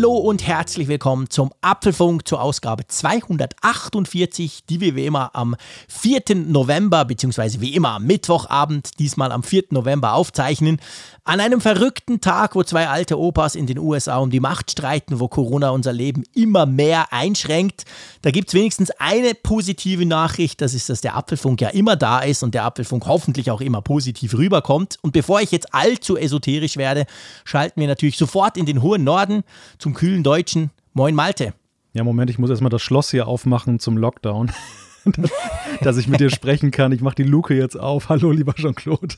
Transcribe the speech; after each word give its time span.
Hallo 0.00 0.16
und 0.16 0.46
herzlich 0.46 0.88
willkommen 0.88 1.28
zum 1.28 1.52
Apfelfunk 1.60 2.26
zur 2.26 2.40
Ausgabe 2.40 2.86
248, 2.86 4.64
die 4.64 4.80
wir 4.80 4.96
wie 4.96 5.04
immer 5.04 5.34
am 5.34 5.56
4. 5.88 6.36
November, 6.36 7.04
beziehungsweise 7.04 7.60
wie 7.60 7.74
immer 7.74 7.90
am 7.90 8.06
Mittwochabend, 8.06 8.98
diesmal 8.98 9.30
am 9.30 9.42
4. 9.42 9.64
November 9.72 10.14
aufzeichnen. 10.14 10.80
An 11.24 11.38
einem 11.38 11.60
verrückten 11.60 12.22
Tag, 12.22 12.54
wo 12.54 12.62
zwei 12.62 12.88
alte 12.88 13.18
Opas 13.18 13.54
in 13.54 13.66
den 13.66 13.78
USA 13.78 14.16
um 14.16 14.30
die 14.30 14.40
Macht 14.40 14.70
streiten, 14.70 15.20
wo 15.20 15.28
Corona 15.28 15.68
unser 15.68 15.92
Leben 15.92 16.24
immer 16.34 16.64
mehr 16.64 17.12
einschränkt. 17.12 17.84
Da 18.22 18.30
gibt 18.30 18.48
es 18.48 18.54
wenigstens 18.54 18.90
eine 18.98 19.34
positive 19.34 20.06
Nachricht, 20.06 20.62
das 20.62 20.72
ist, 20.72 20.88
dass 20.88 21.02
der 21.02 21.14
Apfelfunk 21.14 21.60
ja 21.60 21.68
immer 21.68 21.96
da 21.96 22.20
ist 22.20 22.42
und 22.42 22.54
der 22.54 22.64
Apfelfunk 22.64 23.06
hoffentlich 23.06 23.50
auch 23.50 23.60
immer 23.60 23.82
positiv 23.82 24.32
rüberkommt. 24.32 24.96
Und 25.02 25.12
bevor 25.12 25.42
ich 25.42 25.50
jetzt 25.50 25.74
allzu 25.74 26.16
esoterisch 26.16 26.78
werde, 26.78 27.04
schalten 27.44 27.82
wir 27.82 27.86
natürlich 27.86 28.16
sofort 28.16 28.56
in 28.56 28.64
den 28.64 28.80
hohen 28.80 29.04
Norden 29.04 29.44
zum 29.78 29.89
kühlen 29.94 30.22
Deutschen. 30.22 30.70
Moin 30.92 31.14
Malte. 31.14 31.54
Ja, 31.92 32.04
Moment, 32.04 32.30
ich 32.30 32.38
muss 32.38 32.50
erstmal 32.50 32.70
das 32.70 32.82
Schloss 32.82 33.10
hier 33.10 33.26
aufmachen 33.26 33.78
zum 33.80 33.96
Lockdown. 33.96 34.52
dass 35.80 35.96
ich 35.96 36.08
mit 36.08 36.20
dir 36.20 36.30
sprechen 36.30 36.70
kann. 36.70 36.92
Ich 36.92 37.00
mache 37.00 37.14
die 37.14 37.24
Luke 37.24 37.54
jetzt 37.54 37.78
auf. 37.78 38.08
Hallo, 38.08 38.30
lieber 38.32 38.54
Jean-Claude. 38.54 39.14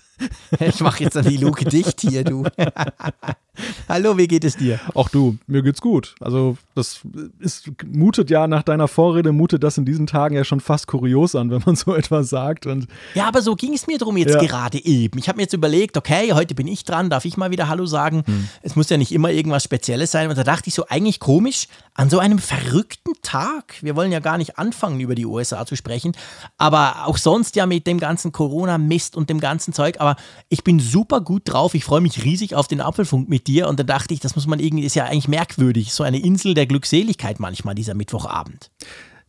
Ich 0.61 0.81
mache 0.81 1.03
jetzt 1.03 1.17
dann 1.17 1.27
die 1.27 1.37
Luke 1.37 1.65
dicht 1.65 2.01
hier, 2.01 2.25
du. 2.25 2.45
Hallo, 3.89 4.17
wie 4.17 4.27
geht 4.27 4.45
es 4.45 4.57
dir? 4.57 4.81
Auch 4.95 5.11
du, 5.11 5.37
mir 5.47 5.63
geht's 5.63 5.81
gut. 5.81 6.15
Also, 6.21 6.57
das 6.75 7.01
ist, 7.39 7.71
mutet 7.87 8.31
ja 8.31 8.47
nach 8.47 8.63
deiner 8.63 8.89
Vorrede, 8.89 9.33
mutet 9.33 9.63
das 9.63 9.77
in 9.77 9.85
diesen 9.85 10.07
Tagen 10.07 10.35
ja 10.35 10.45
schon 10.45 10.61
fast 10.61 10.87
kurios 10.87 11.35
an, 11.35 11.51
wenn 11.51 11.63
man 11.67 11.77
so 11.77 11.95
etwas 11.95 12.31
sagt. 12.31 12.67
Und 12.67 12.87
ja, 13.15 13.29
aber 13.29 13.43
so 13.43 13.55
ging 13.55 13.75
es 13.75 13.87
mir 13.87 13.99
drum 13.99 14.17
jetzt 14.17 14.35
ja. 14.35 14.41
gerade 14.41 14.83
eben. 14.83 15.19
Ich 15.19 15.29
habe 15.29 15.37
mir 15.37 15.43
jetzt 15.43 15.53
überlegt, 15.53 15.97
okay, 15.97 16.33
heute 16.33 16.55
bin 16.55 16.67
ich 16.67 16.85
dran, 16.85 17.11
darf 17.11 17.25
ich 17.25 17.37
mal 17.37 17.51
wieder 17.51 17.69
Hallo 17.69 17.85
sagen? 17.85 18.23
Hm. 18.25 18.49
Es 18.63 18.75
muss 18.75 18.89
ja 18.89 18.97
nicht 18.97 19.13
immer 19.13 19.31
irgendwas 19.31 19.65
Spezielles 19.65 20.11
sein. 20.11 20.31
Und 20.31 20.39
da 20.39 20.45
dachte 20.45 20.69
ich 20.69 20.75
so, 20.75 20.87
eigentlich 20.89 21.21
komisch, 21.21 21.67
an 21.95 22.09
so 22.09 22.19
einem 22.19 22.39
verrückten 22.39 23.13
Tag. 23.21 23.75
Wir 23.83 23.97
wollen 23.97 24.13
ja 24.13 24.21
gar 24.21 24.39
nicht 24.39 24.59
anfangen, 24.59 25.01
über 25.01 25.15
die 25.15 25.27
USA 25.27 25.67
zu 25.67 25.77
sprechen, 25.77 26.13
aber 26.57 27.07
auch 27.07 27.19
sonst 27.19 27.55
ja 27.55 27.67
mit 27.67 27.87
dem 27.87 28.01
ganzen 28.01 28.33
Corona-Mist 28.33 29.15
und 29.15 29.29
dem 29.29 29.41
ganzen 29.41 29.75
Zeug. 29.75 29.97
Aber 29.99 30.17
ich 30.49 30.65
bin 30.65 30.81
super 30.81 31.21
gut 31.21 31.43
drauf. 31.45 31.75
Ich 31.75 31.85
freue 31.85 32.01
mich 32.01 32.25
riesig 32.25 32.55
auf 32.55 32.67
den 32.67 32.81
Apfelfunk 32.81 33.29
mit 33.29 33.42
dir. 33.47 33.69
Und 33.69 33.79
da 33.79 33.85
dachte 33.85 34.15
ich, 34.15 34.21
das 34.21 34.37
muss 34.37 34.47
man 34.47 34.59
irgendwie, 34.59 34.85
ist 34.85 34.95
ja 34.95 35.05
eigentlich 35.05 35.29
merkwürdig. 35.29 35.93
So 35.93 36.03
eine 36.05 36.19
Insel 36.19 36.55
der 36.55 36.67
Glückseligkeit 36.67 37.41
manchmal, 37.41 37.75
dieser 37.75 37.95
Mittwochabend. 37.95 38.71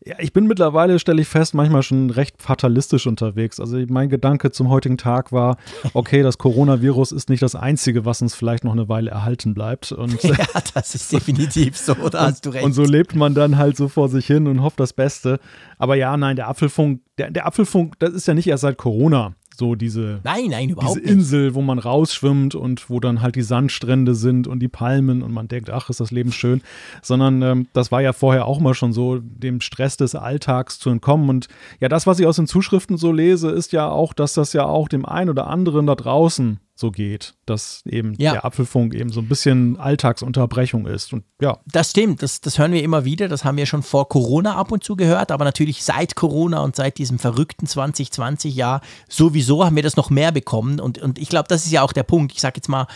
Ja, 0.05 0.15
ich 0.19 0.33
bin 0.33 0.47
mittlerweile, 0.47 0.99
stelle 0.99 1.21
ich 1.21 1.29
fest, 1.29 1.53
manchmal 1.53 1.81
schon 1.81 2.09
recht 2.09 2.41
fatalistisch 2.41 3.07
unterwegs. 3.07 3.61
Also 3.61 3.77
mein 3.87 4.09
Gedanke 4.09 4.51
zum 4.51 4.67
heutigen 4.67 4.97
Tag 4.97 5.31
war, 5.31 5.55
okay, 5.93 6.23
das 6.23 6.37
Coronavirus 6.37 7.13
ist 7.13 7.29
nicht 7.29 7.41
das 7.41 7.55
Einzige, 7.55 8.03
was 8.03 8.21
uns 8.21 8.35
vielleicht 8.35 8.65
noch 8.65 8.73
eine 8.73 8.89
Weile 8.89 9.11
erhalten 9.11 9.53
bleibt. 9.53 9.93
Und, 9.93 10.21
ja, 10.23 10.35
das 10.73 10.93
ist 10.93 11.11
definitiv 11.11 11.77
so, 11.77 11.93
da 11.93 12.27
hast 12.27 12.45
du 12.45 12.49
recht. 12.49 12.65
Und 12.65 12.73
so 12.73 12.83
lebt 12.83 13.15
man 13.15 13.33
dann 13.33 13.57
halt 13.57 13.77
so 13.77 13.87
vor 13.87 14.09
sich 14.09 14.27
hin 14.27 14.47
und 14.47 14.61
hofft 14.61 14.79
das 14.79 14.91
Beste. 14.91 15.39
Aber 15.77 15.95
ja, 15.95 16.17
nein, 16.17 16.35
der 16.35 16.49
Apfelfunk, 16.49 16.99
der, 17.17 17.31
der 17.31 17.45
Apfelfunk, 17.45 17.97
das 17.99 18.11
ist 18.11 18.27
ja 18.27 18.33
nicht 18.33 18.47
erst 18.47 18.61
seit 18.61 18.77
Corona 18.77 19.35
so 19.55 19.75
diese, 19.75 20.19
nein, 20.23 20.47
nein, 20.49 20.69
überhaupt 20.69 20.97
diese 20.97 21.11
Insel, 21.11 21.55
wo 21.55 21.61
man 21.61 21.79
rausschwimmt 21.79 22.55
und 22.55 22.89
wo 22.89 22.99
dann 22.99 23.21
halt 23.21 23.35
die 23.35 23.41
Sandstrände 23.41 24.15
sind 24.15 24.47
und 24.47 24.59
die 24.59 24.67
Palmen 24.67 25.21
und 25.21 25.31
man 25.31 25.47
denkt, 25.47 25.69
ach, 25.69 25.89
ist 25.89 25.99
das 25.99 26.11
Leben 26.11 26.31
schön, 26.31 26.61
sondern 27.01 27.41
ähm, 27.41 27.67
das 27.73 27.91
war 27.91 28.01
ja 28.01 28.13
vorher 28.13 28.45
auch 28.45 28.59
mal 28.59 28.73
schon 28.73 28.93
so, 28.93 29.19
dem 29.19 29.61
Stress 29.61 29.97
des 29.97 30.15
Alltags 30.15 30.79
zu 30.79 30.89
entkommen. 30.89 31.29
Und 31.29 31.47
ja, 31.79 31.89
das, 31.89 32.07
was 32.07 32.19
ich 32.19 32.25
aus 32.25 32.37
den 32.37 32.47
Zuschriften 32.47 32.97
so 32.97 33.11
lese, 33.11 33.49
ist 33.49 33.71
ja 33.73 33.89
auch, 33.89 34.13
dass 34.13 34.33
das 34.33 34.53
ja 34.53 34.65
auch 34.65 34.87
dem 34.87 35.05
einen 35.05 35.29
oder 35.29 35.47
anderen 35.47 35.85
da 35.85 35.95
draußen 35.95 36.59
so 36.83 36.91
geht, 36.91 37.33
dass 37.45 37.81
eben 37.85 38.13
ja. 38.17 38.33
der 38.33 38.45
Apfelfunk 38.45 38.93
eben 38.93 39.09
so 39.09 39.21
ein 39.21 39.29
bisschen 39.29 39.77
Alltagsunterbrechung 39.77 40.85
ist. 40.85 41.13
Und 41.13 41.23
ja. 41.41 41.57
Das 41.65 41.91
stimmt, 41.91 42.21
das, 42.21 42.41
das 42.41 42.59
hören 42.59 42.73
wir 42.73 42.83
immer 42.83 43.05
wieder, 43.05 43.29
das 43.29 43.45
haben 43.45 43.55
wir 43.55 43.65
schon 43.65 43.83
vor 43.83 44.09
Corona 44.09 44.55
ab 44.57 44.71
und 44.73 44.83
zu 44.83 44.97
gehört, 44.97 45.31
aber 45.31 45.45
natürlich 45.45 45.83
seit 45.83 46.15
Corona 46.15 46.59
und 46.59 46.75
seit 46.75 46.97
diesem 46.97 47.19
verrückten 47.19 47.67
2020-Jahr 47.67 48.81
sowieso 49.07 49.65
haben 49.65 49.77
wir 49.77 49.83
das 49.83 49.95
noch 49.95 50.09
mehr 50.09 50.33
bekommen. 50.33 50.81
Und, 50.81 51.01
und 51.01 51.17
ich 51.17 51.29
glaube, 51.29 51.47
das 51.47 51.65
ist 51.65 51.71
ja 51.71 51.83
auch 51.83 51.93
der 51.93 52.03
Punkt. 52.03 52.33
Ich 52.33 52.41
sage 52.41 52.57
jetzt 52.57 52.67
mal, 52.67 52.87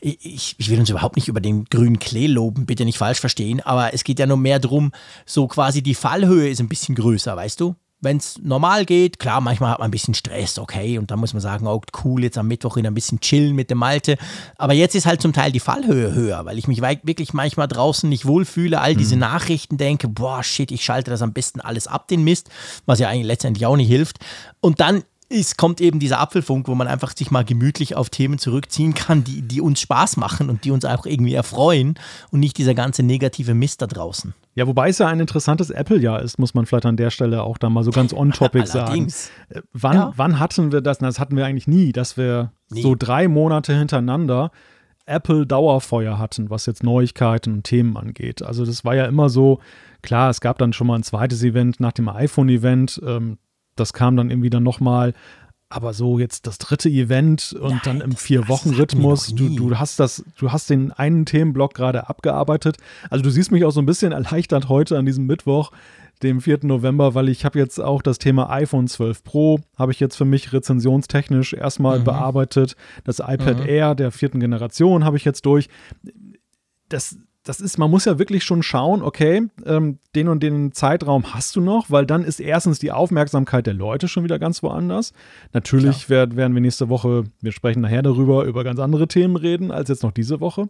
ich, 0.00 0.56
ich, 0.58 0.68
will 0.68 0.80
uns 0.80 0.90
überhaupt 0.90 1.16
nicht 1.16 1.28
über 1.28 1.40
den 1.40 1.64
grünen 1.66 2.00
Klee 2.00 2.26
loben, 2.26 2.66
bitte 2.66 2.84
nicht 2.84 2.98
falsch 2.98 3.20
verstehen, 3.20 3.60
aber 3.60 3.94
es 3.94 4.04
geht 4.04 4.18
ja 4.18 4.26
nur 4.26 4.36
mehr 4.36 4.58
darum, 4.58 4.92
so 5.26 5.46
quasi 5.46 5.82
die 5.82 5.94
Fallhöhe 5.94 6.48
ist 6.48 6.60
ein 6.60 6.68
bisschen 6.68 6.94
größer, 6.94 7.36
weißt 7.36 7.60
du? 7.60 7.76
Wenn 8.00 8.18
es 8.18 8.38
normal 8.38 8.84
geht, 8.84 9.18
klar, 9.18 9.40
manchmal 9.40 9.70
hat 9.70 9.80
man 9.80 9.88
ein 9.88 9.90
bisschen 9.90 10.14
Stress, 10.14 10.58
okay, 10.58 10.98
und 10.98 11.10
dann 11.10 11.18
muss 11.18 11.32
man 11.32 11.40
sagen, 11.40 11.66
oh 11.66 11.80
cool, 12.04 12.22
jetzt 12.22 12.38
am 12.38 12.46
Mittwoch 12.46 12.76
wieder 12.76 12.90
ein 12.90 12.94
bisschen 12.94 13.20
chillen 13.20 13.56
mit 13.56 13.70
dem 13.70 13.78
Malte. 13.78 14.16
Aber 14.56 14.72
jetzt 14.72 14.94
ist 14.94 15.06
halt 15.06 15.20
zum 15.20 15.32
Teil 15.32 15.50
die 15.50 15.60
Fallhöhe 15.60 16.14
höher, 16.14 16.44
weil 16.44 16.58
ich 16.58 16.68
mich 16.68 16.80
wirklich 16.80 17.32
manchmal 17.32 17.66
draußen 17.66 18.08
nicht 18.08 18.24
wohlfühle, 18.24 18.80
all 18.80 18.94
diese 18.94 19.16
mhm. 19.16 19.20
Nachrichten 19.20 19.78
denke, 19.78 20.06
boah, 20.06 20.44
shit, 20.44 20.70
ich 20.70 20.84
schalte 20.84 21.10
das 21.10 21.22
am 21.22 21.32
besten 21.32 21.60
alles 21.60 21.88
ab, 21.88 22.06
den 22.06 22.22
Mist, 22.22 22.50
was 22.86 23.00
ja 23.00 23.08
eigentlich 23.08 23.26
letztendlich 23.26 23.66
auch 23.66 23.76
nicht 23.76 23.88
hilft. 23.88 24.18
Und 24.60 24.80
dann 24.80 25.02
es 25.30 25.56
kommt 25.56 25.80
eben 25.80 25.98
dieser 25.98 26.20
Apfelfunk, 26.20 26.68
wo 26.68 26.74
man 26.74 26.88
einfach 26.88 27.14
sich 27.14 27.30
mal 27.30 27.44
gemütlich 27.44 27.94
auf 27.94 28.08
Themen 28.08 28.38
zurückziehen 28.38 28.94
kann, 28.94 29.24
die, 29.24 29.42
die 29.42 29.60
uns 29.60 29.80
Spaß 29.80 30.16
machen 30.16 30.48
und 30.48 30.64
die 30.64 30.70
uns 30.70 30.84
auch 30.84 31.04
irgendwie 31.04 31.34
erfreuen 31.34 31.98
und 32.30 32.40
nicht 32.40 32.56
dieser 32.56 32.74
ganze 32.74 33.02
negative 33.02 33.52
Mist 33.54 33.82
da 33.82 33.86
draußen. 33.86 34.34
Ja, 34.54 34.66
wobei 34.66 34.88
es 34.88 34.98
ja 34.98 35.06
ein 35.06 35.20
interessantes 35.20 35.70
Apple-Jahr 35.70 36.22
ist, 36.22 36.38
muss 36.38 36.54
man 36.54 36.64
vielleicht 36.64 36.86
an 36.86 36.96
der 36.96 37.10
Stelle 37.10 37.42
auch 37.42 37.58
da 37.58 37.68
mal 37.68 37.84
so 37.84 37.90
ganz 37.90 38.12
on-topic 38.12 38.66
sagen. 38.66 39.08
Äh, 39.50 39.60
wann, 39.72 39.96
ja. 39.96 40.12
wann 40.16 40.38
hatten 40.38 40.72
wir 40.72 40.80
das? 40.80 40.98
Das 40.98 41.20
hatten 41.20 41.36
wir 41.36 41.44
eigentlich 41.44 41.68
nie, 41.68 41.92
dass 41.92 42.16
wir 42.16 42.52
nie. 42.70 42.82
so 42.82 42.94
drei 42.98 43.28
Monate 43.28 43.76
hintereinander 43.76 44.50
Apple 45.04 45.46
Dauerfeuer 45.46 46.18
hatten, 46.18 46.50
was 46.50 46.66
jetzt 46.66 46.82
Neuigkeiten 46.82 47.52
und 47.54 47.64
Themen 47.64 47.96
angeht. 47.96 48.42
Also 48.42 48.64
das 48.64 48.84
war 48.84 48.94
ja 48.94 49.06
immer 49.06 49.28
so, 49.28 49.60
klar, 50.02 50.30
es 50.30 50.40
gab 50.40 50.58
dann 50.58 50.72
schon 50.72 50.86
mal 50.86 50.96
ein 50.96 51.02
zweites 51.02 51.42
Event 51.42 51.80
nach 51.80 51.92
dem 51.92 52.08
iPhone-Event. 52.08 53.00
Ähm, 53.06 53.38
das 53.78 53.92
kam 53.92 54.16
dann 54.16 54.30
irgendwie 54.30 54.50
dann 54.50 54.62
nochmal. 54.62 55.14
Aber 55.70 55.92
so 55.92 56.18
jetzt 56.18 56.46
das 56.46 56.56
dritte 56.56 56.88
Event 56.88 57.52
und 57.52 57.70
Nein, 57.70 57.80
dann 57.84 58.00
im 58.00 58.16
Vier-Wochen-Rhythmus, 58.16 59.34
du, 59.34 59.50
du 59.50 59.78
hast 59.78 60.00
das, 60.00 60.24
du 60.38 60.50
hast 60.50 60.70
den 60.70 60.92
einen 60.92 61.26
Themenblock 61.26 61.74
gerade 61.74 62.08
abgearbeitet. 62.08 62.78
Also 63.10 63.22
du 63.22 63.30
siehst 63.30 63.52
mich 63.52 63.66
auch 63.66 63.70
so 63.70 63.80
ein 63.80 63.86
bisschen 63.86 64.12
erleichtert 64.18 64.70
heute 64.70 64.96
an 64.96 65.04
diesem 65.04 65.26
Mittwoch, 65.26 65.70
dem 66.22 66.40
4. 66.40 66.60
November, 66.62 67.14
weil 67.14 67.28
ich 67.28 67.44
habe 67.44 67.58
jetzt 67.58 67.78
auch 67.80 68.00
das 68.00 68.18
Thema 68.18 68.50
iPhone 68.50 68.88
12 68.88 69.22
Pro, 69.22 69.60
habe 69.76 69.92
ich 69.92 70.00
jetzt 70.00 70.16
für 70.16 70.24
mich 70.24 70.54
rezensionstechnisch 70.54 71.52
erstmal 71.52 71.98
mhm. 71.98 72.04
bearbeitet. 72.04 72.74
Das 73.04 73.18
iPad 73.18 73.60
mhm. 73.60 73.68
Air 73.68 73.94
der 73.94 74.10
vierten 74.10 74.40
Generation 74.40 75.04
habe 75.04 75.18
ich 75.18 75.24
jetzt 75.26 75.44
durch. 75.44 75.68
Das, 76.88 77.18
das 77.48 77.62
ist, 77.62 77.78
man 77.78 77.90
muss 77.90 78.04
ja 78.04 78.18
wirklich 78.18 78.44
schon 78.44 78.62
schauen, 78.62 79.00
okay, 79.00 79.48
ähm, 79.64 79.98
den 80.14 80.28
und 80.28 80.42
den 80.42 80.72
Zeitraum 80.72 81.32
hast 81.32 81.56
du 81.56 81.62
noch, 81.62 81.90
weil 81.90 82.04
dann 82.04 82.22
ist 82.22 82.40
erstens 82.40 82.78
die 82.78 82.92
Aufmerksamkeit 82.92 83.66
der 83.66 83.72
Leute 83.72 84.06
schon 84.06 84.22
wieder 84.22 84.38
ganz 84.38 84.62
woanders. 84.62 85.14
Natürlich 85.54 86.10
werd, 86.10 86.36
werden 86.36 86.52
wir 86.52 86.60
nächste 86.60 86.90
Woche, 86.90 87.24
wir 87.40 87.52
sprechen 87.52 87.80
nachher 87.80 88.02
darüber, 88.02 88.44
über 88.44 88.64
ganz 88.64 88.78
andere 88.80 89.08
Themen 89.08 89.36
reden 89.36 89.70
als 89.70 89.88
jetzt 89.88 90.02
noch 90.02 90.12
diese 90.12 90.40
Woche. 90.40 90.68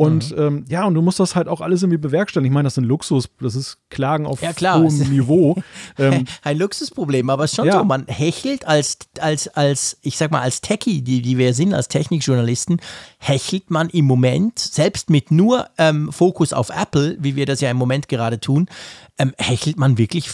Und 0.00 0.34
mhm. 0.34 0.42
ähm, 0.42 0.64
ja, 0.66 0.86
und 0.86 0.94
du 0.94 1.02
musst 1.02 1.20
das 1.20 1.36
halt 1.36 1.46
auch 1.46 1.60
alles 1.60 1.82
irgendwie 1.82 1.98
bewerkstelligen. 1.98 2.50
Ich 2.50 2.54
meine, 2.54 2.68
das 2.68 2.76
sind 2.76 2.84
Luxus, 2.84 3.28
das 3.38 3.54
ist 3.54 3.76
Klagen 3.90 4.24
auf 4.24 4.40
ja, 4.40 4.54
klar. 4.54 4.80
hohem 4.80 4.96
Niveau. 5.10 5.56
Ähm, 5.98 6.24
Ein 6.42 6.56
Luxusproblem, 6.56 7.28
aber 7.28 7.44
es 7.44 7.50
ist 7.50 7.56
schon 7.56 7.66
ja. 7.66 7.80
so, 7.80 7.84
man 7.84 8.06
hechelt 8.06 8.66
als, 8.66 8.96
als, 9.20 9.48
als, 9.48 9.98
ich 10.00 10.16
sag 10.16 10.30
mal, 10.30 10.40
als 10.40 10.62
Techie, 10.62 11.02
die, 11.02 11.20
die 11.20 11.36
wir 11.36 11.52
sind, 11.52 11.74
als 11.74 11.88
Technikjournalisten, 11.88 12.80
hechelt 13.18 13.70
man 13.70 13.90
im 13.90 14.06
Moment, 14.06 14.58
selbst 14.58 15.10
mit 15.10 15.30
nur 15.30 15.68
ähm, 15.76 16.10
Fokus 16.10 16.54
auf 16.54 16.70
Apple, 16.70 17.18
wie 17.20 17.36
wir 17.36 17.44
das 17.44 17.60
ja 17.60 17.70
im 17.70 17.76
Moment 17.76 18.08
gerade 18.08 18.40
tun, 18.40 18.68
ähm, 19.18 19.34
hechelt 19.36 19.78
man 19.78 19.98
wirklich 19.98 20.30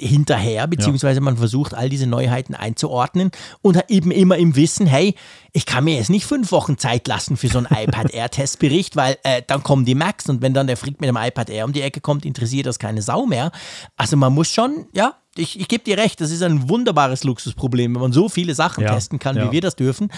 hinterher, 0.00 0.66
beziehungsweise 0.66 1.20
man 1.20 1.36
versucht, 1.36 1.74
all 1.74 1.88
diese 1.88 2.06
Neuheiten 2.06 2.54
einzuordnen 2.54 3.30
und 3.60 3.82
eben 3.88 4.10
immer 4.10 4.36
im 4.36 4.54
Wissen, 4.54 4.86
hey, 4.86 5.14
ich 5.52 5.66
kann 5.66 5.84
mir 5.84 5.96
jetzt 5.96 6.10
nicht 6.10 6.26
fünf 6.26 6.52
Wochen 6.52 6.78
Zeit 6.78 7.08
lassen 7.08 7.36
für 7.36 7.48
so 7.48 7.58
einen 7.58 7.66
iPad 7.70 8.12
Air-Testbericht, 8.12 8.94
weil 8.94 9.18
äh, 9.24 9.42
dann 9.46 9.62
kommen 9.62 9.84
die 9.84 9.96
Macs 9.96 10.28
und 10.28 10.42
wenn 10.42 10.54
dann 10.54 10.68
der 10.68 10.76
Freak 10.76 11.00
mit 11.00 11.08
dem 11.08 11.16
iPad 11.16 11.50
Air 11.50 11.64
um 11.64 11.72
die 11.72 11.82
Ecke 11.82 12.00
kommt, 12.00 12.24
interessiert 12.24 12.66
das 12.66 12.78
keine 12.78 13.02
Sau 13.02 13.26
mehr. 13.26 13.50
Also 13.96 14.16
man 14.16 14.32
muss 14.32 14.48
schon, 14.48 14.86
ja, 14.92 15.14
ich, 15.36 15.58
ich 15.58 15.68
gebe 15.68 15.84
dir 15.84 15.96
recht, 15.96 16.20
das 16.20 16.30
ist 16.30 16.42
ein 16.42 16.68
wunderbares 16.68 17.24
Luxusproblem, 17.24 17.94
wenn 17.94 18.02
man 18.02 18.12
so 18.12 18.28
viele 18.28 18.54
Sachen 18.54 18.84
ja, 18.84 18.94
testen 18.94 19.18
kann, 19.18 19.36
ja. 19.36 19.46
wie 19.46 19.52
wir 19.52 19.60
das 19.60 19.76
dürfen. 19.76 20.10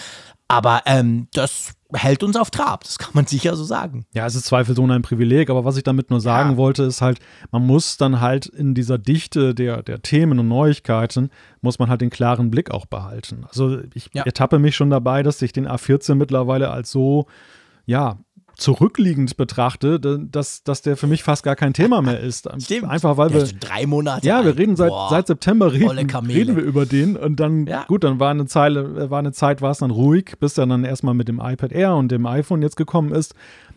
Aber 0.52 0.82
ähm, 0.84 1.28
das 1.32 1.72
hält 1.94 2.22
uns 2.22 2.36
auf 2.36 2.50
Trab, 2.50 2.84
das 2.84 2.98
kann 2.98 3.12
man 3.14 3.26
sicher 3.26 3.56
so 3.56 3.64
sagen. 3.64 4.04
Ja, 4.12 4.26
es 4.26 4.34
ist 4.34 4.44
zweifelsohne 4.44 4.92
ein 4.92 5.00
Privileg, 5.00 5.48
aber 5.48 5.64
was 5.64 5.78
ich 5.78 5.82
damit 5.82 6.10
nur 6.10 6.20
sagen 6.20 6.50
ja. 6.50 6.56
wollte, 6.58 6.82
ist 6.82 7.00
halt, 7.00 7.20
man 7.52 7.66
muss 7.66 7.96
dann 7.96 8.20
halt 8.20 8.46
in 8.46 8.74
dieser 8.74 8.98
Dichte 8.98 9.54
der, 9.54 9.82
der 9.82 10.02
Themen 10.02 10.38
und 10.38 10.48
Neuigkeiten, 10.48 11.30
muss 11.62 11.78
man 11.78 11.88
halt 11.88 12.02
den 12.02 12.10
klaren 12.10 12.50
Blick 12.50 12.70
auch 12.70 12.84
behalten. 12.84 13.44
Also 13.48 13.78
ich 13.94 14.10
ja. 14.12 14.24
ertappe 14.24 14.58
mich 14.58 14.76
schon 14.76 14.90
dabei, 14.90 15.22
dass 15.22 15.40
ich 15.40 15.54
den 15.54 15.66
A14 15.66 16.16
mittlerweile 16.16 16.70
als 16.70 16.90
so, 16.90 17.28
ja, 17.86 18.18
zurückliegend 18.62 19.36
betrachte, 19.36 20.00
dass, 20.00 20.62
dass 20.62 20.82
der 20.82 20.96
für 20.96 21.06
mich 21.06 21.22
fast 21.22 21.42
gar 21.42 21.56
kein 21.56 21.74
Thema 21.74 22.00
mehr 22.00 22.20
ist. 22.20 22.48
Stimmt. 22.62 22.88
Einfach 22.88 23.16
weil 23.16 23.34
wir. 23.34 23.44
drei 23.44 23.86
Monate. 23.86 24.26
Ja, 24.26 24.44
wir 24.44 24.56
reden 24.56 24.76
seit, 24.76 24.92
seit 25.10 25.26
September 25.26 25.72
reden, 25.72 26.10
reden 26.26 26.56
wir 26.56 26.62
über 26.62 26.86
den 26.86 27.16
und 27.16 27.40
dann, 27.40 27.66
ja. 27.66 27.84
gut, 27.84 28.04
dann 28.04 28.20
war 28.20 28.30
eine, 28.30 28.46
Zeile, 28.46 29.10
war 29.10 29.18
eine 29.18 29.32
Zeit, 29.32 29.60
war 29.60 29.72
es 29.72 29.78
dann 29.78 29.90
ruhig, 29.90 30.34
bis 30.40 30.56
er 30.56 30.66
dann 30.66 30.84
erstmal 30.84 31.14
mit 31.14 31.28
dem 31.28 31.40
iPad 31.40 31.72
Air 31.72 31.96
und 31.96 32.10
dem 32.10 32.26
iPhone 32.26 32.62
jetzt 32.62 32.76
gekommen 32.76 33.12
ist. 33.12 33.34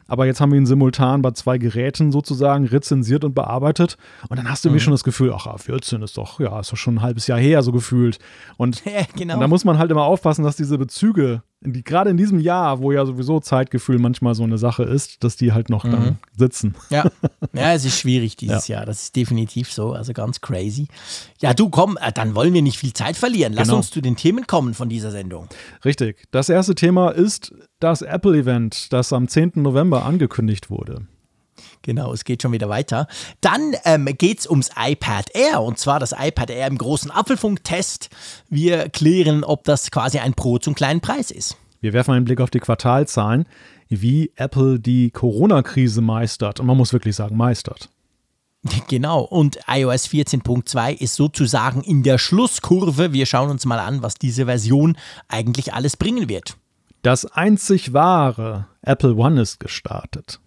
Aber 0.08 0.26
jetzt 0.26 0.40
haben 0.40 0.52
wir 0.52 0.60
ihn 0.60 0.66
simultan 0.66 1.22
bei 1.22 1.32
zwei 1.32 1.58
Geräten 1.58 2.12
sozusagen 2.12 2.66
rezensiert 2.66 3.24
und 3.24 3.34
bearbeitet. 3.34 3.98
Und 4.30 4.38
dann 4.38 4.50
hast 4.50 4.64
du 4.64 4.70
mhm. 4.70 4.76
mir 4.76 4.80
schon 4.80 4.92
das 4.92 5.04
Gefühl, 5.04 5.34
ach, 5.36 5.48
A14 5.48 6.04
ist 6.04 6.18
doch, 6.18 6.40
ja, 6.40 6.60
ist 6.60 6.72
doch 6.72 6.78
schon 6.78 6.96
ein 6.96 7.02
halbes 7.02 7.28
Jahr 7.28 7.40
her, 7.40 7.64
so 7.64 7.72
gefühlt. 7.72 8.20
Und, 8.58 8.84
genau. 9.16 9.36
und 9.36 9.40
da 9.40 9.48
muss 9.48 9.66
man 9.66 9.78
halt 9.80 9.90
immer 9.90 10.04
aufpassen, 10.04 10.44
dass 10.44 10.56
diese 10.56 10.78
Bezüge 10.78 11.42
die, 11.62 11.84
gerade 11.84 12.10
in 12.10 12.18
diesem 12.18 12.40
Jahr, 12.40 12.80
wo 12.80 12.92
ja 12.92 13.06
sowieso 13.06 13.40
Zeitgefühl 13.40 14.00
manchmal 14.00 14.36
so 14.36 14.44
eine 14.44 14.58
Sache 14.58 14.84
ist, 14.84 15.24
dass 15.24 15.36
die 15.36 15.54
halt 15.54 15.70
noch 15.70 15.84
mhm. 15.84 15.92
dann 15.92 16.20
sitzen. 16.38 16.76
Ja. 16.90 17.06
ja, 17.54 17.74
es 17.74 17.86
ist 17.86 18.00
schwierig 18.00 18.36
dieses 18.36 18.68
ja. 18.68 18.78
Jahr. 18.78 18.86
Das 18.86 19.04
ist 19.04 19.16
definitiv 19.16 19.72
so. 19.72 19.94
Also 19.94 20.14
ganz 20.14 20.42
crazy. 20.42 20.88
Ja, 21.40 21.54
du 21.54 21.70
komm, 21.70 21.98
äh, 22.02 22.12
dann 22.12 22.36
wollen 22.36 22.54
wir 22.54 22.62
nicht 22.62 22.78
viel 22.78 22.94
Zeit 22.94 23.18
verlieren. 23.18 23.54
Lass 23.54 23.68
genau. 23.68 23.78
uns 23.78 23.92
zu 23.92 24.02
den 24.02 24.16
Themen 24.16 24.48
kommen 24.48 24.74
von 24.74 24.90
dieser 24.90 25.12
Sendung. 25.12 25.48
Richtig. 25.84 26.28
Das 26.32 26.50
erste 26.50 26.76
Thema 26.76 27.10
ist 27.10 27.54
das 27.80 28.02
Apple-Event, 28.02 28.94
das 28.94 29.14
am 29.14 29.28
10. 29.28 29.54
November 29.56 30.06
angekündigt 30.06 30.70
wurde. 30.70 31.08
Genau, 31.86 32.14
es 32.14 32.24
geht 32.24 32.42
schon 32.42 32.52
wieder 32.52 32.68
weiter. 32.68 33.08
Dann 33.42 33.76
ähm, 33.84 34.06
geht 34.18 34.40
es 34.40 34.50
ums 34.50 34.72
iPad 34.76 35.30
Air 35.36 35.62
und 35.62 35.78
zwar 35.78 36.00
das 36.00 36.16
iPad 36.18 36.50
Air 36.50 36.66
im 36.66 36.80
großen 36.80 37.12
Apfelfunk-Test. 37.12 38.10
Wir 38.50 38.90
klären, 38.90 39.44
ob 39.44 39.64
das 39.66 39.92
quasi 39.92 40.18
ein 40.18 40.34
Pro 40.34 40.58
zum 40.58 40.74
kleinen 40.74 41.00
Preis 41.00 41.30
ist. 41.30 41.58
Wir 41.82 41.94
werfen 41.94 42.16
einen 42.16 42.26
Blick 42.26 42.42
auf 42.42 42.50
die 42.50 42.60
Quartalzahlen, 42.60 43.46
wie 43.88 44.32
Apple 44.36 44.80
die 44.80 45.12
Corona-Krise 45.12 46.02
meistert. 46.02 46.60
Und 46.60 46.66
man 46.66 46.76
muss 46.76 46.92
wirklich 46.92 47.16
sagen, 47.16 47.38
meistert. 47.38 47.90
Genau, 48.88 49.22
und 49.22 49.60
iOS 49.68 50.08
14.2 50.08 51.00
ist 51.00 51.14
sozusagen 51.14 51.82
in 51.82 52.02
der 52.02 52.18
Schlusskurve. 52.18 53.14
Wir 53.14 53.28
schauen 53.28 53.52
uns 53.52 53.68
mal 53.68 53.78
an, 53.78 54.02
was 54.02 54.16
diese 54.16 54.46
Version 54.46 54.98
eigentlich 55.28 55.76
alles 55.76 55.98
bringen 55.98 56.30
wird. 56.30 56.58
Das 57.04 57.28
einzig 57.28 57.94
wahre 57.94 58.66
Apple 58.82 59.14
One 59.14 59.40
ist 59.40 59.60
gestartet. 59.60 60.40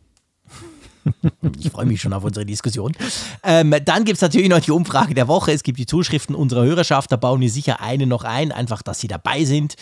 Ich 1.58 1.70
freue 1.70 1.86
mich 1.86 2.00
schon 2.00 2.12
auf 2.12 2.24
unsere 2.24 2.46
Diskussion. 2.46 2.92
Ähm, 3.42 3.74
dann 3.84 4.04
gibt 4.04 4.16
es 4.16 4.22
natürlich 4.22 4.48
noch 4.48 4.60
die 4.60 4.70
Umfrage 4.70 5.14
der 5.14 5.28
Woche. 5.28 5.52
Es 5.52 5.62
gibt 5.62 5.78
die 5.78 5.86
Zuschriften 5.86 6.34
unserer 6.34 6.64
Hörerschaft. 6.64 7.10
Da 7.10 7.16
bauen 7.16 7.40
wir 7.40 7.50
sicher 7.50 7.80
eine 7.80 8.06
noch 8.06 8.24
ein, 8.24 8.52
einfach, 8.52 8.82
dass 8.82 9.00
sie 9.00 9.08
dabei 9.08 9.44
sind. 9.44 9.76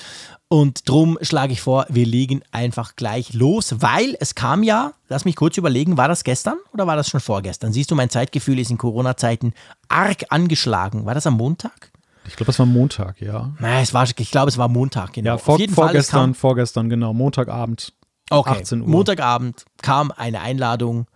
Und 0.48 0.88
drum 0.88 1.18
schlage 1.22 1.52
ich 1.52 1.60
vor, 1.60 1.86
wir 1.88 2.06
legen 2.06 2.42
einfach 2.52 2.94
gleich 2.94 3.34
los, 3.34 3.76
weil 3.80 4.16
es 4.20 4.36
kam 4.36 4.62
ja, 4.62 4.92
lass 5.08 5.24
mich 5.24 5.34
kurz 5.34 5.56
überlegen, 5.56 5.96
war 5.96 6.06
das 6.06 6.22
gestern 6.22 6.56
oder 6.72 6.86
war 6.86 6.94
das 6.94 7.08
schon 7.08 7.20
vorgestern? 7.20 7.72
Siehst 7.72 7.90
du, 7.90 7.96
mein 7.96 8.10
Zeitgefühl 8.10 8.58
ist 8.60 8.70
in 8.70 8.78
Corona-Zeiten 8.78 9.54
arg 9.88 10.24
angeschlagen. 10.28 11.04
War 11.04 11.14
das 11.14 11.26
am 11.26 11.34
Montag? 11.34 11.90
Ich 12.28 12.36
glaube, 12.36 12.50
es 12.52 12.58
war 12.58 12.66
Montag, 12.66 13.20
ja. 13.20 13.52
Nein, 13.58 13.82
es 13.82 13.92
war, 13.94 14.04
ich 14.04 14.30
glaube, 14.30 14.48
es 14.48 14.58
war 14.58 14.68
Montag, 14.68 15.12
genau. 15.12 15.32
Ja, 15.32 15.38
vor, 15.38 15.58
vorgestern, 15.58 16.34
Fall, 16.34 16.40
vorgestern, 16.40 16.88
genau, 16.88 17.12
Montagabend. 17.12 17.92
Okay, 18.30 18.50
18 18.50 18.82
Uhr. 18.82 18.88
Montagabend 18.88 19.64
kam 19.82 20.10
eine 20.10 20.40
Einladung 20.40 21.06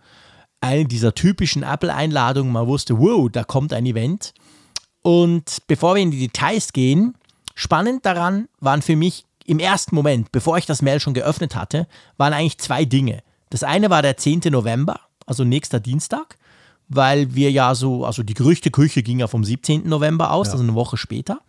eine 0.61 0.85
dieser 0.85 1.13
typischen 1.13 1.63
Apple-Einladungen. 1.63 2.53
Man 2.53 2.67
wusste, 2.67 2.97
wow, 2.99 3.29
da 3.29 3.43
kommt 3.43 3.73
ein 3.73 3.85
Event. 3.85 4.33
Und 5.01 5.57
bevor 5.67 5.95
wir 5.95 6.01
in 6.01 6.11
die 6.11 6.19
Details 6.19 6.73
gehen, 6.73 7.15
spannend 7.55 8.05
daran 8.05 8.47
waren 8.59 8.81
für 8.81 8.95
mich 8.95 9.25
im 9.45 9.59
ersten 9.59 9.95
Moment, 9.95 10.31
bevor 10.31 10.57
ich 10.57 10.65
das 10.65 10.81
Mail 10.81 10.99
schon 10.99 11.13
geöffnet 11.13 11.55
hatte, 11.55 11.87
waren 12.17 12.33
eigentlich 12.33 12.59
zwei 12.59 12.85
Dinge. 12.85 13.23
Das 13.49 13.63
eine 13.63 13.89
war 13.89 14.01
der 14.01 14.15
10. 14.15 14.41
November, 14.51 14.99
also 15.25 15.43
nächster 15.43 15.79
Dienstag, 15.79 16.37
weil 16.87 17.33
wir 17.33 17.51
ja 17.51 17.73
so, 17.73 18.05
also 18.05 18.23
die 18.23 18.33
Gerüchteküche 18.33 19.01
ging 19.01 19.19
ja 19.19 19.27
vom 19.27 19.43
17. 19.43 19.89
November 19.89 20.31
aus, 20.31 20.47
ja. 20.47 20.53
also 20.53 20.63
eine 20.63 20.75
Woche 20.75 20.97
später. 20.97 21.39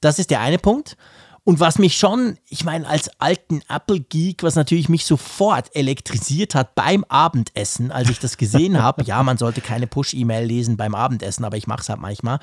Das 0.00 0.18
ist 0.18 0.30
der 0.30 0.40
eine 0.40 0.58
Punkt. 0.58 0.96
Und 1.44 1.58
was 1.58 1.78
mich 1.78 1.96
schon, 1.96 2.38
ich 2.48 2.64
meine, 2.64 2.86
als 2.86 3.10
alten 3.18 3.62
Apple-Geek, 3.68 4.42
was 4.42 4.56
natürlich 4.56 4.88
mich 4.88 5.06
sofort 5.06 5.74
elektrisiert 5.74 6.54
hat 6.54 6.74
beim 6.74 7.04
Abendessen, 7.04 7.90
als 7.90 8.10
ich 8.10 8.18
das 8.18 8.36
gesehen 8.36 8.82
habe, 8.82 9.02
ja, 9.04 9.22
man 9.22 9.38
sollte 9.38 9.60
keine 9.60 9.86
Push-E-Mail 9.86 10.46
lesen 10.46 10.76
beim 10.76 10.94
Abendessen, 10.94 11.44
aber 11.44 11.56
ich 11.56 11.66
mache 11.66 11.80
es 11.80 11.88
halt 11.88 12.00
manchmal, 12.00 12.40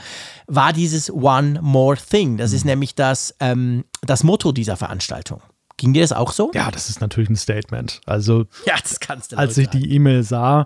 war 0.47 0.73
dieses 0.73 1.11
One 1.11 1.59
More 1.61 1.97
Thing. 1.97 2.37
Das 2.37 2.53
ist 2.53 2.63
mhm. 2.63 2.71
nämlich 2.71 2.95
das, 2.95 3.35
ähm, 3.39 3.85
das 4.01 4.23
Motto 4.23 4.51
dieser 4.51 4.77
Veranstaltung. 4.77 5.41
Ging 5.77 5.93
dir 5.93 6.01
das 6.01 6.11
auch 6.11 6.31
so? 6.31 6.51
Ja, 6.55 6.71
das 6.71 6.89
ist 6.89 7.01
natürlich 7.01 7.29
ein 7.29 7.35
Statement. 7.35 8.01
Also, 8.07 8.45
ja, 8.65 8.75
das 8.81 8.99
kannst 8.99 9.31
du 9.31 9.37
als 9.37 9.57
ich 9.59 9.67
die 9.69 9.93
E-Mail 9.93 10.23
sah, 10.23 10.65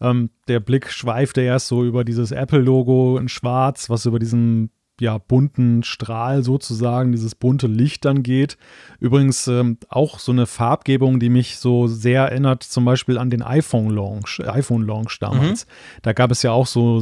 ähm, 0.00 0.30
der 0.46 0.60
Blick 0.60 0.90
schweifte 0.90 1.40
erst 1.40 1.66
so 1.66 1.84
über 1.84 2.04
dieses 2.04 2.30
Apple-Logo 2.30 3.18
in 3.18 3.28
Schwarz, 3.28 3.90
was 3.90 4.06
über 4.06 4.20
diesen 4.20 4.70
ja, 5.00 5.18
bunten 5.18 5.82
Strahl 5.82 6.42
sozusagen, 6.42 7.12
dieses 7.12 7.34
bunte 7.34 7.66
Licht 7.66 8.04
dann 8.04 8.22
geht. 8.22 8.56
Übrigens 9.00 9.48
ähm, 9.48 9.78
auch 9.88 10.18
so 10.18 10.32
eine 10.32 10.46
Farbgebung, 10.46 11.18
die 11.18 11.30
mich 11.30 11.58
so 11.58 11.86
sehr 11.86 12.22
erinnert, 12.22 12.62
zum 12.62 12.84
Beispiel 12.84 13.18
an 13.18 13.30
den 13.30 13.42
iPhone-Launch, 13.42 14.40
iPhone-Launch 14.46 15.18
damals. 15.18 15.66
Mhm. 15.66 15.70
Da 16.02 16.12
gab 16.12 16.30
es 16.30 16.42
ja 16.42 16.52
auch 16.52 16.66
so 16.66 17.00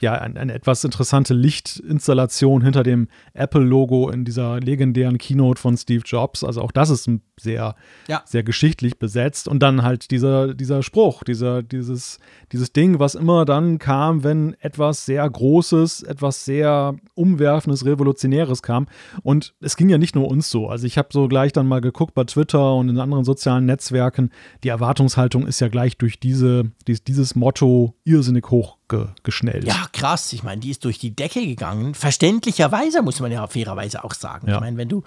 ja, 0.00 0.14
eine, 0.14 0.38
eine 0.38 0.54
etwas 0.54 0.84
interessante 0.84 1.34
Lichtinstallation 1.34 2.62
hinter 2.62 2.82
dem 2.82 3.08
Apple-Logo 3.34 4.10
in 4.10 4.24
dieser 4.24 4.60
legendären 4.60 5.18
Keynote 5.18 5.60
von 5.60 5.76
Steve 5.76 6.02
Jobs. 6.04 6.44
Also 6.44 6.62
auch 6.62 6.72
das 6.72 6.90
ist 6.90 7.10
sehr, 7.38 7.74
ja. 8.06 8.22
sehr 8.24 8.42
geschichtlich 8.42 8.98
besetzt. 8.98 9.48
Und 9.48 9.60
dann 9.62 9.82
halt 9.82 10.10
dieser, 10.10 10.54
dieser 10.54 10.82
Spruch, 10.82 11.24
dieser, 11.24 11.62
dieses, 11.62 12.18
dieses 12.52 12.72
Ding, 12.72 12.98
was 12.98 13.14
immer 13.14 13.44
dann 13.44 13.78
kam, 13.78 14.24
wenn 14.24 14.54
etwas 14.60 15.06
sehr 15.06 15.28
Großes, 15.28 16.02
etwas 16.02 16.44
sehr 16.44 16.96
Umwerfendes, 17.14 17.84
Revolutionäres 17.84 18.62
kam. 18.62 18.86
Und 19.22 19.54
es 19.60 19.76
ging 19.76 19.88
ja 19.88 19.98
nicht 19.98 20.14
nur 20.14 20.28
uns 20.28 20.50
so. 20.50 20.68
Also 20.68 20.86
ich 20.86 20.98
habe 20.98 21.08
so 21.12 21.28
gleich 21.28 21.52
dann 21.52 21.66
mal 21.66 21.80
geguckt 21.80 22.14
bei 22.14 22.24
Twitter 22.24 22.74
und 22.74 22.88
in 22.88 22.98
anderen 22.98 23.24
sozialen 23.24 23.66
Netzwerken. 23.66 24.30
Die 24.64 24.68
Erwartungshaltung 24.68 25.46
ist 25.46 25.60
ja 25.60 25.68
gleich 25.68 25.98
durch 25.98 26.20
diese, 26.20 26.70
dieses 26.86 27.34
Motto 27.34 27.94
irrsinnig 28.04 28.50
hoch 28.50 28.77
geschnellt. 29.22 29.64
Ja, 29.64 29.86
krass. 29.92 30.32
Ich 30.32 30.42
meine, 30.42 30.60
die 30.60 30.70
ist 30.70 30.84
durch 30.84 30.98
die 30.98 31.14
Decke 31.14 31.44
gegangen. 31.46 31.94
Verständlicherweise 31.94 33.02
muss 33.02 33.20
man 33.20 33.30
ja 33.32 33.46
fairerweise 33.46 34.04
auch 34.04 34.14
sagen. 34.14 34.48
Ja. 34.48 34.56
Ich 34.56 34.60
meine, 34.60 34.76
wenn 34.76 34.88
du, 34.88 35.02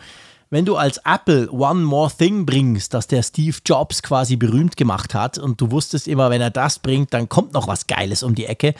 wenn 0.50 0.66
du 0.66 0.75
als 0.75 1.00
Apple 1.06 1.50
One 1.51 1.81
More 1.81 2.12
Thing 2.16 2.45
bringst, 2.45 2.94
dass 2.94 3.07
der 3.07 3.24
Steve 3.24 3.57
Jobs 3.66 4.04
quasi 4.04 4.36
berühmt 4.36 4.78
gemacht 4.78 5.13
hat 5.13 5.38
und 5.38 5.62
du 5.62 5.72
wusstest 5.72 6.07
immer, 6.07 6.30
wenn 6.30 6.42
er 6.42 6.50
das 6.51 6.80
bringt, 6.80 7.13
dann 7.13 7.30
kommt 7.30 7.54
noch 7.54 7.68
was 7.68 7.88
Geiles 7.88 8.22
um 8.22 8.36
die 8.36 8.45
Ecke. 8.45 8.75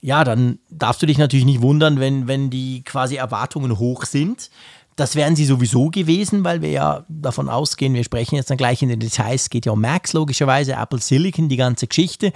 Ja, 0.00 0.22
dann 0.22 0.60
darfst 0.70 1.02
du 1.02 1.06
dich 1.06 1.18
natürlich 1.18 1.46
nicht 1.46 1.62
wundern, 1.62 1.98
wenn, 1.98 2.28
wenn 2.28 2.48
die 2.48 2.82
quasi 2.82 3.16
Erwartungen 3.16 3.78
hoch 3.78 4.04
sind. 4.04 4.50
Das 4.94 5.14
wären 5.14 5.36
sie 5.36 5.44
sowieso 5.44 5.90
gewesen, 5.90 6.42
weil 6.44 6.62
wir 6.62 6.70
ja 6.70 7.04
davon 7.08 7.50
ausgehen, 7.50 7.92
wir 7.92 8.04
sprechen 8.04 8.36
jetzt 8.36 8.48
dann 8.48 8.56
gleich 8.56 8.80
in 8.80 8.88
den 8.88 9.00
Details, 9.00 9.42
es 9.42 9.50
geht 9.50 9.66
ja 9.66 9.72
um 9.72 9.80
Macs 9.80 10.14
logischerweise, 10.14 10.72
Apple 10.72 11.00
Silicon, 11.00 11.50
die 11.50 11.56
ganze 11.56 11.86
Geschichte. 11.86 12.32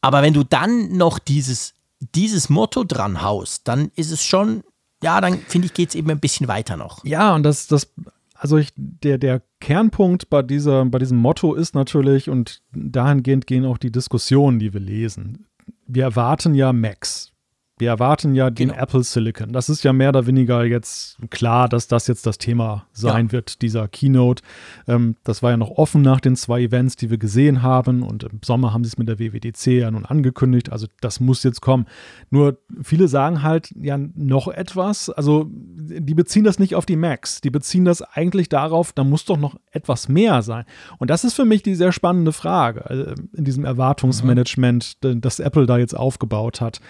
Aber 0.00 0.22
wenn 0.22 0.34
du 0.34 0.44
dann 0.44 0.96
noch 0.96 1.18
dieses, 1.18 1.74
dieses 2.14 2.48
Motto 2.48 2.84
dran 2.84 3.22
haust, 3.22 3.68
dann 3.68 3.90
ist 3.96 4.10
es 4.10 4.24
schon, 4.24 4.62
ja, 5.02 5.20
dann 5.20 5.38
finde 5.38 5.66
ich, 5.66 5.74
geht 5.74 5.90
es 5.90 5.94
eben 5.94 6.10
ein 6.10 6.20
bisschen 6.20 6.48
weiter 6.48 6.76
noch. 6.76 7.04
Ja, 7.04 7.34
und 7.34 7.42
das, 7.42 7.66
das, 7.66 7.92
also 8.34 8.56
ich, 8.56 8.70
der, 8.76 9.18
der 9.18 9.42
Kernpunkt 9.60 10.30
bei, 10.30 10.42
dieser, 10.42 10.84
bei 10.86 10.98
diesem 10.98 11.18
Motto 11.18 11.54
ist 11.54 11.74
natürlich, 11.74 12.30
und 12.30 12.62
dahingehend 12.72 13.46
gehen 13.46 13.66
auch 13.66 13.78
die 13.78 13.92
Diskussionen, 13.92 14.58
die 14.58 14.72
wir 14.72 14.80
lesen. 14.80 15.46
Wir 15.86 16.04
erwarten 16.04 16.54
ja 16.54 16.72
Macs. 16.72 17.32
Wir 17.80 17.88
erwarten 17.88 18.34
ja 18.34 18.50
den 18.50 18.68
genau. 18.68 18.80
Apple 18.80 19.02
Silicon. 19.02 19.52
Das 19.52 19.70
ist 19.70 19.82
ja 19.84 19.94
mehr 19.94 20.10
oder 20.10 20.26
weniger 20.26 20.64
jetzt 20.64 21.16
klar, 21.30 21.66
dass 21.66 21.88
das 21.88 22.06
jetzt 22.08 22.26
das 22.26 22.36
Thema 22.36 22.86
sein 22.92 23.26
ja. 23.26 23.32
wird, 23.32 23.62
dieser 23.62 23.88
Keynote. 23.88 24.42
Ähm, 24.86 25.16
das 25.24 25.42
war 25.42 25.52
ja 25.52 25.56
noch 25.56 25.70
offen 25.70 26.02
nach 26.02 26.20
den 26.20 26.36
zwei 26.36 26.60
Events, 26.60 26.96
die 26.96 27.08
wir 27.08 27.16
gesehen 27.16 27.62
haben. 27.62 28.02
Und 28.02 28.24
im 28.24 28.40
Sommer 28.44 28.74
haben 28.74 28.84
sie 28.84 28.88
es 28.88 28.98
mit 28.98 29.08
der 29.08 29.18
WWDC 29.18 29.66
ja 29.68 29.90
nun 29.90 30.04
angekündigt. 30.04 30.70
Also 30.70 30.88
das 31.00 31.20
muss 31.20 31.42
jetzt 31.42 31.62
kommen. 31.62 31.86
Nur 32.28 32.58
viele 32.82 33.08
sagen 33.08 33.42
halt 33.42 33.74
ja 33.80 33.96
noch 33.96 34.48
etwas. 34.48 35.08
Also 35.08 35.48
die 35.50 36.14
beziehen 36.14 36.44
das 36.44 36.58
nicht 36.58 36.74
auf 36.74 36.84
die 36.84 36.96
Macs. 36.96 37.40
Die 37.40 37.50
beziehen 37.50 37.86
das 37.86 38.02
eigentlich 38.02 38.50
darauf, 38.50 38.92
da 38.92 39.04
muss 39.04 39.24
doch 39.24 39.38
noch 39.38 39.56
etwas 39.70 40.06
mehr 40.06 40.42
sein. 40.42 40.66
Und 40.98 41.08
das 41.08 41.24
ist 41.24 41.32
für 41.32 41.46
mich 41.46 41.62
die 41.62 41.74
sehr 41.74 41.92
spannende 41.92 42.32
Frage 42.32 42.80
äh, 42.90 43.38
in 43.38 43.44
diesem 43.44 43.64
Erwartungsmanagement, 43.64 44.98
mhm. 45.02 45.22
das 45.22 45.40
Apple 45.40 45.64
da 45.64 45.78
jetzt 45.78 45.96
aufgebaut 45.96 46.60
hat. 46.60 46.80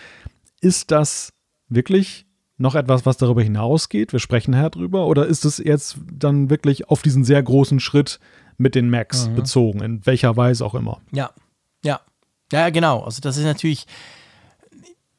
Ist 0.60 0.90
das 0.90 1.32
wirklich 1.68 2.26
noch 2.58 2.74
etwas, 2.74 3.06
was 3.06 3.16
darüber 3.16 3.42
hinausgeht? 3.42 4.12
Wir 4.12 4.20
sprechen 4.20 4.54
her 4.54 4.70
drüber. 4.70 5.06
Oder 5.06 5.26
ist 5.26 5.44
es 5.44 5.58
jetzt 5.58 5.96
dann 6.12 6.50
wirklich 6.50 6.88
auf 6.88 7.02
diesen 7.02 7.24
sehr 7.24 7.42
großen 7.42 7.80
Schritt 7.80 8.20
mit 8.58 8.74
den 8.74 8.90
Macs 8.90 9.28
mhm. 9.28 9.34
bezogen, 9.36 9.80
in 9.80 10.06
welcher 10.06 10.36
Weise 10.36 10.64
auch 10.64 10.74
immer? 10.74 11.00
Ja, 11.12 11.30
ja. 11.82 12.00
Ja, 12.52 12.68
genau. 12.70 13.00
Also, 13.00 13.20
das 13.20 13.36
ist 13.36 13.44
natürlich 13.44 13.86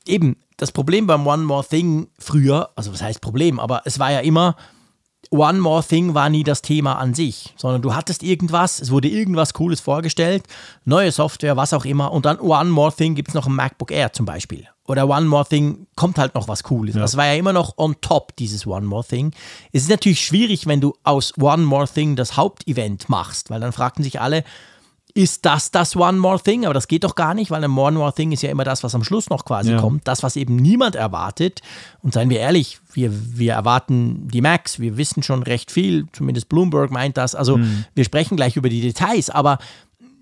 eben 0.05 0.37
das 0.57 0.71
Problem 0.71 1.07
beim 1.07 1.25
One 1.25 1.43
More 1.43 1.65
Thing 1.65 2.07
früher. 2.19 2.69
Also, 2.75 2.93
was 2.93 3.01
heißt 3.01 3.21
Problem? 3.21 3.59
Aber 3.59 3.81
es 3.85 3.97
war 3.97 4.11
ja 4.11 4.19
immer, 4.19 4.55
One 5.31 5.59
More 5.59 5.83
Thing 5.83 6.13
war 6.13 6.29
nie 6.29 6.43
das 6.43 6.61
Thema 6.61 6.99
an 6.99 7.13
sich, 7.13 7.53
sondern 7.55 7.81
du 7.81 7.95
hattest 7.95 8.21
irgendwas, 8.21 8.81
es 8.81 8.91
wurde 8.91 9.07
irgendwas 9.07 9.53
Cooles 9.53 9.79
vorgestellt, 9.79 10.43
neue 10.83 11.11
Software, 11.11 11.55
was 11.57 11.73
auch 11.73 11.85
immer, 11.85 12.11
und 12.11 12.25
dann 12.25 12.39
One 12.39 12.69
More 12.69 12.93
Thing 12.93 13.15
gibt 13.15 13.29
es 13.29 13.33
noch 13.33 13.47
ein 13.47 13.55
MacBook 13.55 13.91
Air 13.91 14.13
zum 14.13 14.25
Beispiel. 14.25 14.67
Oder 14.87 15.07
One 15.07 15.27
More 15.27 15.45
Thing 15.45 15.87
kommt 15.95 16.17
halt 16.17 16.35
noch 16.35 16.47
was 16.47 16.63
Cooles. 16.63 16.95
Ja. 16.95 17.01
Das 17.01 17.15
war 17.15 17.25
ja 17.25 17.35
immer 17.35 17.53
noch 17.53 17.77
on 17.77 17.95
top, 18.01 18.35
dieses 18.35 18.65
One 18.65 18.85
More 18.85 19.05
Thing. 19.05 19.31
Es 19.71 19.83
ist 19.83 19.89
natürlich 19.89 20.21
schwierig, 20.21 20.65
wenn 20.65 20.81
du 20.81 20.95
aus 21.03 21.37
One 21.37 21.63
More 21.63 21.87
Thing 21.87 22.15
das 22.15 22.35
Hauptevent 22.35 23.07
machst, 23.07 23.49
weil 23.49 23.59
dann 23.59 23.71
fragten 23.71 24.03
sich 24.03 24.19
alle, 24.19 24.43
ist 25.13 25.45
das 25.45 25.71
das 25.71 25.95
One 25.95 26.17
More 26.17 26.39
Thing? 26.39 26.65
Aber 26.65 26.73
das 26.73 26.87
geht 26.87 27.03
doch 27.03 27.15
gar 27.15 27.33
nicht, 27.33 27.51
weil 27.51 27.63
ein 27.63 27.77
One 27.77 27.97
More 27.97 28.13
Thing 28.13 28.31
ist 28.31 28.43
ja 28.43 28.49
immer 28.49 28.63
das, 28.63 28.83
was 28.83 28.95
am 28.95 29.03
Schluss 29.03 29.29
noch 29.29 29.45
quasi 29.45 29.71
ja. 29.71 29.79
kommt. 29.79 30.07
Das, 30.07 30.23
was 30.23 30.35
eben 30.35 30.55
niemand 30.55 30.95
erwartet. 30.95 31.61
Und 32.01 32.13
seien 32.13 32.29
wir 32.29 32.39
ehrlich, 32.39 32.79
wir, 32.93 33.11
wir 33.11 33.53
erwarten 33.53 34.27
die 34.29 34.41
Macs, 34.41 34.79
wir 34.79 34.97
wissen 34.97 35.23
schon 35.23 35.43
recht 35.43 35.71
viel, 35.71 36.07
zumindest 36.13 36.49
Bloomberg 36.49 36.91
meint 36.91 37.17
das. 37.17 37.35
Also 37.35 37.57
mhm. 37.57 37.85
wir 37.93 38.05
sprechen 38.05 38.35
gleich 38.37 38.55
über 38.55 38.69
die 38.69 38.81
Details, 38.81 39.29
aber 39.29 39.57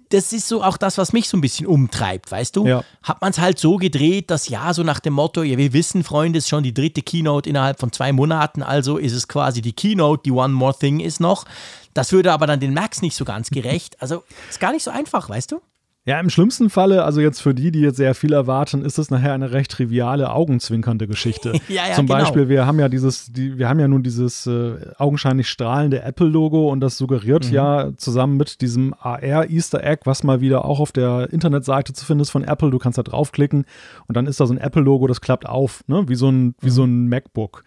das 0.09 0.33
ist 0.33 0.47
so 0.47 0.63
auch 0.63 0.77
das, 0.77 0.97
was 0.97 1.13
mich 1.13 1.29
so 1.29 1.37
ein 1.37 1.41
bisschen 1.41 1.67
umtreibt, 1.67 2.31
weißt 2.31 2.55
du? 2.55 2.65
Ja. 2.65 2.83
Hat 3.03 3.21
man 3.21 3.31
es 3.31 3.39
halt 3.39 3.59
so 3.59 3.77
gedreht, 3.77 4.31
dass 4.31 4.49
ja, 4.49 4.73
so 4.73 4.83
nach 4.83 4.99
dem 4.99 5.13
Motto, 5.13 5.43
ja, 5.43 5.57
wir 5.57 5.73
wissen, 5.73 6.03
Freunde, 6.03 6.39
ist 6.39 6.49
schon 6.49 6.63
die 6.63 6.73
dritte 6.73 7.01
Keynote 7.01 7.49
innerhalb 7.49 7.79
von 7.79 7.91
zwei 7.91 8.11
Monaten, 8.11 8.63
also 8.63 8.97
ist 8.97 9.13
es 9.13 9.27
quasi 9.27 9.61
die 9.61 9.73
Keynote, 9.73 10.23
die 10.25 10.31
One 10.31 10.53
More 10.53 10.77
Thing 10.77 10.99
ist 10.99 11.19
noch. 11.19 11.45
Das 11.93 12.11
würde 12.11 12.31
aber 12.31 12.47
dann 12.47 12.59
den 12.59 12.73
Max 12.73 13.01
nicht 13.01 13.15
so 13.15 13.25
ganz 13.25 13.49
gerecht. 13.49 14.01
Also 14.01 14.23
ist 14.49 14.59
gar 14.59 14.71
nicht 14.71 14.83
so 14.83 14.91
einfach, 14.91 15.29
weißt 15.29 15.51
du? 15.51 15.61
Ja, 16.09 16.19
im 16.19 16.31
schlimmsten 16.31 16.71
Falle, 16.71 17.03
also 17.03 17.21
jetzt 17.21 17.39
für 17.39 17.53
die, 17.53 17.69
die 17.71 17.81
jetzt 17.81 17.97
sehr 17.97 18.15
viel 18.15 18.33
erwarten, 18.33 18.83
ist 18.83 18.97
es 18.97 19.11
nachher 19.11 19.33
eine 19.33 19.51
recht 19.51 19.69
triviale, 19.69 20.31
augenzwinkernde 20.31 21.07
Geschichte. 21.07 21.53
ja, 21.67 21.87
ja, 21.87 21.93
Zum 21.93 22.07
genau. 22.07 22.17
Beispiel, 22.17 22.49
wir 22.49 22.65
haben 22.65 22.79
ja 22.79 22.89
dieses, 22.89 23.31
die, 23.31 23.59
wir 23.59 23.69
haben 23.69 23.79
ja 23.79 23.87
nun 23.87 24.01
dieses 24.01 24.47
äh, 24.47 24.77
augenscheinlich 24.97 25.47
strahlende 25.47 26.01
Apple-Logo 26.01 26.67
und 26.71 26.79
das 26.79 26.97
suggeriert 26.97 27.49
mhm. 27.49 27.53
ja 27.53 27.91
zusammen 27.97 28.37
mit 28.37 28.61
diesem 28.61 28.95
AR-Easter 28.95 29.83
Egg, 29.83 30.01
was 30.05 30.23
mal 30.23 30.41
wieder 30.41 30.65
auch 30.65 30.79
auf 30.79 30.91
der 30.91 31.31
Internetseite 31.31 31.93
zu 31.93 32.03
finden 32.03 32.21
ist 32.21 32.31
von 32.31 32.43
Apple. 32.43 32.71
Du 32.71 32.79
kannst 32.79 32.97
da 32.97 33.03
draufklicken 33.03 33.65
und 34.07 34.17
dann 34.17 34.25
ist 34.25 34.39
da 34.39 34.47
so 34.47 34.53
ein 34.55 34.57
Apple-Logo, 34.57 35.05
das 35.05 35.21
klappt 35.21 35.45
auf, 35.45 35.83
ne? 35.85 36.09
wie, 36.09 36.15
so 36.15 36.31
ein, 36.31 36.55
wie 36.59 36.69
mhm. 36.69 36.71
so 36.71 36.85
ein 36.85 37.07
MacBook. 37.07 37.63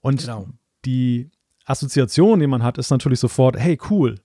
Und 0.00 0.22
genau. 0.22 0.48
die 0.84 1.30
Assoziation, 1.64 2.40
die 2.40 2.48
man 2.48 2.64
hat, 2.64 2.76
ist 2.76 2.90
natürlich 2.90 3.20
sofort, 3.20 3.56
hey, 3.56 3.78
cool, 3.88 4.16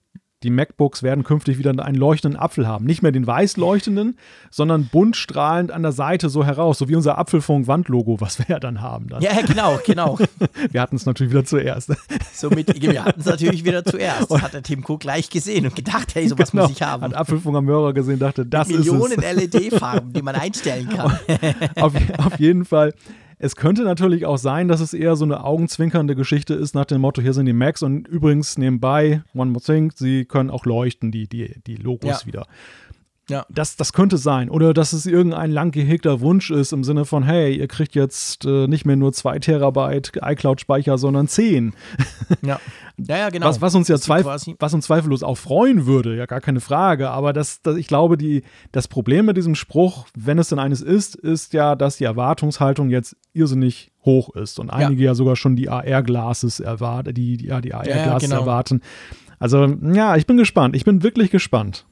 die 0.44 0.50
MacBooks 0.50 1.04
werden 1.04 1.26
künftig 1.26 1.58
wieder 1.58 1.72
einen 1.72 1.96
leuchtenden 1.96 2.40
Apfel 2.40 2.66
haben. 2.66 2.86
Nicht 2.86 3.02
mehr 3.02 3.12
den 3.12 3.28
weiß 3.28 3.58
leuchtenden, 3.58 4.18
sondern 4.50 4.86
bunt 4.86 5.18
strahlend 5.18 5.72
an 5.72 5.82
der 5.82 5.92
Seite 5.92 6.30
so 6.30 6.46
heraus, 6.46 6.78
so 6.78 6.88
wie 6.88 6.96
unser 6.96 7.18
Apfelfunk-Wandlogo, 7.18 8.22
was 8.22 8.40
wir 8.40 8.46
ja 8.48 8.60
dann 8.60 8.82
haben. 8.82 9.10
Dann. 9.10 9.22
Ja, 9.22 9.42
genau, 9.42 9.80
genau. 9.86 10.18
wir 10.72 10.82
hatten 10.82 10.96
es 10.96 11.06
natürlich 11.06 11.34
wieder 11.34 11.44
zuerst. 11.44 11.92
Somit, 12.34 12.82
wir 12.82 13.04
hatten 13.04 13.20
es 13.20 13.26
natürlich 13.26 13.66
wieder 13.66 13.84
zuerst. 13.84 14.32
Das 14.32 14.42
hat 14.42 14.54
der 14.54 14.64
Tim 14.64 14.86
Cook 14.88 15.02
gleich 15.02 15.30
gesehen 15.30 15.66
und 15.66 15.76
gedacht, 15.76 16.16
hey, 16.16 16.28
sowas 16.30 16.52
genau, 16.52 16.64
muss 16.64 16.72
ich 16.72 16.82
haben. 16.82 17.04
Hat 17.04 17.14
Apfelfunk 17.14 17.58
am 17.58 17.68
Hörer 17.68 17.94
gesehen, 17.94 18.20
dachte, 18.20 18.46
das 18.46 18.70
Mit 18.70 18.80
Millionen 18.80 19.12
ist. 19.12 19.18
Millionen 19.18 19.52
LED-Farben, 19.52 20.14
die 20.14 20.22
man 20.22 20.36
einstellen 20.36 20.88
kann. 20.88 21.20
auf, 21.76 21.94
auf 22.18 22.40
jeden 22.40 22.64
Fall 22.64 22.94
es 23.42 23.56
könnte 23.56 23.84
natürlich 23.84 24.26
auch 24.26 24.38
sein, 24.38 24.68
dass 24.68 24.82
es 24.82 24.94
eher 24.94 25.16
so 25.16 25.24
eine 25.24 25.46
augenzwinkernde 25.46 26.14
Geschichte 26.16 26.54
ist 26.54 26.76
nach 26.76 26.84
dem 26.84 27.00
Motto, 27.00 27.22
hier 27.22 27.34
sind 27.34 27.46
die 27.46 27.54
Macs 27.54 27.82
und 27.82 28.06
übrigens 28.08 28.58
nebenbei, 28.58 29.24
one 29.34 29.52
more 29.52 29.64
thing, 29.64 29.92
sie 29.96 30.26
können 30.26 30.50
auch 30.50 30.66
leuchten, 30.66 31.10
die, 31.10 31.28
die, 31.28 31.56
die 31.66 31.78
Logos 31.78 32.22
ja. 32.22 32.28
wieder. 32.28 32.48
Ja. 33.30 33.46
Das, 33.50 33.76
das 33.76 33.94
könnte 33.94 34.18
sein. 34.18 34.50
Oder 34.50 34.74
dass 34.74 34.94
es 34.94 35.06
irgendein 35.06 35.52
lang 35.52 35.72
gehegter 35.72 36.22
Wunsch 36.22 36.52
ist 36.52 36.74
im 36.74 36.84
Sinne 36.84 37.06
von, 37.06 37.24
hey, 37.24 37.56
ihr 37.56 37.68
kriegt 37.68 37.96
jetzt 37.96 38.46
äh, 38.46 38.68
nicht 38.68 38.86
mehr 38.86 38.96
nur 38.96 39.14
2 39.14 39.40
Terabyte 39.40 40.12
iCloud-Speicher, 40.22 40.98
sondern 40.98 41.28
10. 41.28 41.74
Ja. 42.42 42.60
ja, 42.98 43.18
ja, 43.18 43.30
genau. 43.30 43.48
Was, 43.48 43.60
was, 43.60 43.74
uns 43.74 43.88
ja 43.88 43.98
zweif 43.98 44.26
was 44.26 44.74
uns 44.74 44.86
zweifellos 44.86 45.24
auch 45.24 45.38
freuen 45.38 45.88
würde, 45.88 46.16
ja, 46.16 46.26
gar 46.26 46.42
keine 46.42 46.60
Frage. 46.60 47.10
Aber 47.10 47.34
das, 47.34 47.62
das, 47.62 47.76
ich 47.76 47.88
glaube, 47.88 48.18
die, 48.18 48.44
das 48.72 48.88
Problem 48.88 49.26
mit 49.26 49.36
diesem 49.36 49.56
Spruch, 49.56 50.06
wenn 50.16 50.38
es 50.38 50.50
denn 50.50 50.60
eines 50.60 50.82
ist, 50.82 51.16
ist 51.16 51.54
ja, 51.54 51.76
dass 51.76 51.98
die 51.98 52.04
Erwartungshaltung 52.04 52.90
jetzt 52.90 53.18
irrsinnig 53.34 53.92
hoch 54.06 54.36
ist 54.36 54.60
und 54.60 54.70
einige 54.70 55.04
ja, 55.04 55.12
ja 55.12 55.16
sogar 55.16 55.36
schon 55.36 55.56
die 55.56 55.70
AR-Glasses 55.70 56.60
erwarten, 56.60 57.14
die, 57.14 57.38
die, 57.38 57.48
ja, 57.48 57.62
die 57.62 57.74
AR-Glasses 57.74 58.30
genau. 58.30 58.42
erwarten. 58.42 58.82
Also, 59.40 59.66
ja, 59.66 60.16
ich 60.16 60.28
bin 60.28 60.38
gespannt. 60.38 60.76
Ich 60.76 60.86
bin 60.86 61.02
wirklich 61.02 61.32
gespannt. 61.32 61.86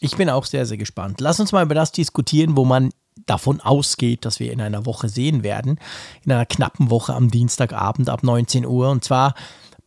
Ich 0.00 0.16
bin 0.16 0.28
auch 0.30 0.44
sehr, 0.44 0.66
sehr 0.66 0.76
gespannt. 0.76 1.20
Lass 1.20 1.40
uns 1.40 1.52
mal 1.52 1.64
über 1.64 1.74
das 1.74 1.92
diskutieren, 1.92 2.56
wo 2.56 2.64
man 2.64 2.90
davon 3.24 3.60
ausgeht, 3.60 4.24
dass 4.24 4.40
wir 4.40 4.52
in 4.52 4.60
einer 4.60 4.86
Woche 4.86 5.08
sehen 5.08 5.42
werden. 5.42 5.78
In 6.24 6.32
einer 6.32 6.46
knappen 6.46 6.90
Woche 6.90 7.14
am 7.14 7.30
Dienstagabend 7.30 8.08
ab 8.08 8.22
19 8.22 8.66
Uhr. 8.66 8.90
Und 8.90 9.04
zwar, 9.04 9.34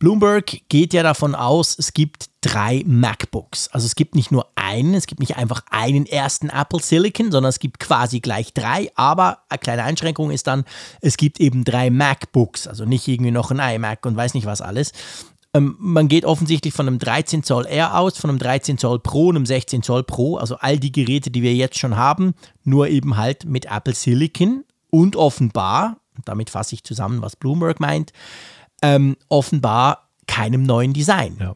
Bloomberg 0.00 0.62
geht 0.68 0.94
ja 0.94 1.02
davon 1.02 1.34
aus, 1.34 1.78
es 1.78 1.92
gibt 1.92 2.30
drei 2.40 2.82
MacBooks. 2.86 3.68
Also 3.68 3.86
es 3.86 3.94
gibt 3.94 4.14
nicht 4.14 4.32
nur 4.32 4.46
einen, 4.54 4.94
es 4.94 5.06
gibt 5.06 5.20
nicht 5.20 5.36
einfach 5.36 5.62
einen 5.70 6.06
ersten 6.06 6.48
Apple 6.48 6.80
Silicon, 6.80 7.30
sondern 7.30 7.50
es 7.50 7.58
gibt 7.58 7.78
quasi 7.78 8.20
gleich 8.20 8.54
drei. 8.54 8.90
Aber 8.94 9.40
eine 9.48 9.58
kleine 9.58 9.84
Einschränkung 9.84 10.30
ist 10.30 10.46
dann, 10.46 10.64
es 11.02 11.16
gibt 11.16 11.38
eben 11.38 11.64
drei 11.64 11.90
MacBooks. 11.90 12.66
Also 12.66 12.86
nicht 12.86 13.06
irgendwie 13.08 13.30
noch 13.30 13.50
ein 13.50 13.60
iMac 13.60 14.06
und 14.06 14.16
weiß 14.16 14.34
nicht 14.34 14.46
was 14.46 14.62
alles. 14.62 14.92
Ähm, 15.52 15.76
man 15.78 16.08
geht 16.08 16.24
offensichtlich 16.24 16.72
von 16.72 16.86
einem 16.86 16.98
13 16.98 17.42
Zoll 17.42 17.66
R 17.66 17.98
aus, 17.98 18.18
von 18.18 18.30
einem 18.30 18.38
13 18.38 18.78
Zoll 18.78 19.00
Pro, 19.00 19.30
einem 19.30 19.46
16 19.46 19.82
Zoll 19.82 20.04
Pro, 20.04 20.36
also 20.36 20.56
all 20.56 20.78
die 20.78 20.92
Geräte, 20.92 21.30
die 21.30 21.42
wir 21.42 21.54
jetzt 21.54 21.78
schon 21.78 21.96
haben, 21.96 22.34
nur 22.62 22.88
eben 22.88 23.16
halt 23.16 23.44
mit 23.44 23.66
Apple 23.66 23.94
Silicon 23.94 24.64
und 24.90 25.16
offenbar, 25.16 25.98
damit 26.24 26.50
fasse 26.50 26.74
ich 26.74 26.84
zusammen, 26.84 27.20
was 27.22 27.36
Bloomberg 27.36 27.80
meint, 27.80 28.12
ähm, 28.82 29.16
offenbar 29.28 30.10
keinem 30.26 30.62
neuen 30.62 30.92
Design. 30.92 31.36
Ja. 31.40 31.54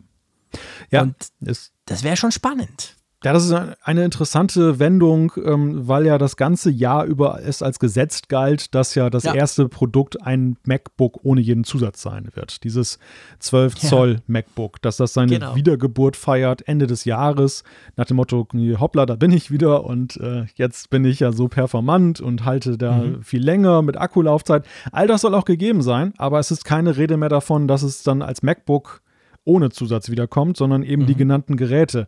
Ja, 0.90 1.02
und 1.02 1.14
das 1.40 2.02
wäre 2.02 2.16
schon 2.16 2.32
spannend. 2.32 2.96
Ja, 3.24 3.32
das 3.32 3.46
ist 3.46 3.54
eine 3.82 4.04
interessante 4.04 4.78
Wendung, 4.78 5.32
ähm, 5.42 5.88
weil 5.88 6.04
ja 6.04 6.18
das 6.18 6.36
ganze 6.36 6.70
Jahr 6.70 7.06
über 7.06 7.40
es 7.42 7.62
als 7.62 7.78
gesetzt 7.78 8.28
galt, 8.28 8.74
dass 8.74 8.94
ja 8.94 9.08
das 9.08 9.24
ja. 9.24 9.32
erste 9.34 9.66
Produkt 9.68 10.20
ein 10.22 10.58
MacBook 10.64 11.20
ohne 11.24 11.40
jeden 11.40 11.64
Zusatz 11.64 12.02
sein 12.02 12.28
wird. 12.34 12.64
Dieses 12.64 12.98
12 13.38 13.76
Zoll 13.76 14.10
ja. 14.12 14.18
MacBook, 14.26 14.82
dass 14.82 14.98
das 14.98 15.14
seine 15.14 15.32
genau. 15.32 15.54
Wiedergeburt 15.54 16.16
feiert 16.16 16.68
Ende 16.68 16.86
des 16.86 17.06
Jahres 17.06 17.64
nach 17.96 18.04
dem 18.04 18.18
Motto, 18.18 18.46
hoppla, 18.78 19.06
da 19.06 19.16
bin 19.16 19.32
ich 19.32 19.50
wieder 19.50 19.84
und 19.84 20.18
äh, 20.18 20.44
jetzt 20.56 20.90
bin 20.90 21.06
ich 21.06 21.20
ja 21.20 21.32
so 21.32 21.48
performant 21.48 22.20
und 22.20 22.44
halte 22.44 22.76
da 22.76 22.98
mhm. 22.98 23.22
viel 23.22 23.42
länger 23.42 23.80
mit 23.80 23.96
Akkulaufzeit. 23.96 24.66
All 24.92 25.06
das 25.06 25.22
soll 25.22 25.34
auch 25.34 25.46
gegeben 25.46 25.80
sein, 25.80 26.12
aber 26.18 26.40
es 26.40 26.50
ist 26.50 26.66
keine 26.66 26.98
Rede 26.98 27.16
mehr 27.16 27.30
davon, 27.30 27.68
dass 27.68 27.82
es 27.82 28.02
dann 28.02 28.20
als 28.20 28.42
MacBook 28.42 29.00
ohne 29.44 29.70
Zusatz 29.70 30.10
wiederkommt, 30.10 30.58
sondern 30.58 30.82
eben 30.82 31.02
mhm. 31.02 31.06
die 31.06 31.14
genannten 31.14 31.56
Geräte 31.56 32.06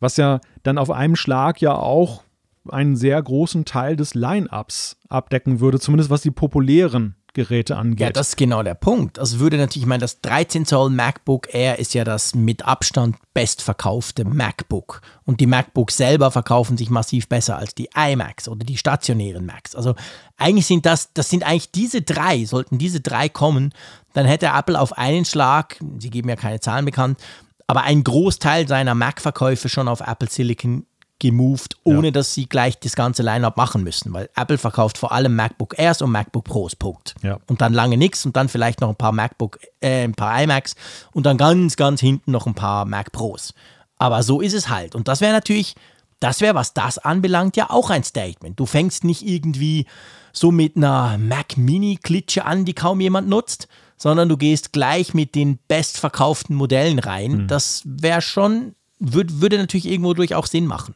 was 0.00 0.16
ja 0.16 0.40
dann 0.62 0.78
auf 0.78 0.90
einem 0.90 1.16
Schlag 1.16 1.60
ja 1.60 1.74
auch 1.74 2.22
einen 2.68 2.96
sehr 2.96 3.22
großen 3.22 3.64
Teil 3.64 3.96
des 3.96 4.14
Line-ups 4.14 4.96
abdecken 5.08 5.60
würde, 5.60 5.80
zumindest 5.80 6.10
was 6.10 6.22
die 6.22 6.30
populären 6.30 7.14
Geräte 7.32 7.76
angeht. 7.76 8.00
Ja, 8.00 8.10
das 8.10 8.30
ist 8.30 8.36
genau 8.36 8.62
der 8.62 8.74
Punkt. 8.74 9.18
Also 9.18 9.38
würde 9.38 9.56
natürlich, 9.56 9.84
ich 9.84 9.88
meine, 9.88 10.00
das 10.00 10.20
13 10.20 10.66
Zoll 10.66 10.90
MacBook 10.90 11.54
Air 11.54 11.78
ist 11.78 11.94
ja 11.94 12.04
das 12.04 12.34
mit 12.34 12.66
Abstand 12.66 13.16
bestverkaufte 13.34 14.24
MacBook. 14.24 15.00
Und 15.24 15.40
die 15.40 15.46
MacBooks 15.46 15.96
selber 15.96 16.30
verkaufen 16.30 16.76
sich 16.76 16.90
massiv 16.90 17.28
besser 17.28 17.56
als 17.56 17.74
die 17.74 17.88
iMacs 17.94 18.48
oder 18.48 18.64
die 18.64 18.76
stationären 18.76 19.46
Macs. 19.46 19.76
Also 19.76 19.94
eigentlich 20.36 20.66
sind 20.66 20.86
das, 20.86 21.12
das 21.12 21.30
sind 21.30 21.44
eigentlich 21.44 21.70
diese 21.70 22.02
drei, 22.02 22.44
sollten 22.44 22.78
diese 22.78 23.00
drei 23.00 23.28
kommen, 23.28 23.72
dann 24.12 24.26
hätte 24.26 24.46
Apple 24.46 24.78
auf 24.78 24.98
einen 24.98 25.24
Schlag, 25.24 25.76
sie 25.98 26.10
geben 26.10 26.28
ja 26.28 26.36
keine 26.36 26.58
Zahlen 26.58 26.84
bekannt, 26.84 27.20
aber 27.70 27.82
ein 27.82 28.02
Großteil 28.02 28.66
seiner 28.66 28.96
Mac-Verkäufe 28.96 29.68
schon 29.68 29.86
auf 29.86 30.00
Apple 30.00 30.28
Silicon 30.28 30.86
gemoved, 31.20 31.76
ohne 31.84 32.08
ja. 32.08 32.10
dass 32.10 32.34
sie 32.34 32.48
gleich 32.48 32.80
das 32.80 32.96
ganze 32.96 33.22
Line-up 33.22 33.56
machen 33.56 33.84
müssen, 33.84 34.12
weil 34.12 34.28
Apple 34.34 34.58
verkauft 34.58 34.98
vor 34.98 35.12
allem 35.12 35.36
MacBook 35.36 35.78
Airs 35.78 36.02
und 36.02 36.10
MacBook 36.10 36.42
Pros, 36.46 36.74
Punkt. 36.74 37.14
Ja. 37.22 37.38
Und 37.46 37.60
dann 37.60 37.72
lange 37.72 37.96
nichts 37.96 38.26
und 38.26 38.34
dann 38.34 38.48
vielleicht 38.48 38.80
noch 38.80 38.88
ein 38.88 38.96
paar 38.96 39.12
MacBook, 39.12 39.60
äh, 39.80 40.02
ein 40.02 40.14
paar 40.14 40.42
iMacs 40.42 40.74
und 41.12 41.26
dann 41.26 41.36
ganz, 41.36 41.76
ganz 41.76 42.00
hinten 42.00 42.32
noch 42.32 42.48
ein 42.48 42.54
paar 42.54 42.86
Mac 42.86 43.12
Pros. 43.12 43.54
Aber 43.98 44.24
so 44.24 44.40
ist 44.40 44.54
es 44.54 44.68
halt. 44.68 44.96
Und 44.96 45.06
das 45.06 45.20
wäre 45.20 45.32
natürlich, 45.32 45.76
das 46.18 46.40
wäre, 46.40 46.56
was 46.56 46.74
das 46.74 46.98
anbelangt, 46.98 47.56
ja 47.56 47.70
auch 47.70 47.90
ein 47.90 48.02
Statement. 48.02 48.58
Du 48.58 48.66
fängst 48.66 49.04
nicht 49.04 49.24
irgendwie 49.24 49.86
so 50.32 50.50
mit 50.50 50.76
einer 50.76 51.18
Mac 51.18 51.56
Mini-Klitsche 51.56 52.44
an, 52.44 52.64
die 52.64 52.74
kaum 52.74 53.00
jemand 53.00 53.28
nutzt, 53.28 53.68
sondern 54.00 54.30
du 54.30 54.38
gehst 54.38 54.72
gleich 54.72 55.12
mit 55.12 55.34
den 55.34 55.58
bestverkauften 55.68 56.56
Modellen 56.56 56.98
rein. 56.98 57.32
Mhm. 57.32 57.46
Das 57.48 57.82
wäre 57.84 58.22
schon, 58.22 58.74
würd, 58.98 59.42
würde 59.42 59.58
natürlich 59.58 59.86
irgendwo 59.86 60.14
durch 60.14 60.34
auch 60.34 60.46
Sinn 60.46 60.66
machen. 60.66 60.94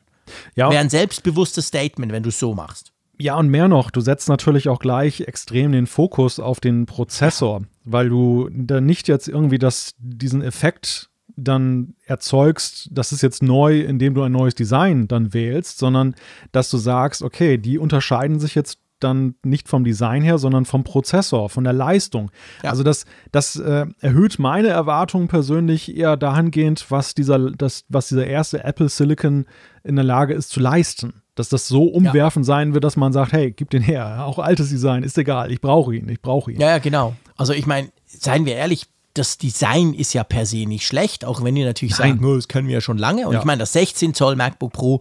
Ja. 0.57 0.71
Wäre 0.71 0.81
ein 0.81 0.89
selbstbewusstes 0.89 1.67
Statement, 1.67 2.13
wenn 2.13 2.23
du 2.23 2.31
es 2.31 2.39
so 2.39 2.55
machst. 2.55 2.93
Ja, 3.19 3.37
und 3.37 3.49
mehr 3.49 3.69
noch, 3.69 3.91
du 3.91 4.01
setzt 4.01 4.29
natürlich 4.29 4.69
auch 4.71 4.79
gleich 4.79 5.21
extrem 5.21 5.73
den 5.73 5.87
Fokus 5.87 6.41
auf 6.41 6.61
den 6.61 6.87
Prozessor, 6.87 7.63
weil 7.85 8.09
du 8.09 8.49
da 8.51 8.81
nicht 8.81 9.07
jetzt 9.07 9.29
irgendwie 9.29 9.59
das, 9.59 9.95
diesen 9.99 10.41
Effekt 10.43 11.11
dann 11.37 11.95
erzeugst, 12.07 12.89
das 12.91 13.13
ist 13.13 13.23
jetzt 13.23 13.43
neu, 13.43 13.81
indem 13.81 14.15
du 14.15 14.23
ein 14.23 14.33
neues 14.33 14.55
Design 14.55 15.09
dann 15.09 15.35
wählst, 15.35 15.79
sondern 15.79 16.15
dass 16.53 16.71
du 16.71 16.79
sagst, 16.79 17.23
okay, 17.23 17.59
die 17.59 17.79
unterscheiden 17.79 18.41
sich 18.41 18.55
jetzt 18.55 18.79
dann 19.05 19.37
nicht 19.45 19.69
vom 19.69 19.85
Design 19.85 20.23
her, 20.23 20.39
sondern 20.39 20.65
vom 20.65 20.83
Prozessor, 20.83 21.49
von 21.49 21.65
der 21.65 21.73
Leistung. 21.73 22.31
Ja. 22.63 22.71
Also 22.71 22.83
das, 22.83 23.05
das 23.31 23.57
äh, 23.57 23.87
erhöht 24.01 24.39
meine 24.39 24.69
Erwartungen 24.69 25.29
persönlich 25.29 25.97
eher 25.97 26.17
dahingehend, 26.17 26.91
was 26.91 27.15
dieser, 27.15 27.51
das, 27.51 27.85
was 27.89 28.09
dieser 28.09 28.27
erste 28.27 28.65
Apple 28.65 28.89
Silicon 28.89 29.47
in 29.85 29.97
der 29.97 30.05
Lage 30.05 30.35
ist 30.35 30.51
zu 30.51 30.61
leisten. 30.61 31.23
Dass 31.37 31.49
das 31.49 31.67
so 31.67 31.85
umwerfend 31.85 32.47
ja. 32.47 32.55
sein 32.55 32.75
wird, 32.75 32.85
dass 32.85 32.97
man 32.97 33.13
sagt, 33.13 33.33
hey, 33.33 33.51
gib 33.51 33.71
den 33.71 33.83
her. 33.83 34.25
Auch 34.25 34.39
altes 34.39 34.69
Design, 34.69 35.03
ist 35.03 35.19
egal, 35.19 35.51
ich 35.51 35.61
brauche 35.61 35.95
ihn, 35.95 36.09
ich 36.09 36.23
brauche 36.23 36.53
ihn. 36.53 36.61
Ja, 36.61 36.71
ja, 36.71 36.79
genau. 36.79 37.17
Also 37.37 37.53
ich 37.53 37.67
meine, 37.67 37.91
seien 38.07 38.47
wir 38.47 38.55
ehrlich, 38.55 38.87
das 39.15 39.39
Design 39.39 39.95
ist 39.95 40.13
ja 40.13 40.25
per 40.25 40.45
se 40.45 40.67
nicht 40.67 40.87
schlecht, 40.87 41.25
auch 41.25 41.43
wenn 41.43 41.57
ihr 41.57 41.67
natürlich 41.67 41.99
Nein. 41.99 42.21
sagt, 42.21 42.37
das 42.37 42.49
können 42.49 42.69
wir 42.69 42.75
ja 42.75 42.81
schon 42.81 42.99
lange. 42.99 43.27
Und 43.27 43.35
ja. 43.35 43.41
ich 43.41 43.45
meine, 43.45 43.61
das 43.61 43.73
16 43.73 44.15
Zoll 44.15 44.37
MacBook 44.37 44.73
Pro, 44.73 45.01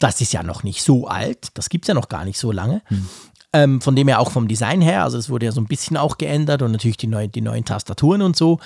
das 0.00 0.20
ist 0.20 0.32
ja 0.32 0.42
noch 0.42 0.62
nicht 0.62 0.82
so 0.82 1.06
alt. 1.06 1.48
Das 1.54 1.68
gibt 1.70 1.84
es 1.84 1.88
ja 1.88 1.94
noch 1.94 2.08
gar 2.08 2.24
nicht 2.24 2.38
so 2.38 2.52
lange. 2.52 2.82
Hm. 2.86 3.08
Ähm, 3.54 3.80
von 3.80 3.94
dem 3.94 4.08
her 4.08 4.18
auch 4.18 4.32
vom 4.32 4.48
Design 4.48 4.80
her, 4.80 5.04
also 5.04 5.16
es 5.16 5.30
wurde 5.30 5.46
ja 5.46 5.52
so 5.52 5.60
ein 5.60 5.68
bisschen 5.68 5.96
auch 5.96 6.18
geändert 6.18 6.60
und 6.62 6.72
natürlich 6.72 6.96
die, 6.96 7.06
neue, 7.06 7.28
die 7.28 7.40
neuen 7.40 7.64
Tastaturen 7.64 8.20
und 8.20 8.34
so. 8.34 8.58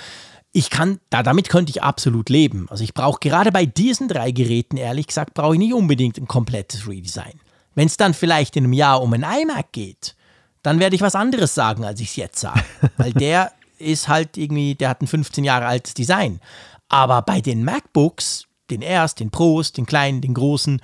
Ich 0.51 0.71
kann, 0.71 0.99
da, 1.11 1.23
damit 1.23 1.51
könnte 1.51 1.69
ich 1.69 1.83
absolut 1.83 2.31
leben. 2.31 2.69
Also 2.71 2.85
ich 2.85 2.95
brauche 2.95 3.21
gerade 3.21 3.53
bei 3.53 3.67
diesen 3.67 4.09
drei 4.09 4.31
Geräten, 4.31 4.79
ehrlich 4.79 5.07
gesagt, 5.07 5.35
brauche 5.35 5.53
ich 5.53 5.59
nicht 5.59 5.75
unbedingt 5.75 6.17
ein 6.17 6.27
komplettes 6.27 6.89
Redesign. 6.89 7.39
Wenn 7.75 7.87
es 7.87 7.99
dann 7.99 8.15
vielleicht 8.15 8.57
in 8.57 8.65
einem 8.65 8.73
Jahr 8.73 9.03
um 9.03 9.13
ein 9.13 9.25
iMac 9.25 9.73
geht, 9.73 10.17
dann 10.63 10.81
werde 10.81 10.97
ich 10.97 11.03
was 11.03 11.15
anderes 11.15 11.55
sagen, 11.55 11.85
als 11.85 12.01
ich 12.01 12.09
es 12.09 12.17
jetzt 12.17 12.41
sage. 12.41 12.65
Weil 12.97 13.13
der 13.13 13.53
ist 13.77 14.09
halt 14.09 14.39
irgendwie, 14.39 14.75
der 14.75 14.89
hat 14.89 15.03
ein 15.03 15.07
15 15.07 15.45
Jahre 15.45 15.67
altes 15.67 15.93
Design. 15.93 16.41
Aber 16.89 17.21
bei 17.21 17.43
den 17.43 17.63
MacBooks, 17.63 18.47
den 18.71 18.81
Airs, 18.81 19.15
den 19.15 19.31
Pros, 19.31 19.73
den 19.73 19.85
kleinen, 19.85 20.23
den 20.23 20.33
großen, 20.33 20.81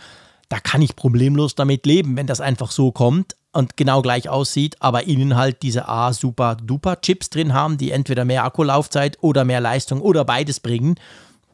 da 0.50 0.61
kann 0.61 0.82
ich 0.82 0.94
problemlos 0.94 1.54
damit 1.54 1.87
leben, 1.87 2.18
wenn 2.18 2.26
das 2.26 2.42
einfach 2.42 2.70
so 2.70 2.92
kommt 2.92 3.34
und 3.54 3.76
genau 3.76 4.02
gleich 4.02 4.28
aussieht, 4.28 4.76
aber 4.80 5.06
innen 5.06 5.37
halt 5.37 5.62
diese 5.62 5.88
A 5.88 6.12
super 6.12 6.56
duper 6.56 7.00
Chips 7.00 7.30
drin 7.30 7.54
haben, 7.54 7.78
die 7.78 7.90
entweder 7.90 8.25
mehr 8.25 8.44
Akkulaufzeit 8.44 9.18
oder 9.20 9.44
mehr 9.44 9.61
Leistung 9.61 10.00
oder 10.00 10.25
beides 10.25 10.61
bringen. 10.61 10.96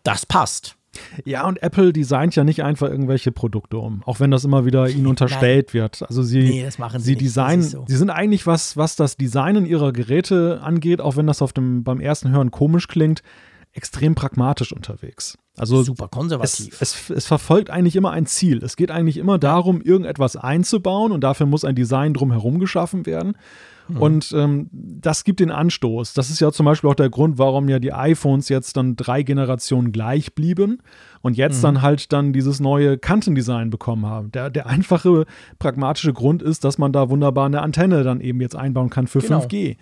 Das 0.02 0.26
passt. 0.26 0.76
Ja, 1.24 1.46
und 1.46 1.62
Apple 1.62 1.92
designt 1.92 2.34
ja 2.34 2.42
nicht 2.42 2.64
einfach 2.64 2.88
irgendwelche 2.88 3.30
Produkte 3.30 3.78
um, 3.78 4.02
auch 4.04 4.18
wenn 4.18 4.30
das 4.30 4.44
immer 4.44 4.64
wieder 4.64 4.88
ihnen 4.88 5.06
unterstellt 5.08 5.68
Nein. 5.68 5.74
wird. 5.82 6.02
Also 6.02 6.22
sie, 6.22 6.40
nee, 6.40 6.68
sie, 6.68 6.98
sie 6.98 7.16
designen, 7.16 7.62
so. 7.62 7.84
sie 7.86 7.96
sind 7.96 8.10
eigentlich, 8.10 8.46
was, 8.46 8.76
was 8.76 8.96
das 8.96 9.16
Designen 9.16 9.66
ihrer 9.66 9.92
Geräte 9.92 10.60
angeht, 10.62 11.00
auch 11.00 11.16
wenn 11.16 11.26
das 11.26 11.42
auf 11.42 11.52
dem, 11.52 11.84
beim 11.84 12.00
ersten 12.00 12.30
Hören 12.30 12.50
komisch 12.50 12.88
klingt, 12.88 13.22
extrem 13.72 14.16
pragmatisch 14.16 14.72
unterwegs. 14.72 15.38
Also 15.60 15.82
super 15.82 16.08
konservativ. 16.08 16.80
Es, 16.80 16.94
es, 16.94 17.10
es, 17.10 17.26
verfolgt 17.26 17.68
eigentlich 17.70 17.94
immer 17.94 18.12
ein 18.12 18.24
Ziel. 18.26 18.62
Es 18.64 18.76
geht 18.76 18.90
eigentlich 18.90 19.18
immer 19.18 19.38
darum, 19.38 19.82
irgendetwas 19.82 20.36
einzubauen 20.36 21.12
und 21.12 21.22
dafür 21.22 21.46
muss 21.46 21.64
ein 21.64 21.74
Design 21.74 22.14
drumherum 22.14 22.58
geschaffen 22.58 23.04
werden. 23.04 23.36
Mhm. 23.90 23.96
Und 23.98 24.32
ähm, 24.32 24.70
das 24.72 25.24
gibt 25.24 25.40
den 25.40 25.50
Anstoß. 25.50 26.14
Das 26.14 26.30
ist 26.30 26.40
ja 26.40 26.50
zum 26.52 26.66
Beispiel 26.66 26.88
auch 26.88 26.94
der 26.94 27.10
Grund, 27.10 27.38
warum 27.38 27.68
ja 27.68 27.78
die 27.78 27.92
iPhones 27.92 28.48
jetzt 28.48 28.76
dann 28.76 28.96
drei 28.96 29.22
Generationen 29.22 29.92
gleich 29.92 30.34
blieben 30.34 30.78
und 31.20 31.36
jetzt 31.36 31.58
mhm. 31.58 31.62
dann 31.62 31.82
halt 31.82 32.12
dann 32.12 32.32
dieses 32.32 32.60
neue 32.60 32.98
Kantendesign 32.98 33.70
bekommen 33.70 34.06
haben. 34.06 34.32
Der, 34.32 34.50
der 34.50 34.66
einfache, 34.66 35.26
pragmatische 35.58 36.12
Grund 36.12 36.42
ist, 36.42 36.64
dass 36.64 36.78
man 36.78 36.92
da 36.92 37.10
wunderbar 37.10 37.46
eine 37.46 37.62
Antenne 37.62 38.02
dann 38.02 38.20
eben 38.20 38.40
jetzt 38.40 38.56
einbauen 38.56 38.90
kann 38.90 39.06
für 39.06 39.20
genau. 39.20 39.40
5G. 39.40 39.76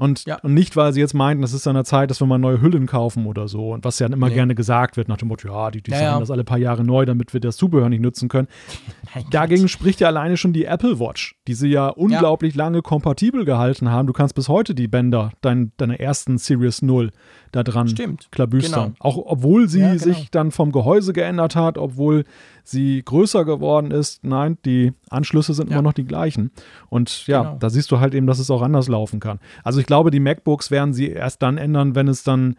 Und, 0.00 0.24
ja. 0.24 0.38
und 0.40 0.54
nicht, 0.54 0.76
weil 0.76 0.94
sie 0.94 1.00
jetzt 1.00 1.12
meinten, 1.12 1.44
es 1.44 1.52
ist 1.52 1.66
an 1.66 1.74
der 1.74 1.84
Zeit, 1.84 2.10
dass 2.10 2.22
wir 2.22 2.26
mal 2.26 2.38
neue 2.38 2.62
Hüllen 2.62 2.86
kaufen 2.86 3.26
oder 3.26 3.48
so. 3.48 3.72
Und 3.72 3.84
was 3.84 3.98
ja 3.98 4.06
immer 4.06 4.30
nee. 4.30 4.34
gerne 4.34 4.54
gesagt 4.54 4.96
wird, 4.96 5.08
nach 5.08 5.18
dem 5.18 5.28
Motto, 5.28 5.48
ja, 5.48 5.70
die 5.70 5.82
designen 5.82 6.04
ja, 6.06 6.12
ja. 6.14 6.18
das 6.18 6.30
alle 6.30 6.42
paar 6.42 6.56
Jahre 6.56 6.84
neu, 6.84 7.04
damit 7.04 7.34
wir 7.34 7.40
das 7.40 7.58
Zubehör 7.58 7.90
nicht 7.90 8.00
nutzen 8.00 8.30
können. 8.30 8.48
Nein, 9.14 9.26
Dagegen 9.30 9.68
spricht 9.68 10.00
ja 10.00 10.08
alleine 10.08 10.38
schon 10.38 10.54
die 10.54 10.64
Apple 10.64 10.98
Watch, 10.98 11.36
die 11.46 11.52
sie 11.52 11.68
ja 11.68 11.88
unglaublich 11.88 12.54
lange 12.54 12.80
kompatibel 12.80 13.44
gehalten 13.44 13.90
haben. 13.90 14.06
Du 14.06 14.14
kannst 14.14 14.34
bis 14.34 14.48
heute 14.48 14.74
die 14.74 14.88
Bänder 14.88 15.32
dein, 15.42 15.72
deiner 15.76 16.00
ersten 16.00 16.38
Series 16.38 16.80
0 16.80 17.10
da 17.52 17.62
dran 17.62 17.88
Stimmt. 17.88 18.28
klabüstern. 18.30 18.94
Genau. 18.94 18.96
Auch 19.00 19.18
obwohl 19.18 19.68
sie 19.68 19.80
genau. 19.80 19.98
sich 19.98 20.30
dann 20.30 20.50
vom 20.50 20.72
Gehäuse 20.72 21.12
geändert 21.12 21.56
hat, 21.56 21.76
obwohl 21.76 22.24
sie 22.70 23.02
größer 23.04 23.44
geworden 23.44 23.90
ist. 23.90 24.24
Nein, 24.24 24.58
die 24.64 24.92
Anschlüsse 25.08 25.54
sind 25.54 25.70
ja. 25.70 25.76
immer 25.76 25.82
noch 25.82 25.92
die 25.92 26.04
gleichen. 26.04 26.50
Und 26.88 27.26
ja, 27.26 27.42
genau. 27.42 27.56
da 27.58 27.70
siehst 27.70 27.90
du 27.90 28.00
halt 28.00 28.14
eben, 28.14 28.26
dass 28.26 28.38
es 28.38 28.50
auch 28.50 28.62
anders 28.62 28.88
laufen 28.88 29.20
kann. 29.20 29.40
Also 29.64 29.80
ich 29.80 29.86
glaube, 29.86 30.10
die 30.10 30.20
MacBooks 30.20 30.70
werden 30.70 30.94
sie 30.94 31.08
erst 31.08 31.42
dann 31.42 31.58
ändern, 31.58 31.94
wenn 31.94 32.08
es 32.08 32.22
dann 32.22 32.56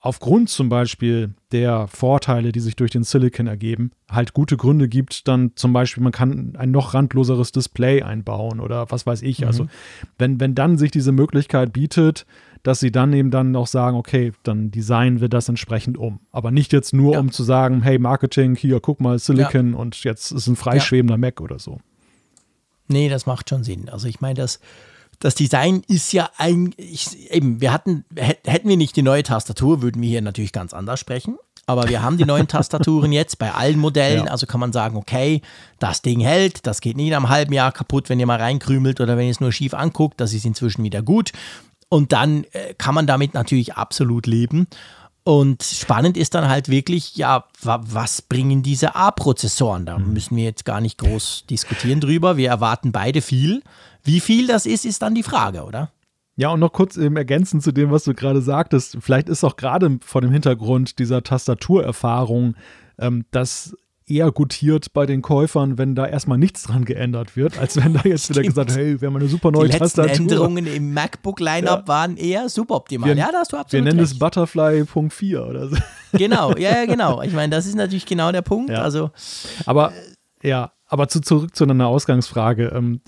aufgrund 0.00 0.48
zum 0.48 0.70
Beispiel 0.70 1.34
der 1.52 1.86
Vorteile, 1.86 2.52
die 2.52 2.60
sich 2.60 2.74
durch 2.74 2.90
den 2.90 3.02
Silicon 3.02 3.46
ergeben, 3.46 3.90
halt 4.10 4.32
gute 4.32 4.56
Gründe 4.56 4.88
gibt, 4.88 5.28
dann 5.28 5.52
zum 5.56 5.74
Beispiel, 5.74 6.02
man 6.02 6.12
kann 6.12 6.54
ein 6.56 6.70
noch 6.70 6.94
randloseres 6.94 7.52
Display 7.52 8.02
einbauen 8.02 8.60
oder 8.60 8.90
was 8.90 9.06
weiß 9.06 9.22
ich. 9.22 9.46
Also 9.46 9.64
mhm. 9.64 9.68
Also 9.68 10.10
wenn, 10.18 10.40
wenn 10.40 10.54
dann 10.54 10.78
sich 10.78 10.90
diese 10.90 11.12
Möglichkeit 11.12 11.74
bietet, 11.74 12.24
dass 12.62 12.80
sie 12.80 12.92
dann 12.92 13.12
eben 13.12 13.30
dann 13.30 13.56
auch 13.56 13.66
sagen, 13.66 13.96
okay, 13.96 14.32
dann 14.42 14.70
designen 14.70 15.20
wir 15.20 15.28
das 15.28 15.48
entsprechend 15.48 15.96
um. 15.96 16.20
Aber 16.30 16.50
nicht 16.50 16.72
jetzt 16.72 16.92
nur, 16.92 17.14
ja. 17.14 17.20
um 17.20 17.32
zu 17.32 17.42
sagen, 17.42 17.82
hey, 17.82 17.98
Marketing, 17.98 18.54
hier, 18.54 18.80
guck 18.80 19.00
mal, 19.00 19.18
Silicon 19.18 19.72
ja. 19.72 19.78
und 19.78 20.02
jetzt 20.04 20.30
ist 20.30 20.46
ein 20.46 20.56
freischwebender 20.56 21.14
ja. 21.14 21.18
Mac 21.18 21.40
oder 21.40 21.58
so. 21.58 21.78
Nee, 22.88 23.08
das 23.08 23.26
macht 23.26 23.48
schon 23.48 23.64
Sinn. 23.64 23.88
Also 23.88 24.08
ich 24.08 24.20
meine, 24.20 24.34
das, 24.34 24.60
das 25.20 25.34
Design 25.34 25.82
ist 25.86 26.12
ja 26.12 26.30
ein, 26.36 26.74
ich, 26.76 27.30
eben, 27.30 27.60
wir 27.60 27.72
hatten, 27.72 28.04
hätten 28.16 28.68
wir 28.68 28.76
nicht 28.76 28.96
die 28.96 29.02
neue 29.02 29.22
Tastatur, 29.22 29.80
würden 29.80 30.02
wir 30.02 30.08
hier 30.08 30.22
natürlich 30.22 30.52
ganz 30.52 30.74
anders 30.74 31.00
sprechen. 31.00 31.36
Aber 31.66 31.88
wir 31.88 32.02
haben 32.02 32.16
die 32.16 32.24
neuen 32.24 32.48
Tastaturen 32.48 33.12
jetzt 33.12 33.38
bei 33.38 33.52
allen 33.52 33.78
Modellen, 33.78 34.26
also 34.28 34.46
kann 34.46 34.58
man 34.58 34.72
sagen, 34.72 34.96
okay, 34.96 35.40
das 35.78 36.02
Ding 36.02 36.18
hält, 36.18 36.66
das 36.66 36.80
geht 36.80 36.96
nicht 36.96 37.08
in 37.08 37.14
einem 37.14 37.28
halben 37.28 37.52
Jahr 37.52 37.70
kaputt, 37.70 38.08
wenn 38.08 38.18
ihr 38.18 38.26
mal 38.26 38.40
reinkrümelt 38.40 39.00
oder 39.00 39.16
wenn 39.16 39.26
ihr 39.26 39.30
es 39.30 39.40
nur 39.40 39.52
schief 39.52 39.72
anguckt, 39.72 40.20
das 40.20 40.32
ist 40.32 40.44
inzwischen 40.44 40.82
wieder 40.82 41.02
gut. 41.02 41.32
Und 41.90 42.12
dann 42.12 42.44
äh, 42.52 42.72
kann 42.78 42.94
man 42.94 43.06
damit 43.06 43.34
natürlich 43.34 43.74
absolut 43.74 44.26
leben. 44.26 44.68
Und 45.24 45.62
spannend 45.62 46.16
ist 46.16 46.34
dann 46.34 46.48
halt 46.48 46.68
wirklich, 46.70 47.16
ja, 47.16 47.44
was 47.60 48.22
bringen 48.22 48.62
diese 48.62 48.94
A-Prozessoren? 48.94 49.84
Da 49.84 49.98
mhm. 49.98 50.14
müssen 50.14 50.36
wir 50.36 50.44
jetzt 50.44 50.64
gar 50.64 50.80
nicht 50.80 50.96
groß 50.96 51.44
diskutieren 51.50 52.00
drüber. 52.00 52.38
Wir 52.38 52.48
erwarten 52.48 52.90
beide 52.92 53.20
viel. 53.20 53.62
Wie 54.02 54.20
viel 54.20 54.46
das 54.46 54.64
ist, 54.64 54.86
ist 54.86 55.02
dann 55.02 55.14
die 55.14 55.22
Frage, 55.22 55.64
oder? 55.64 55.90
Ja, 56.36 56.48
und 56.50 56.60
noch 56.60 56.72
kurz 56.72 56.96
eben 56.96 57.16
ergänzend 57.16 57.62
zu 57.62 57.72
dem, 57.72 57.90
was 57.90 58.04
du 58.04 58.14
gerade 58.14 58.40
sagtest. 58.40 58.96
Vielleicht 59.00 59.28
ist 59.28 59.44
auch 59.44 59.56
gerade 59.56 59.98
vor 60.02 60.22
dem 60.22 60.30
Hintergrund 60.30 60.98
dieser 60.98 61.22
Tastaturerfahrung, 61.22 62.54
ähm, 62.98 63.26
dass 63.30 63.76
eher 64.10 64.32
gutiert 64.32 64.92
bei 64.92 65.06
den 65.06 65.22
Käufern, 65.22 65.78
wenn 65.78 65.94
da 65.94 66.06
erstmal 66.06 66.38
nichts 66.38 66.64
dran 66.64 66.84
geändert 66.84 67.36
wird, 67.36 67.58
als 67.58 67.76
wenn 67.76 67.94
da 67.94 68.00
jetzt 68.04 68.30
wieder 68.30 68.42
gesagt, 68.42 68.74
hey, 68.74 69.00
wir 69.00 69.06
haben 69.06 69.16
eine 69.16 69.28
super 69.28 69.50
neue 69.50 69.68
Die 69.68 69.78
Tastatur. 69.78 70.12
Die 70.12 70.20
Änderungen 70.20 70.66
im 70.66 70.92
MacBook-Lineup 70.92 71.80
ja. 71.80 71.88
waren 71.88 72.16
eher 72.16 72.48
suboptimal. 72.48 73.08
Wir, 73.08 73.16
ja, 73.16 73.30
da 73.32 73.38
hast 73.38 73.52
du 73.52 73.56
absolut 73.56 73.72
Wir 73.72 73.82
nennen 73.90 74.00
recht. 74.00 74.12
es 74.12 74.18
Butterfly 74.18 74.84
Punkt 74.84 75.12
4 75.12 75.46
oder 75.46 75.68
so. 75.68 75.76
Genau, 76.12 76.56
ja, 76.56 76.72
ja, 76.72 76.86
genau. 76.86 77.22
Ich 77.22 77.32
meine, 77.32 77.54
das 77.54 77.66
ist 77.66 77.76
natürlich 77.76 78.04
genau 78.04 78.32
der 78.32 78.42
Punkt. 78.42 78.70
Ja. 78.70 78.82
Also, 78.82 79.10
Aber 79.64 79.92
ja, 80.42 80.72
aber 80.86 81.06
zu, 81.08 81.20
zurück 81.20 81.54
zu 81.54 81.64
einer 81.64 81.86
Ausgangsfrage, 81.86 82.72
ähm, 82.74 83.00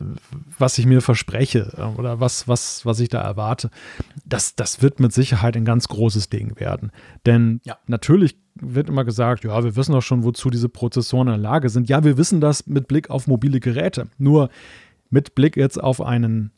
was 0.57 0.79
ich 0.79 0.87
mir 0.87 1.01
verspreche 1.01 1.73
äh, 1.77 1.99
oder 1.99 2.21
was, 2.21 2.47
was, 2.47 2.87
was 2.87 3.01
ich 3.01 3.09
da 3.09 3.21
erwarte. 3.21 3.71
Das, 4.25 4.55
das 4.55 4.83
wird 4.83 5.01
mit 5.01 5.13
Sicherheit 5.13 5.57
ein 5.57 5.65
ganz 5.65 5.89
großes 5.89 6.29
Ding 6.29 6.61
werden. 6.61 6.93
Denn 7.27 7.61
ja. 7.65 7.79
natürlich 7.87 8.37
wird 8.63 8.89
immer 8.89 9.05
gesagt, 9.05 9.45
ja, 9.45 9.63
wir 9.63 9.77
wissen 9.77 9.93
doch 9.93 10.03
schon, 10.03 10.25
wozu 10.25 10.51
diese 10.51 10.69
Prozessoren 10.69 11.29
in 11.29 11.35
der 11.35 11.43
Lage 11.43 11.69
sind. 11.69 11.89
Ja, 11.89 12.05
wir 12.05 12.17
wissen 12.17 12.41
das 12.41 12.67
mit 12.67 12.89
Blick 12.89 13.11
auf 13.11 13.27
mobile 13.27 13.61
Geräte. 13.61 14.09
Nur 14.19 14.49
mit 15.11 15.35
Blick 15.35 15.57
jetzt 15.57 15.83
auf 15.83 16.01
einen 16.01 16.53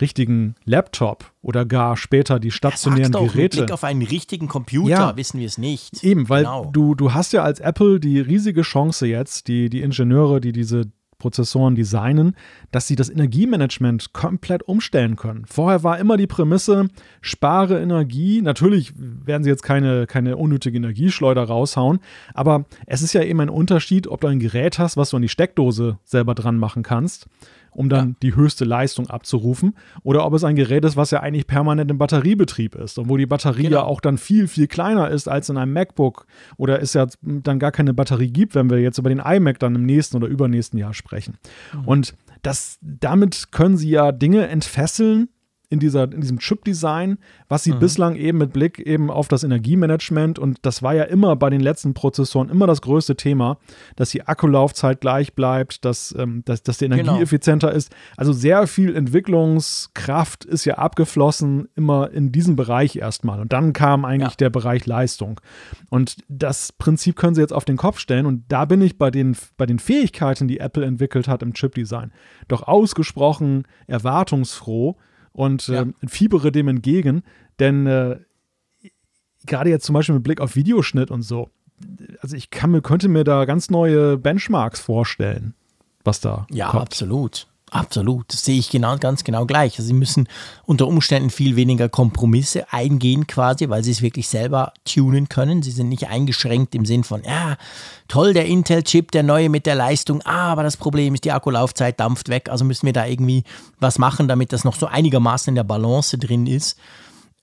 richtigen 0.00 0.54
Laptop 0.64 1.32
oder 1.42 1.64
gar 1.64 1.96
später 1.96 2.38
die 2.38 2.50
stationären 2.50 3.12
ja, 3.12 3.20
Geräte. 3.20 3.58
Mit 3.58 3.66
Blick 3.66 3.72
auf 3.72 3.84
einen 3.84 4.02
richtigen 4.02 4.48
Computer 4.48 4.90
ja, 4.90 5.16
wissen 5.16 5.40
wir 5.40 5.46
es 5.46 5.58
nicht. 5.58 6.04
Eben, 6.04 6.28
weil 6.28 6.44
genau. 6.44 6.70
du, 6.72 6.94
du 6.94 7.14
hast 7.14 7.32
ja 7.32 7.42
als 7.42 7.60
Apple 7.60 8.00
die 8.00 8.20
riesige 8.20 8.62
Chance 8.62 9.06
jetzt, 9.06 9.48
die, 9.48 9.68
die 9.68 9.82
Ingenieure, 9.82 10.40
die 10.40 10.52
diese 10.52 10.84
Prozessoren 11.18 11.74
designen, 11.74 12.36
dass 12.70 12.86
sie 12.86 12.94
das 12.94 13.10
Energiemanagement 13.10 14.12
komplett 14.12 14.62
umstellen 14.62 15.16
können. 15.16 15.44
Vorher 15.46 15.82
war 15.82 15.98
immer 15.98 16.16
die 16.16 16.28
Prämisse, 16.28 16.88
spare 17.20 17.80
Energie. 17.80 18.40
Natürlich 18.40 18.92
werden 18.96 19.42
sie 19.42 19.50
jetzt 19.50 19.62
keine, 19.62 20.06
keine 20.06 20.36
unnötige 20.36 20.76
Energieschleuder 20.76 21.42
raushauen, 21.42 21.98
aber 22.34 22.66
es 22.86 23.02
ist 23.02 23.14
ja 23.14 23.22
eben 23.22 23.40
ein 23.40 23.50
Unterschied, 23.50 24.06
ob 24.06 24.20
du 24.20 24.28
ein 24.28 24.38
Gerät 24.38 24.78
hast, 24.78 24.96
was 24.96 25.10
du 25.10 25.16
an 25.16 25.22
die 25.22 25.28
Steckdose 25.28 25.98
selber 26.04 26.34
dran 26.34 26.56
machen 26.56 26.82
kannst 26.82 27.26
um 27.70 27.88
dann 27.88 28.08
ja. 28.08 28.14
die 28.22 28.36
höchste 28.36 28.64
Leistung 28.64 29.08
abzurufen. 29.08 29.74
Oder 30.02 30.24
ob 30.24 30.34
es 30.34 30.44
ein 30.44 30.56
Gerät 30.56 30.84
ist, 30.84 30.96
was 30.96 31.10
ja 31.10 31.20
eigentlich 31.20 31.46
permanent 31.46 31.90
im 31.90 31.98
Batteriebetrieb 31.98 32.74
ist 32.74 32.98
und 32.98 33.08
wo 33.08 33.16
die 33.16 33.26
Batterie 33.26 33.64
genau. 33.64 33.78
ja 33.78 33.82
auch 33.84 34.00
dann 34.00 34.18
viel, 34.18 34.48
viel 34.48 34.66
kleiner 34.66 35.10
ist 35.10 35.28
als 35.28 35.48
in 35.48 35.56
einem 35.56 35.72
MacBook 35.72 36.26
oder 36.56 36.80
es 36.80 36.94
ja 36.94 37.06
dann 37.22 37.58
gar 37.58 37.72
keine 37.72 37.94
Batterie 37.94 38.30
gibt, 38.30 38.54
wenn 38.54 38.70
wir 38.70 38.78
jetzt 38.78 38.98
über 38.98 39.08
den 39.08 39.20
iMac 39.20 39.58
dann 39.58 39.74
im 39.74 39.84
nächsten 39.84 40.16
oder 40.16 40.28
übernächsten 40.28 40.78
Jahr 40.78 40.94
sprechen. 40.94 41.38
Mhm. 41.72 41.88
Und 41.88 42.14
das, 42.42 42.78
damit 42.80 43.52
können 43.52 43.76
sie 43.76 43.90
ja 43.90 44.12
Dinge 44.12 44.48
entfesseln, 44.48 45.28
in, 45.70 45.80
dieser, 45.80 46.04
in 46.04 46.20
diesem 46.20 46.38
Chip-Design, 46.38 47.18
was 47.48 47.64
sie 47.64 47.72
mhm. 47.72 47.78
bislang 47.78 48.16
eben 48.16 48.38
mit 48.38 48.52
Blick 48.52 48.78
eben 48.78 49.10
auf 49.10 49.28
das 49.28 49.44
Energiemanagement 49.44 50.38
und 50.38 50.58
das 50.62 50.82
war 50.82 50.94
ja 50.94 51.04
immer 51.04 51.36
bei 51.36 51.50
den 51.50 51.60
letzten 51.60 51.92
Prozessoren 51.92 52.48
immer 52.48 52.66
das 52.66 52.80
größte 52.80 53.16
Thema, 53.16 53.58
dass 53.94 54.10
die 54.10 54.26
Akkulaufzeit 54.26 55.00
gleich 55.00 55.34
bleibt, 55.34 55.84
dass, 55.84 56.14
ähm, 56.18 56.42
dass, 56.46 56.62
dass 56.62 56.78
die 56.78 56.86
Energie 56.86 57.02
genau. 57.02 57.20
effizienter 57.20 57.72
ist. 57.72 57.94
Also 58.16 58.32
sehr 58.32 58.66
viel 58.66 58.96
Entwicklungskraft 58.96 60.46
ist 60.46 60.64
ja 60.64 60.76
abgeflossen 60.76 61.68
immer 61.76 62.10
in 62.10 62.32
diesem 62.32 62.56
Bereich 62.56 62.96
erstmal 62.96 63.40
und 63.40 63.52
dann 63.52 63.74
kam 63.74 64.06
eigentlich 64.06 64.32
ja. 64.32 64.36
der 64.36 64.50
Bereich 64.50 64.86
Leistung. 64.86 65.40
Und 65.90 66.16
das 66.28 66.72
Prinzip 66.72 67.16
können 67.16 67.34
sie 67.34 67.42
jetzt 67.42 67.52
auf 67.52 67.66
den 67.66 67.76
Kopf 67.76 67.98
stellen 67.98 68.24
und 68.24 68.44
da 68.48 68.64
bin 68.64 68.80
ich 68.80 68.96
bei 68.96 69.10
den, 69.10 69.36
bei 69.58 69.66
den 69.66 69.78
Fähigkeiten, 69.78 70.48
die 70.48 70.60
Apple 70.60 70.86
entwickelt 70.86 71.28
hat 71.28 71.42
im 71.42 71.52
Chip-Design, 71.52 72.12
doch 72.48 72.62
ausgesprochen 72.62 73.64
erwartungsfroh 73.86 74.96
und 75.38 75.68
ja. 75.68 75.82
äh, 75.82 75.86
fiebere 76.06 76.52
dem 76.52 76.68
entgegen, 76.68 77.22
denn 77.60 77.86
äh, 77.86 78.18
gerade 79.46 79.70
jetzt 79.70 79.86
zum 79.86 79.94
Beispiel 79.94 80.14
mit 80.16 80.24
Blick 80.24 80.40
auf 80.40 80.56
Videoschnitt 80.56 81.10
und 81.10 81.22
so, 81.22 81.50
also 82.20 82.36
ich 82.36 82.50
kann 82.50 82.70
mir, 82.72 82.82
könnte 82.82 83.08
mir 83.08 83.24
da 83.24 83.44
ganz 83.44 83.70
neue 83.70 84.18
Benchmarks 84.18 84.80
vorstellen, 84.80 85.54
was 86.04 86.20
da 86.20 86.46
Ja, 86.50 86.70
kommt. 86.70 86.82
absolut. 86.82 87.47
Absolut, 87.70 88.32
das 88.32 88.44
sehe 88.44 88.58
ich 88.58 88.70
genau, 88.70 88.96
ganz 88.96 89.24
genau 89.24 89.44
gleich. 89.44 89.78
Also 89.78 89.88
sie 89.88 89.92
müssen 89.94 90.26
unter 90.64 90.86
Umständen 90.86 91.28
viel 91.28 91.54
weniger 91.54 91.88
Kompromisse 91.88 92.72
eingehen 92.72 93.26
quasi, 93.26 93.68
weil 93.68 93.84
sie 93.84 93.90
es 93.90 94.00
wirklich 94.00 94.28
selber 94.28 94.72
tunen 94.84 95.28
können. 95.28 95.62
Sie 95.62 95.70
sind 95.70 95.88
nicht 95.90 96.08
eingeschränkt 96.08 96.74
im 96.74 96.86
Sinn 96.86 97.04
von, 97.04 97.22
ja, 97.24 97.56
toll, 98.08 98.32
der 98.32 98.46
Intel-Chip, 98.46 99.10
der 99.10 99.22
neue 99.22 99.50
mit 99.50 99.66
der 99.66 99.74
Leistung, 99.74 100.22
ah, 100.22 100.50
aber 100.50 100.62
das 100.62 100.78
Problem 100.78 101.14
ist, 101.14 101.24
die 101.24 101.32
Akkulaufzeit 101.32 102.00
dampft 102.00 102.30
weg, 102.30 102.48
also 102.48 102.64
müssen 102.64 102.86
wir 102.86 102.94
da 102.94 103.06
irgendwie 103.06 103.44
was 103.80 103.98
machen, 103.98 104.28
damit 104.28 104.52
das 104.52 104.64
noch 104.64 104.76
so 104.76 104.86
einigermaßen 104.86 105.50
in 105.50 105.56
der 105.56 105.64
Balance 105.64 106.16
drin 106.16 106.46
ist. 106.46 106.78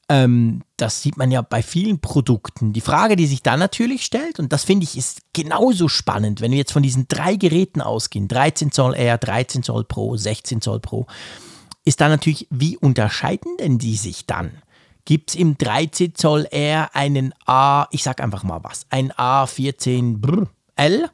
Ähm, 0.08 0.62
das 0.78 1.02
sieht 1.02 1.18
man 1.18 1.32
ja 1.32 1.42
bei 1.42 1.64
vielen 1.64 2.00
Produkten. 2.00 2.74
Die 2.74 2.82
Frage, 2.82 3.16
die 3.16 3.26
sich 3.26 3.42
dann 3.42 3.60
natürlich 3.60 4.06
stellt, 4.06 4.40
und 4.40 4.54
das 4.54 4.64
finde 4.64 4.84
ich 4.84 4.98
ist 4.98 5.22
genauso 5.34 5.88
spannend, 5.88 6.42
wenn 6.42 6.52
wir 6.52 6.60
jetzt 6.60 6.74
von 6.74 6.84
diesen 6.84 7.08
drei 7.08 7.36
Geräten 7.36 7.82
ausgehen, 7.82 8.28
13 8.28 8.72
Zoll 8.72 8.94
R, 8.94 9.18
13 9.18 9.64
Zoll 9.64 9.84
Pro, 9.84 10.16
16 10.16 10.62
Zoll 10.62 10.80
Pro, 10.80 11.08
ist 11.86 12.02
dann 12.02 12.12
natürlich, 12.12 12.48
wie 12.52 12.78
unterscheiden 12.78 13.58
denn 13.58 13.80
die 13.80 13.96
sich 13.96 14.26
dann? 14.26 14.52
Gibt 15.06 15.32
es 15.32 15.36
im 15.36 15.58
13 15.58 16.16
Zoll 16.16 16.48
R 16.52 16.90
einen 16.94 17.34
A, 17.46 17.88
ich 17.92 18.04
sag 18.04 18.22
einfach 18.22 18.44
mal 18.44 18.64
was, 18.64 18.86
ein 18.90 19.12
A14L, 19.12 21.10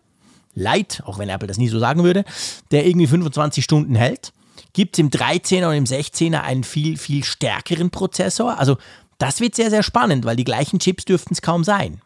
Light, 0.53 1.01
auch 1.05 1.17
wenn 1.17 1.29
Apple 1.29 1.47
das 1.47 1.57
nie 1.57 1.69
so 1.69 1.79
sagen 1.79 2.03
würde, 2.03 2.25
der 2.71 2.85
irgendwie 2.85 3.07
25 3.07 3.63
Stunden 3.63 3.95
hält? 3.95 4.33
Gibt 4.73 4.95
es 4.95 4.99
im 4.99 5.09
13er 5.09 5.67
und 5.69 5.75
im 5.75 5.85
16er 5.85 6.41
einen 6.41 6.63
viel, 6.63 6.97
viel 6.97 7.23
stärkeren 7.23 7.89
Prozessor. 7.89 8.59
Also 8.59 8.77
das 9.17 9.39
wird 9.39 9.55
sehr, 9.55 9.69
sehr 9.69 9.83
spannend, 9.83 10.25
weil 10.25 10.35
die 10.35 10.43
gleichen 10.43 10.79
Chips 10.79 11.05
dürften 11.05 11.33
es 11.33 11.41
kaum 11.41 11.63
sein. 11.63 12.01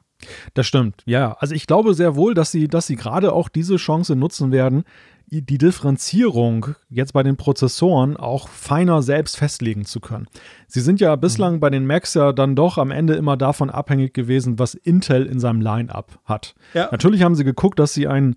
Das 0.53 0.65
stimmt, 0.65 1.03
ja. 1.05 1.33
Also 1.39 1.53
ich 1.53 1.67
glaube 1.67 1.93
sehr 1.93 2.15
wohl, 2.15 2.33
dass 2.33 2.51
sie, 2.51 2.67
dass 2.67 2.87
sie 2.87 2.95
gerade 2.95 3.33
auch 3.33 3.49
diese 3.49 3.75
Chance 3.75 4.15
nutzen 4.15 4.51
werden, 4.51 4.83
die 5.27 5.57
Differenzierung 5.57 6.75
jetzt 6.89 7.13
bei 7.13 7.23
den 7.23 7.35
Prozessoren 7.35 8.15
auch 8.15 8.47
feiner 8.47 9.01
selbst 9.01 9.37
festlegen 9.37 9.85
zu 9.85 9.99
können. 9.99 10.27
Sie 10.67 10.81
sind 10.81 10.99
ja 10.99 11.15
bislang 11.15 11.55
mhm. 11.55 11.59
bei 11.59 11.69
den 11.69 11.85
Macs 11.85 12.13
ja 12.13 12.31
dann 12.31 12.55
doch 12.55 12.77
am 12.77 12.91
Ende 12.91 13.15
immer 13.15 13.35
davon 13.35 13.69
abhängig 13.69 14.13
gewesen, 14.13 14.59
was 14.59 14.75
Intel 14.75 15.25
in 15.25 15.39
seinem 15.39 15.61
Line-up 15.61 16.19
hat. 16.25 16.55
Ja. 16.73 16.89
Natürlich 16.91 17.23
haben 17.23 17.35
sie 17.35 17.43
geguckt, 17.43 17.79
dass 17.79 17.93
sie 17.93 18.07
einen 18.07 18.35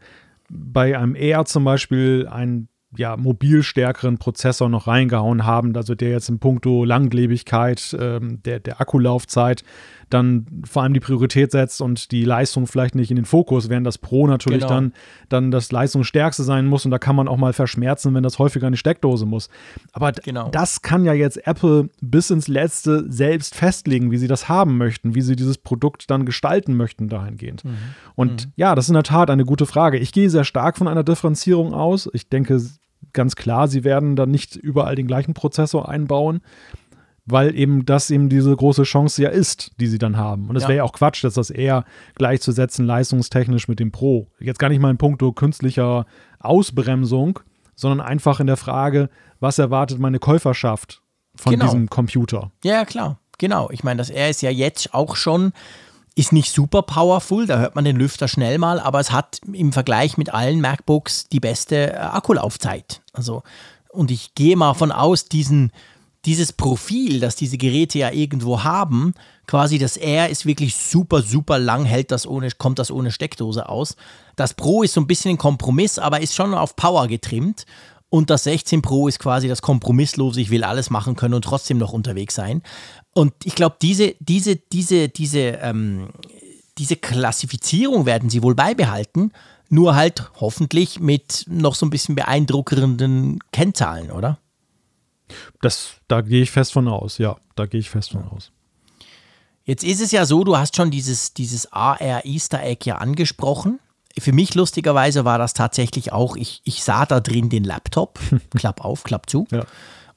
bei 0.48 0.96
einem 0.98 1.14
R 1.14 1.44
zum 1.44 1.64
Beispiel 1.64 2.26
einen 2.30 2.68
ja, 2.96 3.16
mobil 3.16 3.62
stärkeren 3.62 4.18
Prozessor 4.18 4.68
noch 4.68 4.86
reingehauen 4.86 5.44
haben, 5.44 5.76
also 5.76 5.94
der 5.94 6.10
jetzt 6.10 6.28
in 6.28 6.38
puncto 6.38 6.84
Langlebigkeit, 6.84 7.96
ähm, 8.00 8.42
der, 8.42 8.60
der 8.60 8.80
Akkulaufzeit 8.80 9.62
dann 10.10 10.46
vor 10.64 10.82
allem 10.82 10.94
die 10.94 11.00
Priorität 11.00 11.52
setzt 11.52 11.80
und 11.80 12.10
die 12.12 12.24
Leistung 12.24 12.66
vielleicht 12.66 12.94
nicht 12.94 13.10
in 13.10 13.16
den 13.16 13.24
Fokus, 13.24 13.68
während 13.68 13.86
das 13.86 13.98
Pro 13.98 14.26
natürlich 14.26 14.60
genau. 14.60 14.74
dann, 14.74 14.92
dann 15.28 15.50
das 15.50 15.70
Leistungsstärkste 15.72 16.42
sein 16.42 16.66
muss 16.66 16.84
und 16.84 16.90
da 16.90 16.98
kann 16.98 17.16
man 17.16 17.28
auch 17.28 17.36
mal 17.36 17.52
verschmerzen, 17.52 18.14
wenn 18.14 18.22
das 18.22 18.38
häufiger 18.38 18.66
in 18.66 18.72
die 18.72 18.78
Steckdose 18.78 19.26
muss. 19.26 19.48
Aber 19.92 20.12
genau. 20.12 20.48
das 20.50 20.82
kann 20.82 21.04
ja 21.04 21.12
jetzt 21.12 21.46
Apple 21.46 21.90
bis 22.00 22.30
ins 22.30 22.48
Letzte 22.48 23.10
selbst 23.10 23.54
festlegen, 23.54 24.10
wie 24.10 24.18
sie 24.18 24.28
das 24.28 24.48
haben 24.48 24.78
möchten, 24.78 25.14
wie 25.14 25.22
sie 25.22 25.36
dieses 25.36 25.58
Produkt 25.58 26.10
dann 26.10 26.24
gestalten 26.24 26.76
möchten 26.76 27.08
dahingehend. 27.08 27.64
Mhm. 27.64 27.76
Und 28.14 28.46
mhm. 28.46 28.52
ja, 28.56 28.74
das 28.74 28.86
ist 28.86 28.90
in 28.90 28.94
der 28.94 29.02
Tat 29.02 29.30
eine 29.30 29.44
gute 29.44 29.66
Frage. 29.66 29.98
Ich 29.98 30.12
gehe 30.12 30.30
sehr 30.30 30.44
stark 30.44 30.78
von 30.78 30.88
einer 30.88 31.04
Differenzierung 31.04 31.74
aus. 31.74 32.08
Ich 32.12 32.28
denke, 32.28 32.60
ganz 33.12 33.36
klar, 33.36 33.68
sie 33.68 33.84
werden 33.84 34.16
dann 34.16 34.30
nicht 34.30 34.56
überall 34.56 34.94
den 34.94 35.06
gleichen 35.06 35.34
Prozessor 35.34 35.88
einbauen, 35.88 36.40
weil 37.30 37.54
eben 37.56 37.84
das 37.84 38.10
eben 38.10 38.28
diese 38.28 38.54
große 38.54 38.84
Chance 38.84 39.22
ja 39.22 39.28
ist, 39.28 39.72
die 39.80 39.86
sie 39.86 39.98
dann 39.98 40.16
haben. 40.16 40.48
Und 40.48 40.56
es 40.56 40.62
ja. 40.62 40.68
wäre 40.68 40.76
ja 40.78 40.84
auch 40.84 40.92
Quatsch, 40.92 41.22
dass 41.24 41.34
das 41.34 41.50
eher 41.50 41.84
gleichzusetzen 42.14 42.86
leistungstechnisch 42.86 43.68
mit 43.68 43.80
dem 43.80 43.92
Pro. 43.92 44.28
Jetzt 44.40 44.58
gar 44.58 44.68
nicht 44.68 44.80
mal 44.80 44.90
in 44.90 44.98
puncto 44.98 45.32
künstlicher 45.32 46.06
Ausbremsung, 46.40 47.40
sondern 47.74 48.00
einfach 48.00 48.40
in 48.40 48.46
der 48.46 48.56
Frage, 48.56 49.10
was 49.40 49.58
erwartet 49.58 49.98
meine 49.98 50.18
Käuferschaft 50.18 51.02
von 51.36 51.52
genau. 51.52 51.66
diesem 51.66 51.88
Computer? 51.88 52.50
Ja, 52.64 52.84
klar. 52.84 53.18
Genau. 53.38 53.70
Ich 53.70 53.84
meine, 53.84 53.98
das 53.98 54.10
R 54.10 54.28
ist 54.28 54.42
ja 54.42 54.50
jetzt 54.50 54.94
auch 54.94 55.16
schon 55.16 55.52
ist 56.18 56.32
nicht 56.32 56.52
super 56.52 56.82
powerful, 56.82 57.46
da 57.46 57.60
hört 57.60 57.76
man 57.76 57.84
den 57.84 57.94
Lüfter 57.94 58.26
schnell 58.26 58.58
mal, 58.58 58.80
aber 58.80 58.98
es 58.98 59.12
hat 59.12 59.40
im 59.52 59.72
Vergleich 59.72 60.18
mit 60.18 60.34
allen 60.34 60.60
MacBooks 60.60 61.28
die 61.28 61.38
beste 61.38 61.92
äh, 61.92 61.96
Akkulaufzeit. 61.96 63.02
Also, 63.12 63.44
und 63.90 64.10
ich 64.10 64.34
gehe 64.34 64.56
mal 64.56 64.74
von 64.74 64.90
aus, 64.90 65.26
diesen, 65.26 65.70
dieses 66.24 66.52
Profil, 66.52 67.20
das 67.20 67.36
diese 67.36 67.58
Geräte 67.58 67.98
ja 67.98 68.10
irgendwo 68.10 68.64
haben, 68.64 69.14
quasi 69.46 69.78
das 69.78 69.96
R 69.96 70.28
ist 70.28 70.46
wirklich 70.46 70.76
super, 70.76 71.22
super 71.22 71.58
lang, 71.58 71.84
hält 71.84 72.10
das 72.10 72.26
ohne, 72.26 72.50
kommt 72.50 72.78
das 72.78 72.90
ohne 72.90 73.12
Steckdose 73.12 73.68
aus. 73.68 73.96
Das 74.36 74.54
Pro 74.54 74.82
ist 74.82 74.94
so 74.94 75.00
ein 75.00 75.06
bisschen 75.06 75.32
ein 75.32 75.38
Kompromiss, 75.38 75.98
aber 75.98 76.20
ist 76.20 76.34
schon 76.34 76.54
auf 76.54 76.76
Power 76.76 77.06
getrimmt. 77.06 77.64
Und 78.10 78.30
das 78.30 78.44
16 78.44 78.80
Pro 78.80 79.06
ist 79.06 79.18
quasi 79.18 79.48
das 79.48 79.60
Kompromisslose, 79.60 80.40
ich 80.40 80.50
will 80.50 80.64
alles 80.64 80.88
machen 80.88 81.14
können 81.14 81.34
und 81.34 81.42
trotzdem 81.42 81.76
noch 81.78 81.92
unterwegs 81.92 82.34
sein. 82.34 82.62
Und 83.14 83.34
ich 83.44 83.54
glaube, 83.54 83.76
diese, 83.82 84.14
diese, 84.18 84.56
diese, 84.56 85.08
diese, 85.08 85.38
ähm, 85.38 86.08
diese 86.78 86.96
Klassifizierung 86.96 88.06
werden 88.06 88.30
sie 88.30 88.42
wohl 88.42 88.54
beibehalten, 88.54 89.32
nur 89.68 89.94
halt 89.94 90.30
hoffentlich 90.40 91.00
mit 91.00 91.44
noch 91.48 91.74
so 91.74 91.84
ein 91.84 91.90
bisschen 91.90 92.14
beeindruckenden 92.14 93.40
Kennzahlen, 93.52 94.10
oder? 94.10 94.38
Das, 95.60 95.94
da 96.08 96.20
gehe 96.20 96.42
ich 96.42 96.50
fest 96.50 96.72
von 96.72 96.88
aus, 96.88 97.18
ja, 97.18 97.36
da 97.54 97.66
gehe 97.66 97.80
ich 97.80 97.90
fest 97.90 98.12
von 98.12 98.24
aus. 98.24 98.50
Jetzt 99.64 99.84
ist 99.84 100.00
es 100.00 100.12
ja 100.12 100.24
so, 100.24 100.44
du 100.44 100.56
hast 100.56 100.76
schon 100.76 100.90
dieses, 100.90 101.34
dieses 101.34 101.72
AR 101.72 102.24
Easter 102.24 102.62
Egg 102.62 102.86
ja 102.86 102.96
angesprochen 102.96 103.80
für 104.20 104.32
mich 104.32 104.54
lustigerweise 104.54 105.24
war 105.24 105.38
das 105.38 105.54
tatsächlich 105.54 106.12
auch, 106.12 106.36
ich, 106.36 106.60
ich 106.64 106.82
sah 106.82 107.06
da 107.06 107.20
drin 107.20 107.48
den 107.48 107.64
Laptop, 107.64 108.18
klapp 108.56 108.84
auf, 108.84 109.04
klapp 109.04 109.28
zu. 109.28 109.46
Ja. 109.50 109.64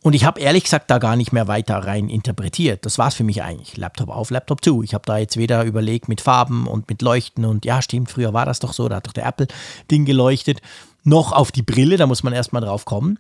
Und 0.04 0.14
ich 0.14 0.26
habe 0.26 0.40
ehrlich 0.40 0.64
gesagt 0.64 0.90
da 0.90 0.98
gar 0.98 1.16
nicht 1.16 1.32
mehr 1.32 1.48
weiter 1.48 1.76
rein 1.76 2.10
interpretiert. 2.10 2.88
Das 2.88 2.98
war 2.98 3.10
es 3.10 3.14
für 3.14 3.24
mich 3.24 3.44
eigentlich. 3.44 3.78
Laptop 3.78 4.10
auf, 4.10 4.32
Laptop 4.32 4.66
zu. 4.66 4.82
Ich 4.82 4.96
habe 4.96 5.04
da 5.06 5.20
jetzt 5.20 5.38
weder 5.38 5.64
überlegt 5.64 6.10
mit 6.10 6.22
Farben 6.22 6.66
und 6.66 6.90
mit 6.90 7.04
Leuchten 7.04 7.46
und 7.46 7.66
ja, 7.66 7.84
stimmt, 7.84 8.10
früher 8.10 8.34
war 8.34 8.48
das 8.48 8.60
doch 8.60 8.74
so, 8.74 8.90
da 8.90 8.96
hat 8.96 9.06
doch 9.06 9.14
der 9.14 9.28
Apple-Ding 9.28 10.06
geleuchtet. 10.06 10.62
Noch 11.04 11.32
auf 11.32 11.52
die 11.52 11.62
Brille, 11.62 11.98
da 11.98 12.08
muss 12.08 12.24
man 12.24 12.34
erstmal 12.34 12.64
drauf 12.64 12.86
kommen. 12.86 13.20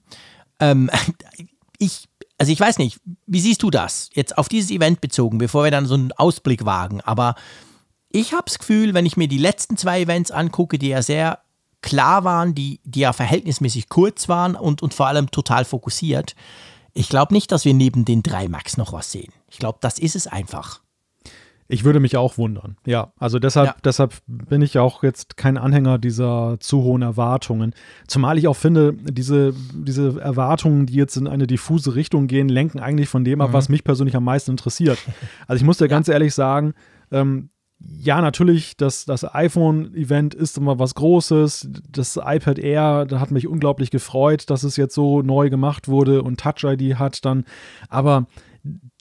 Ähm, 0.59 0.89
ich, 1.81 2.07
also 2.37 2.51
ich 2.51 2.59
weiß 2.59 2.77
nicht, 2.77 2.99
wie 3.25 3.41
siehst 3.41 3.63
du 3.63 3.71
das? 3.71 4.09
Jetzt 4.13 4.37
auf 4.37 4.47
dieses 4.47 4.71
Event 4.71 5.01
bezogen, 5.01 5.39
bevor 5.39 5.63
wir 5.63 5.71
dann 5.71 5.87
so 5.87 5.95
einen 5.95 6.11
Ausblick 6.11 6.65
wagen. 6.65 7.01
Aber 7.01 7.35
ich 8.09 8.33
habe 8.33 8.43
das 8.45 8.59
Gefühl, 8.59 8.93
wenn 8.93 9.05
ich 9.05 9.17
mir 9.17 9.27
die 9.27 9.37
letzten 9.37 9.77
zwei 9.77 10.01
Events 10.01 10.31
angucke, 10.31 10.77
die 10.77 10.89
ja 10.89 11.01
sehr 11.01 11.39
klar 11.81 12.23
waren, 12.23 12.53
die, 12.53 12.79
die 12.83 12.99
ja 12.99 13.13
verhältnismäßig 13.13 13.89
kurz 13.89 14.29
waren 14.29 14.55
und, 14.55 14.83
und 14.83 14.93
vor 14.93 15.07
allem 15.07 15.31
total 15.31 15.65
fokussiert, 15.65 16.35
ich 16.93 17.09
glaube 17.09 17.33
nicht, 17.33 17.51
dass 17.51 17.65
wir 17.65 17.73
neben 17.73 18.05
den 18.05 18.21
drei 18.21 18.47
Max 18.47 18.77
noch 18.77 18.93
was 18.93 19.11
sehen. 19.11 19.33
Ich 19.49 19.57
glaube, 19.57 19.79
das 19.81 19.97
ist 19.97 20.15
es 20.15 20.27
einfach. 20.27 20.81
Ich 21.71 21.83
würde 21.85 21.99
mich 21.99 22.17
auch 22.17 22.37
wundern. 22.37 22.75
Ja, 22.85 23.13
also 23.17 23.39
deshalb, 23.39 23.67
ja. 23.67 23.75
deshalb 23.83 24.13
bin 24.27 24.61
ich 24.61 24.77
auch 24.77 25.03
jetzt 25.03 25.37
kein 25.37 25.57
Anhänger 25.57 25.97
dieser 25.97 26.57
zu 26.59 26.83
hohen 26.83 27.01
Erwartungen. 27.01 27.73
Zumal 28.07 28.37
ich 28.37 28.47
auch 28.47 28.55
finde, 28.57 28.93
diese, 28.93 29.53
diese 29.73 30.19
Erwartungen, 30.19 30.85
die 30.85 30.95
jetzt 30.95 31.15
in 31.15 31.27
eine 31.27 31.47
diffuse 31.47 31.95
Richtung 31.95 32.27
gehen, 32.27 32.49
lenken 32.49 32.79
eigentlich 32.79 33.07
von 33.07 33.23
dem 33.23 33.39
ab, 33.39 33.49
mhm. 33.49 33.53
was 33.53 33.69
mich 33.69 33.83
persönlich 33.83 34.15
am 34.15 34.23
meisten 34.23 34.51
interessiert. 34.51 34.97
Also 35.47 35.61
ich 35.61 35.65
muss 35.65 35.77
dir 35.77 35.85
ja. 35.85 35.89
ganz 35.89 36.07
ehrlich 36.07 36.33
sagen, 36.33 36.73
ähm, 37.11 37.49
ja, 37.99 38.21
natürlich, 38.21 38.77
das, 38.77 39.05
das 39.05 39.23
iPhone-Event 39.33 40.33
ist 40.33 40.57
immer 40.57 40.79
was 40.79 40.95
Großes. 40.95 41.69
Das 41.89 42.17
iPad 42.17 42.59
Air, 42.59 43.05
da 43.05 43.19
hat 43.19 43.31
mich 43.31 43.47
unglaublich 43.47 43.91
gefreut, 43.91 44.49
dass 44.49 44.63
es 44.63 44.77
jetzt 44.77 44.93
so 44.93 45.21
neu 45.21 45.49
gemacht 45.49 45.87
wurde 45.87 46.21
und 46.21 46.39
Touch 46.39 46.63
ID 46.63 46.95
hat 46.99 47.25
dann. 47.25 47.45
Aber 47.89 48.27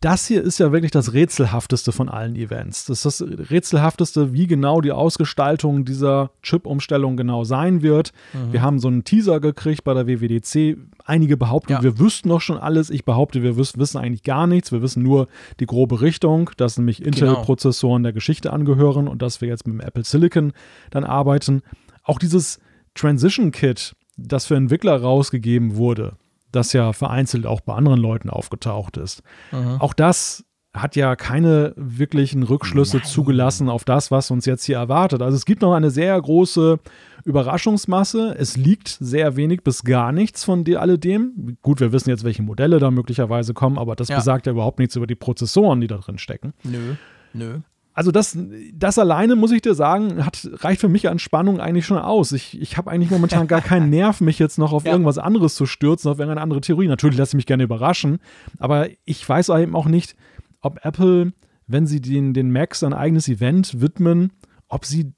das 0.00 0.26
hier 0.26 0.42
ist 0.42 0.58
ja 0.58 0.72
wirklich 0.72 0.90
das 0.90 1.12
rätselhafteste 1.12 1.92
von 1.92 2.08
allen 2.08 2.34
Events. 2.34 2.86
Das 2.86 3.04
ist 3.04 3.20
das 3.20 3.50
rätselhafteste, 3.50 4.32
wie 4.32 4.46
genau 4.46 4.80
die 4.80 4.92
Ausgestaltung 4.92 5.84
dieser 5.84 6.30
Chip-Umstellung 6.42 7.18
genau 7.18 7.44
sein 7.44 7.82
wird. 7.82 8.12
Mhm. 8.32 8.52
Wir 8.52 8.62
haben 8.62 8.78
so 8.78 8.88
einen 8.88 9.04
Teaser 9.04 9.38
gekriegt 9.40 9.84
bei 9.84 9.92
der 9.92 10.06
WWDC. 10.06 10.78
Einige 11.04 11.36
behaupten, 11.36 11.72
ja. 11.74 11.82
wir 11.82 11.98
wüssten 11.98 12.30
doch 12.30 12.40
schon 12.40 12.56
alles. 12.56 12.88
Ich 12.88 13.04
behaupte, 13.04 13.42
wir 13.42 13.56
wissen 13.58 13.98
eigentlich 13.98 14.22
gar 14.22 14.46
nichts. 14.46 14.72
Wir 14.72 14.80
wissen 14.80 15.02
nur 15.02 15.28
die 15.60 15.66
grobe 15.66 16.00
Richtung, 16.00 16.50
dass 16.56 16.78
nämlich 16.78 16.98
genau. 16.98 17.08
Intel-Prozessoren 17.08 18.02
der 18.02 18.14
Geschichte 18.14 18.52
angehören 18.52 19.08
und 19.08 19.20
dass 19.20 19.42
wir 19.42 19.48
jetzt 19.48 19.66
mit 19.66 19.74
dem 19.74 19.86
Apple 19.86 20.04
Silicon 20.04 20.52
dann 20.90 21.04
arbeiten. 21.04 21.62
Auch 22.02 22.18
dieses 22.18 22.60
Transition 22.94 23.50
Kit, 23.50 23.94
das 24.16 24.46
für 24.46 24.56
Entwickler 24.56 25.00
rausgegeben 25.00 25.76
wurde, 25.76 26.16
das 26.52 26.72
ja 26.72 26.92
vereinzelt 26.92 27.46
auch 27.46 27.60
bei 27.60 27.74
anderen 27.74 28.00
Leuten 28.00 28.30
aufgetaucht 28.30 28.96
ist. 28.96 29.22
Mhm. 29.52 29.80
Auch 29.80 29.94
das 29.94 30.44
hat 30.72 30.94
ja 30.94 31.16
keine 31.16 31.72
wirklichen 31.76 32.44
Rückschlüsse 32.44 32.98
Nein. 32.98 33.06
zugelassen 33.06 33.68
auf 33.68 33.84
das, 33.84 34.12
was 34.12 34.30
uns 34.30 34.46
jetzt 34.46 34.64
hier 34.64 34.76
erwartet. 34.76 35.20
Also 35.20 35.36
es 35.36 35.44
gibt 35.44 35.62
noch 35.62 35.74
eine 35.74 35.90
sehr 35.90 36.20
große 36.20 36.78
Überraschungsmasse. 37.24 38.36
Es 38.38 38.56
liegt 38.56 38.88
sehr 38.88 39.34
wenig 39.34 39.64
bis 39.64 39.82
gar 39.82 40.12
nichts 40.12 40.44
von 40.44 40.64
alledem. 40.76 41.56
Gut, 41.60 41.80
wir 41.80 41.90
wissen 41.90 42.10
jetzt, 42.10 42.22
welche 42.22 42.42
Modelle 42.42 42.78
da 42.78 42.92
möglicherweise 42.92 43.52
kommen, 43.52 43.78
aber 43.78 43.96
das 43.96 44.08
ja. 44.08 44.16
besagt 44.16 44.46
ja 44.46 44.52
überhaupt 44.52 44.78
nichts 44.78 44.94
über 44.94 45.08
die 45.08 45.16
Prozessoren, 45.16 45.80
die 45.80 45.88
da 45.88 45.96
drin 45.96 46.18
stecken. 46.18 46.52
Nö, 46.62 46.94
nö 47.32 47.58
also 48.00 48.12
das, 48.12 48.34
das 48.72 48.98
alleine, 48.98 49.36
muss 49.36 49.52
ich 49.52 49.60
dir 49.60 49.74
sagen, 49.74 50.24
hat, 50.24 50.48
reicht 50.54 50.80
für 50.80 50.88
mich 50.88 51.10
an 51.10 51.18
Spannung 51.18 51.60
eigentlich 51.60 51.84
schon 51.84 51.98
aus. 51.98 52.32
Ich, 52.32 52.58
ich 52.58 52.78
habe 52.78 52.90
eigentlich 52.90 53.10
momentan 53.10 53.46
gar 53.46 53.60
keinen 53.60 53.90
Nerv, 53.90 54.22
mich 54.22 54.38
jetzt 54.38 54.56
noch 54.56 54.72
auf 54.72 54.86
ja. 54.86 54.92
irgendwas 54.92 55.18
anderes 55.18 55.54
zu 55.54 55.66
stürzen, 55.66 56.10
auf 56.10 56.18
irgendeine 56.18 56.40
andere 56.40 56.62
Theorie. 56.62 56.88
Natürlich 56.88 57.18
lasse 57.18 57.32
ich 57.32 57.34
mich 57.34 57.44
gerne 57.44 57.64
überraschen, 57.64 58.18
aber 58.58 58.88
ich 59.04 59.28
weiß 59.28 59.50
eben 59.50 59.76
auch 59.76 59.84
nicht, 59.84 60.16
ob 60.62 60.82
Apple, 60.82 61.34
wenn 61.66 61.86
sie 61.86 62.00
den, 62.00 62.32
den 62.32 62.50
Macs 62.50 62.82
ein 62.82 62.94
eigenes 62.94 63.28
Event 63.28 63.82
widmen, 63.82 64.32
ob 64.68 64.86
sie 64.86 65.12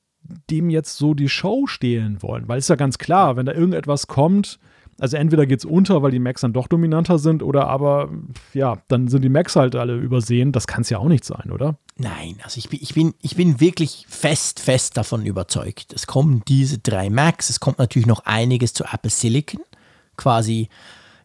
dem 0.51 0.69
jetzt 0.69 0.97
so 0.97 1.15
die 1.15 1.29
Show 1.29 1.69
stehlen 1.69 2.21
wollen. 2.21 2.49
Weil 2.49 2.59
es 2.59 2.65
ist 2.65 2.71
ja 2.71 2.75
ganz 2.75 2.99
klar, 2.99 3.37
wenn 3.37 3.47
da 3.47 3.53
irgendetwas 3.53 4.09
kommt, 4.09 4.59
also 4.99 5.17
entweder 5.17 5.47
geht 5.47 5.61
es 5.61 5.65
unter, 5.65 6.03
weil 6.03 6.11
die 6.11 6.19
Macs 6.19 6.43
dann 6.43 6.53
doch 6.53 6.67
dominanter 6.67 7.19
sind, 7.19 7.43
oder 7.43 7.69
aber, 7.69 8.11
ja, 8.55 8.83
dann 8.89 9.09
sind 9.09 9.23
die 9.23 9.29
Macs 9.29 9.57
halt 9.57 9.77
alle 9.77 9.97
übersehen. 9.97 10.51
Das 10.53 10.67
kann 10.67 10.83
es 10.83 10.91
ja 10.91 10.99
auch 10.99 11.09
nicht 11.09 11.25
sein, 11.25 11.51
oder? 11.53 11.79
Nein, 11.97 12.39
also 12.43 12.59
ich 12.59 12.69
bin, 12.69 12.81
ich, 12.83 12.95
bin, 12.95 13.15
ich 13.21 13.37
bin 13.37 13.61
wirklich 13.61 14.07
fest, 14.09 14.61
fest 14.61 14.97
davon 14.97 15.27
überzeugt. 15.27 15.93
Es 15.93 16.07
kommen 16.07 16.43
diese 16.49 16.79
drei 16.79 17.11
Macs, 17.11 17.51
es 17.51 17.61
kommt 17.61 17.79
natürlich 17.79 18.07
noch 18.07 18.25
einiges 18.25 18.73
zu 18.73 18.85
Apple 18.85 19.11
Silicon, 19.11 19.61
quasi 20.17 20.69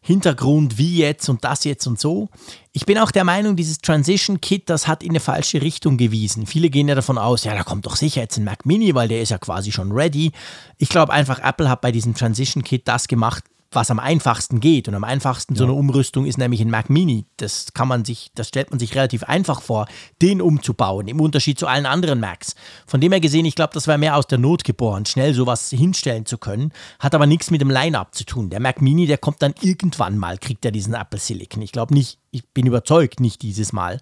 Hintergrund, 0.02 0.78
wie 0.78 0.98
jetzt 0.98 1.28
und 1.30 1.44
das 1.44 1.64
jetzt 1.64 1.86
und 1.88 2.00
so. 2.00 2.30
Ich 2.72 2.86
bin 2.86 2.98
auch 2.98 3.12
der 3.12 3.24
Meinung, 3.24 3.56
dieses 3.56 3.80
Transition 3.80 4.40
Kit, 4.40 4.70
das 4.70 4.88
hat 4.88 5.04
in 5.04 5.10
eine 5.10 5.20
falsche 5.20 5.62
Richtung 5.62 5.98
gewiesen. 5.98 6.46
Viele 6.46 6.70
gehen 6.70 6.88
ja 6.88 6.96
davon 6.96 7.18
aus, 7.18 7.44
ja, 7.44 7.54
da 7.54 7.64
kommt 7.64 7.86
doch 7.86 7.96
sicher 7.96 8.22
jetzt 8.22 8.38
ein 8.38 8.46
Mac 8.46 8.66
Mini, 8.66 8.94
weil 8.96 9.08
der 9.10 9.22
ist 9.22 9.32
ja 9.32 9.38
quasi 9.38 9.72
schon 9.72 9.92
ready. 9.92 10.32
Ich 10.78 10.90
glaube 10.90 11.12
einfach, 11.12 11.40
Apple 11.40 11.70
hat 11.70 11.82
bei 11.82 11.92
diesem 11.92 12.14
Transition 12.14 12.64
Kit 12.64 12.88
das 12.88 13.08
gemacht, 13.08 13.44
was 13.78 13.92
am 13.92 14.00
einfachsten 14.00 14.60
geht. 14.60 14.88
Und 14.88 14.96
am 14.96 15.04
einfachsten 15.04 15.54
ja. 15.54 15.60
so 15.60 15.64
eine 15.66 15.74
Umrüstung 15.74 16.26
ist 16.26 16.38
nämlich 16.38 16.62
ein 16.62 16.72
Mac 16.72 16.90
Mini. 16.90 17.26
Das 17.38 17.74
kann 17.74 17.88
man 17.88 18.04
sich, 18.04 18.32
das 18.34 18.48
stellt 18.48 18.72
man 18.72 18.80
sich 18.80 18.96
relativ 18.96 19.24
einfach 19.24 19.62
vor, 19.62 19.88
den 20.22 20.42
umzubauen, 20.42 21.08
im 21.08 21.22
Unterschied 21.22 21.60
zu 21.60 21.68
allen 21.68 21.86
anderen 21.86 22.20
Macs. 22.20 22.56
Von 22.88 23.02
dem 23.02 23.12
her 23.12 23.22
gesehen, 23.22 23.46
ich 23.46 23.56
glaube, 23.56 23.74
das 23.74 23.88
war 23.88 23.98
mehr 24.00 24.18
aus 24.18 24.26
der 24.26 24.40
Not 24.40 24.64
geboren, 24.64 25.06
schnell 25.06 25.34
sowas 25.36 25.70
hinstellen 25.70 26.26
zu 26.26 26.40
können. 26.40 26.74
Hat 27.00 27.14
aber 27.14 27.28
nichts 27.28 27.52
mit 27.52 27.62
dem 27.62 27.70
Line-Up 27.70 28.16
zu 28.16 28.26
tun. 28.26 28.50
Der 28.50 28.60
Mac 28.60 28.82
Mini, 28.82 29.06
der 29.06 29.20
kommt 29.20 29.42
dann 29.44 29.54
irgendwann 29.62 30.18
mal, 30.18 30.40
kriegt 30.40 30.66
er 30.66 30.72
diesen 30.72 30.96
Apple 30.96 31.20
Silicon. 31.20 31.62
Ich 31.62 31.72
glaube 31.72 31.94
nicht, 31.94 32.18
ich 32.32 32.48
bin 32.50 32.66
überzeugt, 32.66 33.20
nicht 33.20 33.44
dieses 33.44 33.74
Mal. 33.74 34.00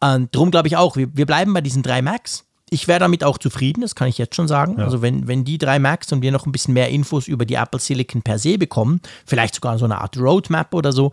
Und 0.00 0.34
darum 0.34 0.50
glaube 0.50 0.68
ich 0.68 0.76
auch, 0.76 0.96
wir, 0.96 1.08
wir 1.16 1.26
bleiben 1.26 1.54
bei 1.54 1.62
diesen 1.62 1.82
drei 1.82 2.02
Macs 2.02 2.44
ich 2.70 2.88
wäre 2.88 3.00
damit 3.00 3.24
auch 3.24 3.38
zufrieden, 3.38 3.80
das 3.80 3.94
kann 3.94 4.08
ich 4.08 4.18
jetzt 4.18 4.34
schon 4.34 4.48
sagen. 4.48 4.76
Ja. 4.78 4.84
Also 4.84 5.02
wenn, 5.02 5.28
wenn 5.28 5.44
die 5.44 5.58
drei 5.58 5.78
Macs 5.78 6.12
und 6.12 6.22
wir 6.22 6.32
noch 6.32 6.46
ein 6.46 6.52
bisschen 6.52 6.74
mehr 6.74 6.88
Infos 6.88 7.28
über 7.28 7.44
die 7.44 7.54
Apple 7.54 7.80
Silicon 7.80 8.22
per 8.22 8.38
se 8.38 8.58
bekommen, 8.58 9.00
vielleicht 9.26 9.54
sogar 9.54 9.78
so 9.78 9.84
eine 9.84 10.00
Art 10.00 10.16
Roadmap 10.18 10.74
oder 10.74 10.92
so, 10.92 11.12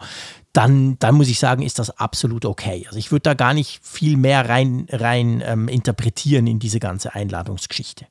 dann, 0.53 0.97
dann 0.99 1.15
muss 1.15 1.27
ich 1.27 1.39
sagen, 1.39 1.63
ist 1.63 1.79
das 1.79 1.97
absolut 1.99 2.45
okay. 2.45 2.85
Also 2.87 2.97
ich 2.97 3.11
würde 3.11 3.23
da 3.23 3.33
gar 3.33 3.53
nicht 3.53 3.79
viel 3.83 4.17
mehr 4.17 4.47
rein, 4.47 4.87
rein 4.89 5.43
ähm, 5.45 5.67
interpretieren 5.67 6.47
in 6.47 6.59
diese 6.59 6.79
ganze 6.79 7.13
Einladungsgeschichte. 7.13 8.05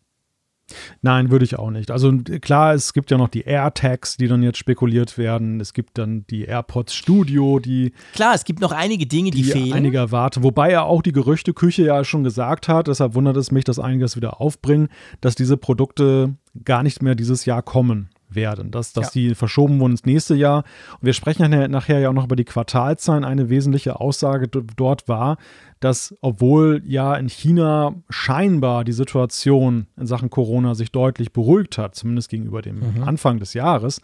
Nein, 1.02 1.30
würde 1.30 1.44
ich 1.44 1.58
auch 1.58 1.70
nicht. 1.70 1.90
Also 1.90 2.12
klar, 2.40 2.74
es 2.74 2.92
gibt 2.92 3.10
ja 3.10 3.18
noch 3.18 3.28
die 3.28 3.42
AirTags, 3.42 4.16
die 4.16 4.28
dann 4.28 4.42
jetzt 4.42 4.58
spekuliert 4.58 5.18
werden. 5.18 5.60
Es 5.60 5.72
gibt 5.72 5.98
dann 5.98 6.26
die 6.28 6.44
AirPods 6.44 6.94
Studio, 6.94 7.58
die. 7.58 7.92
Klar, 8.14 8.34
es 8.34 8.44
gibt 8.44 8.60
noch 8.60 8.72
einige 8.72 9.06
Dinge, 9.06 9.30
die, 9.30 9.42
die 9.42 9.50
fehlen. 9.50 9.72
Einige 9.72 9.98
erwarten. 9.98 10.42
Wobei 10.42 10.70
er 10.70 10.84
auch 10.84 11.02
die 11.02 11.12
Gerüchteküche 11.12 11.84
ja 11.84 12.04
schon 12.04 12.24
gesagt 12.24 12.68
hat, 12.68 12.88
deshalb 12.88 13.14
wundert 13.14 13.36
es 13.36 13.50
mich, 13.50 13.64
dass 13.64 13.78
einige 13.78 14.02
das 14.02 14.16
wieder 14.16 14.40
aufbringen, 14.40 14.88
dass 15.20 15.34
diese 15.34 15.56
Produkte 15.56 16.34
gar 16.64 16.82
nicht 16.82 17.02
mehr 17.02 17.14
dieses 17.14 17.44
Jahr 17.44 17.62
kommen 17.62 18.10
werden, 18.34 18.70
dass, 18.70 18.92
dass 18.92 19.14
ja. 19.14 19.20
die 19.20 19.34
verschoben 19.34 19.80
wurden 19.80 19.92
ins 19.92 20.04
nächste 20.04 20.34
Jahr. 20.34 20.64
Und 21.00 21.06
wir 21.06 21.12
sprechen 21.12 21.52
ja 21.52 21.68
nachher 21.68 21.98
ja 21.98 22.08
auch 22.08 22.14
noch 22.14 22.24
über 22.24 22.36
die 22.36 22.44
Quartalzahlen. 22.44 23.24
Eine 23.24 23.48
wesentliche 23.48 24.00
Aussage 24.00 24.48
dort 24.48 25.08
war, 25.08 25.36
dass 25.80 26.16
obwohl 26.20 26.82
ja 26.86 27.14
in 27.14 27.28
China 27.28 27.94
scheinbar 28.08 28.84
die 28.84 28.92
Situation 28.92 29.86
in 29.98 30.06
Sachen 30.06 30.30
Corona 30.30 30.74
sich 30.74 30.90
deutlich 30.92 31.32
beruhigt 31.32 31.76
hat, 31.76 31.94
zumindest 31.94 32.30
gegenüber 32.30 32.62
dem 32.62 32.78
mhm. 32.78 33.02
Anfang 33.04 33.38
des 33.38 33.54
Jahres, 33.54 34.00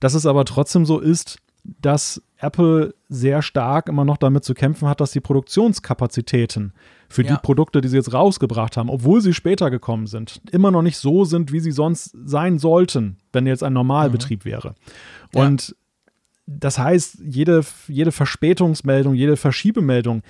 dass 0.00 0.14
es 0.14 0.26
aber 0.26 0.44
trotzdem 0.44 0.86
so 0.86 1.00
ist, 1.00 1.38
dass 1.64 2.22
Apple 2.38 2.94
sehr 3.08 3.42
stark 3.42 3.88
immer 3.88 4.04
noch 4.04 4.18
damit 4.18 4.44
zu 4.44 4.54
kämpfen 4.54 4.86
hat, 4.88 5.00
dass 5.00 5.12
die 5.12 5.20
Produktionskapazitäten 5.20 6.72
für 7.08 7.22
ja. 7.22 7.34
die 7.34 7.40
Produkte, 7.42 7.80
die 7.80 7.88
sie 7.88 7.96
jetzt 7.96 8.12
rausgebracht 8.12 8.76
haben, 8.76 8.90
obwohl 8.90 9.20
sie 9.20 9.32
später 9.32 9.70
gekommen 9.70 10.06
sind, 10.06 10.40
immer 10.50 10.70
noch 10.70 10.82
nicht 10.82 10.98
so 10.98 11.24
sind, 11.24 11.52
wie 11.52 11.60
sie 11.60 11.72
sonst 11.72 12.14
sein 12.24 12.58
sollten, 12.58 13.18
wenn 13.32 13.46
jetzt 13.46 13.62
ein 13.62 13.72
Normalbetrieb 13.72 14.44
mhm. 14.44 14.50
wäre. 14.50 14.74
Und 15.32 15.68
ja. 15.68 15.74
das 16.46 16.78
heißt, 16.78 17.18
jede, 17.24 17.64
jede 17.88 18.12
Verspätungsmeldung, 18.12 19.14
jede 19.14 19.36
Verschiebemeldung, 19.36 20.22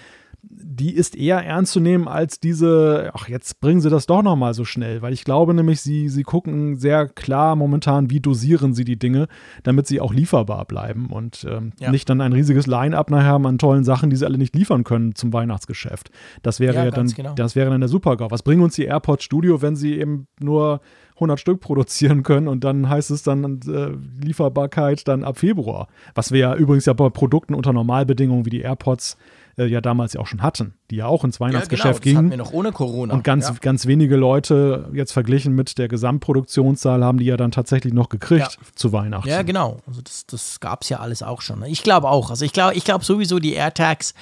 die 0.50 0.94
ist 0.94 1.16
eher 1.16 1.44
ernst 1.44 1.72
zu 1.72 1.80
nehmen 1.80 2.09
als 2.09 2.40
diese, 2.40 3.11
ach, 3.14 3.28
jetzt 3.28 3.61
bringen 3.61 3.80
sie 3.80 3.90
das 3.90 4.07
doch 4.07 4.22
nochmal 4.22 4.54
so 4.54 4.64
schnell, 4.64 5.02
weil 5.02 5.12
ich 5.12 5.24
glaube 5.24 5.54
nämlich, 5.54 5.80
sie, 5.80 6.09
sie 6.09 6.22
gucken 6.22 6.76
sehr 6.76 7.09
klar 7.09 7.57
momentan, 7.57 8.11
wie 8.11 8.20
dosieren 8.20 8.74
sie 8.74 8.85
die 8.85 8.98
Dinge, 8.98 9.28
damit 9.62 9.87
sie 9.87 10.00
auch 10.00 10.12
lieferbar 10.12 10.64
bleiben 10.64 11.11
und 11.11 11.46
ähm, 11.48 11.72
ja. 11.78 11.90
nicht 11.90 12.09
dann 12.09 12.20
ein 12.20 12.33
riesiges 12.33 12.66
Line-up 12.66 13.11
nachher 13.11 13.26
haben 13.26 13.46
an 13.46 13.59
tollen 13.59 13.85
Sachen, 13.85 14.11
die 14.11 14.16
sie 14.16 14.26
alle 14.26 14.38
nicht 14.38 14.54
liefern 14.54 14.85
können 14.85 15.14
zum 15.14 15.33
Weihnachtsgeschäft. 15.33 16.11
Das 16.42 16.61
wäre 16.61 16.74
ja, 16.74 16.85
ja 16.87 16.90
dann, 16.90 17.09
genau. 17.09 17.35
das 17.35 17.54
wäre 17.54 17.70
dann 17.70 17.80
der 17.80 17.88
Supergau. 17.88 18.30
Was 18.30 18.42
bringen 18.42 18.62
uns 18.62 18.74
die 18.74 18.85
AirPods 18.85 19.24
Studio, 19.24 19.62
wenn 19.62 19.76
sie 19.76 19.98
eben 19.98 20.26
nur 20.40 20.80
100 21.16 21.38
Stück 21.38 21.61
produzieren 21.61 22.22
können 22.24 22.48
und 22.48 22.64
dann 22.64 22.88
heißt 22.88 23.11
es 23.11 23.22
dann 23.22 23.61
äh, 23.68 23.92
Lieferbarkeit 24.24 25.07
dann 25.07 25.22
ab 25.22 25.38
Februar. 25.38 25.87
Was 26.14 26.33
wir 26.33 26.40
ja 26.40 26.54
übrigens 26.57 26.87
ja 26.87 26.92
bei 26.92 27.09
Produkten 27.09 27.54
unter 27.54 27.72
Normalbedingungen 27.72 28.44
wie 28.46 28.50
die 28.50 28.61
AirPods 28.61 29.16
äh, 29.56 29.66
ja 29.66 29.80
damals 29.80 30.14
ja 30.14 30.20
auch 30.20 30.26
schon 30.26 30.42
hatten, 30.42 30.74
die 30.90 30.96
ja 30.96 31.06
auch 31.06 31.24
ins 31.24 31.40
Weihnachtsgeschäft 31.40 32.04
ja, 32.04 32.12
genau, 32.12 32.20
gingen. 32.20 32.30
Das 32.38 32.46
hatten 32.46 32.52
wir 32.52 32.52
noch 32.52 32.58
ohne 32.58 32.72
Corona. 32.72 33.14
Und 33.14 33.24
ganz, 33.24 33.48
ja. 33.48 33.54
ganz 33.60 33.86
wenige 33.86 34.16
Leute 34.16 34.90
jetzt 34.92 35.12
verglichen 35.12 35.54
mit 35.54 35.78
der 35.78 35.88
Gesamtproduktionszahl 35.88 37.04
haben 37.04 37.18
die 37.18 37.26
ja 37.26 37.36
dann 37.36 37.50
tatsächlich 37.50 37.92
noch 37.92 38.08
gekriegt 38.08 38.58
ja. 38.58 38.66
zu 38.74 38.92
Weihnachten. 38.92 39.28
Ja, 39.28 39.42
genau. 39.42 39.78
Also 39.86 40.00
das, 40.02 40.26
das 40.26 40.60
gab 40.60 40.82
es 40.82 40.88
ja 40.88 41.00
alles 41.00 41.22
auch 41.22 41.40
schon. 41.40 41.60
Ne? 41.60 41.68
Ich 41.68 41.82
glaube 41.82 42.08
auch. 42.08 42.30
Also 42.30 42.44
ich 42.44 42.52
glaube 42.52 42.74
ich 42.74 42.84
glaub 42.84 43.04
sowieso 43.04 43.38
die 43.38 43.52
AirTags, 43.54 44.14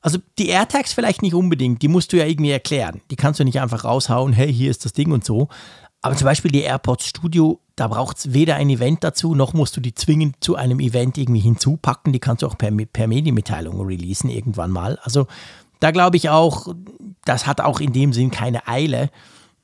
also 0.00 0.18
die 0.38 0.48
AirTags 0.48 0.92
vielleicht 0.92 1.22
nicht 1.22 1.34
unbedingt, 1.34 1.82
die 1.82 1.88
musst 1.88 2.12
du 2.12 2.16
ja 2.16 2.24
irgendwie 2.24 2.50
erklären. 2.50 3.00
Die 3.10 3.16
kannst 3.16 3.40
du 3.40 3.44
nicht 3.44 3.60
einfach 3.60 3.84
raushauen, 3.84 4.32
hey, 4.32 4.52
hier 4.52 4.70
ist 4.70 4.84
das 4.84 4.92
Ding 4.92 5.12
und 5.12 5.24
so. 5.24 5.48
Aber 6.02 6.16
zum 6.16 6.24
Beispiel 6.24 6.50
die 6.50 6.62
AirPods 6.62 7.06
Studio, 7.06 7.60
da 7.76 7.88
braucht 7.88 8.18
es 8.18 8.32
weder 8.32 8.56
ein 8.56 8.70
Event 8.70 9.04
dazu, 9.04 9.34
noch 9.34 9.52
musst 9.52 9.76
du 9.76 9.80
die 9.80 9.94
zwingend 9.94 10.36
zu 10.40 10.56
einem 10.56 10.80
Event 10.80 11.18
irgendwie 11.18 11.40
hinzupacken. 11.40 12.12
Die 12.12 12.20
kannst 12.20 12.42
du 12.42 12.46
auch 12.46 12.56
per, 12.56 12.70
per 12.70 13.06
Medienmitteilung 13.06 13.80
releasen 13.80 14.30
irgendwann 14.30 14.70
mal. 14.70 14.98
Also 15.02 15.26
da 15.78 15.90
glaube 15.90 16.16
ich 16.16 16.30
auch, 16.30 16.74
das 17.24 17.46
hat 17.46 17.60
auch 17.60 17.80
in 17.80 17.92
dem 17.92 18.12
Sinn 18.12 18.30
keine 18.30 18.66
Eile. 18.66 19.10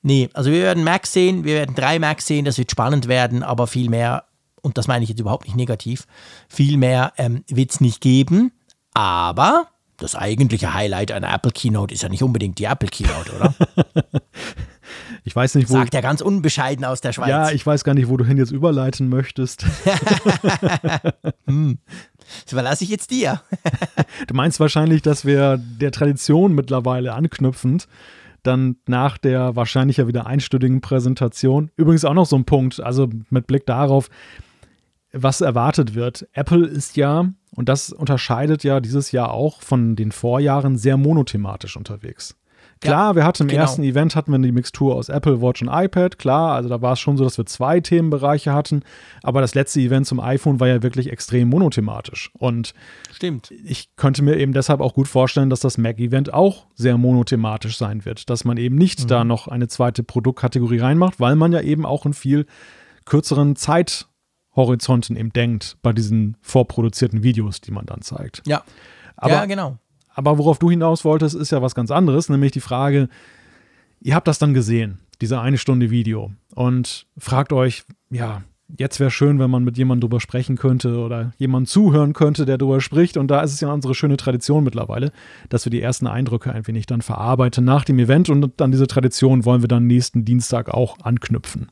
Nee, 0.02 0.28
also 0.34 0.50
wir 0.50 0.62
werden 0.62 0.84
Max 0.84 1.12
sehen, 1.12 1.44
wir 1.44 1.54
werden 1.54 1.74
drei 1.74 1.98
Max 1.98 2.26
sehen, 2.26 2.44
das 2.44 2.58
wird 2.58 2.70
spannend 2.70 3.08
werden, 3.08 3.42
aber 3.42 3.66
viel 3.66 3.88
mehr, 3.88 4.24
und 4.62 4.78
das 4.78 4.88
meine 4.88 5.02
ich 5.02 5.10
jetzt 5.10 5.20
überhaupt 5.20 5.46
nicht 5.46 5.56
negativ, 5.56 6.06
viel 6.48 6.76
mehr 6.76 7.12
ähm, 7.16 7.44
wird 7.48 7.72
es 7.72 7.80
nicht 7.80 8.00
geben. 8.00 8.52
Aber 8.94 9.68
das 9.96 10.14
eigentliche 10.14 10.74
Highlight 10.74 11.12
einer 11.12 11.32
Apple 11.32 11.52
Keynote 11.52 11.92
ist 11.92 12.02
ja 12.02 12.08
nicht 12.08 12.22
unbedingt 12.22 12.58
die 12.58 12.64
Apple 12.64 12.88
Keynote, 12.88 13.32
oder? 13.36 13.54
Ich 15.24 15.34
weiß 15.34 15.54
nicht, 15.54 15.68
wo. 15.70 15.74
Sagt 15.74 15.94
er 15.94 16.02
ganz 16.02 16.20
unbescheiden 16.20 16.84
aus 16.84 17.00
der 17.00 17.12
Schweiz. 17.12 17.28
Ja, 17.28 17.50
ich 17.50 17.66
weiß 17.66 17.84
gar 17.84 17.94
nicht, 17.94 18.08
wo 18.08 18.16
du 18.16 18.24
hin 18.24 18.38
jetzt 18.38 18.52
überleiten 18.52 19.08
möchtest. 19.08 19.64
hm. 21.46 21.78
Das 22.44 22.52
überlasse 22.52 22.84
ich 22.84 22.90
jetzt 22.90 23.10
dir. 23.10 23.40
du 24.26 24.34
meinst 24.34 24.58
wahrscheinlich, 24.58 25.02
dass 25.02 25.24
wir 25.24 25.58
der 25.58 25.92
Tradition 25.92 26.54
mittlerweile 26.54 27.14
anknüpfend 27.14 27.86
dann 28.46 28.76
nach 28.86 29.18
der 29.18 29.56
wahrscheinlich 29.56 29.96
ja 29.96 30.06
wieder 30.06 30.26
einstündigen 30.26 30.80
Präsentation, 30.80 31.70
übrigens 31.76 32.04
auch 32.04 32.14
noch 32.14 32.26
so 32.26 32.36
ein 32.36 32.44
Punkt, 32.44 32.80
also 32.80 33.08
mit 33.30 33.46
Blick 33.46 33.66
darauf, 33.66 34.08
was 35.12 35.40
erwartet 35.40 35.94
wird. 35.94 36.28
Apple 36.32 36.66
ist 36.66 36.96
ja, 36.96 37.28
und 37.50 37.68
das 37.68 37.90
unterscheidet 37.92 38.64
ja 38.64 38.80
dieses 38.80 39.12
Jahr 39.12 39.32
auch 39.32 39.62
von 39.62 39.96
den 39.96 40.12
Vorjahren, 40.12 40.76
sehr 40.76 40.96
monothematisch 40.96 41.76
unterwegs. 41.76 42.36
Klar, 42.80 43.10
ja, 43.10 43.16
wir 43.16 43.24
hatten 43.24 43.44
im 43.44 43.48
genau. 43.48 43.62
ersten 43.62 43.82
Event 43.82 44.14
hatten 44.16 44.32
wir 44.32 44.38
die 44.38 44.52
Mixtur 44.52 44.94
aus 44.94 45.08
Apple 45.08 45.40
Watch 45.40 45.62
und 45.62 45.68
iPad, 45.68 46.18
klar, 46.18 46.54
also 46.54 46.68
da 46.68 46.82
war 46.82 46.92
es 46.92 47.00
schon 47.00 47.16
so, 47.16 47.24
dass 47.24 47.38
wir 47.38 47.46
zwei 47.46 47.80
Themenbereiche 47.80 48.52
hatten, 48.52 48.82
aber 49.22 49.40
das 49.40 49.54
letzte 49.54 49.80
Event 49.80 50.06
zum 50.06 50.20
iPhone 50.20 50.60
war 50.60 50.68
ja 50.68 50.82
wirklich 50.82 51.10
extrem 51.10 51.48
monothematisch 51.48 52.30
und 52.34 52.74
Stimmt. 53.12 53.50
Ich 53.64 53.96
könnte 53.96 54.22
mir 54.22 54.36
eben 54.36 54.52
deshalb 54.52 54.80
auch 54.80 54.92
gut 54.92 55.08
vorstellen, 55.08 55.48
dass 55.48 55.60
das 55.60 55.78
Mac-Event 55.78 56.34
auch 56.34 56.66
sehr 56.74 56.98
monothematisch 56.98 57.78
sein 57.78 58.04
wird, 58.04 58.28
dass 58.28 58.44
man 58.44 58.58
eben 58.58 58.76
nicht 58.76 59.04
mhm. 59.04 59.08
da 59.08 59.24
noch 59.24 59.48
eine 59.48 59.68
zweite 59.68 60.02
Produktkategorie 60.02 60.78
reinmacht, 60.78 61.18
weil 61.18 61.34
man 61.34 61.52
ja 61.52 61.62
eben 61.62 61.86
auch 61.86 62.04
in 62.04 62.12
viel 62.12 62.44
kürzeren 63.06 63.56
Zeithorizonten 63.56 65.16
eben 65.16 65.32
denkt 65.32 65.78
bei 65.80 65.94
diesen 65.94 66.36
vorproduzierten 66.42 67.22
Videos, 67.22 67.62
die 67.62 67.70
man 67.70 67.86
dann 67.86 68.02
zeigt. 68.02 68.42
Ja. 68.46 68.62
Aber, 69.16 69.32
ja, 69.32 69.44
genau. 69.46 69.78
Aber 70.16 70.38
worauf 70.38 70.58
du 70.58 70.70
hinaus 70.70 71.04
wolltest, 71.04 71.34
ist 71.34 71.52
ja 71.52 71.60
was 71.60 71.74
ganz 71.74 71.90
anderes, 71.90 72.30
nämlich 72.30 72.50
die 72.50 72.60
Frage, 72.60 73.08
ihr 74.00 74.14
habt 74.14 74.26
das 74.26 74.38
dann 74.38 74.54
gesehen, 74.54 74.98
diese 75.20 75.40
eine 75.40 75.58
Stunde 75.58 75.90
Video 75.90 76.32
und 76.54 77.06
fragt 77.18 77.52
euch, 77.52 77.84
ja, 78.08 78.42
jetzt 78.78 78.98
wäre 78.98 79.10
schön, 79.10 79.38
wenn 79.38 79.50
man 79.50 79.62
mit 79.62 79.76
jemandem 79.76 80.08
drüber 80.08 80.18
sprechen 80.18 80.56
könnte 80.56 80.96
oder 80.98 81.32
jemand 81.36 81.68
zuhören 81.68 82.14
könnte, 82.14 82.46
der 82.46 82.56
drüber 82.56 82.80
spricht. 82.80 83.18
Und 83.18 83.30
da 83.30 83.42
ist 83.42 83.52
es 83.52 83.60
ja 83.60 83.70
unsere 83.70 83.94
schöne 83.94 84.16
Tradition 84.16 84.64
mittlerweile, 84.64 85.12
dass 85.50 85.66
wir 85.66 85.70
die 85.70 85.82
ersten 85.82 86.06
Eindrücke 86.06 86.50
ein 86.50 86.66
wenig 86.66 86.86
dann 86.86 87.02
verarbeiten 87.02 87.66
nach 87.66 87.84
dem 87.84 87.98
Event 87.98 88.30
und 88.30 88.60
an 88.62 88.72
diese 88.72 88.86
Tradition 88.86 89.44
wollen 89.44 89.60
wir 89.60 89.68
dann 89.68 89.86
nächsten 89.86 90.24
Dienstag 90.24 90.70
auch 90.70 90.98
anknüpfen. 91.00 91.70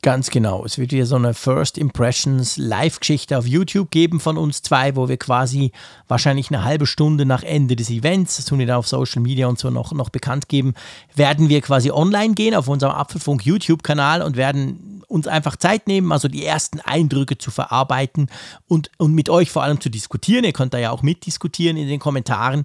Ganz 0.00 0.30
genau. 0.30 0.64
Es 0.64 0.78
wird 0.78 0.92
hier 0.92 1.06
so 1.06 1.16
eine 1.16 1.34
First 1.34 1.76
Impressions 1.76 2.56
Live-Geschichte 2.56 3.36
auf 3.36 3.48
YouTube 3.48 3.90
geben 3.90 4.20
von 4.20 4.38
uns 4.38 4.62
zwei, 4.62 4.94
wo 4.94 5.08
wir 5.08 5.16
quasi 5.16 5.72
wahrscheinlich 6.06 6.50
eine 6.50 6.62
halbe 6.62 6.86
Stunde 6.86 7.26
nach 7.26 7.42
Ende 7.42 7.74
des 7.74 7.90
Events, 7.90 8.36
das 8.36 8.44
tun 8.44 8.60
wir 8.60 8.66
dann 8.66 8.76
auf 8.76 8.86
Social 8.86 9.20
Media 9.22 9.48
und 9.48 9.58
so 9.58 9.70
noch, 9.70 9.90
noch 9.92 10.10
bekannt 10.10 10.48
geben, 10.48 10.74
werden 11.16 11.48
wir 11.48 11.60
quasi 11.62 11.90
online 11.90 12.34
gehen 12.34 12.54
auf 12.54 12.68
unserem 12.68 12.92
Apfelfunk 12.92 13.44
YouTube-Kanal 13.44 14.22
und 14.22 14.36
werden 14.36 15.02
uns 15.08 15.26
einfach 15.26 15.56
Zeit 15.56 15.88
nehmen, 15.88 16.12
also 16.12 16.28
die 16.28 16.44
ersten 16.44 16.80
Eindrücke 16.80 17.38
zu 17.38 17.50
verarbeiten 17.50 18.28
und, 18.68 18.90
und 18.98 19.14
mit 19.14 19.30
euch 19.30 19.50
vor 19.50 19.62
allem 19.62 19.80
zu 19.80 19.88
diskutieren. 19.88 20.44
Ihr 20.44 20.52
könnt 20.52 20.74
da 20.74 20.78
ja 20.78 20.90
auch 20.90 21.02
mitdiskutieren 21.02 21.76
in 21.76 21.88
den 21.88 21.98
Kommentaren 21.98 22.64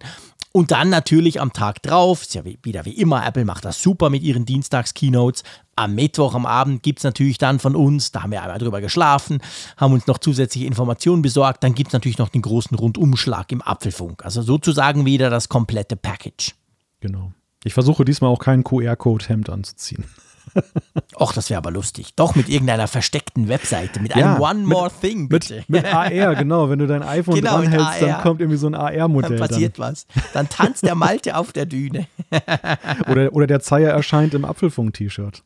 und 0.56 0.70
dann 0.70 0.90
natürlich 0.90 1.42
am 1.42 1.52
Tag 1.52 1.82
drauf, 1.82 2.22
ist 2.22 2.36
ja 2.36 2.44
wieder 2.46 2.86
wie 2.86 2.92
immer, 2.92 3.26
Apple 3.26 3.44
macht 3.44 3.66
das 3.66 3.82
super 3.82 4.12
mit 4.12 4.22
ihren 4.22 4.46
Dienstags-Keynotes. 4.46 5.44
Am 5.76 5.96
Mittwoch 5.96 6.36
am 6.36 6.46
Abend 6.46 6.84
gibt 6.84 7.00
es 7.00 7.04
natürlich 7.04 7.40
dann 7.40 7.58
von 7.58 7.76
uns, 7.76 8.12
da 8.12 8.22
haben 8.22 8.32
wir 8.32 8.44
einmal 8.44 8.60
drüber 8.60 8.80
geschlafen, 8.80 9.42
haben 9.78 9.94
uns 9.94 10.06
noch 10.06 10.20
zusätzliche 10.20 10.68
Informationen 10.68 11.24
besorgt. 11.24 11.64
Dann 11.64 11.74
gibt 11.74 11.88
es 11.88 11.94
natürlich 11.94 12.20
noch 12.20 12.30
den 12.30 12.44
großen 12.44 12.78
Rundumschlag 12.78 13.52
im 13.52 13.64
Apfelfunk. 13.64 14.24
Also 14.24 14.44
sozusagen 14.44 15.06
wieder 15.06 15.32
das 15.32 15.50
komplette 15.50 15.96
Package. 15.96 16.54
Genau. 17.00 17.34
Ich 17.64 17.74
versuche 17.74 18.06
diesmal 18.06 18.30
auch 18.30 18.40
kein 18.40 18.64
QR-Code-Hemd 18.64 19.50
anzuziehen. 19.50 20.06
Och, 21.16 21.34
das 21.34 21.50
wäre 21.50 21.58
aber 21.58 21.72
lustig. 21.72 22.16
Doch 22.16 22.36
mit 22.36 22.50
irgendeiner 22.50 22.88
versteckten 22.88 23.48
Webseite, 23.48 24.00
mit 24.00 24.16
einem 24.16 24.40
One 24.40 24.62
More 24.62 24.86
mit, 24.86 25.02
Thing, 25.02 25.30
bitte. 25.30 25.56
Mit, 25.68 25.84
mit, 25.84 25.94
AR, 25.94 26.36
genau. 26.36 26.70
Wenn 26.70 26.80
du 26.80 26.88
dein 26.88 27.04
iPhone 27.04 27.36
genau, 27.36 27.62
dranhältst, 27.62 28.02
dann 28.02 28.22
kommt 28.22 28.42
irgendwie 28.42 28.58
so 28.58 28.68
ein 28.68 28.76
AR-Modell. 28.76 29.38
Dann 29.38 29.48
passiert 29.48 29.80
dann. 29.80 29.92
was. 29.92 30.08
Dann 30.34 30.50
tanzt 30.50 30.84
der 30.84 30.96
Malte 30.96 31.38
auf 31.38 31.54
der 31.54 31.66
Düne. 31.66 32.08
oder, 33.10 33.34
oder 33.34 33.48
der 33.48 33.60
Zeier 33.60 33.92
erscheint 33.92 34.34
im 34.34 34.46
Apfelfunk-T-Shirt. 34.46 35.44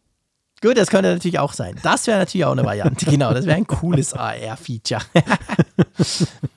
Gut, 0.62 0.78
das 0.78 0.90
könnte 0.90 1.14
natürlich 1.14 1.40
auch 1.40 1.54
sein. 1.54 1.76
Das 1.84 2.08
wäre 2.08 2.18
natürlich 2.18 2.46
auch 2.46 2.54
eine 2.54 2.66
Variante. 2.66 3.06
Genau, 3.06 3.32
das 3.34 3.46
wäre 3.46 3.58
ein 3.58 3.68
cooles 3.68 4.14
AR-Feature. 4.14 5.02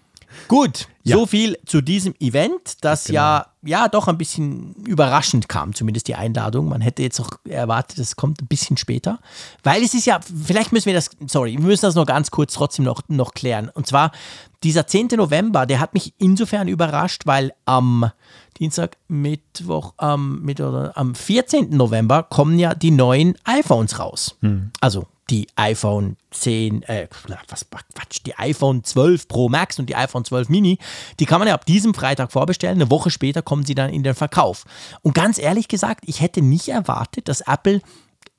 Gut, 0.50 0.88
ja. 1.04 1.16
so 1.16 1.26
viel 1.26 1.56
zu 1.64 1.80
diesem 1.80 2.12
Event, 2.18 2.78
das 2.80 3.04
genau. 3.04 3.20
ja, 3.20 3.46
ja 3.62 3.86
doch 3.86 4.08
ein 4.08 4.18
bisschen 4.18 4.74
überraschend 4.84 5.48
kam, 5.48 5.76
zumindest 5.76 6.08
die 6.08 6.16
Einladung. 6.16 6.68
Man 6.68 6.80
hätte 6.80 7.04
jetzt 7.04 7.20
auch 7.20 7.30
erwartet, 7.48 8.00
es 8.00 8.16
kommt 8.16 8.42
ein 8.42 8.48
bisschen 8.48 8.76
später. 8.76 9.20
Weil 9.62 9.80
es 9.84 9.94
ist 9.94 10.06
ja, 10.06 10.18
vielleicht 10.20 10.72
müssen 10.72 10.86
wir 10.86 10.94
das, 10.94 11.10
sorry, 11.28 11.52
wir 11.52 11.60
müssen 11.60 11.82
das 11.82 11.94
noch 11.94 12.04
ganz 12.04 12.32
kurz 12.32 12.52
trotzdem 12.54 12.84
noch, 12.84 13.02
noch 13.06 13.32
klären. 13.34 13.68
Und 13.72 13.86
zwar, 13.86 14.10
dieser 14.64 14.88
10. 14.88 15.10
November, 15.14 15.66
der 15.66 15.78
hat 15.78 15.94
mich 15.94 16.14
insofern 16.18 16.66
überrascht, 16.66 17.26
weil 17.26 17.52
am 17.64 18.10
Dienstag, 18.58 18.96
Mittwoch, 19.06 19.94
ähm, 20.00 20.40
mit, 20.42 20.60
oder, 20.60 20.98
am 20.98 21.14
14. 21.14 21.70
November 21.76 22.24
kommen 22.24 22.58
ja 22.58 22.74
die 22.74 22.90
neuen 22.90 23.36
iPhones 23.44 24.00
raus. 24.00 24.36
Hm. 24.40 24.72
Also 24.80 25.06
die 25.30 25.46
iPhone 25.56 26.16
10, 26.32 26.82
äh, 26.82 27.08
was 27.48 27.66
Quatsch, 27.70 28.20
die 28.26 28.36
iPhone 28.36 28.84
12 28.84 29.28
Pro 29.28 29.48
Max 29.48 29.78
und 29.78 29.86
die 29.86 29.96
iPhone 29.96 30.24
12 30.24 30.48
Mini, 30.48 30.78
die 31.18 31.26
kann 31.26 31.38
man 31.38 31.48
ja 31.48 31.54
ab 31.54 31.64
diesem 31.64 31.94
Freitag 31.94 32.32
vorbestellen. 32.32 32.76
Eine 32.76 32.90
Woche 32.90 33.10
später 33.10 33.42
kommen 33.42 33.64
sie 33.64 33.74
dann 33.74 33.90
in 33.90 34.02
den 34.02 34.14
Verkauf. 34.14 34.64
Und 35.02 35.14
ganz 35.14 35.38
ehrlich 35.38 35.68
gesagt, 35.68 36.04
ich 36.06 36.20
hätte 36.20 36.42
nicht 36.42 36.68
erwartet, 36.68 37.28
dass 37.28 37.42
Apple 37.42 37.80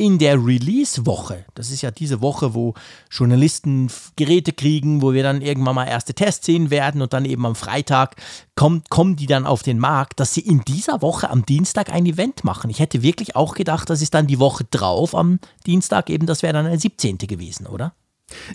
in 0.02 0.18
der 0.18 0.44
Release-Woche, 0.44 1.46
das 1.54 1.70
ist 1.70 1.84
ja 1.84 1.92
diese 1.92 2.22
Woche, 2.22 2.56
wo 2.56 2.74
Journalisten 3.12 3.88
Geräte 4.16 4.52
kriegen, 4.52 5.04
wo 5.04 5.14
wir 5.14 5.22
dann 5.22 5.44
irgendwann 5.44 5.76
mal 5.76 5.86
erste 5.86 6.16
Tests 6.16 6.44
sehen 6.44 6.72
werden 6.72 7.04
und 7.04 7.14
dann 7.14 7.24
eben 7.24 7.46
am 7.46 7.54
Freitag 7.54 8.16
kommt, 8.56 8.90
kommen 8.90 9.16
die 9.16 9.28
dann 9.28 9.46
auf 9.46 9.62
den 9.62 9.78
Markt, 9.78 10.20
dass 10.20 10.34
sie 10.34 10.42
in 10.42 10.62
dieser 10.62 11.04
Woche 11.04 11.30
am 11.30 11.46
Dienstag 11.46 11.92
ein 11.92 12.08
Event 12.08 12.44
machen. 12.44 12.72
Ich 12.72 12.80
hätte 12.80 13.04
wirklich 13.04 13.36
auch 13.36 13.54
gedacht, 13.54 13.92
das 13.92 14.02
ist 14.02 14.16
dann 14.16 14.26
die 14.26 14.40
Woche 14.40 14.64
drauf 14.72 15.14
am 15.14 15.38
Dienstag, 15.68 16.10
eben 16.10 16.26
das 16.26 16.42
wäre 16.42 16.54
dann 16.54 16.66
der 16.66 16.80
17. 16.80 17.20
gewesen, 17.20 17.68
oder? 17.68 17.94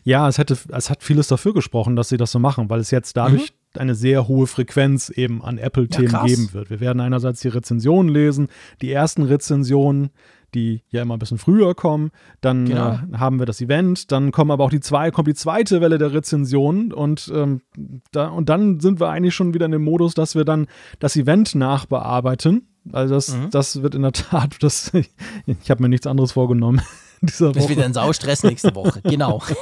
Ja, 0.02 0.28
es, 0.28 0.38
hätte, 0.38 0.58
es 0.72 0.90
hat 0.90 1.04
vieles 1.04 1.28
dafür 1.28 1.54
gesprochen, 1.54 1.94
dass 1.94 2.08
sie 2.08 2.16
das 2.16 2.32
so 2.32 2.40
machen, 2.40 2.68
weil 2.70 2.80
es 2.80 2.90
jetzt 2.90 3.16
dadurch 3.16 3.52
mhm. 3.74 3.80
eine 3.80 3.94
sehr 3.94 4.26
hohe 4.26 4.48
Frequenz 4.48 5.10
eben 5.10 5.44
an 5.44 5.58
Apple-Themen 5.58 6.10
ja, 6.10 6.24
geben 6.24 6.52
wird. 6.54 6.70
Wir 6.70 6.80
werden 6.80 6.98
einerseits 6.98 7.40
die 7.40 7.48
Rezensionen 7.48 8.12
lesen, 8.12 8.48
die 8.82 8.90
ersten 8.90 9.22
Rezensionen 9.22 10.10
die 10.56 10.82
ja 10.88 11.02
immer 11.02 11.14
ein 11.14 11.18
bisschen 11.18 11.38
früher 11.38 11.74
kommen. 11.74 12.10
Dann 12.40 12.66
genau. 12.66 12.92
äh, 12.92 13.18
haben 13.18 13.38
wir 13.38 13.46
das 13.46 13.60
Event, 13.60 14.10
dann 14.10 14.32
kommen 14.32 14.50
aber 14.50 14.64
auch 14.64 14.70
die 14.70 14.80
zwei, 14.80 15.10
kommt 15.10 15.28
die 15.28 15.34
zweite 15.34 15.80
Welle 15.80 15.98
der 15.98 16.12
Rezensionen 16.12 16.92
und, 16.92 17.30
ähm, 17.32 17.60
da, 18.10 18.28
und 18.28 18.48
dann 18.48 18.80
sind 18.80 18.98
wir 18.98 19.08
eigentlich 19.08 19.34
schon 19.34 19.54
wieder 19.54 19.66
in 19.66 19.72
dem 19.72 19.84
Modus, 19.84 20.14
dass 20.14 20.34
wir 20.34 20.44
dann 20.44 20.66
das 20.98 21.16
Event 21.16 21.54
nachbearbeiten. 21.54 22.68
Also 22.92 23.14
das, 23.14 23.36
mhm. 23.36 23.50
das 23.50 23.82
wird 23.82 23.94
in 23.94 24.02
der 24.02 24.12
Tat, 24.12 24.56
das, 24.60 24.92
ich 25.46 25.70
habe 25.70 25.82
mir 25.82 25.88
nichts 25.88 26.06
anderes 26.06 26.32
vorgenommen. 26.32 26.80
Dieser 27.20 27.50
Woche. 27.50 27.60
Das 27.60 27.68
wird 27.68 27.80
ein 27.80 27.94
Saustress 27.94 28.42
nächste 28.42 28.74
Woche, 28.74 29.00
genau. 29.02 29.42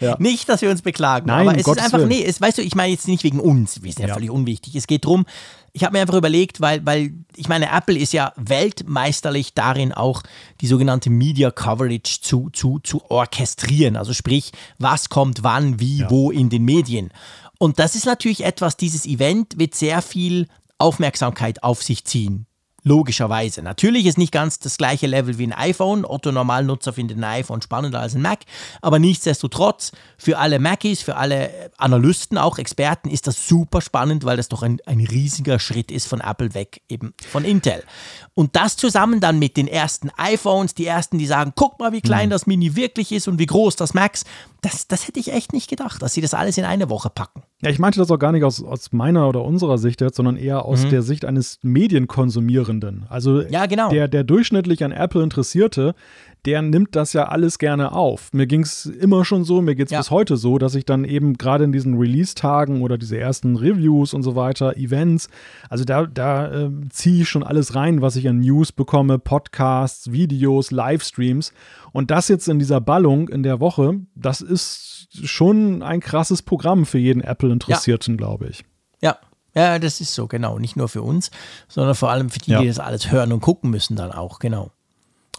Ja. 0.00 0.16
Nicht, 0.18 0.48
dass 0.48 0.62
wir 0.62 0.70
uns 0.70 0.82
beklagen, 0.82 1.26
Nein, 1.26 1.48
aber 1.48 1.58
es 1.58 1.64
Gottes 1.64 1.82
ist 1.82 1.86
einfach, 1.86 1.98
Willen. 1.98 2.20
nee, 2.20 2.24
es, 2.24 2.40
weißt 2.40 2.58
du, 2.58 2.62
ich 2.62 2.74
meine 2.74 2.92
jetzt 2.92 3.08
nicht 3.08 3.24
wegen 3.24 3.40
uns, 3.40 3.82
wir 3.82 3.92
sind 3.92 4.02
ja, 4.02 4.08
ja. 4.08 4.14
völlig 4.14 4.30
unwichtig. 4.30 4.76
Es 4.76 4.86
geht 4.86 5.04
darum, 5.04 5.26
ich 5.72 5.84
habe 5.84 5.92
mir 5.92 6.00
einfach 6.00 6.14
überlegt, 6.14 6.60
weil, 6.60 6.84
weil 6.84 7.12
ich 7.36 7.48
meine, 7.48 7.70
Apple 7.70 7.98
ist 7.98 8.12
ja 8.12 8.32
weltmeisterlich 8.36 9.54
darin, 9.54 9.92
auch 9.92 10.22
die 10.60 10.66
sogenannte 10.66 11.10
Media 11.10 11.50
Coverage 11.50 12.20
zu, 12.20 12.50
zu, 12.50 12.80
zu 12.80 13.08
orchestrieren. 13.10 13.96
Also 13.96 14.12
sprich, 14.12 14.52
was 14.78 15.08
kommt 15.08 15.42
wann, 15.42 15.78
wie, 15.78 15.98
ja. 15.98 16.10
wo 16.10 16.30
in 16.30 16.50
den 16.50 16.64
Medien. 16.64 17.10
Und 17.58 17.78
das 17.78 17.94
ist 17.94 18.06
natürlich 18.06 18.44
etwas, 18.44 18.76
dieses 18.76 19.06
Event 19.06 19.58
wird 19.58 19.74
sehr 19.74 20.02
viel 20.02 20.48
Aufmerksamkeit 20.78 21.62
auf 21.62 21.82
sich 21.82 22.04
ziehen. 22.04 22.47
Logischerweise. 22.88 23.60
Natürlich 23.60 24.06
ist 24.06 24.16
nicht 24.16 24.32
ganz 24.32 24.58
das 24.60 24.78
gleiche 24.78 25.06
Level 25.06 25.36
wie 25.36 25.46
ein 25.46 25.52
iPhone. 25.52 26.06
Otto 26.06 26.32
Normalnutzer 26.32 26.94
findet 26.94 27.18
ein 27.18 27.24
iPhone 27.24 27.60
spannender 27.60 28.00
als 28.00 28.14
ein 28.14 28.22
Mac. 28.22 28.40
Aber 28.80 28.98
nichtsdestotrotz, 28.98 29.92
für 30.16 30.38
alle 30.38 30.58
Macis, 30.58 31.02
für 31.02 31.16
alle 31.16 31.70
Analysten, 31.76 32.38
auch 32.38 32.58
Experten, 32.58 33.10
ist 33.10 33.26
das 33.26 33.46
super 33.46 33.82
spannend, 33.82 34.24
weil 34.24 34.38
das 34.38 34.48
doch 34.48 34.62
ein, 34.62 34.80
ein 34.86 35.00
riesiger 35.00 35.58
Schritt 35.58 35.90
ist 35.90 36.08
von 36.08 36.20
Apple 36.20 36.54
weg, 36.54 36.80
eben 36.88 37.12
von 37.30 37.44
Intel. 37.44 37.84
Und 38.32 38.56
das 38.56 38.78
zusammen 38.78 39.20
dann 39.20 39.38
mit 39.38 39.58
den 39.58 39.68
ersten 39.68 40.08
iPhones, 40.16 40.74
die 40.74 40.86
ersten, 40.86 41.18
die 41.18 41.26
sagen, 41.26 41.52
guck 41.54 41.78
mal, 41.78 41.92
wie 41.92 42.00
klein 42.00 42.28
mhm. 42.28 42.30
das 42.30 42.46
Mini 42.46 42.74
wirklich 42.74 43.12
ist 43.12 43.28
und 43.28 43.38
wie 43.38 43.46
groß 43.46 43.76
das 43.76 43.92
Max, 43.92 44.24
das, 44.62 44.88
das 44.88 45.06
hätte 45.06 45.20
ich 45.20 45.30
echt 45.30 45.52
nicht 45.52 45.68
gedacht, 45.68 46.00
dass 46.00 46.14
sie 46.14 46.22
das 46.22 46.32
alles 46.32 46.56
in 46.56 46.64
eine 46.64 46.88
Woche 46.88 47.10
packen. 47.10 47.42
Ja, 47.60 47.70
ich 47.70 47.80
meinte 47.80 47.98
das 47.98 48.10
auch 48.12 48.20
gar 48.20 48.30
nicht 48.30 48.44
aus, 48.44 48.62
aus 48.62 48.92
meiner 48.92 49.28
oder 49.28 49.42
unserer 49.44 49.78
Sicht 49.78 50.00
jetzt, 50.00 50.16
sondern 50.16 50.36
eher 50.36 50.64
aus 50.64 50.84
mhm. 50.84 50.90
der 50.90 51.02
Sicht 51.02 51.24
eines 51.24 51.58
Medienkonsumierenden. 51.62 53.06
Also 53.08 53.42
ja, 53.42 53.66
genau. 53.66 53.90
der, 53.90 54.06
der 54.06 54.22
durchschnittlich 54.22 54.84
an 54.84 54.92
Apple 54.92 55.24
Interessierte, 55.24 55.96
der 56.44 56.62
nimmt 56.62 56.96
das 56.96 57.12
ja 57.12 57.28
alles 57.28 57.58
gerne 57.58 57.92
auf. 57.92 58.32
Mir 58.32 58.46
ging 58.46 58.62
es 58.62 58.86
immer 58.86 59.24
schon 59.24 59.44
so, 59.44 59.60
mir 59.60 59.74
geht 59.74 59.86
es 59.86 59.92
ja. 59.92 59.98
bis 59.98 60.10
heute 60.10 60.36
so, 60.36 60.58
dass 60.58 60.74
ich 60.74 60.84
dann 60.84 61.04
eben 61.04 61.34
gerade 61.34 61.64
in 61.64 61.72
diesen 61.72 61.98
Release-Tagen 61.98 62.82
oder 62.82 62.98
diese 62.98 63.18
ersten 63.18 63.56
Reviews 63.56 64.14
und 64.14 64.22
so 64.22 64.36
weiter, 64.36 64.76
Events, 64.76 65.28
also 65.68 65.84
da, 65.84 66.06
da 66.06 66.66
äh, 66.66 66.70
ziehe 66.90 67.22
ich 67.22 67.28
schon 67.28 67.42
alles 67.42 67.74
rein, 67.74 68.02
was 68.02 68.16
ich 68.16 68.28
an 68.28 68.40
News 68.40 68.72
bekomme, 68.72 69.18
Podcasts, 69.18 70.12
Videos, 70.12 70.70
Livestreams. 70.70 71.52
Und 71.92 72.10
das 72.10 72.28
jetzt 72.28 72.48
in 72.48 72.58
dieser 72.58 72.80
Ballung 72.80 73.28
in 73.28 73.42
der 73.42 73.60
Woche, 73.60 74.00
das 74.14 74.40
ist 74.40 75.08
schon 75.24 75.82
ein 75.82 76.00
krasses 76.00 76.42
Programm 76.42 76.86
für 76.86 76.98
jeden 76.98 77.22
Apple-Interessierten, 77.22 78.14
ja. 78.14 78.18
glaube 78.18 78.48
ich. 78.48 78.64
Ja, 79.00 79.18
ja, 79.54 79.78
das 79.78 80.00
ist 80.00 80.14
so, 80.14 80.26
genau. 80.26 80.58
Nicht 80.58 80.76
nur 80.76 80.88
für 80.88 81.02
uns, 81.02 81.30
sondern 81.68 81.94
vor 81.94 82.10
allem 82.10 82.30
für 82.30 82.38
die, 82.38 82.52
ja. 82.52 82.60
die 82.60 82.68
das 82.68 82.78
alles 82.78 83.10
hören 83.10 83.32
und 83.32 83.40
gucken 83.40 83.70
müssen, 83.70 83.96
dann 83.96 84.12
auch, 84.12 84.38
genau. 84.38 84.70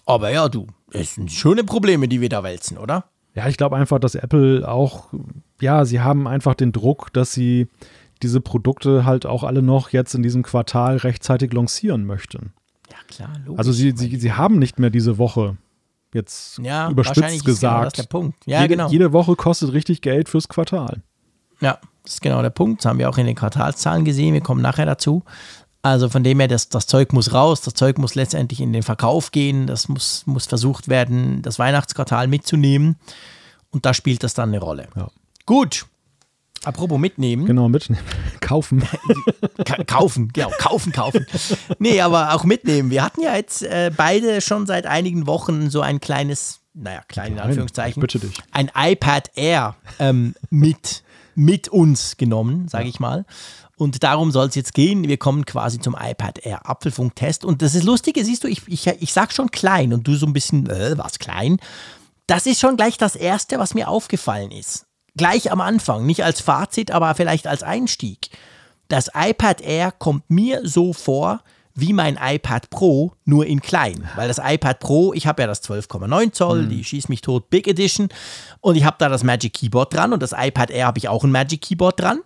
Aber 0.06 0.32
ja, 0.32 0.50
du, 0.50 0.68
es 0.94 1.16
sind 1.16 1.32
schöne 1.32 1.64
Probleme, 1.64 2.08
die 2.08 2.22
wir 2.22 2.30
da 2.30 2.44
wälzen, 2.44 2.78
oder? 2.78 3.06
Ja, 3.36 3.48
ich 3.48 3.58
glaube 3.58 3.76
einfach, 3.78 4.00
dass 4.00 4.16
Apple 4.16 4.68
auch, 4.68 5.10
ja, 5.62 5.86
sie 5.86 6.02
haben 6.02 6.28
einfach 6.28 6.56
den 6.56 6.72
Druck, 6.72 7.14
dass 7.14 7.34
sie 7.34 7.68
diese 8.22 8.42
Produkte 8.42 9.06
halt 9.06 9.26
auch 9.26 9.44
alle 9.44 9.62
noch 9.62 9.90
jetzt 9.92 10.14
in 10.14 10.24
diesem 10.24 10.44
Quartal 10.44 10.98
rechtzeitig 10.98 11.54
lancieren 11.54 12.06
möchten. 12.06 12.54
Ja, 12.92 12.98
klar, 13.08 13.30
logisch. 13.46 13.60
Also 13.60 13.72
sie, 13.72 13.94
sie, 13.96 14.16
sie 14.18 14.34
haben 14.34 14.60
nicht 14.60 14.80
mehr 14.80 14.90
diese 14.90 15.18
Woche 15.18 15.58
jetzt 16.14 16.60
ja, 16.60 16.90
überspitzt 16.90 17.46
gesagt. 17.46 17.96
Genau 17.96 18.04
der 18.04 18.10
Punkt. 18.10 18.46
Ja, 18.46 18.62
jede, 18.62 18.76
genau. 18.76 18.90
jede 18.90 19.14
Woche 19.14 19.36
kostet 19.36 19.74
richtig 19.74 20.02
Geld 20.02 20.28
fürs 20.28 20.48
Quartal. 20.48 21.02
Ja, 21.62 21.80
das 22.04 22.16
ist 22.16 22.22
genau 22.22 22.42
der 22.42 22.50
Punkt. 22.50 22.84
Das 22.84 22.90
haben 22.90 23.00
wir 23.00 23.10
auch 23.10 23.18
in 23.18 23.26
den 23.26 23.36
Quartalszahlen 23.36 24.06
gesehen. 24.06 24.34
Wir 24.34 24.42
kommen 24.42 24.62
nachher 24.62 24.86
dazu. 24.86 25.24
Also 25.82 26.10
von 26.10 26.24
dem 26.24 26.40
her, 26.40 26.50
das, 26.50 26.68
das 26.68 26.88
Zeug 26.88 27.14
muss 27.14 27.34
raus, 27.34 27.62
das 27.62 27.74
Zeug 27.74 27.98
muss 27.98 28.16
letztendlich 28.16 28.60
in 28.60 28.74
den 28.74 28.84
Verkauf 28.84 29.32
gehen, 29.32 29.66
das 29.66 29.88
muss, 29.88 30.24
muss 30.26 30.46
versucht 30.46 30.90
werden, 30.90 31.42
das 31.42 31.58
Weihnachtsquartal 31.58 32.28
mitzunehmen. 32.28 32.98
Und 33.72 33.86
da 33.86 33.94
spielt 33.94 34.24
das 34.24 34.34
dann 34.34 34.50
eine 34.50 34.60
Rolle. 34.60 34.88
Ja. 34.96 35.10
Gut. 35.46 35.86
Apropos 36.66 37.00
mitnehmen. 37.00 37.46
Genau, 37.46 37.70
mitnehmen. 37.70 38.04
kaufen. 38.42 38.84
kaufen, 39.88 40.30
genau, 40.34 40.52
kaufen, 40.58 40.92
kaufen. 40.92 41.26
Nee, 41.78 42.02
aber 42.02 42.34
auch 42.34 42.44
mitnehmen. 42.44 42.90
Wir 42.90 43.04
hatten 43.04 43.22
ja 43.22 43.36
jetzt 43.36 43.64
äh, 43.64 43.92
beide 43.96 44.42
schon 44.42 44.66
seit 44.66 44.86
einigen 44.86 45.26
Wochen 45.28 45.70
so 45.70 45.80
ein 45.80 46.02
kleines, 46.02 46.60
naja, 46.74 47.02
klein 47.08 47.34
in 47.34 47.40
Anführungszeichen, 47.40 48.02
bitte 48.02 48.20
dich. 48.20 48.42
ein 48.52 48.70
iPad 48.76 49.32
Air 49.36 49.78
ähm, 50.00 50.36
mit, 50.50 51.04
mit 51.36 51.70
uns 51.70 52.18
genommen, 52.18 52.68
sage 52.68 52.86
ja. 52.86 52.90
ich 52.90 53.00
mal. 53.00 53.26
Und 53.80 54.04
darum 54.04 54.30
soll 54.32 54.48
es 54.48 54.56
jetzt 54.56 54.74
gehen. 54.74 55.08
Wir 55.08 55.16
kommen 55.16 55.46
quasi 55.46 55.80
zum 55.80 55.96
iPad 55.98 56.46
Air 56.46 56.70
Apfelfunk-Test. 56.70 57.46
Und 57.46 57.62
das 57.62 57.76
ist 57.76 57.86
lustig, 57.86 58.20
siehst 58.22 58.44
du, 58.44 58.50
ich, 58.50 58.68
ich, 58.68 58.86
ich 58.88 59.14
sag 59.14 59.32
schon 59.32 59.52
klein 59.52 59.94
und 59.94 60.06
du 60.06 60.16
so 60.16 60.26
ein 60.26 60.34
bisschen, 60.34 60.70
äh, 60.70 60.98
was 60.98 61.18
klein. 61.18 61.60
Das 62.28 62.46
ist 62.46 62.60
schon 62.60 62.76
gleich 62.76 62.98
das 62.98 63.16
Erste, 63.16 63.58
was 63.58 63.74
mir 63.74 63.88
aufgefallen 63.88 64.52
ist. 64.52 64.86
Gleich 65.16 65.50
am 65.50 65.62
Anfang, 65.62 66.06
nicht 66.06 66.26
als 66.26 66.42
Fazit, 66.42 66.92
aber 66.92 67.16
vielleicht 67.16 67.48
als 67.48 67.64
Einstieg. 67.64 68.32
Das 68.90 69.12
iPad 69.16 69.62
Air 69.62 69.94
kommt 69.94 70.30
mir 70.30 70.68
so 70.68 70.92
vor, 70.92 71.42
wie 71.74 71.94
mein 71.94 72.20
iPad 72.22 72.70
Pro, 72.70 73.14
nur 73.24 73.46
in 73.46 73.62
klein. 73.62 74.10
Weil 74.18 74.28
das 74.28 74.42
iPad 74.44 74.82
Pro, 74.82 75.14
ich 75.14 75.26
habe 75.26 75.42
ja 75.42 75.48
das 75.48 75.64
12,9 75.64 76.34
Zoll, 76.34 76.64
mhm. 76.64 76.70
die 76.70 76.84
schießt 76.84 77.08
mich 77.08 77.22
tot 77.22 77.50
Big 77.50 77.66
Edition 77.66 78.10
und 78.60 78.76
ich 78.76 78.84
habe 78.84 78.98
da 79.00 79.08
das 79.08 79.24
Magic 79.24 79.54
Keyboard 79.54 79.94
dran 79.94 80.12
und 80.12 80.22
das 80.22 80.34
iPad 80.38 80.70
Air 80.70 80.88
habe 80.88 80.98
ich 80.98 81.08
auch 81.08 81.24
ein 81.24 81.32
Magic 81.32 81.62
Keyboard 81.62 82.02
dran. 82.02 82.20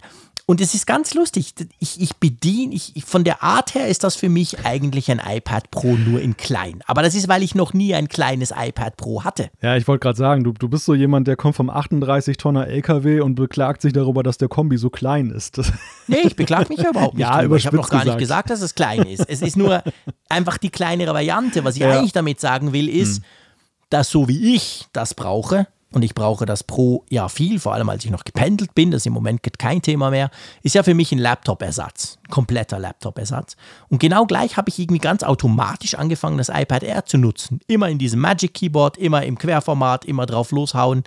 Und 0.45 0.59
es 0.59 0.73
ist 0.73 0.85
ganz 0.85 1.13
lustig. 1.13 1.53
Ich, 1.79 2.01
ich 2.01 2.17
bediene, 2.17 2.75
ich, 2.75 3.05
von 3.05 3.23
der 3.23 3.43
Art 3.43 3.75
her 3.75 3.87
ist 3.87 4.03
das 4.03 4.17
für 4.17 4.27
mich 4.27 4.65
eigentlich 4.65 5.09
ein 5.09 5.21
iPad 5.25 5.71
Pro 5.71 5.95
nur 5.95 6.19
in 6.19 6.35
klein. 6.35 6.81
Aber 6.85 7.01
das 7.01 7.15
ist, 7.15 7.29
weil 7.29 7.43
ich 7.43 7.55
noch 7.55 7.73
nie 7.73 7.95
ein 7.95 8.09
kleines 8.09 8.51
iPad 8.51 8.97
Pro 8.97 9.23
hatte. 9.23 9.49
Ja, 9.61 9.77
ich 9.77 9.87
wollte 9.87 10.01
gerade 10.01 10.17
sagen, 10.17 10.43
du, 10.43 10.51
du 10.51 10.67
bist 10.67 10.83
so 10.83 10.93
jemand, 10.93 11.27
der 11.27 11.37
kommt 11.37 11.55
vom 11.55 11.69
38-Tonner 11.69 12.67
LKW 12.67 13.21
und 13.21 13.35
beklagt 13.35 13.81
sich 13.81 13.93
darüber, 13.93 14.21
dass 14.21 14.37
der 14.37 14.49
Kombi 14.49 14.77
so 14.77 14.89
klein 14.89 15.29
ist. 15.29 15.61
nee, 16.07 16.17
ich 16.25 16.35
beklage 16.35 16.67
mich 16.67 16.79
ja 16.79 16.89
überhaupt 16.89 17.13
nicht. 17.13 17.21
ja, 17.21 17.41
drüber. 17.41 17.55
ich 17.55 17.65
habe 17.65 17.77
noch 17.77 17.89
gar 17.89 18.01
gesagt. 18.01 18.17
nicht 18.17 18.23
gesagt, 18.23 18.49
dass 18.49 18.61
es 18.61 18.75
klein 18.75 19.03
ist. 19.03 19.29
Es 19.29 19.41
ist 19.41 19.55
nur 19.55 19.81
einfach 20.27 20.57
die 20.57 20.69
kleinere 20.69 21.13
Variante. 21.13 21.63
Was 21.63 21.75
ich 21.75 21.81
ja. 21.81 21.97
eigentlich 21.97 22.11
damit 22.11 22.41
sagen 22.41 22.73
will, 22.73 22.89
ist, 22.89 23.17
hm. 23.17 23.23
dass 23.89 24.09
so 24.09 24.27
wie 24.27 24.55
ich 24.55 24.87
das 24.91 25.13
brauche, 25.13 25.67
und 25.93 26.03
ich 26.03 26.15
brauche 26.15 26.45
das 26.45 26.63
pro 26.63 27.05
Jahr 27.09 27.29
viel, 27.29 27.59
vor 27.59 27.73
allem 27.73 27.89
als 27.89 28.03
ich 28.03 28.11
noch 28.11 28.25
gependelt 28.25 28.73
bin, 28.75 28.91
das 28.91 29.03
ist 29.03 29.05
im 29.05 29.13
Moment 29.13 29.41
kein 29.59 29.81
Thema 29.81 30.09
mehr, 30.09 30.31
ist 30.63 30.75
ja 30.75 30.83
für 30.83 30.93
mich 30.93 31.11
ein 31.11 31.19
Laptop-Ersatz, 31.19 32.17
kompletter 32.29 32.79
Laptop-Ersatz. 32.79 33.55
Und 33.89 33.99
genau 33.99 34.25
gleich 34.25 34.57
habe 34.57 34.69
ich 34.69 34.79
irgendwie 34.79 34.99
ganz 34.99 35.23
automatisch 35.23 35.95
angefangen, 35.95 36.37
das 36.37 36.49
iPad 36.49 36.83
Air 36.83 37.05
zu 37.05 37.17
nutzen. 37.17 37.59
Immer 37.67 37.89
in 37.89 37.99
diesem 37.99 38.19
Magic 38.19 38.53
Keyboard, 38.53 38.97
immer 38.97 39.23
im 39.23 39.37
Querformat, 39.37 40.05
immer 40.05 40.25
drauf 40.25 40.51
loshauen. 40.51 41.03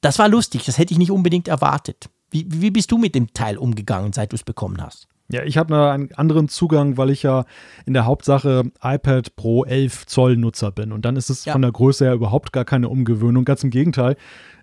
Das 0.00 0.18
war 0.18 0.28
lustig, 0.28 0.64
das 0.64 0.78
hätte 0.78 0.92
ich 0.92 0.98
nicht 0.98 1.10
unbedingt 1.10 1.48
erwartet. 1.48 2.10
Wie, 2.30 2.46
wie 2.48 2.70
bist 2.72 2.90
du 2.90 2.98
mit 2.98 3.14
dem 3.14 3.32
Teil 3.32 3.56
umgegangen, 3.56 4.12
seit 4.12 4.32
du 4.32 4.36
es 4.36 4.42
bekommen 4.42 4.82
hast? 4.82 5.06
Ja, 5.30 5.42
ich 5.42 5.56
habe 5.56 5.90
einen 5.90 6.12
anderen 6.12 6.48
Zugang, 6.48 6.98
weil 6.98 7.08
ich 7.08 7.22
ja 7.22 7.44
in 7.86 7.94
der 7.94 8.04
Hauptsache 8.04 8.64
iPad 8.82 9.36
Pro 9.36 9.64
11 9.64 10.06
Zoll 10.06 10.36
Nutzer 10.36 10.70
bin. 10.70 10.92
Und 10.92 11.04
dann 11.04 11.16
ist 11.16 11.30
es 11.30 11.46
ja. 11.46 11.52
von 11.52 11.62
der 11.62 11.72
Größe 11.72 12.04
her 12.04 12.14
überhaupt 12.14 12.52
gar 12.52 12.64
keine 12.64 12.90
Umgewöhnung. 12.90 13.44
Ganz 13.44 13.64
im 13.64 13.70
Gegenteil. 13.70 14.16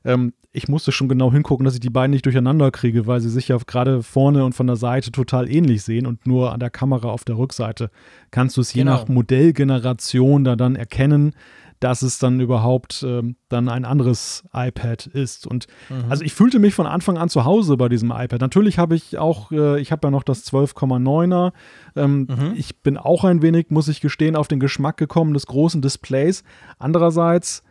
Ähm, 0.06 0.34
ich 0.54 0.68
musste 0.68 0.92
schon 0.92 1.08
genau 1.08 1.32
hingucken, 1.32 1.64
dass 1.64 1.76
ich 1.76 1.80
die 1.80 1.90
beiden 1.90 2.12
nicht 2.12 2.26
durcheinander 2.26 2.72
kriege, 2.72 3.08
weil 3.08 3.22
sie 3.22 3.30
sich 3.30 3.48
ja 3.48 3.58
gerade 3.58 4.04
vorne 4.04 4.44
und 4.44 4.54
von 4.54 4.68
der 4.68 4.76
Seite 4.76 5.12
total 5.12 5.50
ähnlich 5.50 5.84
sehen 5.84 6.06
und 6.06 6.28
nur 6.28 6.52
an 6.52 6.60
der 6.60 6.70
Kamera 6.70 7.10
auf 7.10 7.24
der 7.24 7.38
Rückseite 7.38 7.90
kannst 8.32 8.58
du 8.58 8.62
es 8.62 8.74
je 8.74 8.82
genau. 8.82 8.92
nach 8.98 9.08
Modellgeneration 9.08 10.44
da 10.44 10.56
dann 10.56 10.76
erkennen, 10.76 11.34
dass 11.82 12.04
es 12.04 12.20
dann 12.20 12.40
überhaupt 12.40 13.04
ähm, 13.06 13.36
dann 13.50 13.68
ein 13.68 13.86
anderes 13.86 14.44
iPad 14.54 15.08
ist. 15.08 15.48
Und 15.48 15.68
mhm. 15.90 16.10
also 16.10 16.24
ich 16.24 16.34
fühlte 16.34 16.60
mich 16.60 16.76
von 16.76 16.86
Anfang 16.86 17.18
an 17.18 17.28
zu 17.28 17.44
Hause 17.44 17.76
bei 17.76 17.90
diesem 17.90 18.12
iPad. 18.12 18.40
Natürlich 18.40 18.78
habe 18.78 18.96
ich 18.96 19.18
auch, 19.18 19.52
äh, 19.52 19.82
ich 19.82 19.92
habe 19.92 20.08
ja 20.08 20.12
noch 20.12 20.24
das 20.24 20.46
12,9er. 20.46 21.52
Ähm, 21.96 22.28
mhm. 22.30 22.54
Ich 22.56 22.82
bin 22.82 22.98
auch 22.98 23.24
ein 23.24 23.42
wenig, 23.42 23.72
muss 23.72 23.88
ich 23.88 24.00
gestehen, 24.00 24.36
auf 24.36 24.48
den 24.48 24.60
Geschmack 24.60 24.98
gekommen 24.98 25.34
des 25.34 25.48
großen 25.48 25.82
Displays. 25.82 26.44
Andererseits 26.78 27.64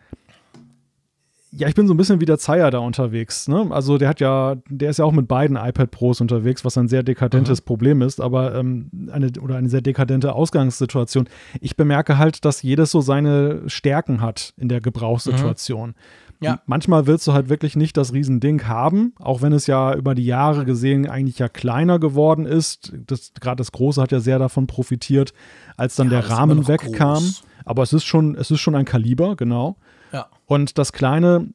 ja, 1.53 1.67
ich 1.67 1.75
bin 1.75 1.89
so 1.89 1.95
ein 1.95 1.97
bisschen 1.97 2.21
wie 2.21 2.27
der 2.27 2.39
Zeier 2.39 2.71
da 2.71 2.79
unterwegs. 2.79 3.49
Ne? 3.49 3.67
Also 3.71 3.99
der 3.99 4.09
hat 4.09 4.21
ja, 4.21 4.57
der 4.69 4.91
ist 4.91 4.99
ja 4.99 5.05
auch 5.05 5.13
mit 5.13 5.27
beiden 5.27 5.57
iPad 5.57 5.91
Pros 5.91 6.21
unterwegs, 6.21 6.65
was 6.65 6.79
ein 6.79 6.87
sehr 6.87 7.03
dekadentes 7.03 7.61
mhm. 7.61 7.65
Problem 7.65 8.03
ist, 8.03 8.21
aber 8.21 8.55
ähm, 8.55 8.91
eine 9.11 9.33
oder 9.41 9.57
eine 9.57 9.69
sehr 9.69 9.81
dekadente 9.81 10.33
Ausgangssituation. 10.33 11.29
Ich 11.61 11.77
bemerke 11.77 12.19
halt, 12.19 12.45
dass 12.45 12.63
jedes 12.63 12.93
so 12.93 13.01
seine 13.01 13.63
Stärken 13.67 14.21
hat 14.21 14.55
in 14.59 14.69
der 14.69 14.81
Gebrauchssituation. 14.81 15.91
Mhm. 15.91 15.95
Ja. 16.43 16.61
Manchmal 16.67 17.07
willst 17.07 17.27
du 17.27 17.33
halt 17.33 17.51
wirklich 17.51 17.77
nicht 17.77 17.97
das 17.97 18.15
Riesending 18.15 18.67
haben, 18.67 19.13
auch 19.19 19.43
wenn 19.43 19.53
es 19.53 19.67
ja 19.67 19.95
über 19.95 20.15
die 20.15 20.25
Jahre 20.25 20.65
gesehen 20.65 21.07
eigentlich 21.07 21.39
ja 21.39 21.49
kleiner 21.49 21.99
geworden 21.99 22.47
ist. 22.47 22.93
Gerade 23.41 23.57
das 23.57 23.73
Große 23.73 24.01
hat 24.01 24.11
ja 24.11 24.21
sehr 24.21 24.39
davon 24.39 24.67
profitiert, 24.67 25.35
als 25.77 25.97
dann 25.97 26.11
ja, 26.11 26.21
der 26.21 26.31
Rahmen 26.31 26.67
wegkam. 26.67 27.19
Groß. 27.19 27.43
Aber 27.67 27.83
es 27.83 27.93
ist 27.93 28.05
schon, 28.05 28.37
es 28.37 28.51
ist 28.51 28.61
schon 28.61 28.75
ein 28.75 28.87
Kaliber, 28.87 29.37
genau. 29.37 29.77
Ja. 30.13 30.27
Und 30.47 30.79
das 30.79 30.93
Kleine, 30.93 31.49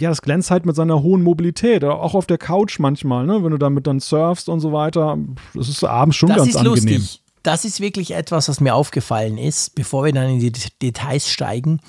ja, 0.00 0.08
das 0.10 0.22
glänzt 0.22 0.50
halt 0.50 0.64
mit 0.64 0.76
seiner 0.76 1.02
hohen 1.02 1.22
Mobilität, 1.22 1.84
auch 1.84 2.14
auf 2.14 2.26
der 2.26 2.38
Couch 2.38 2.78
manchmal, 2.78 3.26
ne? 3.26 3.42
wenn 3.42 3.50
du 3.50 3.58
damit 3.58 3.86
dann 3.86 4.00
surfst 4.00 4.48
und 4.48 4.60
so 4.60 4.72
weiter. 4.72 5.18
Das 5.54 5.68
ist 5.68 5.82
abends 5.84 6.16
schon 6.16 6.28
das 6.28 6.38
ganz 6.38 6.48
ist 6.50 6.56
angenehm. 6.56 6.98
Lustig. 6.98 7.22
Das 7.42 7.64
ist 7.64 7.80
wirklich 7.80 8.12
etwas, 8.12 8.48
was 8.48 8.60
mir 8.60 8.74
aufgefallen 8.74 9.38
ist, 9.38 9.74
bevor 9.74 10.04
wir 10.04 10.12
dann 10.12 10.28
in 10.30 10.38
die 10.38 10.52
Details 10.82 11.28
steigen. 11.28 11.80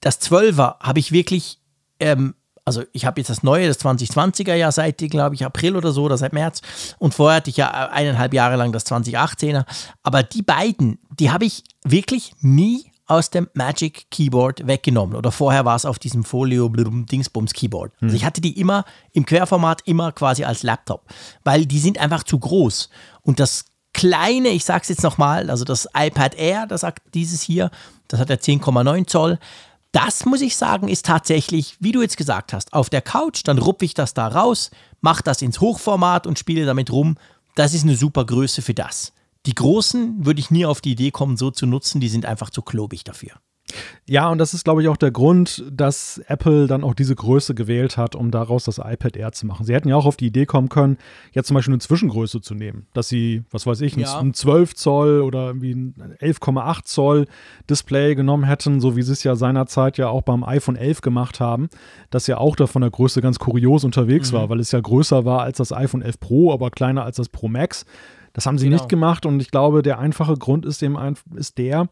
Das 0.00 0.20
12er 0.20 0.78
habe 0.80 0.98
ich 0.98 1.12
wirklich, 1.12 1.58
ähm, 2.00 2.34
also 2.64 2.82
ich 2.92 3.06
habe 3.06 3.20
jetzt 3.20 3.30
das 3.30 3.42
neue, 3.42 3.66
das 3.68 3.80
2020er 3.80 4.54
Jahr 4.54 4.72
seit, 4.72 4.98
glaube 4.98 5.34
ich, 5.34 5.44
April 5.44 5.76
oder 5.76 5.92
so 5.92 6.04
oder 6.04 6.18
seit 6.18 6.32
März. 6.32 6.62
Und 6.98 7.14
vorher 7.14 7.36
hatte 7.36 7.50
ich 7.50 7.56
ja 7.56 7.70
eineinhalb 7.90 8.34
Jahre 8.34 8.56
lang 8.56 8.72
das 8.72 8.86
2018er. 8.86 9.64
Aber 10.02 10.22
die 10.22 10.42
beiden, 10.42 10.98
die 11.18 11.30
habe 11.30 11.44
ich 11.44 11.64
wirklich 11.84 12.32
nie 12.40 12.90
aus 13.08 13.30
dem 13.30 13.48
Magic 13.54 14.10
Keyboard 14.10 14.66
weggenommen. 14.66 15.16
Oder 15.16 15.32
vorher 15.32 15.64
war 15.64 15.74
es 15.74 15.86
auf 15.86 15.98
diesem 15.98 16.24
Folio 16.24 16.68
Dingsbums 16.68 17.54
Keyboard. 17.54 17.92
Also 18.00 18.14
ich 18.14 18.24
hatte 18.24 18.40
die 18.40 18.60
immer 18.60 18.84
im 19.12 19.26
Querformat, 19.26 19.80
immer 19.86 20.12
quasi 20.12 20.44
als 20.44 20.62
Laptop, 20.62 21.06
weil 21.42 21.66
die 21.66 21.80
sind 21.80 21.98
einfach 21.98 22.22
zu 22.22 22.38
groß. 22.38 22.90
Und 23.22 23.40
das 23.40 23.64
kleine, 23.94 24.50
ich 24.50 24.64
sage 24.64 24.82
es 24.82 24.88
jetzt 24.90 25.02
nochmal, 25.02 25.50
also 25.50 25.64
das 25.64 25.88
iPad 25.96 26.34
Air, 26.36 26.66
das 26.66 26.82
sagt 26.82 27.14
dieses 27.14 27.42
hier, 27.42 27.70
das 28.06 28.20
hat 28.20 28.28
ja 28.30 28.36
10,9 28.36 29.06
Zoll. 29.06 29.38
Das 29.90 30.26
muss 30.26 30.42
ich 30.42 30.56
sagen, 30.56 30.88
ist 30.88 31.06
tatsächlich, 31.06 31.76
wie 31.80 31.92
du 31.92 32.02
jetzt 32.02 32.18
gesagt 32.18 32.52
hast, 32.52 32.74
auf 32.74 32.90
der 32.90 33.00
Couch, 33.00 33.40
dann 33.44 33.56
rupfe 33.58 33.86
ich 33.86 33.94
das 33.94 34.12
da 34.12 34.28
raus, 34.28 34.70
mache 35.00 35.22
das 35.22 35.40
ins 35.40 35.60
Hochformat 35.60 36.26
und 36.26 36.38
spiele 36.38 36.66
damit 36.66 36.92
rum. 36.92 37.16
Das 37.54 37.72
ist 37.72 37.84
eine 37.84 37.96
super 37.96 38.26
Größe 38.26 38.60
für 38.60 38.74
das. 38.74 39.12
Die 39.48 39.54
großen 39.54 40.26
würde 40.26 40.40
ich 40.40 40.50
nie 40.50 40.66
auf 40.66 40.82
die 40.82 40.92
Idee 40.92 41.10
kommen, 41.10 41.38
so 41.38 41.50
zu 41.50 41.64
nutzen, 41.64 42.02
die 42.02 42.08
sind 42.08 42.26
einfach 42.26 42.50
zu 42.50 42.60
klobig 42.60 43.04
dafür. 43.04 43.32
Ja, 44.06 44.28
und 44.28 44.36
das 44.36 44.52
ist, 44.52 44.64
glaube 44.64 44.82
ich, 44.82 44.88
auch 44.88 44.98
der 44.98 45.10
Grund, 45.10 45.64
dass 45.70 46.18
Apple 46.26 46.66
dann 46.66 46.84
auch 46.84 46.92
diese 46.92 47.14
Größe 47.14 47.54
gewählt 47.54 47.96
hat, 47.96 48.14
um 48.14 48.30
daraus 48.30 48.64
das 48.64 48.76
iPad 48.76 49.16
Air 49.16 49.32
zu 49.32 49.46
machen. 49.46 49.64
Sie 49.64 49.72
hätten 49.72 49.88
ja 49.88 49.96
auch 49.96 50.04
auf 50.04 50.18
die 50.18 50.26
Idee 50.26 50.44
kommen 50.44 50.68
können, 50.68 50.98
jetzt 51.32 51.46
zum 51.46 51.54
Beispiel 51.54 51.72
eine 51.72 51.80
Zwischengröße 51.80 52.42
zu 52.42 52.54
nehmen, 52.54 52.88
dass 52.92 53.08
sie, 53.08 53.42
was 53.50 53.66
weiß 53.66 53.80
ich, 53.80 53.96
ja. 53.96 54.18
ein 54.18 54.34
12 54.34 54.74
Zoll 54.74 55.22
oder 55.22 55.46
irgendwie 55.46 55.72
ein 55.72 55.94
11,8 56.20 56.84
Zoll 56.84 57.26
Display 57.70 58.14
genommen 58.14 58.44
hätten, 58.44 58.82
so 58.82 58.96
wie 58.96 59.02
sie 59.02 59.12
es 59.12 59.24
ja 59.24 59.34
seinerzeit 59.34 59.96
ja 59.96 60.10
auch 60.10 60.22
beim 60.22 60.44
iPhone 60.44 60.76
11 60.76 61.00
gemacht 61.00 61.40
haben, 61.40 61.70
das 62.10 62.26
ja 62.26 62.36
auch 62.36 62.54
da 62.54 62.66
von 62.66 62.82
der 62.82 62.90
Größe 62.90 63.22
ganz 63.22 63.38
kurios 63.38 63.82
unterwegs 63.82 64.30
mhm. 64.30 64.36
war, 64.36 64.48
weil 64.50 64.60
es 64.60 64.72
ja 64.72 64.80
größer 64.80 65.24
war 65.24 65.40
als 65.40 65.56
das 65.56 65.72
iPhone 65.72 66.02
11 66.02 66.20
Pro, 66.20 66.52
aber 66.52 66.70
kleiner 66.70 67.04
als 67.04 67.16
das 67.16 67.30
Pro 67.30 67.48
Max. 67.48 67.86
Das 68.38 68.46
haben 68.46 68.56
sie 68.56 68.66
genau. 68.66 68.76
nicht 68.76 68.88
gemacht 68.88 69.26
und 69.26 69.40
ich 69.40 69.50
glaube, 69.50 69.82
der 69.82 69.98
einfache 69.98 70.36
Grund 70.36 70.64
ist, 70.64 70.80
dem 70.80 70.96
ist 71.34 71.58
der, 71.58 71.88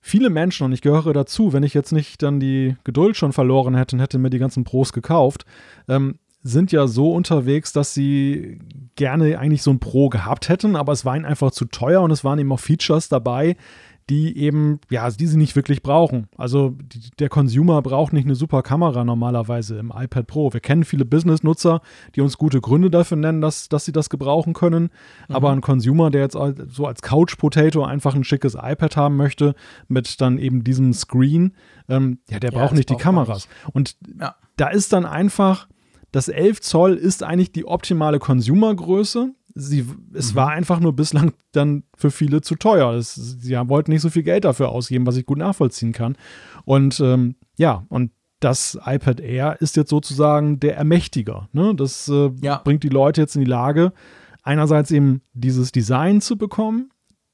viele 0.00 0.30
Menschen, 0.30 0.62
und 0.62 0.70
ich 0.70 0.80
gehöre 0.80 1.12
dazu, 1.12 1.52
wenn 1.52 1.64
ich 1.64 1.74
jetzt 1.74 1.90
nicht 1.90 2.22
dann 2.22 2.38
die 2.38 2.76
Geduld 2.84 3.16
schon 3.16 3.32
verloren 3.32 3.74
hätte 3.74 3.96
und 3.96 4.00
hätte 4.00 4.20
mir 4.20 4.30
die 4.30 4.38
ganzen 4.38 4.62
Pros 4.62 4.92
gekauft, 4.92 5.44
ähm, 5.88 6.20
sind 6.44 6.70
ja 6.70 6.86
so 6.86 7.12
unterwegs, 7.12 7.72
dass 7.72 7.92
sie 7.94 8.60
gerne 8.94 9.40
eigentlich 9.40 9.64
so 9.64 9.72
ein 9.72 9.80
Pro 9.80 10.08
gehabt 10.08 10.48
hätten, 10.48 10.76
aber 10.76 10.92
es 10.92 11.04
war 11.04 11.16
ihnen 11.16 11.24
einfach 11.24 11.50
zu 11.50 11.64
teuer 11.64 12.00
und 12.00 12.12
es 12.12 12.22
waren 12.22 12.38
eben 12.38 12.52
auch 12.52 12.60
Features 12.60 13.08
dabei, 13.08 13.56
die 14.08 14.38
eben, 14.38 14.78
ja, 14.88 15.10
die 15.10 15.26
sie 15.26 15.36
nicht 15.36 15.56
wirklich 15.56 15.82
brauchen. 15.82 16.28
Also 16.36 16.76
die, 16.80 17.10
der 17.18 17.28
Consumer 17.28 17.82
braucht 17.82 18.12
nicht 18.12 18.24
eine 18.24 18.36
super 18.36 18.62
Kamera 18.62 19.04
normalerweise 19.04 19.78
im 19.78 19.92
iPad 19.94 20.28
Pro. 20.28 20.52
Wir 20.52 20.60
kennen 20.60 20.84
viele 20.84 21.04
Business-Nutzer, 21.04 21.80
die 22.14 22.20
uns 22.20 22.38
gute 22.38 22.60
Gründe 22.60 22.88
dafür 22.88 23.16
nennen, 23.16 23.40
dass, 23.40 23.68
dass 23.68 23.84
sie 23.84 23.92
das 23.92 24.08
gebrauchen 24.08 24.52
können. 24.52 24.90
Mhm. 25.28 25.34
Aber 25.34 25.50
ein 25.50 25.60
Consumer, 25.60 26.10
der 26.10 26.20
jetzt 26.20 26.38
so 26.68 26.86
als 26.86 27.02
Couch-Potato 27.02 27.84
einfach 27.84 28.14
ein 28.14 28.22
schickes 28.22 28.54
iPad 28.54 28.96
haben 28.96 29.16
möchte, 29.16 29.54
mit 29.88 30.20
dann 30.20 30.38
eben 30.38 30.62
diesem 30.62 30.92
Screen, 30.92 31.52
ähm, 31.88 32.18
ja, 32.30 32.38
der 32.38 32.52
ja, 32.52 32.58
braucht 32.58 32.74
nicht 32.74 32.90
die 32.90 32.96
Kameras. 32.96 33.48
Nicht. 33.48 33.74
Und 33.74 33.96
ja. 34.20 34.36
da 34.56 34.68
ist 34.68 34.92
dann 34.92 35.04
einfach, 35.04 35.66
das 36.12 36.28
11 36.28 36.60
Zoll 36.60 36.94
ist 36.94 37.24
eigentlich 37.24 37.50
die 37.50 37.66
optimale 37.66 38.20
Consumer-Größe 38.20 39.32
sie, 39.56 39.86
es 40.12 40.32
mhm. 40.32 40.36
war 40.36 40.48
einfach 40.50 40.78
nur 40.80 40.94
bislang 40.94 41.32
dann 41.52 41.82
für 41.96 42.10
viele 42.10 42.42
zu 42.42 42.54
teuer. 42.54 42.92
Es, 42.92 43.14
sie 43.14 43.54
wollten 43.68 43.90
nicht 43.90 44.02
so 44.02 44.10
viel 44.10 44.22
Geld 44.22 44.44
dafür 44.44 44.68
ausgeben, 44.68 45.06
was 45.06 45.16
ich 45.16 45.26
gut 45.26 45.38
nachvollziehen 45.38 45.92
kann. 45.92 46.16
Und 46.64 47.00
ähm, 47.00 47.36
ja, 47.56 47.86
und 47.88 48.12
das 48.38 48.78
iPad 48.84 49.20
Air 49.20 49.56
ist 49.60 49.76
jetzt 49.76 49.88
sozusagen 49.88 50.60
der 50.60 50.76
Ermächtiger. 50.76 51.48
Ne? 51.52 51.74
Das 51.74 52.06
äh, 52.08 52.30
ja. 52.42 52.60
bringt 52.62 52.82
die 52.82 52.90
Leute 52.90 53.22
jetzt 53.22 53.34
in 53.34 53.44
die 53.44 53.50
Lage, 53.50 53.92
einerseits 54.42 54.90
eben 54.90 55.22
dieses 55.32 55.72
Design 55.72 56.20
zu 56.20 56.36
bekommen, 56.36 56.90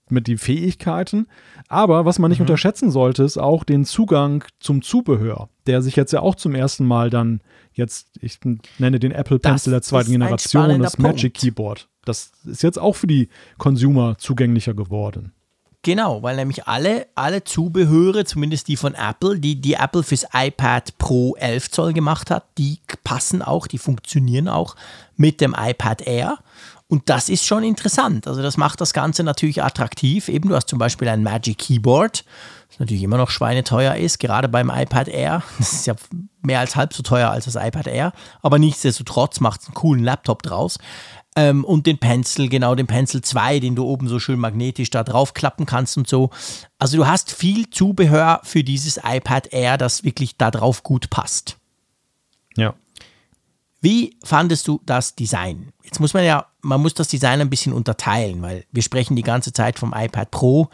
mit 0.08 0.28
den 0.28 0.38
Fähigkeiten. 0.38 1.26
Aber 1.68 2.04
was 2.04 2.20
man 2.20 2.30
nicht 2.30 2.38
mhm. 2.38 2.44
unterschätzen 2.44 2.92
sollte, 2.92 3.24
ist 3.24 3.38
auch 3.38 3.64
den 3.64 3.84
Zugang 3.84 4.44
zum 4.60 4.82
Zubehör, 4.82 5.48
der 5.66 5.82
sich 5.82 5.96
jetzt 5.96 6.12
ja 6.12 6.20
auch 6.20 6.36
zum 6.36 6.54
ersten 6.54 6.86
Mal 6.86 7.10
dann 7.10 7.40
jetzt, 7.72 8.10
ich 8.20 8.38
nenne 8.78 9.00
den 9.00 9.10
Apple 9.10 9.40
Pencil 9.40 9.72
das 9.72 9.88
der 9.88 9.88
zweiten 9.88 10.12
Generation, 10.12 10.80
das 10.82 10.96
Punkt. 10.96 11.16
Magic 11.16 11.34
Keyboard. 11.34 11.88
Das 12.04 12.32
ist 12.44 12.62
jetzt 12.62 12.78
auch 12.78 12.94
für 12.94 13.06
die 13.06 13.28
Consumer 13.58 14.18
zugänglicher 14.18 14.74
geworden. 14.74 15.32
Genau, 15.84 16.22
weil 16.22 16.36
nämlich 16.36 16.68
alle, 16.68 17.08
alle 17.16 17.42
Zubehöre, 17.42 18.24
zumindest 18.24 18.68
die 18.68 18.76
von 18.76 18.94
Apple, 18.94 19.40
die 19.40 19.60
die 19.60 19.74
Apple 19.74 20.04
fürs 20.04 20.26
iPad 20.32 20.96
Pro 20.98 21.34
11 21.34 21.72
Zoll 21.72 21.92
gemacht 21.92 22.30
hat, 22.30 22.44
die 22.56 22.78
passen 23.02 23.42
auch, 23.42 23.66
die 23.66 23.78
funktionieren 23.78 24.46
auch 24.46 24.76
mit 25.16 25.40
dem 25.40 25.56
iPad 25.58 26.02
Air. 26.02 26.38
Und 26.86 27.08
das 27.08 27.28
ist 27.28 27.46
schon 27.46 27.64
interessant. 27.64 28.28
Also 28.28 28.42
das 28.42 28.56
macht 28.56 28.80
das 28.80 28.92
Ganze 28.92 29.24
natürlich 29.24 29.62
attraktiv. 29.62 30.28
Eben, 30.28 30.50
du 30.50 30.54
hast 30.54 30.68
zum 30.68 30.78
Beispiel 30.78 31.08
ein 31.08 31.24
Magic 31.24 31.58
Keyboard, 31.58 32.24
das 32.68 32.78
natürlich 32.78 33.02
immer 33.02 33.16
noch 33.16 33.30
schweineteuer 33.30 33.96
ist, 33.96 34.20
gerade 34.20 34.48
beim 34.48 34.70
iPad 34.70 35.08
Air. 35.08 35.42
Das 35.58 35.72
ist 35.72 35.86
ja 35.86 35.94
mehr 36.42 36.60
als 36.60 36.76
halb 36.76 36.92
so 36.92 37.02
teuer 37.02 37.30
als 37.30 37.46
das 37.46 37.56
iPad 37.56 37.88
Air. 37.88 38.12
Aber 38.40 38.58
nichtsdestotrotz 38.58 39.40
macht 39.40 39.62
es 39.62 39.68
einen 39.68 39.74
coolen 39.74 40.04
Laptop 40.04 40.42
draus. 40.42 40.78
Ähm, 41.34 41.64
und 41.64 41.86
den 41.86 41.98
Pencil, 41.98 42.48
genau, 42.48 42.74
den 42.74 42.86
Pencil 42.86 43.22
2, 43.22 43.60
den 43.60 43.74
du 43.74 43.84
oben 43.84 44.06
so 44.06 44.18
schön 44.18 44.38
magnetisch 44.38 44.90
da 44.90 45.02
drauf 45.02 45.32
klappen 45.32 45.64
kannst 45.64 45.96
und 45.96 46.06
so. 46.06 46.30
Also 46.78 46.98
du 46.98 47.06
hast 47.06 47.32
viel 47.32 47.70
Zubehör 47.70 48.40
für 48.44 48.62
dieses 48.62 49.00
iPad 49.02 49.52
Air, 49.52 49.78
das 49.78 50.04
wirklich 50.04 50.36
da 50.36 50.50
drauf 50.50 50.82
gut 50.82 51.08
passt. 51.08 51.56
Ja. 52.56 52.74
Wie 53.80 54.16
fandest 54.22 54.68
du 54.68 54.80
das 54.84 55.14
Design? 55.14 55.72
Jetzt 55.82 56.00
muss 56.00 56.14
man 56.14 56.24
ja, 56.24 56.46
man 56.60 56.80
muss 56.80 56.94
das 56.94 57.08
Design 57.08 57.40
ein 57.40 57.50
bisschen 57.50 57.72
unterteilen, 57.72 58.42
weil 58.42 58.64
wir 58.70 58.82
sprechen 58.82 59.16
die 59.16 59.22
ganze 59.22 59.52
Zeit 59.52 59.78
vom 59.78 59.94
iPad 59.96 60.30
Pro. 60.30 60.68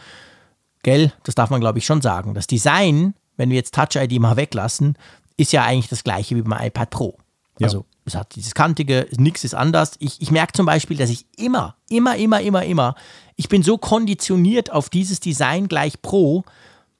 Gell, 0.82 1.12
das 1.22 1.34
darf 1.34 1.50
man 1.50 1.60
glaube 1.60 1.78
ich 1.78 1.86
schon 1.86 2.02
sagen. 2.02 2.34
Das 2.34 2.46
Design, 2.48 3.14
wenn 3.36 3.48
wir 3.50 3.56
jetzt 3.56 3.74
Touch 3.74 3.94
ID 3.94 4.20
mal 4.20 4.36
weglassen, 4.36 4.98
ist 5.36 5.52
ja 5.52 5.64
eigentlich 5.64 5.88
das 5.88 6.04
gleiche 6.04 6.36
wie 6.36 6.42
beim 6.42 6.66
iPad 6.66 6.90
Pro. 6.90 7.18
Also 7.66 7.84
es 8.04 8.14
hat 8.14 8.34
dieses 8.34 8.54
Kantige, 8.54 9.06
nichts 9.16 9.44
ist 9.44 9.54
anders. 9.54 9.92
Ich, 9.98 10.20
ich 10.20 10.30
merke 10.30 10.52
zum 10.52 10.66
Beispiel, 10.66 10.96
dass 10.96 11.10
ich 11.10 11.26
immer, 11.36 11.76
immer, 11.90 12.16
immer, 12.16 12.40
immer, 12.40 12.64
immer, 12.64 12.94
ich 13.36 13.48
bin 13.48 13.62
so 13.62 13.78
konditioniert 13.78 14.72
auf 14.72 14.88
dieses 14.88 15.20
Design 15.20 15.68
gleich 15.68 16.02
Pro, 16.02 16.44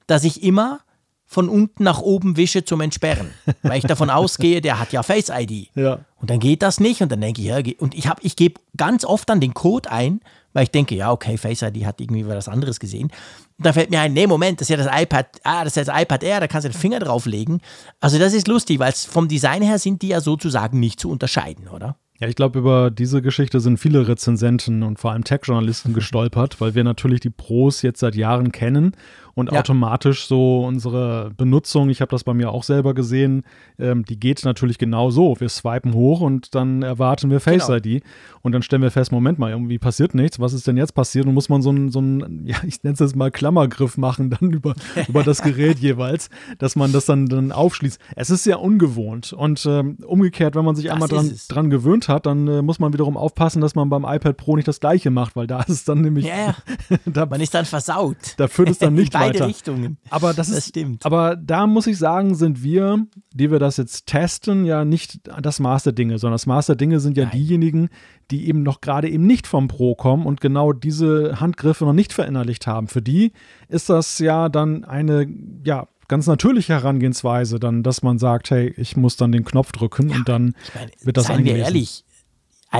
dass 0.07 0.23
ich 0.23 0.43
immer 0.43 0.79
von 1.25 1.47
unten 1.47 1.83
nach 1.83 1.99
oben 2.01 2.37
wische 2.37 2.65
zum 2.65 2.81
Entsperren, 2.81 3.31
weil 3.61 3.77
ich 3.77 3.83
davon 3.83 4.09
ausgehe, 4.09 4.61
der 4.61 4.79
hat 4.79 4.91
ja 4.93 5.03
Face 5.03 5.29
ID. 5.29 5.69
Ja. 5.75 5.99
Und 6.17 6.31
dann 6.31 6.39
geht 6.39 6.63
das 6.63 6.79
nicht 6.79 7.01
und 7.01 7.11
dann 7.11 7.21
denke 7.21 7.41
ich, 7.41 7.47
ja, 7.47 7.59
und 7.77 7.93
ich 7.93 8.07
habe 8.07 8.21
ich 8.23 8.35
gebe 8.35 8.59
ganz 8.75 9.05
oft 9.05 9.29
dann 9.29 9.39
den 9.39 9.53
Code 9.53 9.91
ein, 9.91 10.21
weil 10.53 10.63
ich 10.63 10.71
denke, 10.71 10.95
ja, 10.95 11.11
okay, 11.11 11.37
Face 11.37 11.61
ID 11.61 11.85
hat 11.85 12.01
irgendwie 12.01 12.27
was 12.27 12.47
anderes 12.47 12.79
gesehen. 12.79 13.11
Und 13.59 13.65
da 13.65 13.73
fällt 13.73 13.89
mir 13.89 13.99
ein, 13.99 14.13
nee, 14.13 14.25
Moment, 14.25 14.61
das 14.61 14.69
ist 14.69 14.77
ja 14.77 14.83
das 14.83 15.01
iPad, 15.01 15.27
ah, 15.43 15.65
das 15.65 15.75
ist 15.75 15.85
ja 15.85 15.93
das 15.93 16.01
iPad 16.01 16.23
Air, 16.23 16.39
da 16.39 16.47
kannst 16.47 16.65
du 16.65 16.69
den 16.69 16.79
Finger 16.79 16.99
drauflegen. 16.99 17.59
Also 17.99 18.17
das 18.17 18.33
ist 18.33 18.47
lustig, 18.47 18.79
weil 18.79 18.93
vom 18.93 19.27
Design 19.27 19.61
her 19.61 19.77
sind 19.79 20.01
die 20.01 20.07
ja 20.07 20.21
sozusagen 20.21 20.79
nicht 20.79 20.97
zu 21.01 21.11
unterscheiden, 21.11 21.67
oder? 21.67 21.97
Ja, 22.21 22.27
ich 22.29 22.35
glaube, 22.35 22.59
über 22.59 22.89
diese 22.89 23.21
Geschichte 23.21 23.59
sind 23.59 23.77
viele 23.77 24.07
Rezensenten 24.07 24.83
und 24.83 24.97
vor 24.97 25.11
allem 25.11 25.25
Tech-Journalisten 25.25 25.93
gestolpert, 25.93 26.61
weil 26.61 26.73
wir 26.73 26.85
natürlich 26.85 27.19
die 27.19 27.29
Pros 27.29 27.81
jetzt 27.81 27.99
seit 27.99 28.15
Jahren 28.15 28.53
kennen 28.53 28.95
und 29.39 29.51
ja. 29.51 29.59
automatisch 29.59 30.27
so 30.27 30.65
unsere 30.65 31.31
Benutzung, 31.35 31.89
ich 31.89 32.01
habe 32.01 32.11
das 32.11 32.23
bei 32.23 32.33
mir 32.33 32.51
auch 32.51 32.63
selber 32.63 32.93
gesehen, 32.93 33.43
ähm, 33.79 34.05
die 34.05 34.19
geht 34.19 34.43
natürlich 34.45 34.77
genau 34.77 35.09
so. 35.09 35.35
Wir 35.39 35.49
swipen 35.49 35.93
hoch 35.93 36.21
und 36.21 36.53
dann 36.55 36.83
erwarten 36.83 37.29
wir 37.31 37.39
Face 37.39 37.67
genau. 37.67 37.77
ID 37.77 38.03
und 38.41 38.51
dann 38.51 38.61
stellen 38.61 38.81
wir 38.81 38.91
fest, 38.91 39.11
Moment 39.11 39.39
mal, 39.39 39.51
irgendwie 39.51 39.79
passiert 39.79 40.13
nichts. 40.13 40.39
Was 40.39 40.53
ist 40.53 40.67
denn 40.67 40.77
jetzt 40.77 40.93
passiert? 40.93 41.25
Und 41.25 41.33
muss 41.33 41.49
man 41.49 41.61
so 41.61 41.69
einen, 41.69 41.89
so 41.89 42.01
ja, 42.43 42.57
ich 42.65 42.83
nenne 42.83 42.93
es 42.93 42.99
jetzt 42.99 43.15
mal 43.15 43.31
Klammergriff 43.31 43.97
machen, 43.97 44.29
dann 44.29 44.51
über, 44.51 44.75
über 45.07 45.23
das 45.23 45.41
Gerät 45.41 45.79
jeweils, 45.79 46.29
dass 46.57 46.75
man 46.75 46.91
das 46.91 47.05
dann, 47.05 47.27
dann 47.27 47.51
aufschließt. 47.51 47.99
Es 48.15 48.29
ist 48.29 48.43
sehr 48.43 48.61
ungewohnt 48.61 49.33
und 49.33 49.65
ähm, 49.65 49.97
umgekehrt, 50.05 50.55
wenn 50.55 50.65
man 50.65 50.75
sich 50.75 50.85
das 50.85 50.93
einmal 50.93 51.09
dran, 51.09 51.31
dran 51.47 51.69
gewöhnt 51.69 52.07
hat, 52.07 52.25
dann 52.25 52.47
äh, 52.47 52.61
muss 52.61 52.79
man 52.79 52.93
wiederum 52.93 53.17
aufpassen, 53.17 53.61
dass 53.61 53.75
man 53.75 53.89
beim 53.89 54.03
iPad 54.03 54.37
Pro 54.37 54.55
nicht 54.55 54.67
das 54.67 54.79
Gleiche 54.79 55.11
macht, 55.11 55.35
weil 55.35 55.47
da 55.47 55.59
ist 55.69 55.69
es 55.69 55.83
dann 55.85 56.01
nämlich. 56.01 56.25
Ja, 56.25 56.55
da, 57.05 57.25
man 57.25 57.41
ist 57.41 57.53
dann 57.53 57.65
versaut. 57.65 58.35
Da 58.37 58.47
führt 58.47 58.69
es 58.69 58.79
dann 58.79 58.93
nicht 58.93 59.13
beide 59.13 59.28
weiter. 59.29 59.47
Richtungen. 59.47 59.97
Aber 60.09 60.33
das, 60.33 60.51
das 60.51 60.67
stimmt. 60.67 61.05
Aber 61.05 61.35
da 61.35 61.67
muss 61.67 61.87
ich 61.87 61.97
sagen, 61.97 62.35
sind 62.35 62.63
wir, 62.63 63.05
die 63.33 63.51
wir 63.51 63.59
das 63.59 63.77
jetzt 63.77 64.07
testen, 64.07 64.65
ja 64.65 64.85
nicht 64.85 65.19
das 65.41 65.59
Maß 65.59 65.83
der 65.83 65.93
Dinge, 65.93 66.17
sondern 66.17 66.35
das 66.35 66.45
Maß 66.45 66.67
der 66.67 66.75
Dinge 66.75 66.99
sind 66.99 67.17
ja 67.17 67.25
Nein. 67.25 67.33
diejenigen, 67.33 67.89
die 68.31 68.47
eben 68.47 68.63
noch 68.63 68.81
gerade 68.81 69.09
eben 69.09 69.25
nicht 69.25 69.47
vom 69.47 69.67
Pro 69.67 69.95
kommen 69.95 70.25
und 70.25 70.41
genau 70.41 70.73
diese 70.73 71.39
Handgriffe 71.39 71.85
noch 71.85 71.93
nicht 71.93 72.13
verinnerlicht 72.13 72.67
haben. 72.67 72.87
Für 72.87 73.01
die 73.01 73.31
ist 73.67 73.89
das 73.89 74.19
ja 74.19 74.49
dann 74.49 74.83
eine, 74.83 75.27
ja, 75.63 75.87
ganz 76.09 76.27
natürliche 76.27 76.73
Herangehensweise, 76.73 77.59
dann, 77.59 77.83
dass 77.83 78.01
man 78.01 78.19
sagt, 78.19 78.49
hey, 78.49 78.73
ich 78.75 78.97
muss 78.97 79.15
dann 79.15 79.31
den 79.31 79.45
Knopf 79.45 79.71
drücken 79.71 80.09
ja, 80.09 80.17
und 80.17 80.27
dann 80.27 80.55
meine, 80.75 80.91
wird 81.01 81.17
das 81.17 81.27
Seien 81.27 81.45
wir 81.45 81.55
ehrlich, 81.55 82.03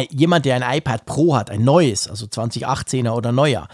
jemand, 0.10 0.45
der 0.45 0.56
ein 0.56 0.78
iPad 0.78 1.06
Pro 1.06 1.36
hat, 1.36 1.50
ein 1.50 1.64
neues, 1.64 2.08
also 2.10 2.26
2018er 2.26 3.12
oder 3.12 3.32
neuer, 3.32 3.68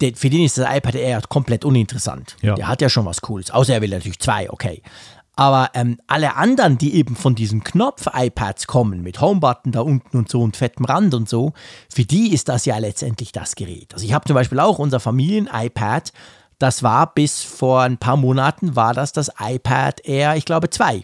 der, 0.00 0.14
für 0.14 0.30
den 0.30 0.44
ist 0.44 0.58
das 0.58 0.66
iPad 0.74 0.94
Air 0.94 1.22
komplett 1.28 1.64
uninteressant. 1.64 2.36
Ja. 2.42 2.54
Der 2.54 2.68
hat 2.68 2.82
ja 2.82 2.88
schon 2.88 3.06
was 3.06 3.20
Cooles. 3.20 3.50
Außer 3.50 3.74
er 3.74 3.80
will 3.80 3.90
natürlich 3.90 4.18
zwei, 4.18 4.50
okay. 4.50 4.82
Aber 5.36 5.70
ähm, 5.74 5.98
alle 6.06 6.36
anderen, 6.36 6.78
die 6.78 6.94
eben 6.94 7.16
von 7.16 7.34
diesen 7.34 7.64
Knopf-iPads 7.64 8.66
kommen, 8.66 9.02
mit 9.02 9.20
Homebutton 9.20 9.72
da 9.72 9.80
unten 9.80 10.16
und 10.16 10.28
so 10.28 10.42
und 10.42 10.56
fettem 10.56 10.84
Rand 10.84 11.12
und 11.14 11.28
so, 11.28 11.54
für 11.92 12.04
die 12.04 12.32
ist 12.32 12.48
das 12.48 12.66
ja 12.66 12.78
letztendlich 12.78 13.32
das 13.32 13.56
Gerät. 13.56 13.92
Also 13.94 14.06
ich 14.06 14.12
habe 14.12 14.26
zum 14.26 14.34
Beispiel 14.34 14.60
auch 14.60 14.78
unser 14.78 15.00
Familien-iPad, 15.00 16.12
das 16.58 16.84
war 16.84 17.12
bis 17.12 17.42
vor 17.42 17.82
ein 17.82 17.98
paar 17.98 18.16
Monaten, 18.16 18.76
war 18.76 18.94
das 18.94 19.12
das 19.12 19.30
iPad 19.40 20.06
Air, 20.06 20.36
ich 20.36 20.44
glaube, 20.44 20.70
2. 20.70 21.02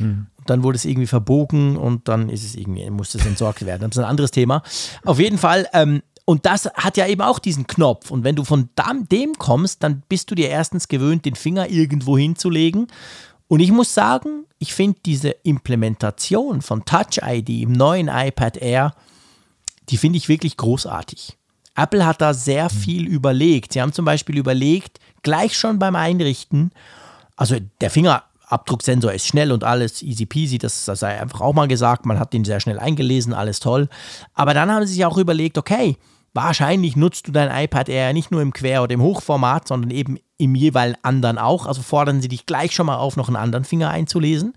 Mhm. 0.00 0.28
Dann 0.46 0.62
wurde 0.62 0.76
es 0.76 0.84
irgendwie 0.84 1.06
verbogen 1.06 1.76
und 1.76 2.08
dann 2.08 2.30
ist 2.30 2.44
es 2.44 2.54
irgendwie, 2.54 2.88
musste 2.88 3.18
es 3.18 3.26
entsorgt 3.26 3.66
werden. 3.66 3.82
Das 3.90 3.98
ist 3.98 3.98
ein 3.98 4.08
anderes 4.08 4.30
Thema. 4.30 4.62
Auf 5.04 5.18
jeden 5.18 5.38
Fall, 5.38 5.66
ähm, 5.74 6.02
und 6.26 6.44
das 6.44 6.66
hat 6.74 6.96
ja 6.96 7.06
eben 7.06 7.22
auch 7.22 7.38
diesen 7.38 7.68
Knopf. 7.68 8.10
Und 8.10 8.24
wenn 8.24 8.34
du 8.34 8.42
von 8.42 8.68
dem 9.12 9.34
kommst, 9.38 9.84
dann 9.84 10.02
bist 10.08 10.28
du 10.28 10.34
dir 10.34 10.48
erstens 10.48 10.88
gewöhnt, 10.88 11.24
den 11.24 11.36
Finger 11.36 11.70
irgendwo 11.70 12.18
hinzulegen. 12.18 12.88
Und 13.46 13.60
ich 13.60 13.70
muss 13.70 13.94
sagen, 13.94 14.44
ich 14.58 14.74
finde 14.74 14.98
diese 15.06 15.30
Implementation 15.30 16.62
von 16.62 16.84
Touch 16.84 17.20
ID 17.22 17.48
im 17.62 17.72
neuen 17.72 18.08
iPad 18.08 18.56
Air, 18.56 18.94
die 19.88 19.96
finde 19.96 20.16
ich 20.16 20.28
wirklich 20.28 20.56
großartig. 20.56 21.38
Apple 21.76 22.04
hat 22.04 22.20
da 22.20 22.34
sehr 22.34 22.64
mhm. 22.64 22.70
viel 22.70 23.06
überlegt. 23.06 23.72
Sie 23.72 23.80
haben 23.80 23.92
zum 23.92 24.04
Beispiel 24.04 24.36
überlegt, 24.36 24.98
gleich 25.22 25.56
schon 25.56 25.78
beim 25.78 25.94
Einrichten, 25.94 26.72
also 27.36 27.56
der 27.80 27.90
Fingerabdrucksensor 27.90 29.12
ist 29.12 29.28
schnell 29.28 29.52
und 29.52 29.62
alles 29.62 30.02
easy 30.02 30.26
peasy, 30.26 30.58
das 30.58 30.86
sei 30.86 31.20
einfach 31.20 31.40
auch 31.40 31.54
mal 31.54 31.68
gesagt, 31.68 32.04
man 32.04 32.18
hat 32.18 32.32
den 32.32 32.44
sehr 32.44 32.58
schnell 32.58 32.80
eingelesen, 32.80 33.32
alles 33.32 33.60
toll. 33.60 33.88
Aber 34.34 34.54
dann 34.54 34.72
haben 34.72 34.84
sie 34.86 34.94
sich 34.94 35.04
auch 35.04 35.18
überlegt, 35.18 35.56
okay, 35.56 35.96
Wahrscheinlich 36.36 36.96
nutzt 36.96 37.26
du 37.28 37.32
dein 37.32 37.64
iPad 37.64 37.88
Air 37.88 38.12
nicht 38.12 38.30
nur 38.30 38.42
im 38.42 38.52
Quer- 38.52 38.82
oder 38.82 38.92
im 38.92 39.00
Hochformat, 39.00 39.66
sondern 39.66 39.90
eben 39.90 40.18
im 40.36 40.54
jeweils 40.54 40.98
anderen 41.00 41.38
auch. 41.38 41.64
Also 41.64 41.80
fordern 41.80 42.20
sie 42.20 42.28
dich 42.28 42.44
gleich 42.44 42.74
schon 42.74 42.84
mal 42.84 42.98
auf, 42.98 43.16
noch 43.16 43.28
einen 43.28 43.38
anderen 43.38 43.64
Finger 43.64 43.88
einzulesen. 43.88 44.52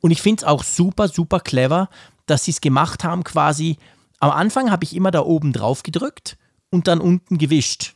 Und 0.00 0.12
ich 0.12 0.22
finde 0.22 0.42
es 0.42 0.44
auch 0.46 0.62
super, 0.62 1.08
super 1.08 1.40
clever, 1.40 1.88
dass 2.26 2.44
sie 2.44 2.52
es 2.52 2.60
gemacht 2.60 3.02
haben, 3.02 3.24
quasi. 3.24 3.76
Am 4.20 4.30
Anfang 4.30 4.70
habe 4.70 4.84
ich 4.84 4.94
immer 4.94 5.10
da 5.10 5.20
oben 5.22 5.52
drauf 5.52 5.82
gedrückt 5.82 6.38
und 6.70 6.86
dann 6.86 7.00
unten 7.00 7.38
gewischt, 7.38 7.94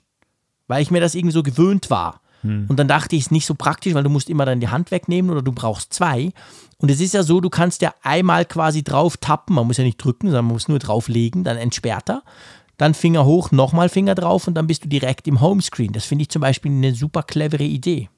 weil 0.67 0.83
ich 0.83 0.91
mir 0.91 1.01
das 1.01 1.15
irgendwie 1.15 1.35
so 1.35 1.45
gewöhnt 1.45 1.89
war. 1.89 2.23
Hm. 2.43 2.67
Und 2.69 2.81
dann 2.81 2.89
dachte 2.89 3.15
ich, 3.15 3.21
es 3.21 3.27
ist 3.27 3.33
nicht 3.33 3.47
so 3.47 3.55
praktisch, 3.55 3.95
weil 3.95 4.03
du 4.03 4.11
musst 4.11 4.29
immer 4.29 4.45
dann 4.45 4.59
die 4.59 4.71
Hand 4.71 4.91
wegnehmen 4.91 5.31
oder 5.31 5.43
du 5.43 5.53
brauchst 5.53 5.95
zwei. 5.95 6.33
Und 6.79 6.91
es 6.91 7.01
ist 7.01 7.15
ja 7.15 7.23
so, 7.23 7.41
du 7.41 7.49
kannst 7.49 7.81
ja 7.81 7.95
einmal 8.03 8.45
quasi 8.45 8.83
drauf 8.83 9.19
tappen, 9.19 9.55
man 9.55 9.69
muss 9.69 9.77
ja 9.77 9.85
nicht 9.85 10.03
drücken, 10.03 10.27
sondern 10.27 10.47
man 10.47 10.55
muss 10.55 10.67
nur 10.67 10.81
drauflegen, 10.81 11.45
dann 11.45 11.59
entsperrt 11.59 12.11
er 12.11 12.23
dann 12.81 12.95
Finger 12.95 13.25
hoch, 13.25 13.53
nochmal 13.53 13.89
Finger 13.89 14.15
drauf 14.15 14.47
und 14.47 14.55
dann 14.55 14.67
bist 14.67 14.85
du 14.85 14.89
direkt 14.89 15.29
im 15.29 15.41
Homescreen. 15.41 15.93
Das 15.93 16.05
finde 16.05 16.23
ich 16.23 16.31
zum 16.31 16.41
Beispiel 16.41 16.73
eine 16.73 16.95
super 16.95 17.23
clevere 17.23 17.65
Idee. 17.65 18.09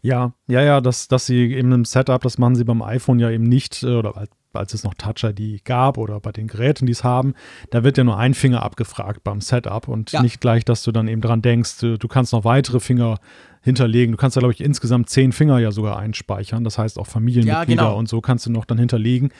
Ja, 0.00 0.32
ja, 0.46 0.62
ja, 0.62 0.80
dass, 0.80 1.08
dass 1.08 1.26
sie 1.26 1.52
eben 1.54 1.72
im 1.72 1.84
Setup, 1.84 2.22
das 2.22 2.38
machen 2.38 2.54
sie 2.54 2.64
beim 2.64 2.82
iPhone 2.82 3.18
ja 3.18 3.30
eben 3.30 3.44
nicht, 3.44 3.82
äh, 3.82 3.94
oder 3.94 4.28
als 4.52 4.74
es 4.74 4.84
noch 4.84 4.94
Touch 4.94 5.24
ID 5.24 5.64
gab 5.64 5.98
oder 5.98 6.20
bei 6.20 6.32
den 6.32 6.46
Geräten, 6.46 6.86
die 6.86 6.92
es 6.92 7.04
haben, 7.04 7.34
da 7.70 7.84
wird 7.84 7.98
ja 7.98 8.04
nur 8.04 8.16
ein 8.16 8.32
Finger 8.34 8.62
abgefragt 8.62 9.22
beim 9.22 9.40
Setup 9.40 9.86
und 9.88 10.12
ja. 10.12 10.22
nicht 10.22 10.40
gleich, 10.40 10.64
dass 10.64 10.82
du 10.82 10.92
dann 10.92 11.08
eben 11.08 11.20
dran 11.20 11.42
denkst, 11.42 11.78
du, 11.80 11.98
du 11.98 12.08
kannst 12.08 12.32
noch 12.32 12.44
weitere 12.44 12.80
Finger 12.80 13.18
hinterlegen. 13.62 14.12
Du 14.12 14.18
kannst 14.18 14.36
da, 14.36 14.40
glaube 14.40 14.54
ich, 14.54 14.60
insgesamt 14.60 15.10
zehn 15.10 15.32
Finger 15.32 15.58
ja 15.58 15.72
sogar 15.72 15.98
einspeichern. 15.98 16.64
Das 16.64 16.78
heißt 16.78 16.98
auch 16.98 17.06
Familienmitglieder 17.06 17.82
ja, 17.82 17.88
genau. 17.88 17.98
und 17.98 18.08
so 18.08 18.20
kannst 18.20 18.46
du 18.46 18.50
noch 18.50 18.64
dann 18.64 18.78
hinterlegen. 18.78 19.30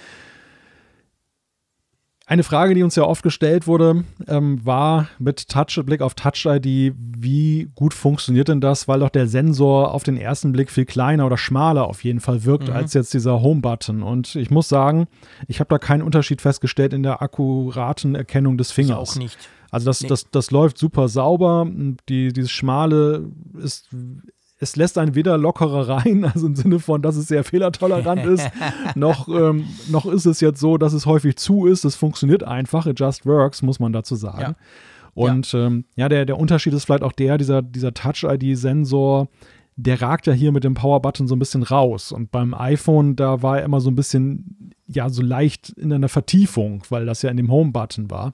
Eine 2.28 2.42
Frage, 2.42 2.74
die 2.74 2.82
uns 2.82 2.96
ja 2.96 3.04
oft 3.04 3.22
gestellt 3.22 3.68
wurde, 3.68 4.02
ähm, 4.26 4.58
war 4.66 5.08
mit 5.20 5.48
Touch, 5.48 5.80
Blick 5.84 6.02
auf 6.02 6.14
Touch 6.14 6.44
ID, 6.44 6.92
wie 6.96 7.70
gut 7.76 7.94
funktioniert 7.94 8.48
denn 8.48 8.60
das, 8.60 8.88
weil 8.88 8.98
doch 8.98 9.10
der 9.10 9.28
Sensor 9.28 9.94
auf 9.94 10.02
den 10.02 10.16
ersten 10.16 10.50
Blick 10.50 10.72
viel 10.72 10.86
kleiner 10.86 11.24
oder 11.24 11.36
schmaler 11.36 11.86
auf 11.86 12.02
jeden 12.02 12.18
Fall 12.18 12.44
wirkt 12.44 12.66
mhm. 12.66 12.74
als 12.74 12.94
jetzt 12.94 13.14
dieser 13.14 13.40
Home-Button. 13.42 14.02
Und 14.02 14.34
ich 14.34 14.50
muss 14.50 14.68
sagen, 14.68 15.06
ich 15.46 15.60
habe 15.60 15.68
da 15.68 15.78
keinen 15.78 16.02
Unterschied 16.02 16.42
festgestellt 16.42 16.92
in 16.92 17.04
der 17.04 17.22
akkuraten 17.22 18.16
Erkennung 18.16 18.58
des 18.58 18.72
Fingers. 18.72 19.10
Ich 19.10 19.16
auch 19.16 19.22
nicht. 19.22 19.38
Also 19.70 19.86
das, 19.86 20.00
nee. 20.00 20.08
das, 20.08 20.28
das 20.28 20.50
läuft 20.50 20.78
super 20.78 21.08
sauber. 21.08 21.68
Die, 22.08 22.32
dieses 22.32 22.50
Schmale 22.50 23.30
ist 23.56 23.88
es 24.58 24.76
lässt 24.76 24.96
einen 24.98 25.14
weder 25.14 25.36
lockerer 25.36 25.88
rein, 25.88 26.24
also 26.34 26.46
im 26.46 26.56
Sinne 26.56 26.78
von, 26.78 27.02
dass 27.02 27.16
es 27.16 27.28
sehr 27.28 27.44
fehlertolerant 27.44 28.24
ist, 28.24 28.48
noch, 28.94 29.28
ähm, 29.28 29.66
noch 29.90 30.06
ist 30.06 30.26
es 30.26 30.40
jetzt 30.40 30.60
so, 30.60 30.78
dass 30.78 30.92
es 30.92 31.06
häufig 31.06 31.36
zu 31.36 31.66
ist. 31.66 31.84
Es 31.84 31.96
funktioniert 31.96 32.42
einfach, 32.42 32.86
it 32.86 32.98
just 32.98 33.26
works, 33.26 33.62
muss 33.62 33.80
man 33.80 33.92
dazu 33.92 34.14
sagen. 34.14 34.40
Ja. 34.40 34.54
Und 35.14 35.52
ja, 35.52 35.66
ähm, 35.66 35.84
ja 35.96 36.08
der, 36.08 36.26
der 36.26 36.38
Unterschied 36.38 36.74
ist 36.74 36.84
vielleicht 36.84 37.02
auch 37.02 37.12
der, 37.12 37.38
dieser, 37.38 37.62
dieser 37.62 37.94
Touch-ID-Sensor, 37.94 39.28
der 39.76 40.00
ragt 40.00 40.26
ja 40.26 40.32
hier 40.32 40.52
mit 40.52 40.64
dem 40.64 40.74
Power-Button 40.74 41.28
so 41.28 41.36
ein 41.36 41.38
bisschen 41.38 41.62
raus. 41.62 42.12
Und 42.12 42.30
beim 42.30 42.54
iPhone, 42.54 43.14
da 43.14 43.42
war 43.42 43.58
er 43.58 43.64
immer 43.64 43.80
so 43.80 43.90
ein 43.90 43.96
bisschen, 43.96 44.72
ja, 44.86 45.08
so 45.10 45.22
leicht 45.22 45.70
in 45.70 45.92
einer 45.92 46.08
Vertiefung, 46.08 46.82
weil 46.88 47.04
das 47.04 47.22
ja 47.22 47.30
in 47.30 47.36
dem 47.36 47.50
Home-Button 47.50 48.10
war. 48.10 48.32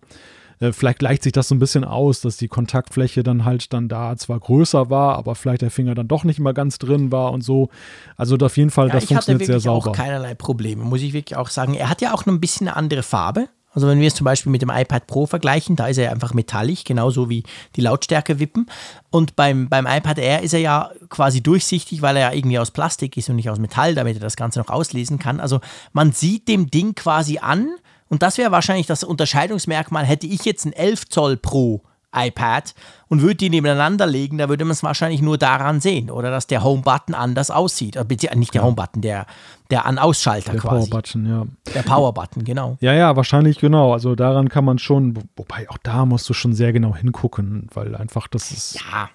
Äh, 0.63 0.73
vielleicht 0.73 1.01
gleicht 1.01 1.23
sich 1.25 1.33
das 1.33 1.49
so 1.49 1.55
ein 1.55 1.59
bisschen 1.59 1.85
aus, 1.85 2.21
dass 2.21 2.37
die 2.37 2.49
Kontaktfläche 2.49 3.23
dann 3.23 3.45
halt 3.45 3.73
dann 3.73 3.89
da 3.89 4.17
zwar 4.17 4.39
größer 4.39 4.91
war, 4.91 5.17
aber 5.17 5.35
vielleicht 5.35 5.63
der 5.63 5.71
Finger 5.71 5.95
dann 5.95 6.09
doch 6.09 6.25
nicht 6.25 6.39
mal 6.39 6.55
ganz 6.55 6.79
drin 6.79 7.11
war 7.11 7.33
und 7.33 7.43
so. 7.43 7.69
Also 8.17 8.37
auf 8.37 8.57
jeden 8.57 8.71
Fall, 8.71 8.89
ja, 8.89 8.95
das 8.95 9.07
funktioniert 9.07 9.47
sehr 9.47 9.61
sauber. 9.61 9.79
Ich 9.79 9.85
hatte 9.87 9.91
auch 9.91 10.05
keinerlei 10.05 10.35
Probleme, 10.35 10.85
muss 10.85 11.03
ich 11.03 11.13
wirklich 11.13 11.37
auch 11.37 11.49
sagen. 11.49 11.75
Er 11.75 11.91
hat 11.91 12.01
ja 12.01 12.15
auch 12.15 12.27
noch 12.27 12.33
ein 12.33 12.41
bisschen 12.41 12.69
eine 12.69 12.77
andere 12.77 13.03
Farbe. 13.03 13.49
Also 13.75 13.89
wenn 13.89 14.01
wir 14.01 14.09
es 14.09 14.15
zum 14.15 14.27
Beispiel 14.27 14.53
mit 14.53 14.61
dem 14.61 14.71
iPad 14.71 15.07
Pro 15.07 15.27
vergleichen, 15.27 15.77
da 15.77 15.87
ist 15.87 15.97
er 15.97 16.13
einfach 16.13 16.35
metallisch, 16.35 16.85
genauso 16.85 17.31
wie 17.31 17.43
die 17.75 17.81
Lautstärke 17.81 18.39
wippen. 18.39 18.67
Und 19.11 19.35
beim, 19.35 19.71
beim 19.71 19.87
iPad 19.87 20.19
Air 20.19 20.43
ist 20.43 20.53
er 20.53 20.61
ja 20.61 20.91
quasi 21.09 21.43
durchsichtig, 21.43 22.03
weil 22.03 22.17
er 22.17 22.31
ja 22.31 22.37
irgendwie 22.37 22.59
aus 22.59 22.71
Plastik 22.71 23.17
ist 23.17 23.31
und 23.31 23.37
nicht 23.37 23.49
aus 23.49 23.59
Metall, 23.59 23.95
damit 23.95 24.17
er 24.17 24.21
das 24.21 24.37
Ganze 24.37 24.59
noch 24.59 24.69
auslesen 24.69 25.19
kann. 25.19 25.41
Also 25.41 25.61
man 25.95 26.13
sieht 26.13 26.49
dem 26.49 26.71
Ding 26.71 26.95
quasi 26.95 27.39
an, 27.39 27.69
und 28.13 28.23
das 28.23 28.37
wäre 28.37 28.53
wahrscheinlich 28.53 28.87
das 28.87 29.05
Unterscheidungsmerkmal, 29.05 30.05
hätte 30.05 30.27
ich 30.27 30.45
jetzt 30.45 30.67
ein 30.67 30.75
11 30.75 31.09
Zoll 31.09 31.39
Pro 31.39 31.81
iPad 32.15 32.75
und 33.09 33.23
würde 33.23 33.37
die 33.37 33.49
nebeneinander 33.49 34.07
legen, 34.07 34.37
da 34.37 34.51
würde 34.51 34.67
man 34.67 34.73
es 34.73 34.83
wahrscheinlich 34.83 35.23
nur 35.23 35.39
daran 35.39 35.81
sehen, 35.81 36.11
oder 36.11 36.31
dass 36.31 36.47
der 36.47 36.63
Home-Button 36.63 37.15
anders 37.15 37.51
aussieht. 37.51 37.95
Beziehungsweise 37.95 38.39
nicht 38.39 38.53
der 38.53 38.65
Home-Button, 38.65 39.01
der, 39.01 39.25
der 39.71 39.87
An-Ausschalter 39.87 40.53
quasi. 40.57 40.91
Der 40.91 40.91
Power-Button, 40.91 41.27
ja. 41.27 41.47
Der 41.75 41.83
Power-Button, 41.85 42.45
genau. 42.45 42.77
Ja, 42.81 42.93
ja, 42.93 43.17
wahrscheinlich 43.17 43.59
genau. 43.59 43.95
Also 43.95 44.15
daran 44.15 44.51
kann 44.51 44.67
man 44.67 44.79
schon, 44.79 45.17
wobei 45.35 45.71
auch 45.71 45.79
da 45.83 46.05
musst 46.05 46.29
du 46.29 46.35
schon 46.35 46.53
sehr 46.53 46.75
genau 46.75 46.95
hingucken, 46.95 47.69
weil 47.73 47.97
einfach 47.97 48.29
das 48.29 48.51
ist. 48.51 48.75
Ja. 48.75 49.09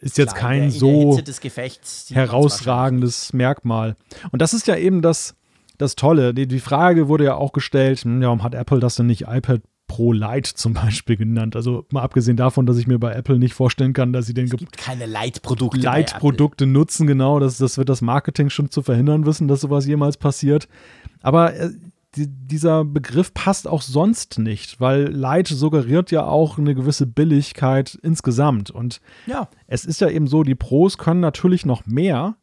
Ist 0.00 0.16
jetzt 0.16 0.36
Klar, 0.36 0.52
kein 0.52 0.70
so 0.70 1.20
herausragendes 2.10 3.34
Merkmal. 3.34 3.96
Und 4.30 4.40
das 4.40 4.54
ist 4.54 4.68
ja 4.68 4.76
eben 4.76 5.02
das, 5.02 5.34
das 5.78 5.96
Tolle. 5.96 6.34
Die, 6.34 6.46
die 6.46 6.60
Frage 6.60 7.08
wurde 7.08 7.24
ja 7.24 7.34
auch 7.36 7.52
gestellt, 7.52 8.00
hm, 8.00 8.20
ja, 8.20 8.28
warum 8.28 8.42
hat 8.42 8.54
Apple 8.54 8.80
das 8.80 8.96
denn 8.96 9.06
nicht 9.06 9.22
iPad 9.28 9.62
Pro 9.88 10.12
Lite 10.12 10.54
zum 10.54 10.74
Beispiel 10.74 11.16
genannt. 11.16 11.56
Also 11.56 11.86
mal 11.90 12.02
abgesehen 12.02 12.36
davon, 12.36 12.66
dass 12.66 12.76
ich 12.76 12.86
mir 12.86 12.98
bei 12.98 13.12
Apple 13.12 13.38
nicht 13.38 13.54
vorstellen 13.54 13.94
kann, 13.94 14.12
dass 14.12 14.26
sie 14.26 14.34
den 14.34 14.44
es 14.44 14.50
gibt 14.52 14.76
keine 14.76 15.06
Lite-Produkte 15.06 15.80
Lite-Produkte 15.80 16.66
nutzen, 16.66 17.06
genau. 17.06 17.40
Das, 17.40 17.58
das 17.58 17.78
wird 17.78 17.88
das 17.88 18.02
Marketing 18.02 18.50
schon 18.50 18.70
zu 18.70 18.82
verhindern 18.82 19.26
wissen, 19.26 19.48
dass 19.48 19.62
sowas 19.62 19.86
jemals 19.86 20.18
passiert. 20.18 20.68
Aber 21.22 21.54
äh, 21.54 21.70
die, 22.14 22.26
dieser 22.28 22.84
Begriff 22.84 23.32
passt 23.34 23.66
auch 23.66 23.82
sonst 23.82 24.38
nicht, 24.38 24.80
weil 24.80 25.08
Lite 25.08 25.54
suggeriert 25.54 26.10
ja 26.10 26.24
auch 26.24 26.58
eine 26.58 26.74
gewisse 26.74 27.06
Billigkeit 27.06 27.98
insgesamt. 28.02 28.70
Und 28.70 29.00
ja. 29.26 29.48
es 29.66 29.84
ist 29.84 30.00
ja 30.00 30.08
eben 30.08 30.26
so, 30.26 30.42
die 30.42 30.54
Pros 30.54 30.98
können 30.98 31.20
natürlich 31.20 31.66
noch 31.66 31.86
mehr, 31.86 32.36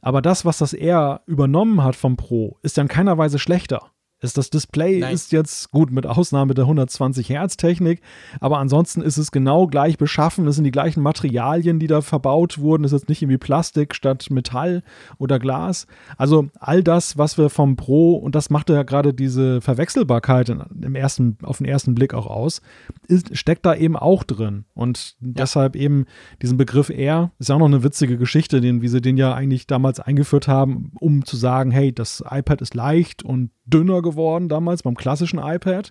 aber 0.00 0.22
das, 0.22 0.44
was 0.44 0.58
das 0.58 0.72
R 0.72 1.22
übernommen 1.26 1.82
hat 1.82 1.96
vom 1.96 2.16
Pro, 2.16 2.58
ist 2.62 2.76
ja 2.76 2.82
in 2.82 2.88
keiner 2.88 3.18
Weise 3.18 3.38
schlechter 3.38 3.90
ist 4.20 4.36
das 4.36 4.50
Display 4.50 5.00
Nein. 5.00 5.14
ist 5.14 5.32
jetzt 5.32 5.70
gut 5.70 5.92
mit 5.92 6.06
Ausnahme 6.06 6.54
der 6.54 6.64
120 6.64 7.28
Hertz 7.28 7.56
Technik, 7.56 8.00
aber 8.40 8.58
ansonsten 8.58 9.00
ist 9.00 9.16
es 9.16 9.30
genau 9.30 9.66
gleich 9.66 9.96
beschaffen. 9.96 10.46
Es 10.46 10.56
sind 10.56 10.64
die 10.64 10.70
gleichen 10.70 11.02
Materialien, 11.02 11.78
die 11.78 11.86
da 11.86 12.00
verbaut 12.00 12.58
wurden. 12.58 12.84
Es 12.84 12.92
ist 12.92 13.02
jetzt 13.02 13.08
nicht 13.08 13.22
irgendwie 13.22 13.38
Plastik 13.38 13.94
statt 13.94 14.26
Metall 14.30 14.82
oder 15.18 15.38
Glas. 15.38 15.86
Also 16.16 16.48
all 16.58 16.82
das, 16.82 17.16
was 17.16 17.38
wir 17.38 17.48
vom 17.48 17.76
Pro 17.76 18.16
und 18.16 18.34
das 18.34 18.50
machte 18.50 18.72
ja 18.72 18.82
gerade 18.82 19.14
diese 19.14 19.60
Verwechselbarkeit 19.60 20.48
im 20.48 20.94
ersten, 20.94 21.38
auf 21.42 21.58
den 21.58 21.66
ersten 21.66 21.94
Blick 21.94 22.14
auch 22.14 22.26
aus, 22.26 22.60
ist, 23.06 23.36
steckt 23.36 23.64
da 23.66 23.74
eben 23.74 23.96
auch 23.96 24.24
drin. 24.24 24.64
Und 24.74 25.16
ja. 25.20 25.28
deshalb 25.42 25.76
eben 25.76 26.06
diesen 26.42 26.58
Begriff 26.58 26.90
R 26.90 27.30
ist 27.38 27.48
ja 27.48 27.54
auch 27.54 27.60
noch 27.60 27.66
eine 27.66 27.84
witzige 27.84 28.18
Geschichte, 28.18 28.60
den, 28.60 28.82
wie 28.82 28.88
sie 28.88 29.00
den 29.00 29.16
ja 29.16 29.34
eigentlich 29.34 29.66
damals 29.66 30.00
eingeführt 30.00 30.48
haben, 30.48 30.92
um 30.98 31.24
zu 31.24 31.36
sagen, 31.36 31.70
hey, 31.70 31.92
das 31.92 32.22
iPad 32.28 32.60
ist 32.62 32.74
leicht 32.74 33.22
und 33.22 33.50
dünner 33.68 34.02
geworden 34.10 34.48
damals 34.48 34.82
beim 34.82 34.96
klassischen 34.96 35.38
iPad. 35.38 35.90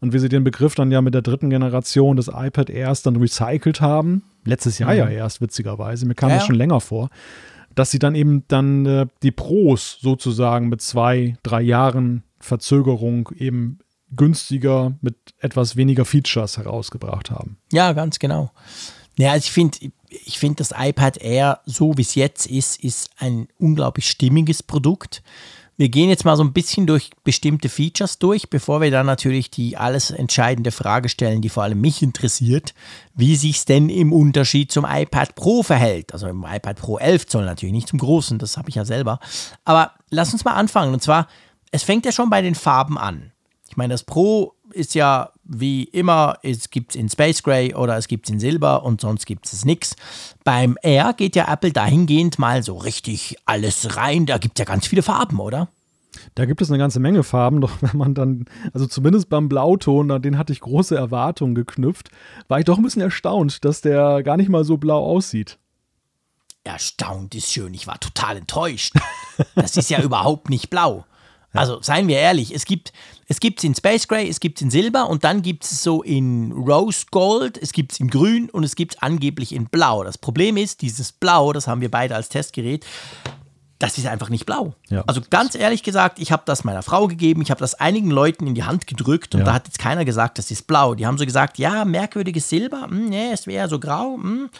Und 0.00 0.12
wie 0.12 0.18
sie 0.18 0.28
den 0.28 0.44
Begriff 0.44 0.74
dann 0.74 0.90
ja 0.90 1.00
mit 1.00 1.14
der 1.14 1.22
dritten 1.22 1.50
Generation 1.50 2.16
des 2.16 2.28
iPad 2.28 2.70
erst 2.70 3.06
dann 3.06 3.16
recycelt 3.16 3.80
haben, 3.80 4.24
letztes 4.44 4.78
Jahr 4.78 4.92
mhm. 4.92 4.98
ja 4.98 5.08
erst, 5.08 5.40
witzigerweise, 5.40 6.06
mir 6.06 6.14
kam 6.14 6.30
ja, 6.30 6.36
das 6.36 6.46
schon 6.46 6.56
länger 6.56 6.80
vor, 6.80 7.08
dass 7.74 7.90
sie 7.90 7.98
dann 7.98 8.14
eben 8.14 8.44
dann 8.48 8.86
äh, 8.86 9.06
die 9.22 9.30
Pros 9.30 9.98
sozusagen 10.00 10.68
mit 10.68 10.82
zwei, 10.82 11.36
drei 11.42 11.62
Jahren 11.62 12.24
Verzögerung 12.40 13.30
eben 13.36 13.78
günstiger 14.14 14.94
mit 15.00 15.16
etwas 15.38 15.76
weniger 15.76 16.04
Features 16.04 16.58
herausgebracht 16.58 17.30
haben. 17.30 17.56
Ja, 17.72 17.92
ganz 17.92 18.18
genau. 18.18 18.50
Ja, 19.16 19.32
also 19.32 19.44
ich 19.44 19.52
finde, 19.52 19.78
ich 20.08 20.38
finde 20.38 20.56
das 20.56 20.72
iPad 20.76 21.18
Air, 21.18 21.60
so 21.64 21.96
wie 21.96 22.02
es 22.02 22.14
jetzt 22.14 22.46
ist, 22.46 22.82
ist 22.82 23.10
ein 23.18 23.48
unglaublich 23.58 24.08
stimmiges 24.08 24.62
Produkt. 24.62 25.22
Wir 25.82 25.88
gehen 25.88 26.10
jetzt 26.10 26.24
mal 26.24 26.36
so 26.36 26.44
ein 26.44 26.52
bisschen 26.52 26.86
durch 26.86 27.10
bestimmte 27.24 27.68
Features 27.68 28.20
durch, 28.20 28.48
bevor 28.48 28.80
wir 28.80 28.92
dann 28.92 29.04
natürlich 29.04 29.50
die 29.50 29.76
alles 29.76 30.12
entscheidende 30.12 30.70
Frage 30.70 31.08
stellen, 31.08 31.42
die 31.42 31.48
vor 31.48 31.64
allem 31.64 31.80
mich 31.80 32.04
interessiert, 32.04 32.72
wie 33.16 33.34
sich 33.34 33.56
es 33.56 33.64
denn 33.64 33.88
im 33.88 34.12
Unterschied 34.12 34.70
zum 34.70 34.86
iPad 34.88 35.34
Pro 35.34 35.64
verhält. 35.64 36.12
Also 36.12 36.28
im 36.28 36.46
iPad 36.48 36.76
Pro 36.76 36.98
11 36.98 37.26
Zoll 37.26 37.46
natürlich, 37.46 37.72
nicht 37.72 37.88
zum 37.88 37.98
großen, 37.98 38.38
das 38.38 38.56
habe 38.56 38.68
ich 38.68 38.76
ja 38.76 38.84
selber. 38.84 39.18
Aber 39.64 39.90
lass 40.08 40.32
uns 40.32 40.44
mal 40.44 40.54
anfangen. 40.54 40.94
Und 40.94 41.02
zwar, 41.02 41.26
es 41.72 41.82
fängt 41.82 42.06
ja 42.06 42.12
schon 42.12 42.30
bei 42.30 42.42
den 42.42 42.54
Farben 42.54 42.96
an. 42.96 43.32
Ich 43.68 43.76
meine, 43.76 43.92
das 43.92 44.04
Pro 44.04 44.54
ist 44.72 44.94
ja 44.94 45.30
wie 45.44 45.84
immer, 45.84 46.38
es 46.42 46.70
gibt 46.70 46.92
es 46.92 46.96
in 46.96 47.08
Space 47.08 47.42
Gray 47.42 47.74
oder 47.74 47.96
es 47.96 48.08
gibt 48.08 48.26
es 48.26 48.32
in 48.32 48.40
Silber 48.40 48.84
und 48.84 49.00
sonst 49.00 49.26
gibt 49.26 49.46
es 49.46 49.64
nichts. 49.64 49.96
Beim 50.44 50.76
Air 50.82 51.14
geht 51.16 51.36
ja 51.36 51.52
Apple 51.52 51.72
dahingehend 51.72 52.38
mal 52.38 52.62
so 52.62 52.76
richtig 52.76 53.36
alles 53.44 53.96
rein. 53.96 54.26
Da 54.26 54.38
gibt 54.38 54.58
es 54.58 54.60
ja 54.60 54.64
ganz 54.64 54.86
viele 54.86 55.02
Farben, 55.02 55.40
oder? 55.40 55.68
Da 56.34 56.44
gibt 56.44 56.60
es 56.60 56.70
eine 56.70 56.78
ganze 56.78 57.00
Menge 57.00 57.22
Farben, 57.22 57.60
doch 57.60 57.70
wenn 57.80 57.96
man 57.96 58.14
dann, 58.14 58.44
also 58.72 58.86
zumindest 58.86 59.28
beim 59.28 59.48
Blauton, 59.48 60.10
an 60.10 60.22
den 60.22 60.38
hatte 60.38 60.52
ich 60.52 60.60
große 60.60 60.96
Erwartungen 60.96 61.54
geknüpft, 61.54 62.10
war 62.48 62.58
ich 62.58 62.64
doch 62.64 62.76
ein 62.76 62.84
bisschen 62.84 63.02
erstaunt, 63.02 63.64
dass 63.64 63.80
der 63.80 64.22
gar 64.22 64.36
nicht 64.36 64.48
mal 64.48 64.64
so 64.64 64.76
blau 64.76 65.04
aussieht. 65.04 65.58
Erstaunt 66.64 67.34
ist 67.34 67.52
schön, 67.52 67.74
ich 67.74 67.86
war 67.86 67.98
total 67.98 68.36
enttäuscht. 68.36 68.94
Das 69.54 69.76
ist 69.76 69.90
ja 69.90 70.00
überhaupt 70.02 70.48
nicht 70.48 70.70
blau. 70.70 71.04
Also 71.52 71.82
seien 71.82 72.08
wir 72.08 72.18
ehrlich, 72.18 72.54
es 72.54 72.64
gibt 72.64 72.92
es 73.28 73.40
gibt's 73.40 73.64
in 73.64 73.74
Space 73.74 74.08
Gray, 74.08 74.28
es 74.28 74.40
gibt 74.40 74.58
es 74.58 74.62
in 74.62 74.70
Silber 74.70 75.08
und 75.08 75.24
dann 75.24 75.42
gibt 75.42 75.64
es 75.64 75.82
so 75.82 76.02
in 76.02 76.52
Rose 76.52 77.06
Gold, 77.10 77.56
es 77.56 77.72
gibt 77.72 77.92
es 77.92 78.00
in 78.00 78.08
Grün 78.08 78.50
und 78.50 78.64
es 78.64 78.74
gibt 78.74 78.94
es 78.94 79.02
angeblich 79.02 79.54
in 79.54 79.66
Blau. 79.66 80.04
Das 80.04 80.18
Problem 80.18 80.56
ist, 80.56 80.82
dieses 80.82 81.12
Blau, 81.12 81.52
das 81.52 81.66
haben 81.66 81.80
wir 81.80 81.90
beide 81.90 82.14
als 82.14 82.28
Testgerät, 82.28 82.84
das 83.78 83.98
ist 83.98 84.06
einfach 84.06 84.28
nicht 84.28 84.46
blau. 84.46 84.74
Ja. 84.90 85.02
Also 85.08 85.20
ganz 85.28 85.56
ehrlich 85.56 85.82
gesagt, 85.82 86.20
ich 86.20 86.30
habe 86.30 86.42
das 86.46 86.62
meiner 86.62 86.82
Frau 86.82 87.08
gegeben, 87.08 87.42
ich 87.42 87.50
habe 87.50 87.58
das 87.58 87.74
einigen 87.74 88.10
Leuten 88.10 88.46
in 88.46 88.54
die 88.54 88.62
Hand 88.62 88.86
gedrückt 88.86 89.34
und 89.34 89.40
ja. 89.40 89.46
da 89.46 89.54
hat 89.54 89.66
jetzt 89.66 89.80
keiner 89.80 90.04
gesagt, 90.04 90.38
das 90.38 90.52
ist 90.52 90.68
blau. 90.68 90.94
Die 90.94 91.04
haben 91.04 91.18
so 91.18 91.24
gesagt, 91.24 91.58
ja, 91.58 91.84
merkwürdiges 91.84 92.48
Silber, 92.48 92.82
hm, 92.82 93.08
nee, 93.08 93.32
es 93.32 93.46
wäre 93.46 93.68
so 93.68 93.80
grau. 93.80 94.16
Hm 94.16 94.50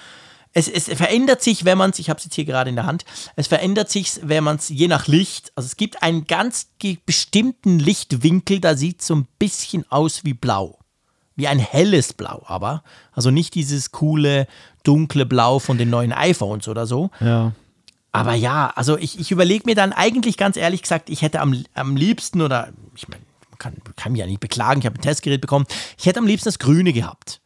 es, 0.52 0.68
es 0.68 0.84
verändert 0.84 1.42
sich, 1.42 1.64
wenn 1.64 1.78
man 1.78 1.90
es, 1.90 1.98
ich 1.98 2.10
habe 2.10 2.18
es 2.18 2.24
jetzt 2.24 2.34
hier 2.34 2.44
gerade 2.44 2.70
in 2.70 2.76
der 2.76 2.86
Hand, 2.86 3.04
es 3.36 3.46
verändert 3.46 3.90
sich, 3.90 4.20
wenn 4.22 4.44
man 4.44 4.56
es 4.56 4.68
je 4.68 4.88
nach 4.88 5.06
Licht, 5.06 5.52
also 5.54 5.66
es 5.66 5.76
gibt 5.76 6.02
einen 6.02 6.26
ganz 6.26 6.68
bestimmten 7.06 7.78
Lichtwinkel, 7.78 8.60
da 8.60 8.76
sieht 8.76 9.00
es 9.00 9.06
so 9.06 9.14
ein 9.14 9.26
bisschen 9.38 9.90
aus 9.90 10.24
wie 10.24 10.34
blau. 10.34 10.78
wie 11.34 11.48
ein 11.48 11.58
helles 11.58 12.12
Blau, 12.12 12.42
aber. 12.46 12.82
Also 13.12 13.30
nicht 13.30 13.54
dieses 13.54 13.90
coole, 13.92 14.46
dunkle 14.84 15.24
Blau 15.26 15.58
von 15.58 15.78
den 15.78 15.88
neuen 15.88 16.12
iPhones 16.12 16.68
oder 16.68 16.86
so. 16.86 17.10
Ja. 17.20 17.52
Aber 18.12 18.34
ja, 18.34 18.70
also 18.76 18.98
ich, 18.98 19.18
ich 19.18 19.30
überlege 19.30 19.64
mir 19.64 19.74
dann 19.74 19.94
eigentlich 19.94 20.36
ganz 20.36 20.58
ehrlich 20.58 20.82
gesagt, 20.82 21.08
ich 21.08 21.22
hätte 21.22 21.40
am, 21.40 21.64
am 21.72 21.96
liebsten 21.96 22.42
oder 22.42 22.68
ich 22.94 23.08
meine, 23.08 23.22
kann, 23.58 23.74
kann 23.96 24.12
mich 24.12 24.20
ja 24.20 24.26
nicht 24.26 24.40
beklagen, 24.40 24.80
ich 24.80 24.86
habe 24.86 24.98
ein 24.98 25.02
Testgerät 25.02 25.40
bekommen, 25.40 25.66
ich 25.96 26.04
hätte 26.04 26.18
am 26.18 26.26
liebsten 26.26 26.48
das 26.48 26.58
Grüne 26.58 26.92
gehabt. 26.92 27.40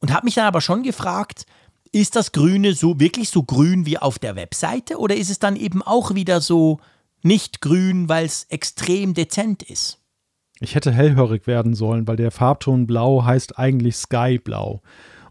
Und 0.00 0.12
habe 0.12 0.24
mich 0.24 0.34
dann 0.34 0.46
aber 0.46 0.60
schon 0.60 0.82
gefragt, 0.82 1.44
ist 1.92 2.16
das 2.16 2.32
Grüne 2.32 2.74
so 2.74 3.00
wirklich 3.00 3.30
so 3.30 3.42
grün 3.42 3.86
wie 3.86 3.98
auf 3.98 4.18
der 4.18 4.36
Webseite 4.36 4.98
oder 4.98 5.16
ist 5.16 5.30
es 5.30 5.38
dann 5.38 5.56
eben 5.56 5.82
auch 5.82 6.14
wieder 6.14 6.40
so 6.40 6.78
nicht 7.22 7.60
grün, 7.60 8.08
weil 8.08 8.26
es 8.26 8.44
extrem 8.50 9.14
dezent 9.14 9.62
ist? 9.62 9.98
Ich 10.60 10.74
hätte 10.74 10.92
hellhörig 10.92 11.46
werden 11.46 11.74
sollen, 11.74 12.08
weil 12.08 12.16
der 12.16 12.30
Farbton 12.30 12.86
Blau 12.86 13.24
heißt 13.24 13.58
eigentlich 13.58 13.96
Skyblau. 13.96 14.82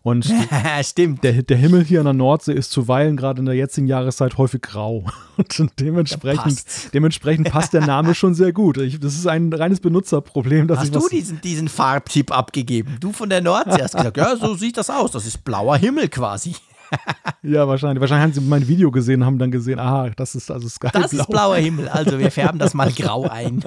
Und 0.07 0.25
Stimmt. 0.83 1.21
Der, 1.25 1.43
der 1.43 1.57
Himmel 1.57 1.83
hier 1.83 1.99
an 1.99 2.05
der 2.05 2.13
Nordsee 2.13 2.53
ist 2.53 2.71
zuweilen 2.71 3.17
gerade 3.17 3.41
in 3.41 3.45
der 3.45 3.55
jetzigen 3.55 3.87
Jahreszeit 3.87 4.37
häufig 4.37 4.61
grau. 4.61 5.03
Und 5.59 5.73
dementsprechend, 5.81 6.63
dementsprechend 6.93 7.49
passt 7.49 7.73
der 7.73 7.85
Name 7.85 8.15
schon 8.15 8.33
sehr 8.33 8.53
gut. 8.53 8.77
Ich, 8.77 9.01
das 9.01 9.15
ist 9.15 9.27
ein 9.27 9.51
reines 9.51 9.81
Benutzerproblem. 9.81 10.69
Hast 10.73 10.95
du 10.95 11.09
diesen, 11.09 11.41
diesen 11.41 11.67
Farbtipp 11.67 12.31
abgegeben? 12.31 12.95
Du 13.01 13.11
von 13.11 13.29
der 13.29 13.41
Nordsee 13.41 13.83
hast 13.83 13.97
gesagt, 13.97 14.15
ja, 14.15 14.37
so 14.37 14.55
sieht 14.55 14.77
das 14.77 14.89
aus. 14.89 15.11
Das 15.11 15.25
ist 15.25 15.43
blauer 15.43 15.75
Himmel 15.75 16.07
quasi. 16.07 16.55
ja, 17.43 17.67
wahrscheinlich. 17.67 18.01
Wahrscheinlich 18.01 18.23
haben 18.23 18.33
sie 18.33 18.41
mein 18.41 18.67
Video 18.67 18.91
gesehen 18.91 19.21
und 19.21 19.25
haben 19.25 19.39
dann 19.39 19.51
gesehen, 19.51 19.79
aha, 19.79 20.09
das 20.15 20.35
ist 20.35 20.51
also 20.51 20.67
Sky 20.67 20.89
Das 20.93 21.13
ist 21.13 21.27
blauer 21.27 21.57
Himmel. 21.57 21.89
Also 21.97 22.19
wir 22.19 22.31
färben 22.31 22.59
das 22.59 22.73
mal 22.73 22.91
grau 22.91 23.27
ein. 23.27 23.63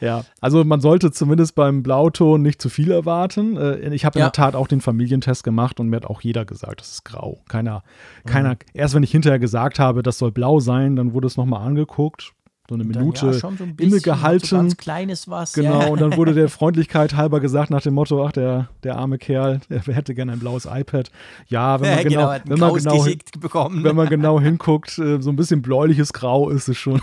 ja, 0.00 0.24
also 0.40 0.62
man 0.64 0.80
sollte 0.80 1.10
zumindest 1.10 1.54
beim 1.54 1.82
Blauton 1.82 2.42
nicht 2.42 2.60
zu 2.60 2.68
viel 2.68 2.90
erwarten. 2.90 3.56
Äh, 3.56 3.94
ich 3.94 4.04
habe 4.04 4.18
in 4.18 4.20
ja. 4.20 4.26
der 4.26 4.32
Tat 4.32 4.54
auch 4.54 4.68
den 4.68 4.80
Familientest 4.80 5.42
gemacht 5.42 5.80
und 5.80 5.88
mir 5.88 5.96
hat 5.96 6.06
auch 6.06 6.20
jeder 6.20 6.44
gesagt, 6.44 6.80
das 6.80 6.90
ist 6.90 7.04
grau. 7.04 7.38
Keiner, 7.48 7.82
keiner, 8.26 8.50
mhm. 8.50 8.58
erst 8.74 8.94
wenn 8.94 9.02
ich 9.02 9.10
hinterher 9.10 9.38
gesagt 9.38 9.78
habe, 9.78 10.02
das 10.02 10.18
soll 10.18 10.32
blau 10.32 10.60
sein, 10.60 10.96
dann 10.96 11.14
wurde 11.14 11.26
es 11.26 11.36
nochmal 11.36 11.66
angeguckt 11.66 12.34
so 12.68 12.76
eine 12.76 12.84
Minute 12.84 13.26
ja, 13.26 13.32
so 13.34 13.48
ein 13.48 13.74
innegehalten. 13.78 14.48
So 14.48 14.56
ganz 14.56 14.76
kleines 14.78 15.28
was. 15.28 15.52
Genau, 15.52 15.82
ja. 15.82 15.88
und 15.88 16.00
dann 16.00 16.16
wurde 16.16 16.32
der 16.32 16.48
Freundlichkeit 16.48 17.14
halber 17.14 17.40
gesagt 17.40 17.70
nach 17.70 17.82
dem 17.82 17.94
Motto, 17.94 18.24
ach, 18.24 18.32
der, 18.32 18.70
der 18.82 18.96
arme 18.96 19.18
Kerl, 19.18 19.60
der 19.68 19.82
hätte 19.82 20.14
gerne 20.14 20.32
ein 20.32 20.38
blaues 20.38 20.64
iPad. 20.64 21.10
Ja, 21.48 21.80
wenn 21.80 21.90
man 21.90 21.98
ja, 21.98 22.02
genau, 22.02 22.32
genau 22.44 22.74
wenn, 22.74 22.92
man 22.92 23.02
genau 23.04 23.40
bekommen. 23.40 23.84
wenn 23.84 23.96
man 23.96 24.08
genau 24.08 24.40
hinguckt, 24.40 24.98
äh, 24.98 25.20
so 25.20 25.30
ein 25.30 25.36
bisschen 25.36 25.60
bläuliches 25.60 26.14
Grau 26.14 26.48
ist 26.48 26.68
es 26.68 26.78
schon. 26.78 27.02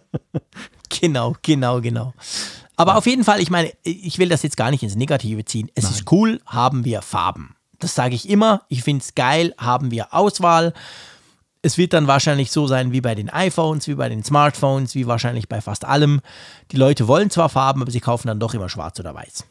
genau, 1.00 1.36
genau, 1.42 1.80
genau. 1.80 2.12
Aber 2.76 2.96
auf 2.96 3.06
jeden 3.06 3.22
Fall, 3.22 3.40
ich 3.40 3.50
meine, 3.50 3.70
ich 3.84 4.18
will 4.18 4.28
das 4.28 4.42
jetzt 4.42 4.56
gar 4.56 4.72
nicht 4.72 4.82
ins 4.82 4.96
Negative 4.96 5.44
ziehen. 5.44 5.70
Es 5.76 5.84
Nein. 5.84 5.92
ist 5.92 6.12
cool, 6.12 6.40
haben 6.46 6.84
wir 6.84 7.02
Farben. 7.02 7.54
Das 7.78 7.94
sage 7.94 8.16
ich 8.16 8.28
immer. 8.28 8.62
Ich 8.68 8.82
finde 8.82 9.02
es 9.02 9.14
geil, 9.14 9.54
haben 9.56 9.92
wir 9.92 10.12
Auswahl 10.12 10.72
es 11.64 11.78
wird 11.78 11.94
dann 11.94 12.06
wahrscheinlich 12.06 12.50
so 12.50 12.66
sein 12.66 12.92
wie 12.92 13.00
bei 13.00 13.14
den 13.14 13.30
iPhones, 13.30 13.88
wie 13.88 13.94
bei 13.94 14.10
den 14.10 14.22
Smartphones, 14.22 14.94
wie 14.94 15.06
wahrscheinlich 15.06 15.48
bei 15.48 15.62
fast 15.62 15.86
allem. 15.86 16.20
Die 16.72 16.76
Leute 16.76 17.08
wollen 17.08 17.30
zwar 17.30 17.48
Farben, 17.48 17.80
aber 17.80 17.90
sie 17.90 18.00
kaufen 18.00 18.28
dann 18.28 18.38
doch 18.38 18.52
immer 18.52 18.68
schwarz 18.68 19.00
oder 19.00 19.14
weiß. 19.14 19.46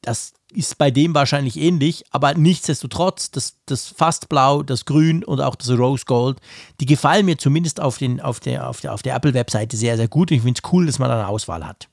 Das 0.00 0.34
ist 0.52 0.78
bei 0.78 0.92
dem 0.92 1.12
wahrscheinlich 1.12 1.56
ähnlich, 1.56 2.04
aber 2.12 2.34
nichtsdestotrotz, 2.34 3.32
das, 3.32 3.56
das 3.66 3.88
fast 3.88 4.28
blau, 4.28 4.62
das 4.62 4.84
grün 4.84 5.24
und 5.24 5.40
auch 5.40 5.56
das 5.56 5.68
Rose 5.70 6.04
Gold, 6.06 6.38
die 6.78 6.86
gefallen 6.86 7.26
mir 7.26 7.36
zumindest 7.36 7.80
auf, 7.80 7.98
den, 7.98 8.20
auf 8.20 8.38
der, 8.38 8.68
auf 8.68 8.80
der, 8.80 8.94
auf 8.94 9.02
der 9.02 9.16
Apple-Webseite 9.16 9.76
sehr, 9.76 9.96
sehr 9.96 10.06
gut. 10.06 10.30
Und 10.30 10.36
ich 10.36 10.42
finde 10.44 10.60
es 10.64 10.72
cool, 10.72 10.86
dass 10.86 11.00
man 11.00 11.08
da 11.08 11.18
eine 11.18 11.26
Auswahl 11.26 11.66
hat. 11.66 11.88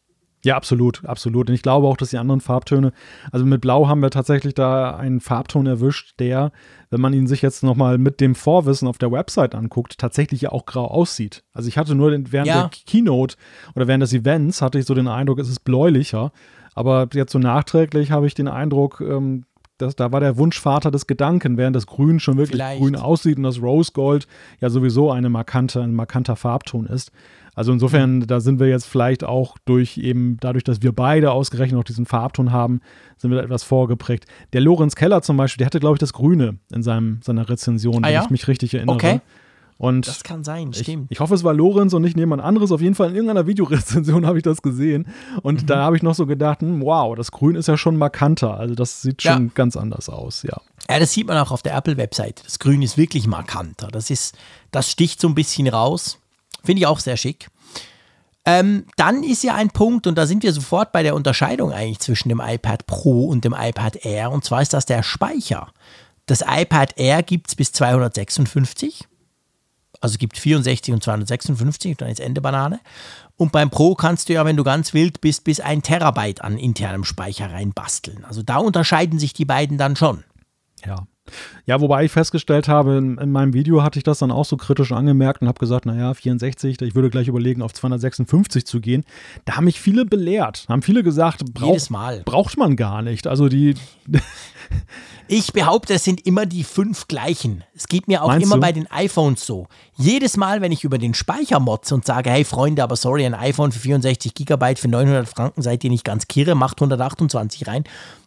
Ja, 0.45 0.57
absolut, 0.57 1.05
absolut. 1.05 1.49
Und 1.49 1.55
ich 1.55 1.61
glaube 1.61 1.87
auch, 1.87 1.95
dass 1.95 2.09
die 2.09 2.17
anderen 2.17 2.41
Farbtöne, 2.41 2.91
also 3.31 3.45
mit 3.45 3.61
Blau 3.61 3.87
haben 3.87 4.01
wir 4.01 4.09
tatsächlich 4.09 4.53
da 4.53 4.95
einen 4.95 5.21
Farbton 5.21 5.67
erwischt, 5.67 6.19
der, 6.19 6.51
wenn 6.89 6.99
man 6.99 7.13
ihn 7.13 7.27
sich 7.27 7.41
jetzt 7.41 7.63
nochmal 7.63 7.97
mit 7.97 8.19
dem 8.19 8.35
Vorwissen 8.35 8.87
auf 8.87 8.97
der 8.97 9.11
Website 9.11 9.55
anguckt, 9.55 9.97
tatsächlich 9.97 10.41
ja 10.41 10.51
auch 10.51 10.65
grau 10.65 10.85
aussieht. 10.85 11.43
Also 11.53 11.69
ich 11.69 11.77
hatte 11.77 11.95
nur 11.95 12.11
während 12.11 12.47
ja. 12.47 12.63
der 12.63 12.69
Keynote 12.85 13.37
oder 13.73 13.87
während 13.87 14.03
des 14.03 14.13
Events 14.13 14.61
hatte 14.61 14.79
ich 14.79 14.85
so 14.85 14.93
den 14.93 15.07
Eindruck, 15.07 15.39
es 15.39 15.49
ist 15.49 15.61
bläulicher. 15.61 16.33
Aber 16.75 17.07
jetzt 17.13 17.31
so 17.31 17.39
nachträglich 17.39 18.11
habe 18.11 18.27
ich 18.27 18.33
den 18.33 18.47
Eindruck, 18.47 18.99
ähm, 18.99 19.45
dass, 19.77 19.95
da 19.95 20.11
war 20.11 20.19
der 20.19 20.37
Wunschvater 20.37 20.91
des 20.91 21.07
Gedanken, 21.07 21.57
während 21.57 21.75
das 21.75 21.87
Grün 21.87 22.19
schon 22.19 22.37
wirklich 22.37 22.57
Vielleicht. 22.57 22.81
grün 22.81 22.95
aussieht 22.95 23.37
und 23.37 23.43
das 23.43 23.61
Rose 23.61 23.91
Gold 23.93 24.27
ja 24.59 24.69
sowieso 24.69 25.11
eine 25.11 25.29
markante, 25.29 25.81
ein 25.81 25.93
markanter 25.93 26.35
Farbton 26.35 26.85
ist. 26.85 27.11
Also 27.55 27.71
insofern, 27.71 28.17
mhm. 28.17 28.27
da 28.27 28.39
sind 28.39 28.59
wir 28.59 28.67
jetzt 28.67 28.85
vielleicht 28.85 29.23
auch 29.23 29.57
durch 29.65 29.97
eben 29.97 30.37
dadurch, 30.39 30.63
dass 30.63 30.81
wir 30.81 30.91
beide 30.91 31.31
ausgerechnet 31.31 31.77
noch 31.77 31.83
diesen 31.83 32.05
Farbton 32.05 32.51
haben, 32.51 32.81
sind 33.17 33.31
wir 33.31 33.37
da 33.37 33.43
etwas 33.43 33.63
vorgeprägt. 33.63 34.25
Der 34.53 34.61
Lorenz 34.61 34.95
Keller 34.95 35.21
zum 35.21 35.37
Beispiel, 35.37 35.59
der 35.59 35.67
hatte, 35.67 35.79
glaube 35.79 35.95
ich, 35.95 35.99
das 35.99 36.13
Grüne 36.13 36.57
in 36.71 36.83
seinem, 36.83 37.19
seiner 37.21 37.49
Rezension, 37.49 38.03
ah, 38.03 38.07
wenn 38.07 38.13
ja? 38.13 38.23
ich 38.23 38.29
mich 38.29 38.47
richtig 38.47 38.73
erinnere. 38.73 38.95
Okay. 38.95 39.21
Und 39.77 40.07
das 40.07 40.23
kann 40.23 40.43
sein, 40.43 40.71
stimmt. 40.73 41.07
Ich, 41.09 41.17
ich, 41.17 41.19
hoffe, 41.19 41.33
es 41.33 41.43
war 41.43 41.53
Lorenz 41.53 41.93
und 41.93 42.03
nicht 42.03 42.17
jemand 42.17 42.41
anderes. 42.41 42.71
Auf 42.71 42.81
jeden 42.81 42.95
Fall 42.95 43.09
in 43.09 43.15
irgendeiner 43.15 43.47
Videorezension 43.47 44.25
habe 44.27 44.37
ich 44.37 44.43
das 44.43 44.61
gesehen. 44.61 45.07
Und 45.41 45.63
mhm. 45.63 45.65
da 45.65 45.83
habe 45.83 45.97
ich 45.97 46.03
noch 46.03 46.15
so 46.15 46.25
gedacht, 46.25 46.61
hm, 46.61 46.81
wow, 46.81 47.15
das 47.15 47.31
Grün 47.31 47.55
ist 47.55 47.67
ja 47.67 47.75
schon 47.75 47.97
markanter. 47.97 48.57
Also 48.57 48.75
das 48.75 49.01
sieht 49.01 49.21
schon 49.21 49.47
ja. 49.47 49.51
ganz 49.53 49.75
anders 49.75 50.09
aus, 50.09 50.43
ja. 50.43 50.61
Ja, 50.89 50.99
das 50.99 51.13
sieht 51.13 51.27
man 51.27 51.37
auch 51.37 51.51
auf 51.51 51.63
der 51.63 51.75
Apple-Webseite. 51.75 52.43
Das 52.43 52.59
Grün 52.59 52.81
ist 52.81 52.97
wirklich 52.97 53.27
markanter. 53.27 53.87
Das 53.87 54.09
ist, 54.09 54.37
das 54.71 54.89
sticht 54.89 55.19
so 55.19 55.27
ein 55.27 55.35
bisschen 55.35 55.67
raus. 55.67 56.19
Finde 56.63 56.81
ich 56.81 56.87
auch 56.87 56.99
sehr 56.99 57.17
schick. 57.17 57.49
Ähm, 58.45 58.85
dann 58.97 59.23
ist 59.23 59.43
ja 59.43 59.55
ein 59.55 59.69
Punkt, 59.69 60.05
und 60.05 60.17
da 60.17 60.25
sind 60.25 60.43
wir 60.43 60.51
sofort 60.51 60.91
bei 60.91 61.01
der 61.01 61.15
Unterscheidung 61.15 61.71
eigentlich 61.71 61.99
zwischen 61.99 62.29
dem 62.29 62.41
iPad 62.43 62.85
Pro 62.87 63.27
und 63.27 63.45
dem 63.45 63.55
iPad 63.57 64.05
Air, 64.05 64.31
und 64.31 64.43
zwar 64.43 64.61
ist 64.61 64.73
das 64.73 64.85
der 64.85 65.01
Speicher. 65.01 65.71
Das 66.25 66.41
iPad 66.41 66.97
Air 66.97 67.23
gibt 67.23 67.47
es 67.49 67.55
bis 67.55 67.71
256, 67.71 69.07
also 70.01 70.17
gibt 70.17 70.37
64 70.37 70.93
und 70.93 71.03
256, 71.03 71.97
dann 71.97 72.09
ist 72.09 72.19
Ende 72.19 72.41
Banane. 72.41 72.81
Und 73.37 73.53
beim 73.53 73.69
Pro 73.69 73.95
kannst 73.95 74.27
du 74.27 74.33
ja, 74.33 74.45
wenn 74.45 74.57
du 74.57 74.63
ganz 74.63 74.93
wild 74.93 75.21
bist, 75.21 75.45
bis 75.45 75.59
ein 75.59 75.81
Terabyte 75.81 76.41
an 76.41 76.57
internem 76.57 77.05
Speicher 77.05 77.51
reinbasteln. 77.51 78.25
Also 78.25 78.43
da 78.43 78.57
unterscheiden 78.57 79.19
sich 79.19 79.33
die 79.33 79.45
beiden 79.45 79.77
dann 79.77 79.95
schon. 79.95 80.23
Ja. 80.85 81.07
Ja, 81.65 81.79
wobei 81.79 82.03
ich 82.03 82.11
festgestellt 82.11 82.67
habe, 82.67 82.97
in, 82.97 83.17
in, 83.17 83.31
meinem 83.31 83.53
Video 83.53 83.81
hatte 83.81 83.97
ich 83.97 84.03
das 84.03 84.19
dann 84.19 84.29
auch 84.29 84.43
so 84.43 84.57
kritisch 84.57 84.91
angemerkt 84.91 85.41
und 85.41 85.47
habe 85.47 85.57
gesagt, 85.57 85.85
naja, 85.85 86.13
64, 86.13 86.81
ich 86.81 86.95
würde 86.95 87.09
gleich 87.09 87.29
überlegen, 87.29 87.61
auf 87.61 87.73
256 87.73 88.65
zu 88.65 88.81
gehen. 88.81 89.05
Da 89.45 89.55
haben 89.55 89.63
mich 89.63 89.79
viele 89.79 90.03
belehrt, 90.03 90.65
haben 90.67 90.81
viele 90.81 91.01
gesagt, 91.01 91.45
brauch, 91.53 91.79
braucht 92.25 92.57
man 92.57 92.75
gar 92.75 93.01
nicht. 93.01 93.25
Also 93.27 93.47
die. 93.47 93.75
ich 95.29 95.53
behaupte, 95.53 95.93
es 95.93 96.03
sind 96.03 96.25
immer 96.27 96.45
die 96.45 96.65
fünf 96.65 97.07
gleichen. 97.07 97.63
Es 97.73 97.87
geht 97.87 98.09
mir 98.09 98.21
auch 98.21 98.27
Meinst 98.27 98.45
immer 98.45 98.55
du? 98.55 98.61
bei 98.61 98.73
den 98.73 98.91
iPhones 98.91 99.45
so. 99.45 99.67
Jedes 99.95 100.35
Mal, 100.35 100.59
wenn 100.59 100.73
ich 100.73 100.83
über 100.83 100.97
den 100.97 101.13
Speicher 101.13 101.61
motze 101.61 101.95
und 101.95 102.05
sage, 102.05 102.31
hey 102.31 102.43
Freunde, 102.43 102.83
aber 102.83 102.97
sorry, 102.97 103.25
ein 103.25 103.33
iPhone 103.33 103.71
für 103.71 103.79
64 103.79 104.33
Gigabyte 104.33 104.79
für 104.79 104.89
900 104.89 105.29
Franken 105.29 105.61
seid 105.61 105.85
ihr 105.85 105.89
nicht 105.89 106.03
ganz 106.03 106.27
kirre, 106.27 106.53
macht 106.53 106.81
128 106.81 107.65
rein 107.67 107.85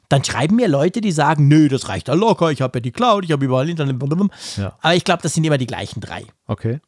dann 0.08 0.24
schreiben 0.24 0.56
mir 0.56 0.68
Leute, 0.68 1.00
die 1.00 1.12
sagen, 1.12 1.48
nö, 1.48 1.68
das 1.68 1.88
reicht 1.88 2.08
ja 2.08 2.14
locker, 2.14 2.50
ich 2.50 2.62
habe 2.62 2.78
ja 2.78 2.80
die 2.80 2.92
Cloud, 2.92 3.24
ich 3.24 3.32
habe 3.32 3.44
überall 3.44 3.68
Internet. 3.68 3.96
Ja. 4.56 4.76
Aber 4.80 4.94
ich 4.94 5.04
glaube, 5.04 5.22
das 5.22 5.34
sind 5.34 5.44
immer 5.44 5.58
die 5.58 5.66
gleichen 5.66 6.00
drei. 6.00 6.24
Okay. 6.46 6.80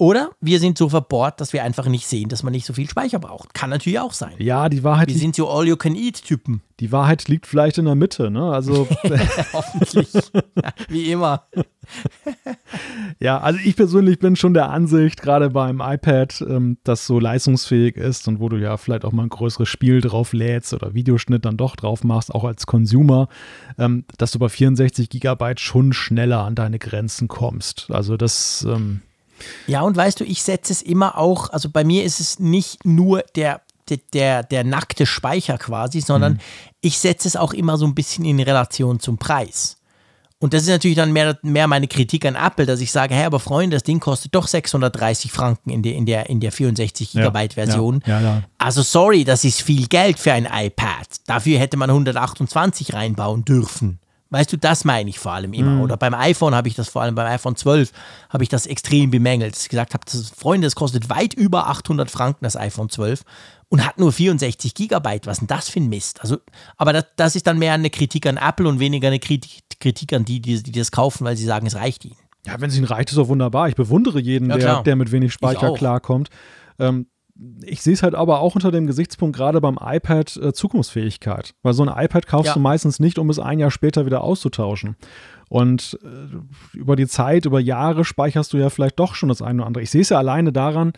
Oder 0.00 0.30
wir 0.40 0.60
sind 0.60 0.78
so 0.78 0.88
verbohrt, 0.88 1.40
dass 1.40 1.52
wir 1.52 1.64
einfach 1.64 1.88
nicht 1.88 2.06
sehen, 2.06 2.28
dass 2.28 2.44
man 2.44 2.52
nicht 2.52 2.64
so 2.64 2.72
viel 2.72 2.88
Speicher 2.88 3.18
braucht. 3.18 3.52
Kann 3.52 3.68
natürlich 3.68 3.98
auch 3.98 4.12
sein. 4.12 4.34
Ja, 4.38 4.68
die 4.68 4.84
Wahrheit. 4.84 5.08
Wir 5.08 5.16
sind 5.16 5.34
so 5.34 5.50
All-You-Can-Eat-Typen. 5.50 6.62
Die 6.78 6.92
Wahrheit 6.92 7.26
liegt 7.26 7.48
vielleicht 7.48 7.78
in 7.78 7.86
der 7.86 7.96
Mitte, 7.96 8.30
ne? 8.30 8.44
Also. 8.44 8.86
Hoffentlich. 9.52 10.08
wie 10.88 11.10
immer. 11.10 11.48
ja, 13.18 13.40
also 13.40 13.58
ich 13.64 13.74
persönlich 13.74 14.20
bin 14.20 14.36
schon 14.36 14.54
der 14.54 14.70
Ansicht, 14.70 15.20
gerade 15.20 15.50
beim 15.50 15.80
iPad, 15.80 16.42
ähm, 16.42 16.78
das 16.84 17.04
so 17.04 17.18
leistungsfähig 17.18 17.96
ist 17.96 18.28
und 18.28 18.38
wo 18.38 18.48
du 18.48 18.56
ja 18.56 18.76
vielleicht 18.76 19.04
auch 19.04 19.10
mal 19.10 19.24
ein 19.24 19.30
größeres 19.30 19.68
Spiel 19.68 20.00
drauf 20.00 20.32
lädst 20.32 20.72
oder 20.74 20.94
Videoschnitt 20.94 21.44
dann 21.44 21.56
doch 21.56 21.74
drauf 21.74 22.04
machst, 22.04 22.32
auch 22.32 22.44
als 22.44 22.66
Consumer, 22.66 23.28
ähm, 23.78 24.04
dass 24.16 24.30
du 24.30 24.38
bei 24.38 24.48
64 24.48 25.10
Gigabyte 25.10 25.58
schon 25.58 25.92
schneller 25.92 26.44
an 26.44 26.54
deine 26.54 26.78
Grenzen 26.78 27.26
kommst. 27.26 27.88
Also 27.90 28.16
das. 28.16 28.64
Ähm, 28.68 29.02
ja, 29.66 29.82
und 29.82 29.96
weißt 29.96 30.20
du, 30.20 30.24
ich 30.24 30.42
setze 30.42 30.72
es 30.72 30.82
immer 30.82 31.18
auch, 31.18 31.50
also 31.50 31.70
bei 31.70 31.84
mir 31.84 32.04
ist 32.04 32.20
es 32.20 32.38
nicht 32.38 32.84
nur 32.84 33.22
der, 33.34 33.60
der, 33.88 33.98
der, 34.12 34.42
der 34.42 34.64
nackte 34.64 35.06
Speicher 35.06 35.58
quasi, 35.58 36.00
sondern 36.00 36.34
mhm. 36.34 36.40
ich 36.80 36.98
setze 36.98 37.28
es 37.28 37.36
auch 37.36 37.52
immer 37.52 37.76
so 37.76 37.86
ein 37.86 37.94
bisschen 37.94 38.24
in 38.24 38.40
Relation 38.40 39.00
zum 39.00 39.18
Preis. 39.18 39.78
Und 40.40 40.54
das 40.54 40.62
ist 40.62 40.68
natürlich 40.68 40.96
dann 40.96 41.12
mehr, 41.12 41.36
mehr 41.42 41.66
meine 41.66 41.88
Kritik 41.88 42.24
an 42.24 42.36
Apple, 42.36 42.64
dass 42.64 42.80
ich 42.80 42.92
sage, 42.92 43.12
hey, 43.12 43.24
aber 43.24 43.40
Freunde, 43.40 43.74
das 43.74 43.82
Ding 43.82 43.98
kostet 43.98 44.36
doch 44.36 44.46
630 44.46 45.32
Franken 45.32 45.70
in 45.70 45.82
der, 45.82 45.94
in 45.94 46.06
der, 46.06 46.30
in 46.30 46.38
der 46.38 46.52
64 46.52 47.10
Gigabyte 47.10 47.54
Version. 47.54 48.02
Ja, 48.06 48.20
ja, 48.20 48.26
ja, 48.36 48.42
also 48.56 48.82
sorry, 48.82 49.24
das 49.24 49.42
ist 49.44 49.62
viel 49.62 49.88
Geld 49.88 50.20
für 50.20 50.32
ein 50.32 50.46
iPad. 50.46 51.08
Dafür 51.26 51.58
hätte 51.58 51.76
man 51.76 51.90
128 51.90 52.94
reinbauen 52.94 53.44
dürfen. 53.44 53.98
Weißt 54.30 54.52
du, 54.52 54.58
das 54.58 54.84
meine 54.84 55.08
ich 55.08 55.18
vor 55.18 55.32
allem 55.32 55.54
immer. 55.54 55.70
Mhm. 55.70 55.80
Oder 55.80 55.96
beim 55.96 56.12
iPhone 56.12 56.54
habe 56.54 56.68
ich 56.68 56.74
das 56.74 56.90
vor 56.90 57.02
allem, 57.02 57.14
beim 57.14 57.26
iPhone 57.26 57.56
12 57.56 57.92
habe 58.28 58.42
ich 58.42 58.50
das 58.50 58.66
extrem 58.66 59.10
bemängelt. 59.10 59.56
Ich 59.56 59.68
gesagt 59.68 59.94
habe, 59.94 60.04
Freunde, 60.36 60.66
es 60.66 60.74
kostet 60.74 61.08
weit 61.08 61.32
über 61.32 61.68
800 61.68 62.10
Franken, 62.10 62.44
das 62.44 62.56
iPhone 62.56 62.90
12. 62.90 63.22
und 63.68 63.86
hat 63.86 63.98
nur 63.98 64.12
64 64.12 64.74
Gigabyte. 64.74 65.26
Was 65.26 65.38
denn 65.38 65.46
das 65.46 65.70
für 65.70 65.80
ein 65.80 65.88
Mist? 65.88 66.20
Also, 66.20 66.38
aber 66.76 66.92
das, 66.92 67.06
das 67.16 67.36
ist 67.36 67.46
dann 67.46 67.58
mehr 67.58 67.72
eine 67.72 67.90
Kritik 67.90 68.26
an 68.26 68.36
Apple 68.36 68.68
und 68.68 68.80
weniger 68.80 69.08
eine 69.08 69.18
Kritik, 69.18 69.62
Kritik 69.80 70.12
an 70.12 70.24
die, 70.24 70.40
die, 70.40 70.62
die 70.62 70.72
das 70.72 70.90
kaufen, 70.90 71.24
weil 71.24 71.36
sie 71.36 71.46
sagen, 71.46 71.66
es 71.66 71.76
reicht 71.76 72.04
ihnen. 72.04 72.16
Ja, 72.46 72.60
wenn 72.60 72.68
es 72.70 72.76
ihnen 72.76 72.86
reicht, 72.86 73.10
ist 73.10 73.18
doch 73.18 73.28
wunderbar. 73.28 73.68
Ich 73.68 73.76
bewundere 73.76 74.20
jeden, 74.20 74.50
ja, 74.50 74.56
der, 74.56 74.82
der 74.82 74.96
mit 74.96 75.10
wenig 75.10 75.32
Speicher 75.32 75.72
klarkommt. 75.74 76.28
Ähm, 76.78 77.06
ich 77.62 77.82
sehe 77.82 77.92
es 77.94 78.02
halt 78.02 78.14
aber 78.14 78.40
auch 78.40 78.54
unter 78.54 78.72
dem 78.72 78.86
Gesichtspunkt 78.86 79.36
gerade 79.36 79.60
beim 79.60 79.78
iPad 79.80 80.36
äh, 80.36 80.52
Zukunftsfähigkeit. 80.52 81.54
Weil 81.62 81.72
so 81.72 81.84
ein 81.84 82.04
iPad 82.04 82.26
kaufst 82.26 82.48
ja. 82.48 82.54
du 82.54 82.60
meistens 82.60 82.98
nicht, 82.98 83.18
um 83.18 83.30
es 83.30 83.38
ein 83.38 83.58
Jahr 83.58 83.70
später 83.70 84.06
wieder 84.06 84.22
auszutauschen. 84.22 84.96
Und 85.48 85.98
äh, 86.02 86.76
über 86.76 86.96
die 86.96 87.06
Zeit, 87.06 87.46
über 87.46 87.60
Jahre 87.60 88.04
speicherst 88.04 88.52
du 88.52 88.58
ja 88.58 88.70
vielleicht 88.70 88.98
doch 88.98 89.14
schon 89.14 89.28
das 89.28 89.40
eine 89.40 89.60
oder 89.60 89.66
andere. 89.66 89.82
Ich 89.82 89.90
sehe 89.90 90.00
es 90.00 90.08
ja 90.08 90.18
alleine 90.18 90.52
daran, 90.52 90.92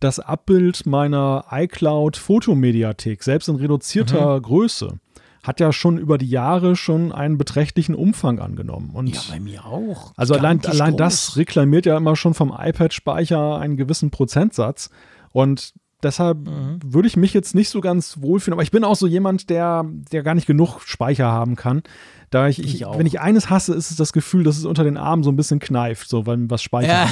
das 0.00 0.18
Abbild 0.18 0.86
meiner 0.86 1.44
iCloud 1.50 2.16
Fotomediathek, 2.16 3.22
selbst 3.22 3.48
in 3.48 3.56
reduzierter 3.56 4.38
mhm. 4.38 4.42
Größe, 4.42 4.98
hat 5.42 5.60
ja 5.60 5.72
schon 5.72 5.98
über 5.98 6.18
die 6.18 6.28
Jahre 6.28 6.74
schon 6.74 7.12
einen 7.12 7.36
beträchtlichen 7.36 7.94
Umfang 7.94 8.38
angenommen. 8.38 8.90
Und 8.94 9.08
ja, 9.08 9.20
bei 9.28 9.40
mir 9.40 9.64
auch. 9.66 10.12
Also 10.16 10.34
allein, 10.34 10.64
allein 10.64 10.96
das 10.96 11.36
reklamiert 11.36 11.84
ja 11.84 11.96
immer 11.96 12.16
schon 12.16 12.34
vom 12.34 12.52
iPad-Speicher 12.56 13.58
einen 13.58 13.76
gewissen 13.76 14.10
Prozentsatz. 14.10 14.90
Und 15.32 15.72
deshalb 16.02 16.38
mhm. 16.48 16.80
würde 16.84 17.08
ich 17.08 17.16
mich 17.16 17.32
jetzt 17.32 17.54
nicht 17.54 17.68
so 17.68 17.80
ganz 17.80 18.20
wohlfühlen. 18.20 18.54
Aber 18.54 18.62
ich 18.62 18.70
bin 18.70 18.84
auch 18.84 18.96
so 18.96 19.06
jemand, 19.06 19.50
der, 19.50 19.84
der 20.12 20.22
gar 20.22 20.34
nicht 20.34 20.46
genug 20.46 20.80
Speicher 20.80 21.26
haben 21.26 21.56
kann. 21.56 21.82
Da 22.30 22.48
ich, 22.48 22.58
ich, 22.58 22.80
ich 22.80 22.86
wenn 22.86 23.06
ich 23.06 23.20
eines 23.20 23.50
hasse, 23.50 23.74
ist 23.74 23.90
es 23.90 23.96
das 23.98 24.14
Gefühl, 24.14 24.42
dass 24.42 24.56
es 24.56 24.64
unter 24.64 24.84
den 24.84 24.96
Armen 24.96 25.22
so 25.22 25.30
ein 25.30 25.36
bisschen 25.36 25.58
kneift, 25.58 26.08
so 26.08 26.26
weil 26.26 26.48
was 26.48 26.62
Speicher 26.62 26.88
ja. 26.88 27.08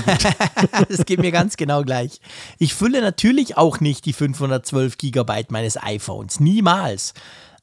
das 0.88 1.05
geht 1.05 1.20
mir 1.20 1.30
ganz 1.30 1.59
genau 1.59 1.82
gleich. 1.82 2.20
Ich 2.59 2.74
fülle 2.74 3.03
natürlich 3.03 3.59
auch 3.59 3.80
nicht 3.80 4.07
die 4.07 4.14
512 4.14 4.97
Gigabyte 4.97 5.51
meines 5.51 5.76
iPhones. 5.80 6.41
Niemals. 6.41 7.12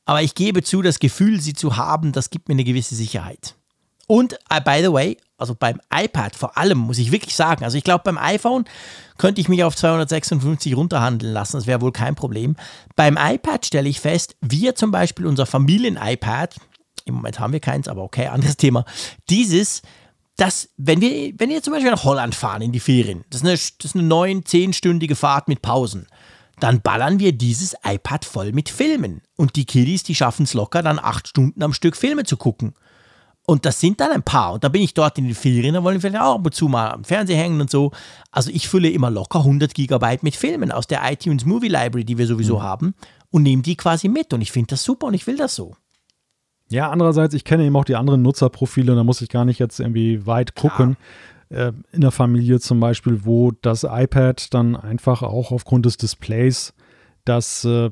Aber 0.05 0.21
ich 0.21 0.35
gebe 0.35 0.61
zu, 0.61 0.81
das 0.81 0.99
Gefühl, 0.99 1.41
sie 1.41 1.53
zu 1.53 1.77
haben, 1.77 2.11
das 2.11 2.29
gibt 2.29 2.47
mir 2.47 2.53
eine 2.53 2.63
gewisse 2.63 2.95
Sicherheit. 2.95 3.55
Und, 4.05 4.33
uh, 4.53 4.61
by 4.63 4.79
the 4.81 4.93
way, 4.93 5.17
also 5.37 5.55
beim 5.55 5.79
iPad 5.93 6.35
vor 6.35 6.57
allem, 6.57 6.79
muss 6.79 6.97
ich 6.97 7.11
wirklich 7.11 7.35
sagen, 7.35 7.63
also 7.63 7.77
ich 7.77 7.83
glaube, 7.83 8.03
beim 8.03 8.17
iPhone 8.17 8.65
könnte 9.17 9.41
ich 9.41 9.49
mich 9.49 9.63
auf 9.63 9.75
256 9.75 10.75
runterhandeln 10.75 11.33
lassen, 11.33 11.57
das 11.57 11.67
wäre 11.67 11.81
wohl 11.81 11.91
kein 11.91 12.15
Problem. 12.15 12.55
Beim 12.95 13.17
iPad 13.19 13.65
stelle 13.65 13.89
ich 13.89 13.99
fest, 13.99 14.35
wir 14.41 14.75
zum 14.75 14.91
Beispiel 14.91 15.25
unser 15.25 15.45
Familien-iPad, 15.45 16.55
im 17.05 17.15
Moment 17.15 17.39
haben 17.39 17.53
wir 17.53 17.59
keins, 17.59 17.87
aber 17.87 18.03
okay, 18.03 18.27
anderes 18.27 18.57
Thema. 18.57 18.85
Dieses, 19.29 19.81
dass, 20.35 20.69
wenn 20.77 21.01
wir, 21.01 21.33
wenn 21.37 21.49
wir 21.49 21.63
zum 21.63 21.73
Beispiel 21.73 21.91
nach 21.91 22.03
Holland 22.03 22.35
fahren 22.35 22.61
in 22.61 22.71
die 22.71 22.79
Ferien, 22.79 23.23
das 23.29 23.41
ist 23.41 23.47
eine, 23.47 23.53
das 23.53 23.85
ist 23.91 23.95
eine 23.95 24.03
neun, 24.03 24.45
zehnstündige 24.45 25.15
Fahrt 25.15 25.47
mit 25.47 25.61
Pausen, 25.61 26.07
dann 26.59 26.81
ballern 26.81 27.19
wir 27.19 27.33
dieses 27.33 27.75
iPad 27.83 28.25
voll 28.25 28.51
mit 28.51 28.69
Filmen. 28.69 29.21
Und 29.35 29.55
die 29.55 29.65
Kiddies, 29.65 30.03
die 30.03 30.15
schaffen 30.15 30.43
es 30.43 30.53
locker, 30.53 30.81
dann 30.81 30.99
acht 30.99 31.27
Stunden 31.27 31.61
am 31.61 31.73
Stück 31.73 31.95
Filme 31.95 32.23
zu 32.23 32.37
gucken. 32.37 32.73
Und 33.49 33.65
das 33.65 33.79
sind 33.79 34.01
dann 34.01 34.11
ein 34.11 34.23
paar. 34.23 34.53
Und 34.53 34.65
da 34.65 34.69
bin 34.69 34.81
ich 34.81 34.93
dort 34.93 35.17
in 35.17 35.23
den 35.23 35.33
Ferien, 35.33 35.73
da 35.73 35.81
wollen 35.81 35.95
wir 35.95 36.01
vielleicht 36.01 36.21
auch 36.21 36.35
ab 36.35 36.45
und 36.45 36.53
zu 36.53 36.67
mal 36.67 36.91
am 36.91 37.05
Fernseher 37.05 37.37
hängen 37.37 37.61
und 37.61 37.71
so. 37.71 37.91
Also 38.29 38.51
ich 38.51 38.67
fülle 38.67 38.89
immer 38.89 39.09
locker 39.09 39.39
100 39.39 39.73
Gigabyte 39.73 40.21
mit 40.21 40.35
Filmen 40.35 40.69
aus 40.69 40.85
der 40.85 41.09
iTunes 41.09 41.45
Movie 41.45 41.69
Library, 41.69 42.03
die 42.03 42.17
wir 42.17 42.27
sowieso 42.27 42.57
mhm. 42.57 42.63
haben, 42.63 42.95
und 43.31 43.43
nehme 43.43 43.61
die 43.61 43.77
quasi 43.77 44.09
mit. 44.09 44.33
Und 44.33 44.41
ich 44.41 44.51
finde 44.51 44.71
das 44.71 44.83
super 44.83 45.07
und 45.07 45.13
ich 45.13 45.27
will 45.27 45.37
das 45.37 45.55
so. 45.55 45.75
Ja, 46.69 46.89
andererseits, 46.89 47.33
ich 47.33 47.45
kenne 47.45 47.63
eben 47.63 47.77
auch 47.77 47.85
die 47.85 47.95
anderen 47.95 48.21
Nutzerprofile, 48.21 48.93
da 48.95 49.05
muss 49.05 49.21
ich 49.21 49.29
gar 49.29 49.45
nicht 49.45 49.59
jetzt 49.59 49.79
irgendwie 49.79 50.25
weit 50.25 50.53
gucken. 50.53 50.97
Äh, 51.47 51.71
in 51.93 52.01
der 52.01 52.11
Familie 52.11 52.59
zum 52.59 52.81
Beispiel, 52.81 53.23
wo 53.23 53.51
das 53.61 53.85
iPad 53.89 54.53
dann 54.53 54.75
einfach 54.75 55.23
auch 55.23 55.53
aufgrund 55.53 55.85
des 55.85 55.95
Displays 55.95 56.73
das 57.23 57.63
äh, 57.65 57.91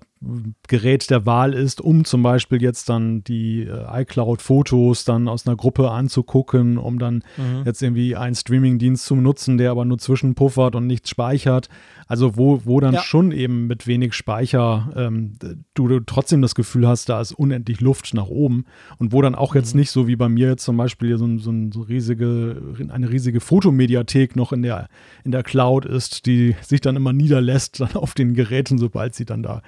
Gerät 0.68 1.10
der 1.10 1.26
Wahl 1.26 1.54
ist, 1.54 1.82
um 1.82 2.06
zum 2.06 2.24
Beispiel 2.24 2.62
jetzt 2.62 2.90
dann 2.90 3.24
die 3.24 3.64
äh, 3.64 4.02
iCloud-Fotos 4.02 5.06
dann 5.06 5.28
aus 5.28 5.48
einer 5.48 5.56
Gruppe 5.56 5.92
anzugucken, 5.92 6.78
um 6.78 7.00
dann 7.00 7.24
mhm. 7.38 7.64
jetzt 7.66 7.82
irgendwie 7.82 8.16
einen 8.16 8.36
Streaming-Dienst 8.36 9.06
zu 9.06 9.16
nutzen, 9.16 9.58
der 9.58 9.72
aber 9.72 9.86
nur 9.86 9.98
zwischenpuffert 9.98 10.76
und 10.76 10.88
nichts 10.88 11.10
speichert. 11.10 11.70
Also 12.08 12.38
wo, 12.38 12.62
wo 12.66 12.80
dann 12.80 12.96
ja. 12.96 13.02
schon 13.02 13.32
eben 13.32 13.68
mit 13.68 13.88
wenig 13.88 14.14
Speicher 14.14 14.92
ähm, 14.96 15.34
du, 15.74 15.88
du, 15.88 16.00
trotzdem 16.02 16.42
das 16.42 16.54
Gefühl 16.54 16.88
hast, 16.88 17.10
da 17.10 17.20
ist 17.20 17.32
unendlich 17.32 17.82
Luft 17.82 18.14
nach 18.14 18.28
oben 18.28 18.66
und 18.98 19.12
wo 19.12 19.22
dann 19.22 19.34
auch 19.34 19.56
jetzt 19.56 19.74
mhm. 19.74 19.82
nicht 19.82 19.92
so 19.92 20.08
wie 20.08 20.16
bei 20.16 20.30
mir 20.30 20.50
jetzt 20.50 20.64
zum 20.64 20.78
Beispiel 20.78 21.18
so, 21.18 21.38
so, 21.38 21.52
so 21.72 21.82
riesige, 21.82 22.62
eine 22.90 23.10
riesige 23.10 23.40
Fotomediathek 23.40 24.36
noch 24.36 24.54
in 24.54 24.62
der, 24.62 24.88
in 25.24 25.32
der 25.32 25.44
Cloud 25.44 25.86
ist, 25.86 26.26
die 26.26 26.56
sich 26.62 26.82
dann 26.82 26.96
immer 26.96 27.14
niederlässt 27.14 27.80
dann 27.80 27.96
auf 27.96 28.14
den 28.14 28.34
Geräten, 28.34 28.78
sobald 28.78 29.16
sie 29.16 29.26
dann 29.26 29.42
da 29.42 29.62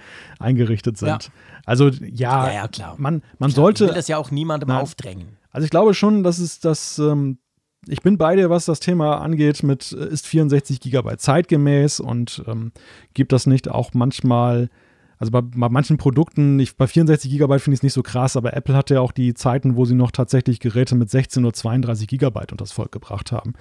eingerichtet 0.47 0.97
sind. 0.97 1.07
Ja. 1.07 1.19
Also 1.65 1.89
ja, 1.89 2.47
ja, 2.47 2.53
ja, 2.53 2.67
klar. 2.67 2.95
man, 2.97 3.21
man 3.39 3.51
klar, 3.51 3.63
sollte. 3.63 3.83
Ich 3.85 3.89
will 3.89 3.95
das 3.95 4.07
ja 4.07 4.17
auch 4.17 4.31
niemandem 4.31 4.69
na, 4.69 4.79
aufdrängen. 4.81 5.37
Also 5.51 5.65
ich 5.65 5.71
glaube 5.71 5.93
schon, 5.93 6.23
dass 6.23 6.39
es 6.39 6.59
das 6.59 6.97
ähm, 6.99 7.39
ich 7.87 8.01
bin 8.01 8.17
bei 8.17 8.35
dir, 8.35 8.49
was 8.49 8.65
das 8.65 8.79
Thema 8.79 9.21
angeht, 9.21 9.63
mit 9.63 9.91
äh, 9.91 10.07
ist 10.07 10.27
64 10.27 10.79
Gigabyte 10.79 11.21
zeitgemäß 11.21 11.99
und 11.99 12.43
ähm, 12.47 12.71
gibt 13.13 13.31
das 13.31 13.47
nicht 13.47 13.69
auch 13.69 13.93
manchmal, 13.93 14.69
also 15.17 15.31
bei, 15.31 15.41
bei 15.41 15.69
manchen 15.69 15.97
Produkten, 15.97 16.59
ich, 16.59 16.77
bei 16.77 16.87
64 16.87 17.31
Gigabyte 17.31 17.61
finde 17.61 17.75
ich 17.75 17.79
es 17.79 17.83
nicht 17.83 17.93
so 17.93 18.03
krass, 18.03 18.35
aber 18.35 18.55
Apple 18.55 18.75
hatte 18.75 18.95
ja 18.95 19.01
auch 19.01 19.11
die 19.11 19.33
Zeiten, 19.33 19.75
wo 19.75 19.85
sie 19.85 19.95
noch 19.95 20.11
tatsächlich 20.11 20.59
Geräte 20.59 20.95
mit 20.95 21.09
16 21.09 21.43
oder 21.45 21.53
32 21.53 22.07
Gigabyte 22.07 22.51
unter 22.51 22.63
das 22.63 22.71
Volk 22.71 22.91
gebracht 22.91 23.31
haben. 23.31 23.53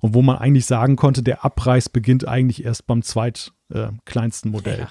Und 0.00 0.14
wo 0.14 0.22
man 0.22 0.38
eigentlich 0.38 0.66
sagen 0.66 0.96
konnte, 0.96 1.22
der 1.22 1.44
Abpreis 1.44 1.88
beginnt 1.88 2.26
eigentlich 2.26 2.64
erst 2.64 2.86
beim 2.86 3.02
zweitkleinsten 3.02 4.50
äh, 4.50 4.52
Modell. 4.52 4.78
Ja. 4.80 4.88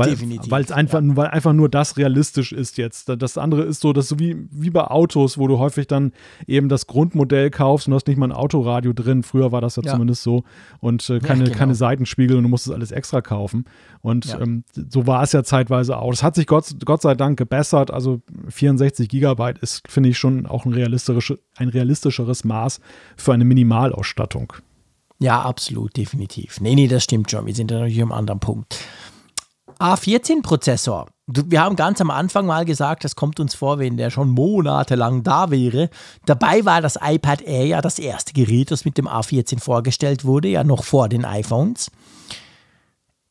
Weil, 0.00 0.10
Definitiv. 0.10 0.50
Weil's 0.50 0.72
einfach, 0.72 1.02
ja. 1.02 1.16
Weil 1.16 1.26
einfach 1.28 1.52
nur 1.52 1.68
das 1.68 1.98
realistisch 1.98 2.52
ist 2.52 2.78
jetzt. 2.78 3.10
Das 3.10 3.36
andere 3.36 3.64
ist 3.64 3.82
so, 3.82 3.92
dass 3.92 4.08
so 4.08 4.18
wie, 4.18 4.48
wie 4.50 4.70
bei 4.70 4.84
Autos, 4.84 5.36
wo 5.36 5.46
du 5.46 5.58
häufig 5.58 5.88
dann 5.88 6.12
eben 6.46 6.70
das 6.70 6.86
Grundmodell 6.86 7.50
kaufst 7.50 7.86
und 7.86 7.90
du 7.90 7.96
hast 7.96 8.06
nicht 8.06 8.16
mal 8.16 8.28
ein 8.28 8.32
Autoradio 8.32 8.94
drin. 8.94 9.22
Früher 9.22 9.52
war 9.52 9.60
das 9.60 9.76
ja, 9.76 9.82
ja. 9.84 9.92
zumindest 9.92 10.22
so. 10.22 10.44
Und 10.78 11.08
äh, 11.10 11.20
keine, 11.20 11.40
ja, 11.40 11.46
genau. 11.48 11.58
keine 11.58 11.74
Seitenspiegel 11.74 12.38
und 12.38 12.44
du 12.44 12.48
musstest 12.48 12.74
alles 12.74 12.92
extra 12.92 13.20
kaufen. 13.20 13.66
Und 14.00 14.34
ähm, 14.40 14.64
so 14.72 15.06
war 15.06 15.22
es 15.22 15.32
ja 15.32 15.44
zeitweise 15.44 15.98
auch. 15.98 16.10
Das 16.12 16.22
hat 16.22 16.34
sich 16.34 16.46
Gott, 16.46 16.74
Gott 16.86 17.02
sei 17.02 17.14
Dank 17.14 17.38
gebessert. 17.38 17.90
Also 17.90 18.22
64 18.48 19.06
Gigabyte 19.06 19.58
ist, 19.58 19.82
finde 19.86 20.08
ich, 20.08 20.16
schon 20.16 20.46
auch 20.46 20.64
ein, 20.64 20.72
realistisch, 20.72 21.34
ein 21.58 21.68
realistischeres 21.68 22.44
Maß 22.44 22.80
für 23.18 23.34
eine 23.34 23.44
Minimalausstattung. 23.44 24.54
Ja, 25.18 25.42
absolut, 25.42 25.98
definitiv. 25.98 26.58
Nee, 26.62 26.74
nee, 26.74 26.88
das 26.88 27.04
stimmt 27.04 27.30
schon. 27.30 27.44
Wir 27.44 27.54
sind 27.54 27.70
da 27.70 27.74
natürlich 27.74 28.00
am 28.00 28.12
anderen 28.12 28.40
Punkt. 28.40 28.78
A14-Prozessor. 29.80 31.06
Wir 31.26 31.62
haben 31.62 31.76
ganz 31.76 32.00
am 32.00 32.10
Anfang 32.10 32.44
mal 32.44 32.64
gesagt, 32.64 33.04
das 33.04 33.16
kommt 33.16 33.40
uns 33.40 33.54
vor, 33.54 33.78
wenn 33.78 33.96
der 33.96 34.10
schon 34.10 34.28
monatelang 34.28 35.22
da 35.22 35.50
wäre. 35.50 35.88
Dabei 36.26 36.64
war 36.64 36.82
das 36.82 36.98
iPad 37.00 37.42
Air 37.42 37.66
ja 37.66 37.80
das 37.80 37.98
erste 37.98 38.32
Gerät, 38.32 38.70
das 38.70 38.84
mit 38.84 38.98
dem 38.98 39.08
A14 39.08 39.60
vorgestellt 39.60 40.24
wurde, 40.24 40.48
ja 40.48 40.64
noch 40.64 40.84
vor 40.84 41.08
den 41.08 41.24
iPhones. 41.24 41.90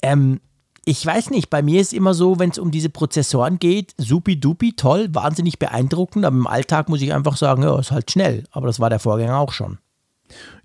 Ähm, 0.02 0.40
ich 0.86 1.06
weiß 1.06 1.30
nicht, 1.30 1.52
bei 1.52 1.62
mir 1.62 1.82
ist 1.82 1.94
immer 1.94 2.16
so, 2.16 2.40
wenn 2.40 2.50
es 2.50 2.58
um 2.58 2.72
diese 2.72 2.90
Prozessoren 2.90 3.60
geht, 3.60 3.94
supi-dupi, 3.98 4.74
toll, 4.74 5.10
wahnsinnig 5.12 5.60
beeindruckend, 5.60 6.26
aber 6.26 6.36
im 6.36 6.48
Alltag 6.48 6.90
muss 6.90 7.02
ich 7.02 7.14
einfach 7.14 7.38
sagen, 7.38 7.62
ja, 7.62 7.78
ist 7.78 7.92
halt 7.92 8.10
schnell. 8.10 8.46
Aber 8.52 8.66
das 8.66 8.80
war 8.80 8.90
der 8.90 9.00
Vorgänger 9.00 9.38
auch 9.38 9.52
schon. 9.52 9.78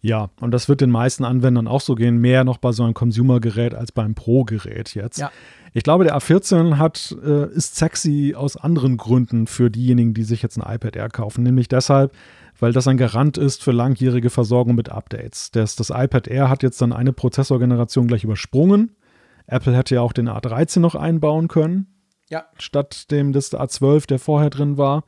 Ja, 0.01 0.31
und 0.41 0.51
das 0.51 0.69
wird 0.69 0.81
den 0.81 0.91
meisten 0.91 1.25
Anwendern 1.25 1.67
auch 1.67 1.81
so 1.81 1.95
gehen, 1.95 2.19
mehr 2.19 2.45
noch 2.45 2.59
bei 2.59 2.73
so 2.73 2.85
einem 2.85 2.95
Consumer-Gerät 2.95 3.75
als 3.75 3.93
beim 3.93 4.15
Pro-Gerät 4.15 4.95
jetzt. 4.95 5.19
Ja. 5.19 5.31
Ich 5.73 5.83
glaube, 5.83 6.05
der 6.05 6.17
A14 6.17 6.79
hat, 6.79 7.17
äh, 7.25 7.49
ist 7.53 7.77
sexy 7.77 8.35
aus 8.37 8.57
anderen 8.57 8.97
Gründen 8.97 9.47
für 9.47 9.71
diejenigen, 9.71 10.15
die 10.15 10.23
sich 10.23 10.43
jetzt 10.43 10.57
ein 10.57 10.75
iPad 10.75 10.95
Air 10.95 11.09
kaufen. 11.09 11.43
Nämlich 11.43 11.69
deshalb, 11.69 12.13
weil 12.59 12.73
das 12.73 12.87
ein 12.87 12.97
Garant 12.97 13.39
ist 13.39 13.65
für 13.65 13.73
langjährige 13.73 14.31
Versorgung 14.31 14.77
mit 14.77 14.89
Updates. 14.89 15.51
Das, 15.51 15.75
das 15.75 15.91
iPad 15.91 16.29
Air 16.29 16.49
hat 16.49 16.63
jetzt 16.63 16.81
dann 16.81 16.93
eine 16.93 17.13
Prozessorgeneration 17.13 18.07
gleich 18.07 18.25
übersprungen. 18.25 18.95
Apple 19.47 19.77
hätte 19.77 19.97
ja 19.97 20.01
auch 20.01 20.13
den 20.13 20.29
A13 20.29 20.81
noch 20.81 20.95
einbauen 20.95 21.49
können. 21.49 21.87
Ja. 22.31 22.45
Statt 22.59 23.11
dem 23.11 23.33
des 23.33 23.53
A12, 23.53 24.07
der 24.07 24.19
vorher 24.19 24.51
drin 24.51 24.79
war. 24.79 25.05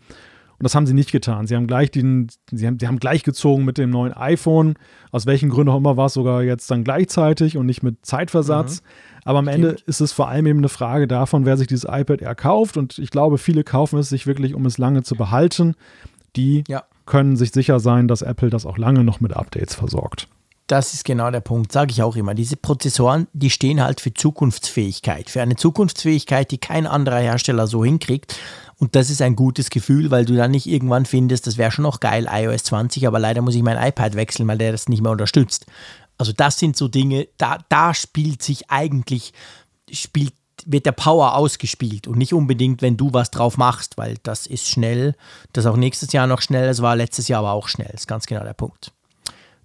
Und 0.58 0.64
das 0.64 0.74
haben 0.74 0.86
sie 0.86 0.94
nicht 0.94 1.12
getan. 1.12 1.46
Sie 1.46 1.54
haben 1.54 1.66
gleich 1.66 1.90
den, 1.90 2.28
sie 2.50 2.66
haben, 2.66 2.78
sie 2.78 2.86
haben 2.86 2.98
gleich 2.98 3.22
gezogen 3.22 3.64
mit 3.64 3.76
dem 3.76 3.90
neuen 3.90 4.14
iPhone. 4.14 4.74
Aus 5.10 5.26
welchen 5.26 5.50
Gründen 5.50 5.70
auch 5.70 5.76
immer 5.76 5.96
war 5.96 6.06
es 6.06 6.14
sogar 6.14 6.42
jetzt 6.42 6.70
dann 6.70 6.82
gleichzeitig 6.82 7.56
und 7.58 7.66
nicht 7.66 7.82
mit 7.82 8.06
Zeitversatz. 8.06 8.80
Mhm. 8.80 8.86
Aber 9.24 9.38
am. 9.40 9.48
Ende 9.48 9.76
ist 9.86 10.00
es 10.00 10.12
vor 10.12 10.28
allem 10.28 10.46
eben 10.46 10.60
eine 10.60 10.68
Frage 10.68 11.06
davon, 11.06 11.44
wer 11.44 11.56
sich 11.56 11.66
dieses 11.66 11.84
iPad 11.84 12.22
Air 12.22 12.34
kauft. 12.34 12.76
Und 12.76 12.98
ich 12.98 13.10
glaube, 13.10 13.38
viele 13.38 13.64
kaufen 13.64 13.98
es 13.98 14.08
sich 14.08 14.26
wirklich, 14.26 14.54
um 14.54 14.64
es 14.64 14.78
lange 14.78 15.02
zu 15.02 15.14
behalten. 15.14 15.74
Die 16.36 16.64
ja. 16.68 16.84
können 17.04 17.36
sich 17.36 17.52
sicher 17.52 17.80
sein, 17.80 18.08
dass 18.08 18.22
Apple 18.22 18.50
das 18.50 18.64
auch 18.64 18.78
lange 18.78 19.04
noch 19.04 19.20
mit 19.20 19.34
Updates 19.34 19.74
versorgt. 19.74 20.28
Das 20.66 20.94
ist 20.94 21.04
genau 21.04 21.30
der 21.30 21.40
Punkt, 21.40 21.70
sage 21.70 21.92
ich 21.92 22.02
auch 22.02 22.16
immer. 22.16 22.34
Diese 22.34 22.56
Prozessoren, 22.56 23.28
die 23.32 23.50
stehen 23.50 23.80
halt 23.80 24.00
für 24.00 24.12
Zukunftsfähigkeit, 24.12 25.30
für 25.30 25.40
eine 25.40 25.54
Zukunftsfähigkeit, 25.54 26.50
die 26.50 26.58
kein 26.58 26.88
anderer 26.88 27.20
Hersteller 27.20 27.68
so 27.68 27.84
hinkriegt. 27.84 28.36
Und 28.78 28.94
das 28.94 29.08
ist 29.08 29.22
ein 29.22 29.36
gutes 29.36 29.70
Gefühl, 29.70 30.10
weil 30.10 30.26
du 30.26 30.36
dann 30.36 30.50
nicht 30.50 30.66
irgendwann 30.66 31.06
findest, 31.06 31.46
das 31.46 31.56
wäre 31.56 31.70
schon 31.70 31.84
noch 31.84 32.00
geil, 32.00 32.28
iOS 32.30 32.64
20, 32.64 33.06
aber 33.06 33.18
leider 33.18 33.40
muss 33.40 33.54
ich 33.54 33.62
mein 33.62 33.82
iPad 33.82 34.14
wechseln, 34.16 34.46
weil 34.48 34.58
der 34.58 34.72
das 34.72 34.88
nicht 34.88 35.02
mehr 35.02 35.12
unterstützt. 35.12 35.66
Also 36.18 36.32
das 36.32 36.58
sind 36.58 36.76
so 36.76 36.88
Dinge, 36.88 37.28
da, 37.38 37.58
da 37.68 37.94
spielt 37.94 38.42
sich 38.42 38.70
eigentlich, 38.70 39.32
spielt 39.90 40.34
wird 40.64 40.86
der 40.86 40.92
Power 40.92 41.34
ausgespielt 41.36 42.06
und 42.08 42.16
nicht 42.18 42.32
unbedingt, 42.32 42.82
wenn 42.82 42.96
du 42.96 43.12
was 43.12 43.30
drauf 43.30 43.56
machst, 43.58 43.98
weil 43.98 44.16
das 44.22 44.46
ist 44.46 44.68
schnell. 44.68 45.14
Das 45.52 45.66
auch 45.66 45.76
nächstes 45.76 46.12
Jahr 46.12 46.26
noch 46.26 46.40
schnell, 46.40 46.68
es 46.68 46.82
war 46.82 46.96
letztes 46.96 47.28
Jahr 47.28 47.40
aber 47.40 47.52
auch 47.52 47.68
schnell. 47.68 47.88
Das 47.92 48.02
ist 48.02 48.06
ganz 48.06 48.26
genau 48.26 48.42
der 48.42 48.54
Punkt. 48.54 48.92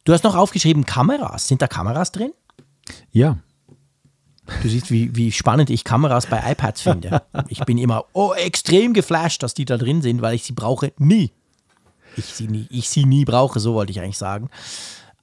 Du 0.03 0.13
hast 0.13 0.23
noch 0.23 0.35
aufgeschrieben 0.35 0.85
Kameras. 0.85 1.47
Sind 1.47 1.61
da 1.61 1.67
Kameras 1.67 2.11
drin? 2.11 2.33
Ja. 3.11 3.37
Du 4.61 4.69
siehst, 4.69 4.91
wie, 4.91 5.15
wie 5.15 5.31
spannend 5.31 5.69
ich 5.69 5.83
Kameras 5.83 6.27
bei 6.27 6.51
iPads 6.51 6.81
finde. 6.81 7.21
Ich 7.49 7.59
bin 7.65 7.77
immer 7.77 8.05
oh, 8.13 8.33
extrem 8.33 8.93
geflasht, 8.93 9.43
dass 9.43 9.53
die 9.53 9.65
da 9.65 9.77
drin 9.77 10.01
sind, 10.01 10.21
weil 10.21 10.35
ich 10.35 10.43
sie 10.43 10.53
brauche 10.53 10.93
nie. 10.97 11.31
Ich 12.17 12.25
sie 12.25 12.47
nie, 12.47 12.67
ich 12.69 12.89
sie 12.89 13.05
nie 13.05 13.25
brauche, 13.25 13.59
so 13.59 13.73
wollte 13.73 13.91
ich 13.91 13.99
eigentlich 13.99 14.17
sagen. 14.17 14.49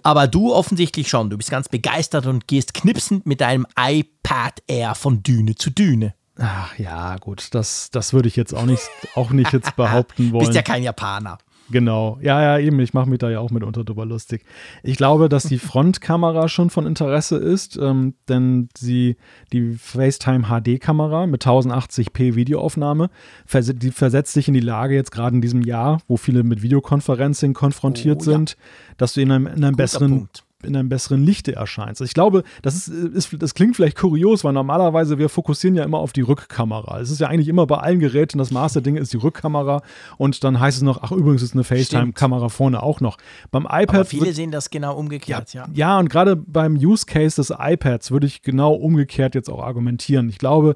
Aber 0.02 0.26
du 0.26 0.54
offensichtlich 0.54 1.08
schon. 1.08 1.30
Du 1.30 1.36
bist 1.36 1.50
ganz 1.50 1.68
begeistert 1.68 2.26
und 2.26 2.48
gehst 2.48 2.74
knipsend 2.74 3.26
mit 3.26 3.40
deinem 3.40 3.66
iPad 3.78 4.62
Air 4.66 4.94
von 4.94 5.22
Düne 5.22 5.54
zu 5.54 5.70
Düne. 5.70 6.14
Ach 6.38 6.78
ja, 6.78 7.16
gut, 7.16 7.48
das, 7.52 7.90
das 7.90 8.12
würde 8.12 8.28
ich 8.28 8.36
jetzt 8.36 8.54
auch 8.54 8.64
nicht, 8.64 8.82
auch 9.16 9.30
nicht 9.30 9.52
jetzt 9.52 9.74
behaupten 9.74 10.32
wollen. 10.32 10.44
Bist 10.46 10.54
ja 10.54 10.62
kein 10.62 10.82
Japaner. 10.84 11.38
Genau, 11.70 12.18
ja, 12.22 12.42
ja, 12.42 12.58
eben. 12.58 12.80
Ich 12.80 12.94
mache 12.94 13.08
mich 13.10 13.18
da 13.18 13.30
ja 13.30 13.40
auch 13.40 13.50
mitunter 13.50 13.84
drüber 13.84 14.06
lustig. 14.06 14.44
Ich 14.82 14.96
glaube, 14.96 15.28
dass 15.28 15.44
die 15.44 15.58
Frontkamera 15.58 16.48
schon 16.48 16.70
von 16.70 16.86
Interesse 16.86 17.36
ist, 17.36 17.76
ähm, 17.76 18.14
denn 18.28 18.68
sie, 18.76 19.16
die 19.52 19.74
FaceTime 19.74 20.44
HD-Kamera 20.44 21.26
mit 21.26 21.44
1080p 21.46 22.34
Videoaufnahme, 22.34 23.10
vers 23.44 23.72
die 23.74 23.90
versetzt 23.90 24.34
dich 24.36 24.48
in 24.48 24.54
die 24.54 24.60
Lage, 24.60 24.94
jetzt 24.94 25.10
gerade 25.10 25.36
in 25.36 25.42
diesem 25.42 25.62
Jahr, 25.62 26.00
wo 26.08 26.16
viele 26.16 26.42
mit 26.42 26.62
Videokonferencing 26.62 27.52
konfrontiert 27.52 28.18
oh, 28.20 28.24
sind, 28.24 28.50
ja. 28.50 28.56
dass 28.96 29.12
du 29.14 29.20
in 29.20 29.30
einem, 29.30 29.46
in 29.46 29.64
einem 29.64 29.76
besseren 29.76 30.10
Punkt 30.10 30.44
in 30.64 30.74
einem 30.74 30.88
besseren 30.88 31.22
Lichte 31.22 31.54
erscheinst. 31.54 32.00
Ich 32.00 32.14
glaube, 32.14 32.42
das, 32.62 32.74
ist, 32.74 32.88
ist, 32.88 33.42
das 33.42 33.54
klingt 33.54 33.76
vielleicht 33.76 33.96
kurios, 33.96 34.42
weil 34.42 34.52
normalerweise 34.52 35.16
wir 35.16 35.28
fokussieren 35.28 35.76
ja 35.76 35.84
immer 35.84 35.98
auf 35.98 36.12
die 36.12 36.22
Rückkamera. 36.22 37.00
Es 37.00 37.10
ist 37.10 37.20
ja 37.20 37.28
eigentlich 37.28 37.46
immer 37.46 37.66
bei 37.66 37.76
allen 37.76 38.00
Geräten, 38.00 38.38
das 38.38 38.50
Maß 38.50 38.72
der 38.72 38.82
Dinge 38.82 38.98
ist 38.98 39.12
die 39.12 39.18
Rückkamera 39.18 39.82
und 40.16 40.42
dann 40.42 40.58
heißt 40.58 40.78
es 40.78 40.82
noch, 40.82 41.00
ach 41.02 41.12
übrigens 41.12 41.42
ist 41.42 41.54
eine 41.54 41.62
FaceTime-Kamera 41.62 42.48
vorne 42.48 42.82
auch 42.82 43.00
noch. 43.00 43.18
Beim 43.52 43.64
iPad. 43.66 43.94
Aber 43.94 44.04
viele 44.04 44.32
sehen 44.32 44.50
das 44.50 44.70
genau 44.70 44.96
umgekehrt, 44.96 45.54
ja. 45.54 45.66
Ja, 45.66 45.72
ja 45.74 45.98
und 46.00 46.10
gerade 46.10 46.34
beim 46.34 46.74
Use 46.74 47.06
Case 47.06 47.36
des 47.36 47.54
iPads 47.56 48.10
würde 48.10 48.26
ich 48.26 48.42
genau 48.42 48.72
umgekehrt 48.72 49.36
jetzt 49.36 49.48
auch 49.48 49.62
argumentieren. 49.62 50.28
Ich 50.28 50.38
glaube, 50.38 50.74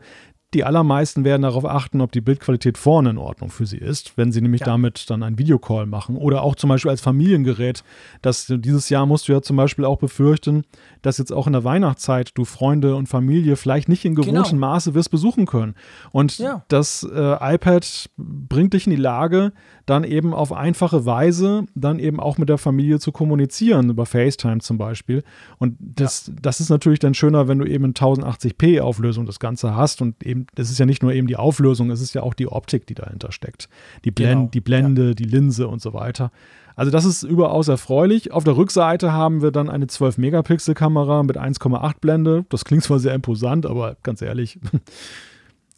die 0.55 0.65
allermeisten 0.65 1.25
werden 1.25 1.43
darauf 1.43 1.65
achten, 1.65 2.01
ob 2.01 2.13
die 2.13 2.21
Bildqualität 2.21 2.77
vorne 2.77 3.11
in 3.11 3.19
Ordnung 3.19 3.51
für 3.51 3.65
sie 3.65 3.79
ist, 3.79 4.13
wenn 4.17 4.33
sie 4.33 4.41
nämlich 4.41 4.61
ja. 4.61 4.67
damit 4.67 5.09
dann 5.09 5.23
einen 5.23 5.39
Videocall 5.39 5.87
machen. 5.87 6.17
Oder 6.17 6.43
auch 6.43 6.55
zum 6.57 6.69
Beispiel 6.69 6.91
als 6.91 7.01
Familiengerät. 7.01 7.83
Das, 8.21 8.47
dieses 8.49 8.89
Jahr 8.91 9.07
musst 9.07 9.29
du 9.29 9.33
ja 9.33 9.41
zum 9.41 9.57
Beispiel 9.57 9.85
auch 9.85 9.99
befürchten, 9.99 10.65
dass 11.03 11.19
jetzt 11.19 11.33
auch 11.33 11.47
in 11.47 11.53
der 11.53 11.65
Weihnachtszeit 11.65 12.31
du 12.35 12.45
Freunde 12.45 12.97
und 12.97 13.09
Familie 13.09 13.57
vielleicht 13.57 13.89
nicht 13.89 14.05
in 14.05 14.15
gewohntem 14.15 14.43
genau. 14.43 14.67
Maße 14.69 14.95
wirst 14.95 15.11
besuchen 15.11 15.47
können. 15.47 15.75
Und 16.13 16.39
ja. 16.39 16.65
das 16.69 17.03
äh, 17.03 17.55
iPad 17.55 18.11
bringt 18.17 18.73
dich 18.73 18.87
in 18.87 18.91
die 18.91 18.97
Lage, 18.97 19.53
dann 19.87 20.05
eben 20.05 20.33
auf 20.33 20.53
einfache 20.53 21.05
Weise 21.05 21.65
dann 21.75 21.99
eben 21.99 22.21
auch 22.21 22.39
mit 22.39 22.49
der 22.49 22.59
Familie 22.59 23.01
zu 23.01 23.13
kommunizieren, 23.13 23.91
über 23.91 24.07
FaceTime 24.07 24.61
zum 24.61 24.79
Beispiel. 24.79 25.23
Und 25.59 25.77
das, 25.81 26.29
ja. 26.29 26.35
das 26.41 26.61
ist 26.61 26.71
natürlich 26.71 27.01
dann 27.01 27.15
schöner, 27.15 27.49
wenn 27.49 27.59
du 27.59 27.67
eben 27.67 27.85
in 27.85 27.95
1080p 27.95 28.81
Auflösung 28.81 29.27
das 29.27 29.41
Ganze 29.41 29.75
hast. 29.75 30.01
Und 30.01 30.25
eben, 30.25 30.47
das 30.55 30.71
ist 30.71 30.79
ja 30.79 30.87
nicht 30.87 31.03
nur 31.03 31.13
eben 31.13 31.27
die 31.27 31.37
Auflösung, 31.37 31.91
es 31.91 32.01
ist 32.01 32.15
ja 32.15 32.23
auch 32.23 32.35
die 32.35 32.47
Optik, 32.47 32.87
die 32.87 32.95
dahinter 32.95 33.33
steckt. 33.33 33.69
Die, 34.05 34.11
Blend, 34.11 34.33
genau. 34.33 34.51
die 34.51 34.61
Blende, 34.61 35.09
ja. 35.09 35.15
die 35.15 35.25
Linse 35.25 35.69
und 35.69 35.83
so 35.83 35.93
weiter. 35.93 36.31
Also 36.77 36.91
das 36.91 37.05
ist 37.05 37.23
überaus 37.23 37.69
erfreulich. 37.69 38.33
Auf 38.33 38.45
der 38.45 38.57
Rückseite 38.57 39.13
haben 39.13 39.43
wir 39.43 39.51
dann 39.51 39.69
eine 39.69 39.87
12-Megapixel-Kamera 39.87 41.23
mit 41.23 41.39
1,8 41.39 41.95
Blende. 42.01 42.45
Das 42.49 42.65
klingt 42.65 42.85
zwar 42.85 42.99
sehr 42.99 43.15
imposant, 43.15 43.67
aber 43.67 43.97
ganz 44.03 44.23
ehrlich, 44.23 44.59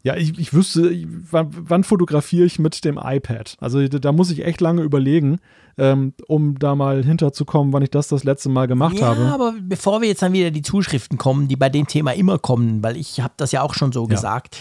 Ja, 0.05 0.15
ich, 0.15 0.37
ich 0.37 0.53
wüsste, 0.53 0.95
wann, 1.31 1.49
wann, 1.49 1.83
fotografiere 1.83 2.45
ich 2.45 2.59
mit 2.59 2.85
dem 2.85 2.99
iPad? 3.03 3.57
Also 3.59 3.87
da 3.87 4.11
muss 4.11 4.29
ich 4.29 4.45
echt 4.45 4.61
lange 4.61 4.83
überlegen, 4.83 5.39
ähm, 5.79 6.13
um 6.27 6.59
da 6.59 6.75
mal 6.75 7.03
hinterzukommen, 7.03 7.73
wann 7.73 7.81
ich 7.81 7.89
das 7.89 8.07
das 8.09 8.23
letzte 8.23 8.49
Mal 8.49 8.67
gemacht 8.67 8.99
ja, 8.99 9.07
habe. 9.07 9.23
Ja, 9.23 9.33
aber 9.33 9.55
bevor 9.59 10.01
wir 10.01 10.07
jetzt 10.07 10.21
dann 10.21 10.31
wieder 10.31 10.51
die 10.51 10.61
Zuschriften 10.61 11.17
kommen, 11.17 11.47
die 11.47 11.55
bei 11.55 11.69
dem 11.69 11.87
Thema 11.87 12.13
immer 12.13 12.37
kommen, 12.37 12.83
weil 12.83 12.97
ich 12.97 13.19
habe 13.19 13.33
das 13.37 13.51
ja 13.51 13.63
auch 13.63 13.73
schon 13.73 13.91
so 13.91 14.03
ja. 14.03 14.09
gesagt, 14.09 14.57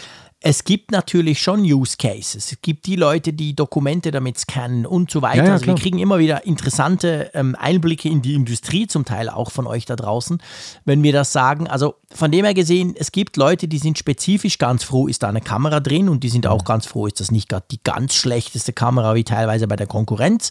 es 0.47 0.65
gibt 0.65 0.91
natürlich 0.91 1.41
schon 1.41 1.61
Use 1.61 1.97
Cases. 1.97 2.53
Es 2.53 2.59
gibt 2.61 2.85
die 2.85 2.97
Leute, 2.97 3.33
die 3.33 3.57
Dokumente 3.57 4.11
damit 4.11 4.39
scannen 4.39 4.85
und 4.85 5.11
so 5.11 5.23
weiter. 5.23 5.39
Ja, 5.39 5.45
ja, 5.47 5.53
also 5.55 5.65
wir 5.65 5.75
kriegen 5.75 5.99
immer 5.99 6.19
wieder 6.19 6.45
interessante 6.45 7.31
ähm, 7.33 7.57
Einblicke 7.59 8.11
in 8.11 8.21
die 8.21 8.35
Industrie, 8.35 8.87
zum 8.87 9.07
Teil 9.07 9.31
auch 9.31 9.51
von 9.51 9.67
euch 9.67 9.87
da 9.87 9.97
draußen, 9.97 10.43
wenn 10.85 11.03
wir 11.03 11.15
das 11.15 11.33
sagen. 11.33 11.67
Also 11.67 11.95
von 12.15 12.31
dem 12.31 12.45
her 12.45 12.53
gesehen, 12.53 12.95
es 12.95 13.11
gibt 13.11 13.39
Leute, 13.39 13.69
die 13.69 13.79
sind 13.79 13.97
spezifisch 13.97 14.59
ganz 14.59 14.85
froh, 14.85 15.07
ist 15.07 15.23
da 15.23 15.31
eine 15.31 15.41
Kamera 15.41 15.81
drin 15.81 16.11
und 16.11 16.23
die 16.23 16.29
sind 16.29 16.47
auch 16.47 16.67
ganz 16.67 16.85
froh, 16.85 17.07
ist 17.07 17.21
das 17.21 17.31
nicht 17.31 17.49
gerade 17.49 17.65
die 17.71 17.81
ganz 17.83 18.13
schlechteste 18.13 18.75
Kamera 18.75 19.15
wie 19.15 19.25
teilweise 19.25 19.67
bei 19.67 19.77
der 19.77 19.87
Konkurrenz. 19.87 20.51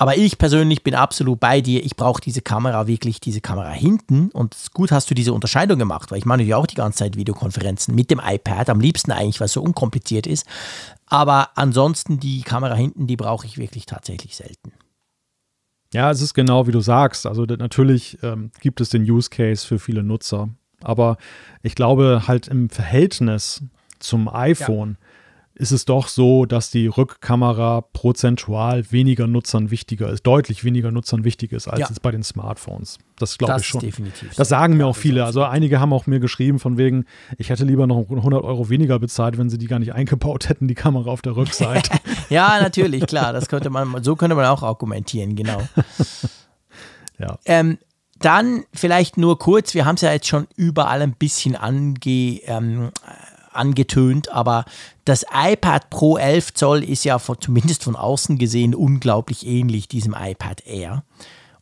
Aber 0.00 0.16
ich 0.16 0.38
persönlich 0.38 0.82
bin 0.82 0.94
absolut 0.94 1.38
bei 1.40 1.60
dir. 1.60 1.84
Ich 1.84 1.94
brauche 1.94 2.22
diese 2.22 2.40
Kamera 2.40 2.86
wirklich, 2.86 3.20
diese 3.20 3.42
Kamera 3.42 3.68
hinten. 3.68 4.30
Und 4.30 4.56
gut 4.72 4.92
hast 4.92 5.10
du 5.10 5.14
diese 5.14 5.34
Unterscheidung 5.34 5.78
gemacht, 5.78 6.10
weil 6.10 6.16
ich 6.16 6.24
mache 6.24 6.40
ja 6.40 6.56
auch 6.56 6.66
die 6.66 6.74
ganze 6.74 7.00
Zeit 7.00 7.18
Videokonferenzen 7.18 7.94
mit 7.94 8.10
dem 8.10 8.18
iPad. 8.18 8.70
Am 8.70 8.80
liebsten 8.80 9.12
eigentlich, 9.12 9.40
weil 9.40 9.44
es 9.44 9.52
so 9.52 9.60
unkompliziert 9.60 10.26
ist. 10.26 10.46
Aber 11.04 11.50
ansonsten 11.54 12.18
die 12.18 12.40
Kamera 12.40 12.74
hinten, 12.76 13.08
die 13.08 13.16
brauche 13.18 13.44
ich 13.44 13.58
wirklich 13.58 13.84
tatsächlich 13.84 14.36
selten. 14.36 14.72
Ja, 15.92 16.10
es 16.10 16.22
ist 16.22 16.32
genau 16.32 16.66
wie 16.66 16.72
du 16.72 16.80
sagst. 16.80 17.26
Also 17.26 17.44
natürlich 17.44 18.16
ähm, 18.22 18.52
gibt 18.62 18.80
es 18.80 18.88
den 18.88 19.02
Use 19.02 19.28
Case 19.28 19.66
für 19.66 19.78
viele 19.78 20.02
Nutzer. 20.02 20.48
Aber 20.82 21.18
ich 21.62 21.74
glaube 21.74 22.22
halt 22.26 22.48
im 22.48 22.70
Verhältnis 22.70 23.62
zum 23.98 24.34
iPhone 24.34 24.96
ist 25.60 25.72
es 25.72 25.84
doch 25.84 26.08
so, 26.08 26.46
dass 26.46 26.70
die 26.70 26.86
Rückkamera 26.86 27.82
prozentual 27.92 28.90
weniger 28.90 29.26
Nutzern 29.26 29.70
wichtiger 29.70 30.08
ist, 30.08 30.26
deutlich 30.26 30.64
weniger 30.64 30.90
Nutzern 30.90 31.22
wichtig 31.22 31.52
ist 31.52 31.68
als 31.68 31.80
ja. 31.80 31.88
bei 32.00 32.10
den 32.10 32.22
Smartphones. 32.22 32.98
Das 33.18 33.36
glaube 33.36 33.60
ich 33.60 33.66
schon. 33.66 33.80
Definitiv 33.80 34.34
das 34.34 34.48
sagen 34.48 34.78
mir 34.78 34.86
auch 34.86 34.96
viele. 34.96 35.24
Also 35.26 35.44
einige 35.44 35.78
haben 35.78 35.92
auch 35.92 36.06
mir 36.06 36.18
geschrieben 36.18 36.58
von 36.58 36.78
wegen, 36.78 37.04
ich 37.36 37.50
hätte 37.50 37.64
lieber 37.64 37.86
noch 37.86 37.98
100 37.98 38.42
Euro 38.42 38.70
weniger 38.70 38.98
bezahlt, 38.98 39.36
wenn 39.36 39.50
sie 39.50 39.58
die 39.58 39.66
gar 39.66 39.78
nicht 39.78 39.92
eingebaut 39.92 40.48
hätten, 40.48 40.66
die 40.66 40.74
Kamera 40.74 41.10
auf 41.10 41.20
der 41.20 41.36
Rückseite. 41.36 41.98
ja, 42.30 42.58
natürlich, 42.62 43.06
klar. 43.06 43.34
Das 43.34 43.48
könnte 43.48 43.68
man, 43.68 44.02
so 44.02 44.16
könnte 44.16 44.36
man 44.36 44.46
auch 44.46 44.62
argumentieren, 44.62 45.36
genau. 45.36 45.60
ja. 47.18 47.38
Ähm, 47.44 47.76
dann 48.18 48.64
vielleicht 48.72 49.18
nur 49.18 49.38
kurz, 49.38 49.74
wir 49.74 49.84
haben 49.84 49.96
es 49.96 50.02
ja 50.02 50.12
jetzt 50.12 50.26
schon 50.26 50.46
überall 50.56 51.02
ein 51.02 51.12
bisschen 51.12 51.56
ange, 51.56 51.98
ähm, 52.06 52.90
angetönt, 53.52 54.30
aber 54.30 54.64
das 55.04 55.24
iPad 55.32 55.90
Pro 55.90 56.16
11 56.16 56.54
Zoll 56.54 56.84
ist 56.84 57.04
ja 57.04 57.18
von, 57.18 57.40
zumindest 57.40 57.84
von 57.84 57.96
außen 57.96 58.38
gesehen 58.38 58.74
unglaublich 58.74 59.46
ähnlich 59.46 59.88
diesem 59.88 60.14
iPad 60.18 60.66
Air. 60.66 61.04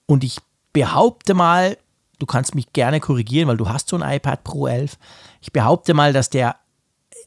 Und 0.06 0.24
ich 0.24 0.38
behaupte 0.72 1.34
mal, 1.34 1.76
du 2.18 2.26
kannst 2.26 2.54
mich 2.54 2.72
gerne 2.72 3.00
korrigieren, 3.00 3.48
weil 3.48 3.56
du 3.56 3.68
hast 3.68 3.88
so 3.88 3.96
ein 3.96 4.16
iPad 4.16 4.44
Pro 4.44 4.66
11. 4.66 4.98
Ich 5.40 5.52
behaupte 5.52 5.94
mal, 5.94 6.12
dass 6.12 6.30
der 6.30 6.56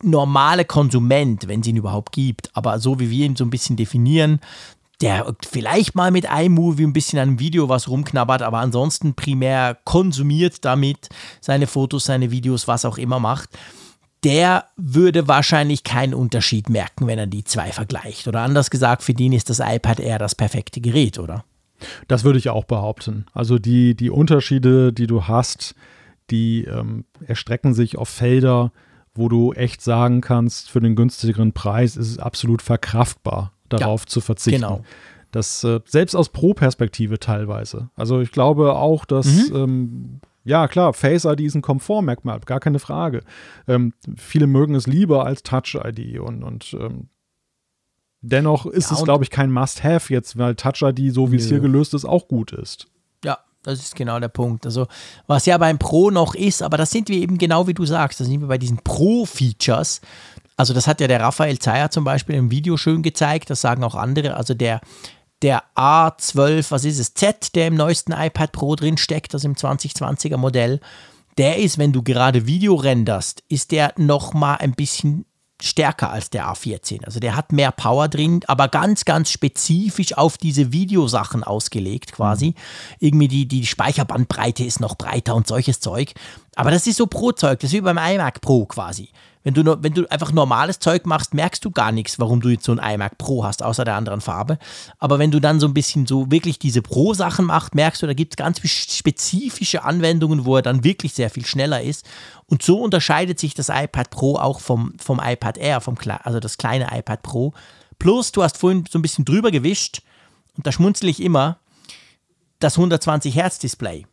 normale 0.04 0.66
Konsument, 0.66 1.48
wenn 1.48 1.62
es 1.62 1.68
ihn 1.68 1.78
überhaupt 1.78 2.12
gibt, 2.12 2.50
aber 2.56 2.80
so 2.80 3.00
wie 3.00 3.10
wir 3.10 3.26
ihn 3.26 3.36
so 3.36 3.46
ein 3.46 3.50
bisschen 3.50 3.76
definieren, 3.76 4.40
der 5.02 5.34
vielleicht 5.48 5.96
mal 5.96 6.12
mit 6.12 6.26
iMovie 6.26 6.84
ein 6.84 6.94
bisschen 6.94 7.20
an 7.20 7.30
einem 7.30 7.40
Video 7.40 7.70
was 7.70 7.88
rumknabbert, 7.88 8.44
aber 8.44 8.60
ansonsten 8.60 9.16
primär 9.16 9.78
konsumiert 9.84 10.64
damit 10.64 11.10
seine 11.40 11.66
Fotos, 11.66 12.06
seine 12.06 12.30
Videos, 12.30 12.68
was 12.68 12.86
auch 12.86 12.98
immer 12.98 13.20
macht 13.20 13.50
der 14.24 14.66
würde 14.78 15.28
wahrscheinlich 15.28 15.84
keinen 15.84 16.14
Unterschied 16.14 16.70
merken, 16.70 17.08
wenn 17.08 17.18
er 17.18 17.28
die 17.28 17.44
zwei 17.44 17.72
vergleicht. 17.72 18.28
Oder 18.28 18.42
anders 18.42 18.70
gesagt, 18.70 19.02
für 19.02 19.14
den 19.14 19.34
ist 19.34 19.50
das 19.50 19.60
iPad 19.60 20.00
eher 20.00 20.20
das 20.20 20.36
perfekte 20.36 20.80
Gerät, 20.80 21.18
oder? 21.18 21.44
Das 22.08 22.24
würde 22.24 22.38
ich 22.38 22.50
auch 22.50 22.66
behaupten. 22.66 23.26
Also 23.34 23.58
die, 23.58 23.96
die 23.96 24.12
Unterschiede, 24.12 24.94
die 24.94 25.08
du 25.08 25.28
hast, 25.28 25.74
die 26.30 26.66
ähm, 26.66 27.06
erstrecken 27.26 27.74
sich 27.74 27.98
auf 27.98 28.10
Felder, 28.10 28.72
wo 29.14 29.28
du 29.28 29.54
echt 29.54 29.82
sagen 29.82 30.22
kannst, 30.22 30.70
für 30.70 30.80
den 30.80 30.96
günstigeren 30.96 31.52
Preis 31.52 31.98
ist 31.98 32.10
es 32.10 32.20
absolut 32.20 32.62
verkraftbar, 32.62 33.52
darauf 33.70 34.04
ja, 34.04 34.08
zu 34.08 34.22
verzichten. 34.22 34.62
Genau. 34.62 34.84
Das 35.32 35.64
äh, 35.64 35.80
selbst 35.86 36.16
aus 36.16 36.30
Pro-Perspektive 36.30 37.20
teilweise. 37.20 37.90
Also 37.96 38.22
ich 38.22 38.32
glaube 38.32 38.76
auch, 38.76 39.06
dass 39.06 39.50
mhm. 39.50 39.56
ähm, 39.56 40.20
ja, 40.44 40.68
klar, 40.68 40.94
Face 40.94 41.26
ID 41.26 41.42
ist 41.42 41.56
ein 41.56 41.62
Komfortmerkmal, 41.62 42.40
gar 42.42 42.60
keine 42.60 42.80
Frage. 42.80 43.24
Ähm, 43.68 43.94
viele 44.18 44.48
mögen 44.48 44.76
es 44.76 44.88
lieber 44.88 45.26
als 45.26 45.44
Touch 45.44 45.76
ID 45.76 46.20
und, 46.20 46.44
und 46.44 46.76
ähm, 46.80 47.10
dennoch 48.22 48.66
ist 48.66 48.92
ja, 48.92 48.98
es, 48.98 49.04
glaube 49.04 49.24
ich, 49.24 49.30
kein 49.30 49.52
Must-Have 49.52 50.12
jetzt, 50.12 50.38
weil 50.38 50.56
Touch 50.56 50.82
ID, 50.82 51.14
so 51.14 51.32
wie 51.32 51.36
es 51.36 51.48
hier 51.48 51.60
gelöst 51.60 51.94
ist, 51.94 52.06
auch 52.06 52.28
gut 52.28 52.54
ist. 52.54 52.88
Ja, 53.24 53.40
das 53.64 53.80
ist 53.80 53.96
genau 53.96 54.20
der 54.20 54.30
Punkt. 54.30 54.66
Also, 54.66 54.88
was 55.28 55.46
ja 55.46 55.58
beim 55.58 55.78
Pro 55.78 56.10
noch 56.10 56.34
ist, 56.34 56.64
aber 56.64 56.78
das 56.78 56.92
sind 56.92 57.10
wir 57.10 57.18
eben 57.18 57.38
genau 57.38 57.68
wie 57.68 57.74
du 57.74 57.86
sagst, 57.86 58.20
da 58.20 58.26
sind 58.26 58.42
wir 58.42 58.48
bei 58.48 58.58
diesen 58.58 58.78
Pro-Features. 58.78 60.02
Also, 60.58 60.74
das 60.74 60.88
hat 60.88 61.02
ja 61.02 61.08
der 61.08 61.22
Raphael 61.22 61.60
Zeyer 61.60 61.92
zum 61.92 62.04
Beispiel 62.04 62.36
im 62.36 62.50
Video 62.50 62.78
schön 62.78 63.04
gezeigt, 63.04 63.50
das 63.52 63.62
sagen 63.62 63.84
auch 63.84 63.96
andere. 63.96 64.36
Also, 64.36 64.56
der 64.56 64.82
der 65.42 65.64
A12, 65.76 66.72
was 66.72 66.86
ist 66.86 67.00
es, 67.00 67.14
Z, 67.14 67.56
der 67.56 67.68
im 67.68 67.76
neuesten 67.76 68.12
iPad 68.12 68.52
Pro 68.52 68.76
drin 68.76 68.98
steckt, 68.98 69.34
das 69.34 69.44
im 69.44 69.56
2020er 69.56 70.38
Modell, 70.38 70.80
der 71.38 71.58
ist, 71.58 71.78
wenn 71.78 71.94
du 71.94 72.04
gerade 72.04 72.46
Video 72.46 72.76
renderst, 72.76 73.44
ist 73.48 73.72
der 73.72 73.94
noch 73.98 74.34
mal 74.34 74.56
ein 74.56 74.74
bisschen 74.74 75.26
stärker 75.64 76.12
als 76.12 76.30
der 76.30 76.46
A14. 76.48 77.06
Also 77.06 77.20
der 77.20 77.36
hat 77.36 77.52
mehr 77.52 77.72
Power 77.72 78.08
drin, 78.08 78.42
aber 78.48 78.68
ganz, 78.68 79.06
ganz 79.06 79.30
spezifisch 79.30 80.18
auf 80.18 80.38
diese 80.38 80.72
Videosachen 80.72 81.44
ausgelegt 81.44 82.14
quasi. 82.14 82.48
Mhm. 82.48 82.56
Irgendwie 83.00 83.28
die, 83.28 83.48
die 83.48 83.66
Speicherbandbreite 83.66 84.64
ist 84.64 84.80
noch 84.80 84.96
breiter 84.96 85.36
und 85.36 85.48
solches 85.48 85.80
Zeug. 85.80 86.14
Aber 86.56 86.72
das 86.72 86.88
ist 86.88 86.98
so 86.98 87.08
Pro-Zeug, 87.08 87.60
das 87.60 87.70
ist 87.70 87.78
wie 87.78 87.82
beim 87.82 87.98
iMac 87.98 88.42
Pro 88.42 88.66
quasi. 88.66 89.10
Wenn 89.44 89.54
du, 89.56 89.84
wenn 89.84 89.94
du 89.94 90.10
einfach 90.12 90.32
normales 90.32 90.80
Zeug 90.80 91.06
machst, 91.06 91.34
merkst 91.34 91.66
du 91.66 91.72
gar 91.72 91.92
nichts, 91.92 92.20
warum 92.20 92.42
du 92.42 92.50
jetzt 92.50 92.66
so 92.66 92.74
ein 92.74 92.94
iMac 92.94 93.18
Pro 93.18 93.44
hast, 93.44 93.64
außer 93.64 93.84
der 93.84 93.96
anderen 93.96 94.22
Farbe. 94.22 94.60
Aber 95.00 95.18
wenn 95.18 95.32
du 95.32 95.40
dann 95.40 95.60
so 95.60 95.68
ein 95.68 95.74
bisschen 95.74 96.06
so 96.06 96.30
wirklich 96.30 96.60
diese 96.60 96.82
Pro-Sachen 96.82 97.46
machst, 97.46 97.74
merkst 97.74 98.04
du, 98.04 98.08
da 98.08 98.14
gibt 98.14 98.34
es 98.34 98.38
ganz 98.38 98.60
spezifische 98.62 99.84
Anwendungen, 99.84 100.46
wo 100.46 100.58
er 100.58 100.62
dann 100.62 100.84
wirklich 100.84 101.14
sehr 101.14 101.32
viel 101.32 101.46
schneller 101.46 101.82
ist. 101.82 102.06
Und 102.46 102.62
so 102.62 102.80
unterscheidet 102.80 103.40
sich 103.40 103.54
das 103.56 103.70
iPad 103.70 104.12
Pro 104.12 104.36
auch 104.38 104.60
vom, 104.60 104.94
vom 105.00 105.20
iPad 105.24 105.58
Air, 105.58 105.82
vom, 105.82 105.96
also 106.24 106.40
das 106.40 106.58
kleine 106.58 106.90
iPad 106.92 107.24
Pro. 107.24 107.54
Plus, 107.98 108.32
du 108.32 108.44
hast 108.44 108.58
vorhin 108.58 108.86
so 108.90 109.00
ein 109.00 109.02
bisschen 109.02 109.26
drüber 109.26 109.52
gewischt, 109.52 110.02
und 110.58 110.68
da 110.68 110.72
schmunzel 110.72 111.10
ich 111.10 111.22
immer, 111.22 111.60
das 112.60 112.78
120 112.78 113.36
Hertz 113.36 113.60
Display. 113.60 114.06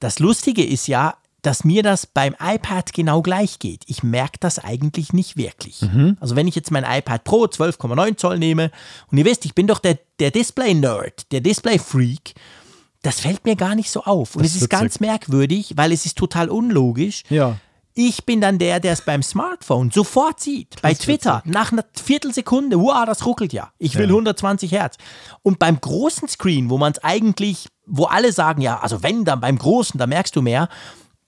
Das 0.00 0.18
Lustige 0.18 0.64
ist 0.64 0.86
ja, 0.86 1.16
dass 1.44 1.62
mir 1.62 1.82
das 1.82 2.06
beim 2.06 2.34
iPad 2.40 2.92
genau 2.94 3.20
gleich 3.20 3.58
geht. 3.58 3.82
Ich 3.86 4.02
merke 4.02 4.38
das 4.40 4.58
eigentlich 4.58 5.12
nicht 5.12 5.36
wirklich. 5.36 5.82
Mhm. 5.82 6.16
Also 6.18 6.36
wenn 6.36 6.48
ich 6.48 6.54
jetzt 6.54 6.70
mein 6.70 6.84
iPad 6.84 7.22
Pro 7.22 7.44
12,9 7.44 8.16
Zoll 8.16 8.38
nehme 8.38 8.70
und 9.10 9.18
ihr 9.18 9.26
wisst, 9.26 9.44
ich 9.44 9.54
bin 9.54 9.66
doch 9.66 9.78
der, 9.78 9.98
der 10.18 10.30
Display-Nerd, 10.30 11.30
der 11.32 11.42
Display-Freak, 11.42 12.34
das 13.02 13.20
fällt 13.20 13.44
mir 13.44 13.56
gar 13.56 13.74
nicht 13.74 13.90
so 13.90 14.04
auf. 14.04 14.36
Und 14.36 14.44
das 14.44 14.54
es 14.54 14.62
ist 14.62 14.70
ganz 14.70 15.00
merkwürdig, 15.00 15.74
weil 15.76 15.92
es 15.92 16.06
ist 16.06 16.16
total 16.16 16.48
unlogisch. 16.48 17.24
Ja. 17.28 17.58
Ich 17.92 18.24
bin 18.24 18.40
dann 18.40 18.58
der, 18.58 18.80
der 18.80 18.94
es 18.94 19.02
beim 19.02 19.22
Smartphone 19.22 19.90
sofort 19.90 20.40
sieht. 20.40 20.80
Bei 20.80 20.94
Twitter, 20.94 21.42
witzig. 21.44 21.52
nach 21.52 21.72
einer 21.72 21.84
Viertelsekunde, 21.92 22.80
wow, 22.80 23.04
das 23.04 23.26
ruckelt 23.26 23.52
ja. 23.52 23.70
Ich 23.78 23.96
will 23.96 24.06
ja. 24.06 24.12
120 24.14 24.72
Hertz. 24.72 24.96
Und 25.42 25.58
beim 25.58 25.78
großen 25.78 26.26
Screen, 26.26 26.70
wo 26.70 26.78
man 26.78 26.92
es 26.92 27.04
eigentlich, 27.04 27.68
wo 27.86 28.06
alle 28.06 28.32
sagen, 28.32 28.62
ja, 28.62 28.80
also 28.80 29.02
wenn, 29.02 29.26
dann 29.26 29.40
beim 29.40 29.58
großen, 29.58 29.98
da 29.98 30.06
merkst 30.06 30.34
du 30.34 30.40
mehr, 30.40 30.70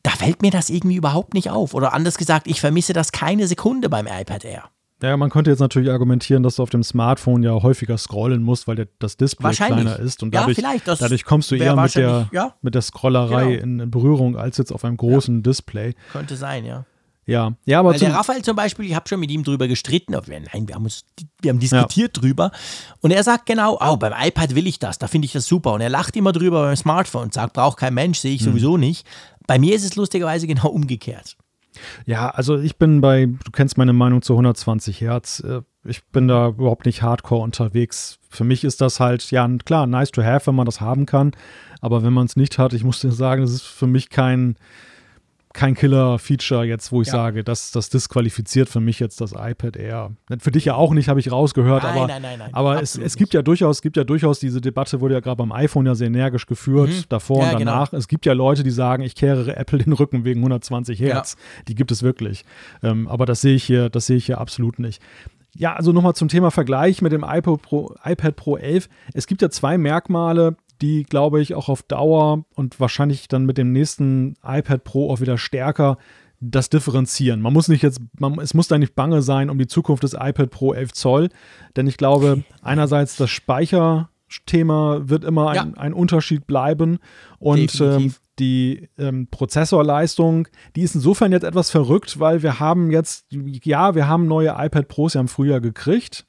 da 0.07 0.13
fällt 0.13 0.41
mir 0.41 0.53
das 0.53 0.71
irgendwie 0.71 0.95
überhaupt 0.95 1.35
nicht 1.35 1.51
auf. 1.51 1.75
Oder 1.75 1.93
anders 1.93 2.17
gesagt, 2.17 2.47
ich 2.47 2.61
vermisse 2.61 2.93
das 2.93 3.11
keine 3.11 3.49
Sekunde 3.49 3.89
beim 3.89 4.07
iPad 4.07 4.45
Air. 4.45 4.65
Ja, 5.03 5.17
man 5.17 5.31
könnte 5.31 5.51
jetzt 5.51 5.59
natürlich 5.59 5.91
argumentieren, 5.91 6.45
dass 6.45 6.57
du 6.57 6.63
auf 6.63 6.71
dem 6.71 6.85
Smartphone 6.85 7.43
ja 7.43 7.51
häufiger 7.51 7.99
scrollen 7.99 8.43
musst, 8.43 8.69
weil 8.69 8.77
der, 8.77 8.89
das 9.01 9.17
Display 9.17 9.53
kleiner 9.53 9.99
ist 9.99 10.23
und 10.23 10.33
dadurch, 10.33 10.59
ja, 10.59 10.73
dadurch 10.85 11.25
kommst 11.25 11.51
du 11.51 11.57
eher 11.57 11.77
mit 11.77 11.97
der, 11.97 12.29
ja. 12.33 12.55
mit 12.63 12.75
der 12.77 12.83
Scrollerei 12.83 13.57
genau. 13.57 13.83
in 13.83 13.91
Berührung 13.91 14.37
als 14.37 14.57
jetzt 14.59 14.73
auf 14.73 14.85
einem 14.85 14.97
großen 14.97 15.37
ja. 15.37 15.43
Display. 15.43 15.95
Könnte 16.13 16.37
sein, 16.37 16.65
ja. 16.65 16.87
Ja, 17.27 17.55
ja 17.65 17.81
aber 17.81 17.91
Weil 17.91 17.99
der 17.99 18.15
Raphael 18.15 18.43
zum 18.43 18.55
Beispiel, 18.55 18.87
ich 18.87 18.95
habe 18.95 19.09
schon 19.09 19.19
mit 19.19 19.31
ihm 19.33 19.43
drüber 19.43 19.67
gestritten, 19.67 20.13
nein, 20.13 20.69
wir 20.69 20.77
haben, 20.77 20.85
uns, 20.85 21.05
wir 21.43 21.51
haben 21.51 21.59
diskutiert 21.59 22.17
ja. 22.17 22.21
drüber 22.23 22.53
und 23.01 23.11
er 23.11 23.25
sagt 23.25 23.47
genau, 23.47 23.79
oh, 23.81 23.97
beim 23.97 24.15
iPad 24.17 24.55
will 24.55 24.69
ich 24.69 24.79
das, 24.79 24.99
da 24.99 25.09
finde 25.09 25.27
ich 25.27 25.33
das 25.33 25.47
super 25.47 25.73
und 25.73 25.81
er 25.81 25.91
lacht 25.91 26.17
immer 26.17 26.31
drüber 26.31 26.63
beim 26.63 26.77
Smartphone 26.77 27.25
und 27.25 27.35
sagt, 27.35 27.55
braucht 27.55 27.79
kein 27.79 27.95
Mensch, 27.95 28.21
sehe 28.21 28.33
ich 28.33 28.43
hm. 28.43 28.53
sowieso 28.53 28.77
nicht. 28.77 29.07
Bei 29.47 29.59
mir 29.59 29.75
ist 29.75 29.85
es 29.85 29.97
lustigerweise 29.97 30.47
genau 30.47 30.69
umgekehrt. 30.69 31.37
Ja, 32.07 32.31
also 32.31 32.59
ich 32.59 32.77
bin 32.77 33.01
bei, 33.01 33.27
du 33.27 33.51
kennst 33.53 33.77
meine 33.77 33.93
Meinung 33.93 34.23
zu 34.23 34.33
120 34.33 35.01
Hertz. 35.01 35.41
Äh, 35.41 35.63
ich 35.85 36.05
bin 36.07 36.29
da 36.29 36.49
überhaupt 36.49 36.87
nicht 36.87 37.03
hardcore 37.03 37.43
unterwegs. 37.43 38.19
Für 38.29 38.45
mich 38.45 38.65
ist 38.65 38.81
das 38.81 38.99
halt, 38.99 39.31
ja, 39.31 39.49
klar, 39.65 39.87
nice 39.87 40.11
to 40.11 40.23
have, 40.23 40.47
wenn 40.47 40.55
man 40.55 40.67
das 40.67 40.81
haben 40.81 41.07
kann. 41.07 41.33
Aber 41.81 42.03
wenn 42.03 42.13
man 42.13 42.27
es 42.27 42.37
nicht 42.37 42.59
hat, 42.59 42.73
ich 42.73 42.85
muss 42.85 43.01
dir 43.01 43.13
sagen, 43.13 43.43
das 43.43 43.53
ist 43.53 43.67
für 43.67 43.87
mich 43.87 44.11
kein, 44.11 44.57
kein 45.57 45.75
Killer-Feature 45.75 46.65
jetzt, 46.65 46.93
wo 46.93 47.03
ich 47.03 47.09
ja. 47.09 47.15
sage, 47.15 47.43
das, 47.43 47.73
das 47.73 47.89
disqualifiziert 47.89 48.69
für 48.69 48.81
mich 48.81 49.01
jetzt 49.01 49.21
das 49.21 49.33
iPad 49.33 49.77
Air. 49.77 50.13
Für 50.39 50.51
dich 50.51 50.67
ja 50.67 50.75
auch 50.75 50.93
nicht, 50.93 51.09
habe 51.09 51.19
ich 51.19 51.33
rausgehört, 51.33 51.83
nein, 51.83 51.97
aber, 51.97 52.07
nein, 52.07 52.23
nein, 52.23 52.39
nein, 52.39 52.55
aber 52.55 52.83
es, 52.83 52.97
es 52.97 53.17
gibt 53.17 53.35
ja 53.35 53.43
durchaus, 53.43 53.83
gibt 53.83 53.97
ja 53.97 54.05
durchaus, 54.05 54.39
diese 54.39 54.61
Debatte 54.61 55.01
wurde 55.01 55.15
ja 55.15 55.21
gerade 55.21 55.37
beim 55.37 55.53
iPhone 55.53 55.87
ja 55.87 55.95
sehr 55.95 56.09
energisch 56.09 56.47
geführt, 56.47 56.91
mhm. 56.91 57.05
davor 57.09 57.43
ja, 57.43 57.53
und 57.53 57.59
genau. 57.59 57.73
danach. 57.73 57.91
Genau. 57.91 57.99
Es 57.99 58.07
gibt 58.07 58.27
ja 58.27 58.35
Leute, 58.35 58.63
die 58.63 58.71
sagen, 58.71 59.03
ich 59.03 59.15
kehre 59.15 59.57
Apple 59.57 59.79
den 59.79 59.95
Rücken 59.95 60.25
wegen 60.25 60.41
120 60.41 61.01
Hertz. 61.01 61.37
Ja. 61.39 61.65
Die 61.69 61.75
gibt 61.75 61.91
es 61.91 62.03
wirklich. 62.03 62.45
Ähm, 62.83 63.09
aber 63.09 63.25
das 63.27 63.41
sehe 63.41 63.55
ich 63.55 63.65
hier, 63.65 63.89
das 63.89 64.07
sehe 64.07 64.19
ich 64.19 64.27
hier 64.27 64.39
absolut 64.39 64.79
nicht. 64.79 65.03
Ja, 65.59 65.75
also 65.75 65.93
nochmal 65.93 66.15
zum 66.15 66.29
Thema 66.29 66.51
Vergleich 66.51 67.01
mit 67.01 67.13
dem 67.13 67.25
iPad 67.27 67.63
Pro, 67.63 67.95
iPad 68.05 68.37
Pro 68.37 68.57
11. 68.59 68.91
Es 69.15 69.27
gibt 69.27 69.41
ja 69.41 69.49
zwei 69.49 69.79
Merkmale, 69.79 70.57
die, 70.83 71.05
glaube 71.05 71.41
ich, 71.41 71.55
auch 71.55 71.69
auf 71.69 71.83
Dauer 71.83 72.45
und 72.55 72.81
wahrscheinlich 72.81 73.29
dann 73.29 73.47
mit 73.47 73.59
dem 73.59 73.73
nächsten 73.73 74.35
iPad 74.45 74.85
Pro 74.85 75.11
auch 75.11 75.21
wieder 75.21 75.39
stärker 75.39 75.99
das 76.41 76.69
differenzieren. 76.69 77.41
Man 77.41 77.53
muss 77.53 77.69
nicht 77.69 77.83
jetzt, 77.83 78.01
man, 78.19 78.39
es 78.41 78.55
muss 78.55 78.69
da 78.69 78.79
nicht 78.79 78.95
bange 78.95 79.23
sein 79.23 79.51
um 79.51 79.59
die 79.59 79.67
Zukunft 79.67 80.03
des 80.03 80.13
iPad 80.13 80.51
Pro 80.51 80.73
11 80.73 80.93
Zoll, 80.93 81.29
denn 81.77 81.87
ich 81.87 81.97
glaube, 81.97 82.45
einerseits 82.63 83.17
das 83.17 83.31
Speicherthema 83.31 85.01
wird 85.05 85.25
immer 85.25 85.51
ein, 85.51 85.57
ja. 85.57 85.67
ein 85.77 85.95
Unterschied 85.95 86.47
bleiben 86.47 86.99
und 87.39 87.81
ähm, 87.81 88.15
die 88.39 88.89
ähm, 88.99 89.29
Prozessorleistung, 89.31 90.49
die 90.77 90.83
ist 90.83 90.95
insofern 90.95 91.33
jetzt 91.33 91.45
etwas 91.45 91.71
verrückt, 91.71 92.21
weil 92.21 92.43
wir 92.43 92.61
haben 92.61 92.91
jetzt, 92.91 93.27
ja, 93.31 93.95
wir 93.95 94.09
haben 94.09 94.27
neue 94.27 94.55
iPad 94.59 94.89
Pros 94.89 95.15
ja 95.15 95.23
im 95.23 95.29
Frühjahr 95.29 95.61
gekriegt, 95.61 96.27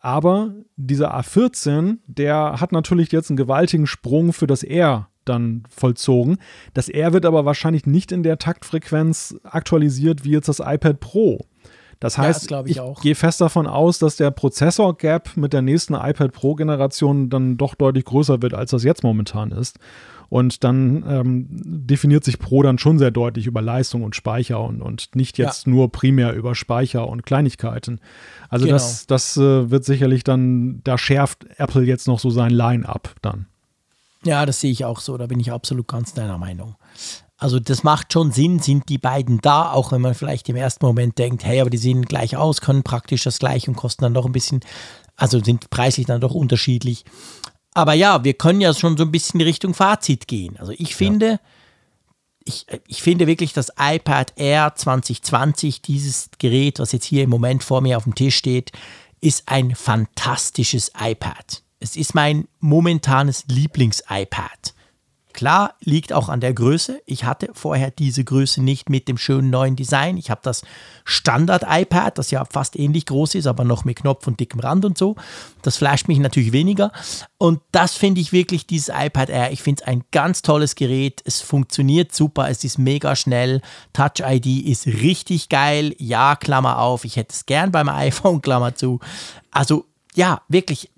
aber 0.00 0.54
dieser 0.76 1.16
A14, 1.16 1.98
der 2.06 2.60
hat 2.60 2.72
natürlich 2.72 3.12
jetzt 3.12 3.30
einen 3.30 3.36
gewaltigen 3.36 3.86
Sprung 3.86 4.32
für 4.32 4.46
das 4.46 4.62
R 4.62 5.08
dann 5.24 5.64
vollzogen. 5.68 6.38
Das 6.74 6.88
R 6.88 7.12
wird 7.12 7.26
aber 7.26 7.44
wahrscheinlich 7.44 7.86
nicht 7.86 8.12
in 8.12 8.22
der 8.22 8.38
Taktfrequenz 8.38 9.36
aktualisiert 9.42 10.24
wie 10.24 10.30
jetzt 10.30 10.48
das 10.48 10.60
iPad 10.60 11.00
Pro. 11.00 11.40
Das 12.00 12.18
heißt, 12.18 12.50
ja, 12.50 12.62
das 12.62 12.70
ich, 12.70 12.76
ich 12.76 13.00
gehe 13.00 13.14
fest 13.14 13.40
davon 13.40 13.66
aus, 13.66 13.98
dass 13.98 14.16
der 14.16 14.30
Prozessor-Gap 14.30 15.36
mit 15.36 15.52
der 15.52 15.62
nächsten 15.62 15.94
iPad 15.94 16.32
Pro-Generation 16.32 17.30
dann 17.30 17.56
doch 17.56 17.74
deutlich 17.74 18.04
größer 18.04 18.42
wird, 18.42 18.54
als 18.54 18.70
das 18.70 18.84
jetzt 18.84 19.02
momentan 19.02 19.50
ist. 19.50 19.78
Und 20.28 20.64
dann 20.64 21.04
ähm, 21.08 21.46
definiert 21.50 22.24
sich 22.24 22.38
Pro 22.38 22.62
dann 22.62 22.78
schon 22.78 22.98
sehr 22.98 23.10
deutlich 23.10 23.46
über 23.46 23.62
Leistung 23.62 24.02
und 24.02 24.16
Speicher 24.16 24.60
und, 24.60 24.82
und 24.82 25.14
nicht 25.14 25.38
jetzt 25.38 25.66
ja. 25.66 25.72
nur 25.72 25.92
primär 25.92 26.32
über 26.34 26.54
Speicher 26.54 27.08
und 27.08 27.24
Kleinigkeiten. 27.24 28.00
Also 28.48 28.66
genau. 28.66 28.76
das, 28.76 29.06
das 29.06 29.36
äh, 29.36 29.70
wird 29.70 29.84
sicherlich 29.84 30.24
dann, 30.24 30.80
da 30.84 30.98
schärft 30.98 31.46
Apple 31.58 31.84
jetzt 31.84 32.06
noch 32.08 32.18
so 32.18 32.30
sein 32.30 32.50
Line-up 32.50 33.14
dann. 33.22 33.46
Ja, 34.24 34.44
das 34.44 34.60
sehe 34.60 34.72
ich 34.72 34.84
auch 34.84 35.00
so, 35.00 35.16
da 35.16 35.26
bin 35.26 35.38
ich 35.38 35.52
absolut 35.52 35.86
ganz 35.86 36.12
deiner 36.12 36.38
Meinung. 36.38 36.74
Also 37.38 37.60
das 37.60 37.84
macht 37.84 38.12
schon 38.12 38.32
Sinn, 38.32 38.60
sind 38.60 38.88
die 38.88 38.98
beiden 38.98 39.40
da, 39.40 39.70
auch 39.70 39.92
wenn 39.92 40.00
man 40.00 40.14
vielleicht 40.14 40.48
im 40.48 40.56
ersten 40.56 40.86
Moment 40.86 41.18
denkt, 41.18 41.44
hey, 41.44 41.60
aber 41.60 41.70
die 41.70 41.76
sehen 41.76 42.02
gleich 42.02 42.36
aus, 42.36 42.62
können 42.62 42.82
praktisch 42.82 43.24
das 43.24 43.38
gleiche 43.38 43.70
und 43.70 43.76
kosten 43.76 44.04
dann 44.04 44.14
doch 44.14 44.24
ein 44.24 44.32
bisschen, 44.32 44.60
also 45.16 45.42
sind 45.42 45.68
preislich 45.68 46.06
dann 46.06 46.20
doch 46.20 46.34
unterschiedlich. 46.34 47.04
Aber 47.76 47.92
ja, 47.92 48.24
wir 48.24 48.32
können 48.32 48.62
ja 48.62 48.72
schon 48.72 48.96
so 48.96 49.04
ein 49.04 49.12
bisschen 49.12 49.38
Richtung 49.42 49.74
Fazit 49.74 50.26
gehen. 50.26 50.56
Also 50.58 50.72
ich 50.78 50.96
finde, 50.96 51.32
ja. 51.32 51.38
ich, 52.46 52.66
ich 52.88 53.02
finde 53.02 53.26
wirklich, 53.26 53.52
das 53.52 53.70
iPad 53.78 54.32
Air 54.36 54.72
2020, 54.74 55.82
dieses 55.82 56.30
Gerät, 56.38 56.78
was 56.78 56.92
jetzt 56.92 57.04
hier 57.04 57.24
im 57.24 57.28
Moment 57.28 57.62
vor 57.62 57.82
mir 57.82 57.98
auf 57.98 58.04
dem 58.04 58.14
Tisch 58.14 58.34
steht, 58.34 58.72
ist 59.20 59.42
ein 59.50 59.74
fantastisches 59.74 60.90
iPad. 60.98 61.62
Es 61.78 61.96
ist 61.96 62.14
mein 62.14 62.48
momentanes 62.60 63.44
Lieblings-iPad. 63.48 64.72
Klar, 65.36 65.74
liegt 65.80 66.14
auch 66.14 66.30
an 66.30 66.40
der 66.40 66.54
Größe. 66.54 67.02
Ich 67.04 67.24
hatte 67.24 67.50
vorher 67.52 67.90
diese 67.90 68.24
Größe 68.24 68.62
nicht 68.62 68.88
mit 68.88 69.06
dem 69.06 69.18
schönen 69.18 69.50
neuen 69.50 69.76
Design. 69.76 70.16
Ich 70.16 70.30
habe 70.30 70.40
das 70.42 70.62
Standard-iPad, 71.04 72.16
das 72.16 72.30
ja 72.30 72.42
fast 72.46 72.74
ähnlich 72.74 73.04
groß 73.04 73.34
ist, 73.34 73.46
aber 73.46 73.62
noch 73.62 73.84
mit 73.84 73.98
Knopf 73.98 74.26
und 74.26 74.40
dickem 74.40 74.60
Rand 74.60 74.86
und 74.86 74.96
so. 74.96 75.14
Das 75.60 75.76
flasht 75.76 76.08
mich 76.08 76.20
natürlich 76.20 76.52
weniger. 76.52 76.90
Und 77.36 77.60
das 77.70 77.96
finde 77.96 78.22
ich 78.22 78.32
wirklich, 78.32 78.66
dieses 78.66 78.88
iPad 78.88 79.28
Air. 79.28 79.52
Ich 79.52 79.62
finde 79.62 79.82
es 79.82 79.86
ein 79.86 80.04
ganz 80.10 80.40
tolles 80.40 80.74
Gerät. 80.74 81.20
Es 81.26 81.42
funktioniert 81.42 82.14
super, 82.14 82.48
es 82.48 82.64
ist 82.64 82.78
mega 82.78 83.14
schnell. 83.14 83.60
Touch 83.92 84.20
ID 84.26 84.66
ist 84.66 84.86
richtig 84.86 85.50
geil. 85.50 85.94
Ja, 85.98 86.34
Klammer 86.36 86.78
auf. 86.78 87.04
Ich 87.04 87.16
hätte 87.16 87.34
es 87.34 87.44
gern 87.44 87.70
beim 87.72 87.88
iPhone, 87.90 88.40
Klammer 88.40 88.74
zu. 88.74 89.00
Also 89.50 89.84
ja, 90.14 90.40
wirklich 90.48 90.88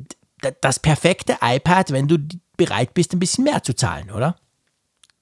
das 0.61 0.79
perfekte 0.79 1.39
iPad, 1.43 1.91
wenn 1.91 2.07
du 2.07 2.19
bereit 2.59 2.93
bist, 2.93 3.15
ein 3.15 3.19
bisschen 3.19 3.45
mehr 3.45 3.63
zu 3.63 3.75
zahlen, 3.75 4.11
oder? 4.11 4.37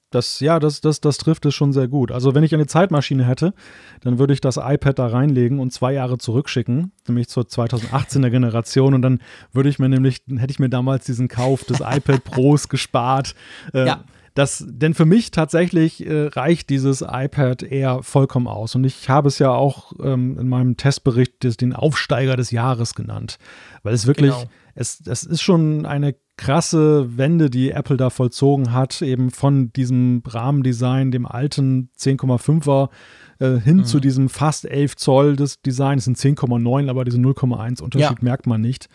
Das, 0.09 0.39
ja, 0.39 0.59
das, 0.59 0.79
das, 0.79 1.01
das 1.01 1.17
trifft 1.17 1.45
es 1.45 1.53
schon 1.53 1.73
sehr 1.73 1.89
gut. 1.89 2.11
Also, 2.13 2.33
wenn 2.33 2.43
ich 2.43 2.53
eine 2.53 2.65
Zeitmaschine 2.65 3.25
hätte, 3.25 3.53
dann 4.01 4.19
würde 4.19 4.33
ich 4.33 4.39
das 4.39 4.55
iPad 4.55 4.99
da 4.99 5.07
reinlegen 5.07 5.59
und 5.59 5.73
zwei 5.73 5.91
Jahre 5.91 6.17
zurückschicken, 6.17 6.93
nämlich 7.07 7.27
zur 7.27 7.43
2018er 7.43 8.29
Generation. 8.29 8.93
Und 8.93 9.01
dann 9.01 9.19
würde 9.51 9.67
ich 9.67 9.79
mir 9.79 9.89
nämlich, 9.89 10.23
hätte 10.37 10.51
ich 10.51 10.59
mir 10.59 10.69
damals 10.69 11.05
diesen 11.05 11.27
Kauf 11.27 11.65
des 11.65 11.79
iPad 11.85 12.23
Pros 12.23 12.69
gespart. 12.69 13.35
Äh, 13.73 13.85
ja. 13.85 14.03
Das, 14.33 14.63
denn 14.65 14.93
für 14.93 15.05
mich 15.05 15.31
tatsächlich 15.31 16.05
äh, 16.05 16.27
reicht 16.27 16.69
dieses 16.69 17.01
iPad 17.01 17.63
Air 17.63 18.01
vollkommen 18.01 18.47
aus. 18.47 18.75
Und 18.75 18.85
ich 18.85 19.09
habe 19.09 19.27
es 19.27 19.39
ja 19.39 19.49
auch 19.49 19.91
ähm, 20.01 20.37
in 20.39 20.47
meinem 20.47 20.77
Testbericht 20.77 21.43
des, 21.43 21.57
den 21.57 21.73
Aufsteiger 21.73 22.37
des 22.37 22.51
Jahres 22.51 22.93
genannt, 22.93 23.39
weil 23.83 23.93
es 23.93 24.07
wirklich, 24.07 24.31
genau. 24.31 24.49
es, 24.75 25.01
es 25.05 25.23
ist 25.23 25.41
schon 25.41 25.85
eine 25.87 26.15
krasse 26.37 27.17
Wende, 27.17 27.49
die 27.49 27.71
Apple 27.71 27.97
da 27.97 28.09
vollzogen 28.09 28.71
hat, 28.71 29.01
eben 29.01 29.31
von 29.31 29.73
diesem 29.73 30.21
Rahmendesign, 30.25 31.11
dem 31.11 31.25
alten 31.25 31.89
10,5er 31.97 32.89
äh, 33.39 33.59
hin 33.59 33.77
mhm. 33.77 33.85
zu 33.85 33.99
diesem 33.99 34.29
fast 34.29 34.65
11 34.65 34.95
Zoll 34.95 35.35
des 35.35 35.61
Designs, 35.61 36.05
sind 36.05 36.17
10,9, 36.17 36.89
aber 36.89 37.05
diesen 37.05 37.25
0,1 37.25 37.81
Unterschied 37.81 38.17
ja. 38.19 38.23
merkt 38.23 38.47
man 38.47 38.61
nicht 38.61 38.87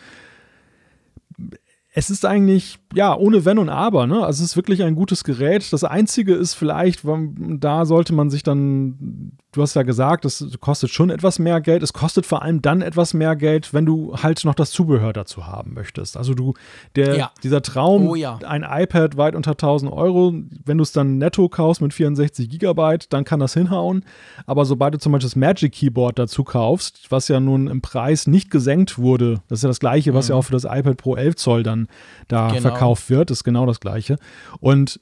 es 1.94 2.10
ist 2.10 2.24
eigentlich, 2.24 2.78
ja, 2.94 3.16
ohne 3.16 3.44
Wenn 3.44 3.58
und 3.58 3.68
Aber, 3.68 4.06
ne? 4.06 4.24
Also 4.24 4.42
es 4.42 4.50
ist 4.50 4.56
wirklich 4.56 4.82
ein 4.82 4.94
gutes 4.94 5.24
Gerät. 5.24 5.72
Das 5.72 5.84
Einzige 5.84 6.34
ist 6.34 6.54
vielleicht, 6.54 7.02
da 7.04 7.86
sollte 7.86 8.12
man 8.12 8.30
sich 8.30 8.42
dann, 8.42 9.32
du 9.52 9.62
hast 9.62 9.74
ja 9.74 9.82
gesagt, 9.82 10.24
es 10.24 10.44
kostet 10.60 10.90
schon 10.90 11.10
etwas 11.10 11.38
mehr 11.38 11.60
Geld. 11.60 11.82
Es 11.82 11.92
kostet 11.92 12.26
vor 12.26 12.42
allem 12.42 12.60
dann 12.60 12.82
etwas 12.82 13.14
mehr 13.14 13.34
Geld, 13.34 13.72
wenn 13.72 13.86
du 13.86 14.14
halt 14.16 14.44
noch 14.44 14.54
das 14.54 14.70
Zubehör 14.70 15.12
dazu 15.12 15.46
haben 15.46 15.74
möchtest. 15.74 16.16
Also 16.16 16.34
du, 16.34 16.54
der, 16.96 17.16
ja. 17.16 17.30
dieser 17.42 17.62
Traum, 17.62 18.08
oh, 18.08 18.14
ja. 18.14 18.38
ein 18.46 18.64
iPad 18.68 19.16
weit 19.16 19.34
unter 19.34 19.52
1000 19.52 19.90
Euro, 19.90 20.34
wenn 20.64 20.78
du 20.78 20.82
es 20.82 20.92
dann 20.92 21.18
netto 21.18 21.48
kaufst 21.48 21.80
mit 21.80 21.94
64 21.94 22.48
Gigabyte, 22.48 23.12
dann 23.12 23.24
kann 23.24 23.40
das 23.40 23.54
hinhauen. 23.54 24.04
Aber 24.46 24.64
sobald 24.64 24.94
du 24.94 24.98
zum 24.98 25.12
Beispiel 25.12 25.28
das 25.28 25.36
Magic 25.36 25.72
Keyboard 25.72 26.18
dazu 26.18 26.44
kaufst, 26.44 27.06
was 27.10 27.28
ja 27.28 27.40
nun 27.40 27.68
im 27.68 27.80
Preis 27.80 28.26
nicht 28.26 28.50
gesenkt 28.50 28.98
wurde, 28.98 29.40
das 29.48 29.60
ist 29.60 29.62
ja 29.62 29.68
das 29.68 29.80
gleiche, 29.80 30.14
was 30.14 30.28
mhm. 30.28 30.32
ja 30.32 30.38
auch 30.38 30.42
für 30.42 30.52
das 30.52 30.64
iPad 30.64 30.96
Pro 30.96 31.16
11 31.16 31.36
Zoll 31.36 31.62
dann 31.62 31.88
da 32.28 32.48
genau. 32.48 32.60
verkauft 32.60 32.81
wird, 33.08 33.30
ist 33.30 33.44
genau 33.44 33.66
das 33.66 33.80
gleiche. 33.80 34.18
Und 34.60 35.00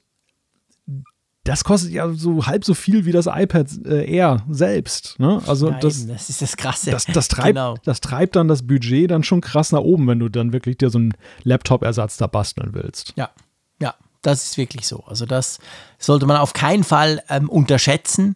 das 1.43 1.63
kostet 1.63 1.91
ja 1.91 2.09
so 2.13 2.45
halb 2.45 2.63
so 2.63 2.73
viel 2.73 3.05
wie 3.05 3.11
das 3.11 3.25
iPad 3.25 3.67
äh, 3.85 4.05
Air 4.05 4.43
selbst. 4.49 5.19
Ne? 5.19 5.41
Also 5.47 5.71
Nein, 5.71 5.79
das, 5.81 6.05
das 6.05 6.29
ist 6.29 6.41
das 6.41 6.55
Krasse. 6.55 6.91
Das, 6.91 7.05
das, 7.05 7.27
treibt, 7.27 7.47
genau. 7.47 7.75
das 7.83 7.99
treibt 7.99 8.35
dann 8.35 8.47
das 8.47 8.67
Budget 8.67 9.09
dann 9.09 9.23
schon 9.23 9.41
krass 9.41 9.71
nach 9.71 9.79
oben, 9.79 10.07
wenn 10.07 10.19
du 10.19 10.29
dann 10.29 10.53
wirklich 10.53 10.77
dir 10.77 10.89
so 10.89 10.99
einen 10.99 11.13
Laptop-Ersatz 11.43 12.17
da 12.17 12.27
basteln 12.27 12.73
willst. 12.73 13.13
Ja, 13.15 13.31
ja, 13.79 13.95
das 14.21 14.45
ist 14.45 14.57
wirklich 14.57 14.87
so. 14.87 15.03
Also 15.07 15.25
das 15.25 15.57
sollte 15.97 16.27
man 16.27 16.37
auf 16.37 16.53
keinen 16.53 16.83
Fall 16.83 17.23
ähm, 17.29 17.49
unterschätzen. 17.49 18.35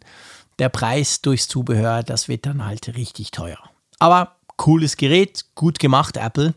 Der 0.57 0.69
Preis 0.69 1.21
durchs 1.21 1.47
Zubehör, 1.47 2.01
das 2.01 2.27
wird 2.27 2.47
dann 2.47 2.65
halt 2.65 2.95
richtig 2.95 3.29
teuer. 3.31 3.59
Aber 3.99 4.37
cooles 4.57 4.97
Gerät, 4.97 5.45
gut 5.53 5.77
gemacht, 5.77 6.17
Apple. 6.17 6.55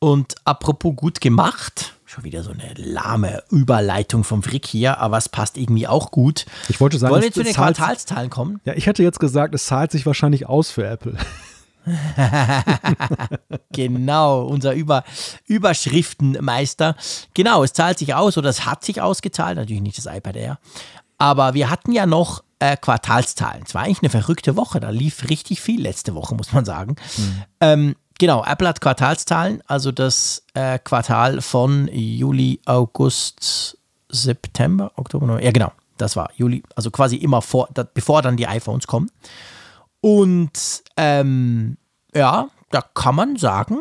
Und 0.00 0.34
apropos 0.46 0.96
gut 0.96 1.20
gemacht, 1.20 1.94
schon 2.06 2.24
wieder 2.24 2.42
so 2.42 2.50
eine 2.50 2.72
lahme 2.74 3.42
Überleitung 3.50 4.24
vom 4.24 4.42
Frick 4.42 4.66
hier, 4.66 4.98
aber 4.98 5.18
es 5.18 5.28
passt 5.28 5.58
irgendwie 5.58 5.86
auch 5.86 6.10
gut. 6.10 6.46
Ich 6.70 6.80
wollte 6.80 6.98
sagen, 6.98 7.12
Wollen 7.12 7.22
wir 7.22 7.32
zu 7.32 7.44
den 7.44 7.52
Quartalszahlen 7.52 8.30
kommen? 8.30 8.60
Ja, 8.64 8.72
ich 8.72 8.86
hätte 8.86 9.02
jetzt 9.02 9.20
gesagt, 9.20 9.54
es 9.54 9.66
zahlt 9.66 9.92
sich 9.92 10.06
wahrscheinlich 10.06 10.46
aus 10.48 10.70
für 10.70 10.86
Apple. 10.86 11.18
genau, 13.72 14.42
unser 14.44 14.72
Über 14.72 15.04
Überschriftenmeister. 15.46 16.96
Genau, 17.34 17.62
es 17.62 17.74
zahlt 17.74 17.98
sich 17.98 18.14
aus 18.14 18.38
oder 18.38 18.48
es 18.48 18.64
hat 18.64 18.82
sich 18.84 19.02
ausgezahlt, 19.02 19.56
natürlich 19.56 19.82
nicht 19.82 19.98
das 19.98 20.06
iPad 20.06 20.36
Air. 20.36 20.58
Aber 21.18 21.52
wir 21.52 21.68
hatten 21.68 21.92
ja 21.92 22.06
noch 22.06 22.42
äh, 22.58 22.76
Quartalszahlen. 22.78 23.64
Es 23.66 23.74
war 23.74 23.82
eigentlich 23.82 24.02
eine 24.02 24.10
verrückte 24.10 24.56
Woche, 24.56 24.80
da 24.80 24.88
lief 24.88 25.28
richtig 25.28 25.60
viel 25.60 25.82
letzte 25.82 26.14
Woche, 26.14 26.34
muss 26.34 26.54
man 26.54 26.64
sagen. 26.64 26.96
Mhm. 27.18 27.42
Ähm, 27.60 27.96
Genau, 28.20 28.44
Apple 28.44 28.68
hat 28.68 28.82
Quartalszahlen, 28.82 29.62
also 29.66 29.92
das 29.92 30.44
äh, 30.52 30.78
Quartal 30.78 31.40
von 31.40 31.88
Juli, 31.90 32.60
August, 32.66 33.78
September, 34.10 34.92
Oktober, 34.96 35.26
November. 35.26 35.46
Ja, 35.46 35.52
genau, 35.52 35.72
das 35.96 36.16
war 36.16 36.30
Juli, 36.36 36.62
also 36.76 36.90
quasi 36.90 37.16
immer 37.16 37.40
vor, 37.40 37.70
da, 37.72 37.82
bevor 37.82 38.20
dann 38.20 38.36
die 38.36 38.46
iPhones 38.46 38.86
kommen. 38.86 39.10
Und 40.02 40.82
ähm, 40.98 41.78
ja, 42.14 42.50
da 42.70 42.82
kann 42.82 43.14
man 43.14 43.36
sagen, 43.36 43.78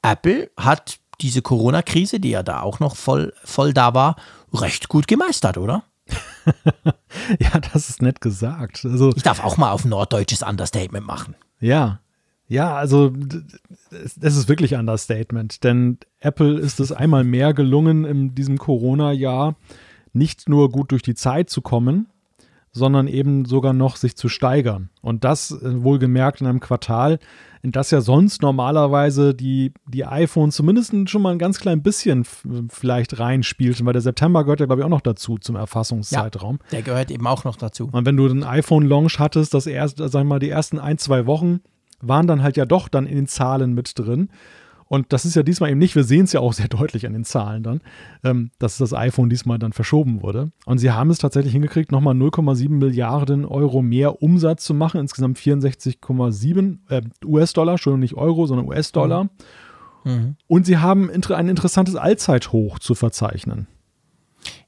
Apple 0.00 0.52
hat 0.56 1.00
diese 1.20 1.42
Corona-Krise, 1.42 2.20
die 2.20 2.30
ja 2.30 2.44
da 2.44 2.60
auch 2.60 2.78
noch 2.78 2.94
voll, 2.94 3.34
voll 3.42 3.74
da 3.74 3.94
war, 3.94 4.14
recht 4.54 4.90
gut 4.90 5.08
gemeistert, 5.08 5.58
oder? 5.58 5.82
ja, 7.40 7.58
das 7.72 7.88
ist 7.88 8.00
nett 8.00 8.20
gesagt. 8.20 8.84
Also, 8.84 9.12
ich 9.16 9.24
darf 9.24 9.42
auch 9.42 9.56
mal 9.56 9.72
auf 9.72 9.84
norddeutsches 9.84 10.44
Understatement 10.44 11.04
machen. 11.04 11.34
Ja, 11.58 11.98
ja, 12.52 12.74
also 12.74 13.12
es 13.90 14.16
ist 14.18 14.48
wirklich 14.48 14.74
ein 14.74 14.80
Understatement, 14.80 15.64
denn 15.64 15.98
Apple 16.20 16.58
ist 16.58 16.80
es 16.80 16.92
einmal 16.92 17.24
mehr 17.24 17.54
gelungen, 17.54 18.04
in 18.04 18.34
diesem 18.34 18.58
Corona-Jahr 18.58 19.56
nicht 20.12 20.50
nur 20.50 20.70
gut 20.70 20.92
durch 20.92 21.02
die 21.02 21.14
Zeit 21.14 21.48
zu 21.48 21.62
kommen, 21.62 22.08
sondern 22.70 23.08
eben 23.08 23.46
sogar 23.46 23.72
noch 23.72 23.96
sich 23.96 24.16
zu 24.16 24.28
steigern. 24.28 24.90
Und 25.00 25.24
das 25.24 25.50
äh, 25.50 25.82
wohlgemerkt 25.82 26.42
in 26.42 26.46
einem 26.46 26.60
Quartal, 26.60 27.18
in 27.62 27.72
das 27.72 27.90
ja 27.90 28.02
sonst 28.02 28.42
normalerweise 28.42 29.34
die, 29.34 29.72
die 29.86 30.04
iPhones 30.04 30.54
zumindest 30.54 30.92
schon 31.08 31.22
mal 31.22 31.32
ein 31.32 31.38
ganz 31.38 31.58
klein 31.58 31.82
bisschen 31.82 32.26
vielleicht 32.68 33.18
reinspielten, 33.18 33.86
weil 33.86 33.92
der 33.94 34.02
September 34.02 34.44
gehört 34.44 34.60
ja, 34.60 34.66
glaube 34.66 34.82
ich, 34.82 34.84
auch 34.84 34.90
noch 34.90 35.00
dazu 35.00 35.38
zum 35.38 35.56
Erfassungszeitraum. 35.56 36.58
Ja, 36.64 36.68
der 36.72 36.82
gehört 36.82 37.10
eben 37.10 37.26
auch 37.26 37.44
noch 37.44 37.56
dazu. 37.56 37.88
Und 37.92 38.04
wenn 38.04 38.16
du 38.16 38.28
den 38.28 38.42
iPhone-Launch 38.44 39.18
hattest, 39.18 39.54
das 39.54 39.66
erste, 39.66 40.08
sagen 40.08 40.26
wir 40.26 40.34
mal, 40.34 40.38
die 40.38 40.50
ersten 40.50 40.78
ein, 40.78 40.98
zwei 40.98 41.26
Wochen, 41.26 41.60
waren 42.02 42.26
dann 42.26 42.42
halt 42.42 42.56
ja 42.56 42.66
doch 42.66 42.88
dann 42.88 43.06
in 43.06 43.16
den 43.16 43.26
Zahlen 43.26 43.72
mit 43.72 43.98
drin. 43.98 44.28
Und 44.92 45.14
das 45.14 45.24
ist 45.24 45.36
ja 45.36 45.42
diesmal 45.42 45.70
eben 45.70 45.78
nicht, 45.78 45.96
wir 45.96 46.04
sehen 46.04 46.24
es 46.24 46.34
ja 46.34 46.40
auch 46.40 46.52
sehr 46.52 46.68
deutlich 46.68 47.06
an 47.06 47.14
den 47.14 47.24
Zahlen 47.24 47.62
dann, 47.62 47.80
ähm, 48.24 48.50
dass 48.58 48.76
das 48.76 48.92
iPhone 48.92 49.30
diesmal 49.30 49.58
dann 49.58 49.72
verschoben 49.72 50.20
wurde. 50.20 50.52
Und 50.66 50.76
sie 50.76 50.90
haben 50.90 51.08
es 51.08 51.16
tatsächlich 51.16 51.54
hingekriegt, 51.54 51.90
nochmal 51.90 52.14
0,7 52.14 52.68
Milliarden 52.68 53.46
Euro 53.46 53.80
mehr 53.80 54.22
Umsatz 54.22 54.64
zu 54.64 54.74
machen, 54.74 55.00
insgesamt 55.00 55.38
64,7 55.38 56.78
äh, 56.90 57.00
US-Dollar, 57.24 57.78
schon 57.78 58.00
nicht 58.00 58.16
Euro, 58.16 58.44
sondern 58.46 58.66
US-Dollar. 58.66 59.30
Mhm. 60.04 60.36
Und 60.46 60.66
sie 60.66 60.76
haben 60.76 61.08
ein 61.10 61.48
interessantes 61.48 61.96
Allzeithoch 61.96 62.78
zu 62.78 62.94
verzeichnen. 62.94 63.68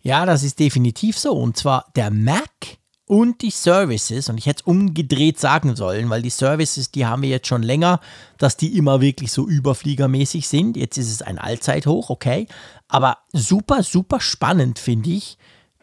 Ja, 0.01 0.25
das 0.25 0.43
ist 0.43 0.59
definitiv 0.59 1.19
so. 1.19 1.33
Und 1.33 1.59
zwar 1.59 1.87
der 1.97 2.11
Mac 2.11 2.79
und 3.07 3.43
die 3.43 3.51
Services, 3.51 4.29
und 4.29 4.39
ich 4.39 4.47
hätte 4.47 4.63
es 4.63 4.67
umgedreht 4.67 5.39
sagen 5.39 5.77
sollen, 5.77 6.09
weil 6.09 6.23
die 6.23 6.31
Services, 6.31 6.91
die 6.91 7.05
haben 7.05 7.23
wir 7.23 7.29
jetzt 7.29 7.49
schon 7.49 7.63
länger, 7.63 8.01
dass 8.39 8.57
die 8.57 8.77
immer 8.79 9.01
wirklich 9.01 9.31
so 9.31 9.47
überfliegermäßig 9.47 10.49
sind. 10.49 10.77
Jetzt 10.77 10.97
ist 10.97 11.11
es 11.11 11.23
ein 11.23 11.39
Allzeithoch, 11.39 12.09
okay. 12.09 12.47
Aber 12.89 13.19
super, 13.33 13.83
super 13.83 14.21
spannend 14.21 14.79
finde 14.79 15.11
ich 15.11 15.37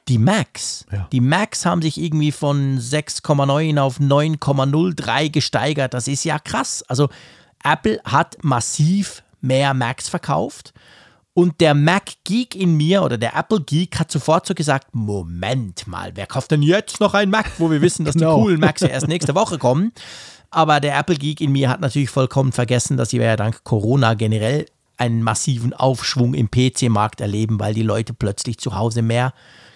die 0.08 0.18
Macs. 0.18 0.86
Ja. 0.92 1.08
Die 1.12 1.22
Macs 1.22 1.66
haben 1.66 1.82
sich 1.82 2.02
irgendwie 2.02 2.32
von 2.32 2.80
6,9 2.80 3.80
auf 3.80 4.00
9,03 4.00 5.30
gesteigert. 5.30 5.94
Das 5.94 6.08
ist 6.08 6.24
ja 6.24 6.40
krass. 6.40 6.84
Also 6.88 7.10
Apple 7.64 8.02
hat 8.04 8.38
massiv 8.44 9.24
mehr 9.42 9.74
Macs 9.74 10.10
verkauft. 10.10 10.74
Und 11.34 11.62
der 11.62 11.74
Mac 11.74 12.12
Geek 12.26 12.56
in 12.56 12.76
mir 12.76 13.04
oder 13.04 13.18
der 13.18 13.36
Apple 13.38 13.62
Geek 13.62 14.00
hat 14.00 14.12
sofort 14.12 14.46
so 14.46 14.54
gesagt: 14.54 14.94
Moment 14.94 15.88
mal, 15.88 16.12
wer 16.16 16.28
kauft 16.28 16.52
denn 16.52 16.62
jetzt 16.62 17.00
noch 17.00 17.14
einen 17.14 17.32
Mac, 17.32 17.50
wo 17.58 17.72
wir 17.72 17.82
wissen, 17.82 18.04
dass 18.06 18.16
genau. 18.16 18.36
die 18.36 18.42
coolen 18.44 18.60
Macs 18.60 18.82
ja 18.82 18.90
erst 18.90 19.08
nächste 19.08 19.36
Woche 19.36 19.58
kommen? 19.58 19.94
Aber 20.50 20.82
der 20.82 20.98
Apple 20.98 21.16
Geek 21.16 21.40
in 21.40 21.54
mir 21.54 21.70
hat 21.70 21.80
natürlich 21.80 22.10
vollkommen 22.10 22.52
vergessen, 22.52 22.98
dass 22.98 23.14
wir 23.14 23.24
ja 23.24 23.38
dank 23.38 23.64
Corona 23.64 24.16
generell 24.16 24.66
einen 24.98 25.24
massiven 25.24 25.74
Aufschwung 25.74 26.34
im 26.34 26.52
PC-Markt 26.52 27.22
erleben, 27.22 27.60
weil 27.60 27.74
die 27.74 27.82
Leute 27.82 28.14
plötzlich 28.14 28.58
zu 28.60 28.76
Hause 28.76 29.02
mehr 29.02 29.34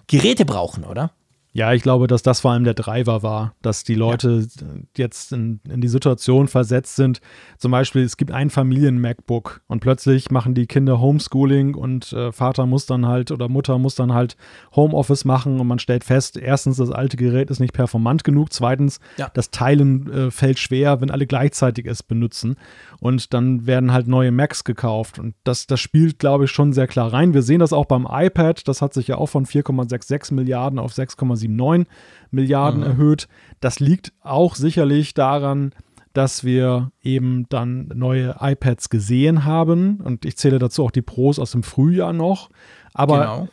Geräte 0.08 0.46
brauchen, 0.46 0.84
oder? 0.84 1.12
Ja, 1.56 1.72
ich 1.72 1.84
glaube, 1.84 2.08
dass 2.08 2.22
das 2.22 2.42
vor 2.42 2.52
allem 2.52 2.66
der 2.66 2.74
Driver 2.74 3.24
war, 3.24 3.54
dass 3.62 3.86
die 3.86 3.96
Leute 3.96 4.46
ja. 4.60 4.68
jetzt 4.98 5.32
in, 5.32 5.62
in, 5.70 5.80
die 5.80 5.88
Situation 5.88 6.50
versetzt 6.50 6.98
sind. 6.98 7.22
Zum 7.58 7.72
Beispiel, 7.72 8.04
es 8.04 8.18
gibt 8.18 8.32
ein 8.32 8.50
Familien-MacBook 8.50 9.62
und 9.68 9.80
plötzlich 9.80 10.30
machen 10.32 10.54
die 10.54 10.66
Kinder 10.66 11.00
Homeschooling 11.00 11.74
und 11.74 12.12
äh, 12.12 12.34
Vater 12.34 12.66
muss 12.66 12.88
dann 12.88 13.06
halt 13.06 13.32
oder 13.32 13.48
Mutter 13.48 13.78
muss 13.78 13.96
dann 13.96 14.14
halt 14.14 14.36
Homeoffice 14.76 15.24
machen 15.24 15.62
und 15.62 15.68
man 15.68 15.80
stellt 15.80 16.04
fest, 16.04 16.36
erstens, 16.36 16.76
das 16.76 16.92
alte 16.92 17.16
Gerät 17.16 17.50
ist 17.50 17.62
nicht 17.62 17.74
performant 17.74 18.26
genug, 18.26 18.52
zweitens, 18.52 19.00
ja. 19.16 19.32
das 19.34 19.50
Teilen 19.50 20.12
äh, 20.12 20.32
fällt 20.32 20.60
schwer, 20.60 21.00
wenn 21.00 21.10
alle 21.10 21.26
gleichzeitig 21.26 21.86
es 21.86 22.04
benutzen 22.04 22.58
und 23.00 23.34
dann 23.34 23.66
werden 23.66 23.94
halt 23.94 24.08
neue 24.08 24.34
Macs 24.34 24.66
gekauft 24.66 25.20
und 25.20 25.36
das, 25.46 25.68
das 25.68 25.80
spielt, 25.80 26.20
glaube 26.20 26.44
ich, 26.44 26.52
schon 26.52 26.74
sehr 26.74 26.88
klar 26.88 27.14
rein. 27.14 27.34
Wir 27.34 27.44
sehen 27.44 27.62
das 27.62 27.72
auch 27.72 27.86
beim 27.86 28.06
iPad, 28.12 28.68
das 28.68 28.82
hat 28.82 28.94
sich 28.94 29.08
ja 29.08 29.16
auch 29.16 29.28
von 29.28 29.46
4,66 29.46 30.34
Milliarden 30.34 30.80
auf 30.80 30.92
6,7 30.92 31.45
1,79 31.48 31.86
Milliarden 32.32 32.82
mhm. 32.82 32.88
erhöht. 32.88 33.28
Das 33.60 33.80
liegt 33.80 34.14
auch 34.22 34.56
sicherlich 34.56 35.14
daran, 35.14 35.72
dass 36.14 36.44
wir 36.44 36.92
eben 37.02 37.46
dann 37.50 37.90
neue 37.94 38.38
iPads 38.40 38.90
gesehen 38.90 39.44
haben. 39.44 39.98
Und 39.98 40.26
ich 40.26 40.38
zähle 40.38 40.60
dazu 40.60 40.84
auch 40.84 40.92
die 40.92 41.02
Pros 41.02 41.40
aus 41.40 41.52
dem 41.52 41.64
Frühjahr 41.64 42.14
noch. 42.14 42.50
Aber 42.94 43.20
genau. 43.20 43.48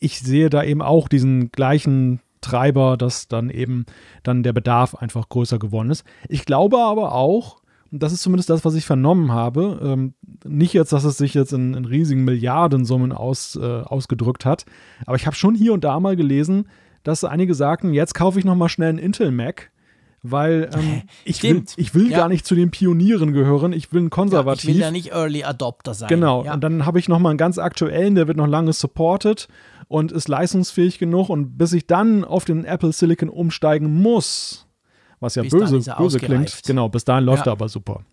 ich 0.00 0.18
sehe 0.18 0.50
da 0.50 0.64
eben 0.64 0.82
auch 0.82 1.08
diesen 1.08 1.52
gleichen 1.52 2.20
Treiber, 2.40 2.96
dass 2.96 3.28
dann 3.28 3.50
eben 3.50 3.84
dann 4.22 4.42
der 4.42 4.52
Bedarf 4.52 4.94
einfach 4.94 5.28
größer 5.28 5.58
geworden 5.58 5.90
ist. 5.90 6.04
Ich 6.28 6.44
glaube 6.44 6.78
aber 6.78 7.12
auch, 7.12 7.60
und 7.92 8.02
das 8.02 8.12
ist 8.12 8.22
zumindest 8.22 8.50
das, 8.50 8.64
was 8.64 8.74
ich 8.74 8.86
vernommen 8.86 9.32
habe, 9.32 9.80
ähm, 9.82 10.14
nicht 10.44 10.72
jetzt, 10.72 10.92
dass 10.92 11.04
es 11.04 11.18
sich 11.18 11.34
jetzt 11.34 11.52
in, 11.52 11.74
in 11.74 11.84
riesigen 11.84 12.24
Milliardensummen 12.24 13.12
aus, 13.12 13.56
äh, 13.56 13.82
ausgedrückt 13.82 14.44
hat, 14.44 14.64
aber 15.06 15.16
ich 15.16 15.26
habe 15.26 15.36
schon 15.36 15.54
hier 15.54 15.72
und 15.72 15.84
da 15.84 15.98
mal 16.00 16.16
gelesen, 16.16 16.66
dass 17.02 17.24
einige 17.24 17.54
sagten, 17.54 17.92
jetzt 17.92 18.14
kaufe 18.14 18.38
ich 18.38 18.44
nochmal 18.44 18.68
schnell 18.68 18.90
einen 18.90 18.98
Intel 18.98 19.30
Mac, 19.30 19.70
weil 20.22 20.70
ähm, 20.74 21.02
ich 21.24 21.42
will, 21.42 21.64
ich 21.76 21.94
will 21.94 22.10
ja. 22.10 22.18
gar 22.18 22.28
nicht 22.28 22.46
zu 22.46 22.54
den 22.54 22.70
Pionieren 22.70 23.32
gehören, 23.32 23.72
ich 23.72 23.92
will 23.92 24.02
ein 24.02 24.10
konservativ. 24.10 24.64
Ja, 24.64 24.70
ich 24.70 24.76
will 24.76 24.82
ja 24.82 24.90
nicht 24.90 25.12
Early 25.12 25.44
Adopter 25.44 25.94
sein. 25.94 26.08
Genau, 26.08 26.44
ja. 26.44 26.54
und 26.54 26.62
dann 26.62 26.86
habe 26.86 26.98
ich 26.98 27.08
nochmal 27.08 27.30
einen 27.30 27.38
ganz 27.38 27.58
aktuellen, 27.58 28.14
der 28.14 28.28
wird 28.28 28.36
noch 28.36 28.46
lange 28.46 28.72
supported 28.72 29.48
und 29.88 30.12
ist 30.12 30.28
leistungsfähig 30.28 30.98
genug 30.98 31.28
und 31.28 31.58
bis 31.58 31.72
ich 31.72 31.86
dann 31.86 32.24
auf 32.24 32.44
den 32.44 32.64
Apple 32.64 32.92
Silicon 32.92 33.28
umsteigen 33.28 34.00
muss, 34.00 34.66
was 35.20 35.34
ja 35.34 35.42
bis 35.42 35.52
böse, 35.52 35.80
böse 35.98 36.18
klingt, 36.18 36.62
genau, 36.64 36.88
bis 36.88 37.04
dahin 37.04 37.24
läuft 37.24 37.46
er 37.46 37.52
aber 37.52 37.68
super. 37.68 38.04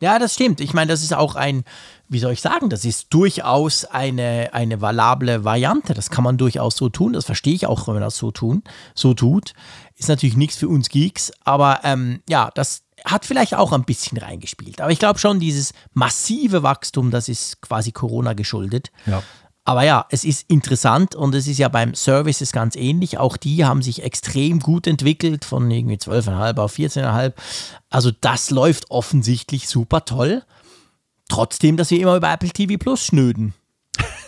Ja. 0.00 0.18
Das 0.18 0.34
stimmt. 0.34 0.60
Ich 0.60 0.74
meine, 0.74 0.90
das 0.90 1.02
ist 1.02 1.14
auch 1.14 1.34
ein, 1.34 1.64
wie 2.08 2.18
soll 2.18 2.32
ich 2.32 2.40
sagen, 2.40 2.70
das 2.70 2.84
ist 2.84 3.08
durchaus 3.10 3.84
eine, 3.84 4.50
eine 4.52 4.80
valable 4.80 5.44
Variante. 5.44 5.94
Das 5.94 6.10
kann 6.10 6.24
man 6.24 6.38
durchaus 6.38 6.76
so 6.76 6.88
tun. 6.88 7.12
Das 7.12 7.24
verstehe 7.24 7.54
ich 7.54 7.66
auch, 7.66 7.86
wenn 7.86 7.94
man 7.94 8.02
das 8.02 8.16
so 8.16 8.30
tun, 8.30 8.62
so 8.94 9.14
tut. 9.14 9.52
Ist 9.96 10.08
natürlich 10.08 10.36
nichts 10.36 10.56
für 10.56 10.68
uns 10.68 10.88
Geeks, 10.88 11.30
aber 11.44 11.80
ähm, 11.84 12.22
ja, 12.28 12.50
das 12.54 12.82
hat 13.04 13.24
vielleicht 13.24 13.54
auch 13.54 13.72
ein 13.72 13.84
bisschen 13.84 14.18
reingespielt. 14.18 14.80
Aber 14.80 14.90
ich 14.90 14.98
glaube 14.98 15.18
schon, 15.18 15.40
dieses 15.40 15.72
massive 15.92 16.62
Wachstum, 16.62 17.10
das 17.10 17.28
ist 17.28 17.60
quasi 17.60 17.92
Corona 17.92 18.32
geschuldet. 18.32 18.90
Ja. 19.06 19.22
Aber 19.70 19.84
ja, 19.84 20.04
es 20.10 20.24
ist 20.24 20.50
interessant 20.50 21.14
und 21.14 21.32
es 21.32 21.46
ist 21.46 21.58
ja 21.58 21.68
beim 21.68 21.94
Services 21.94 22.50
ganz 22.50 22.74
ähnlich. 22.74 23.18
Auch 23.18 23.36
die 23.36 23.64
haben 23.64 23.82
sich 23.82 24.02
extrem 24.02 24.58
gut 24.58 24.88
entwickelt, 24.88 25.44
von 25.44 25.70
irgendwie 25.70 25.94
12,5 25.94 26.58
auf 26.58 26.74
14,5. 26.74 27.34
Also 27.88 28.10
das 28.20 28.50
läuft 28.50 28.90
offensichtlich 28.90 29.68
super 29.68 30.04
toll. 30.04 30.42
Trotzdem, 31.28 31.76
dass 31.76 31.92
wir 31.92 32.00
immer 32.00 32.16
über 32.16 32.32
Apple 32.32 32.50
TV 32.50 32.78
Plus 32.78 33.06
schnöden. 33.06 33.54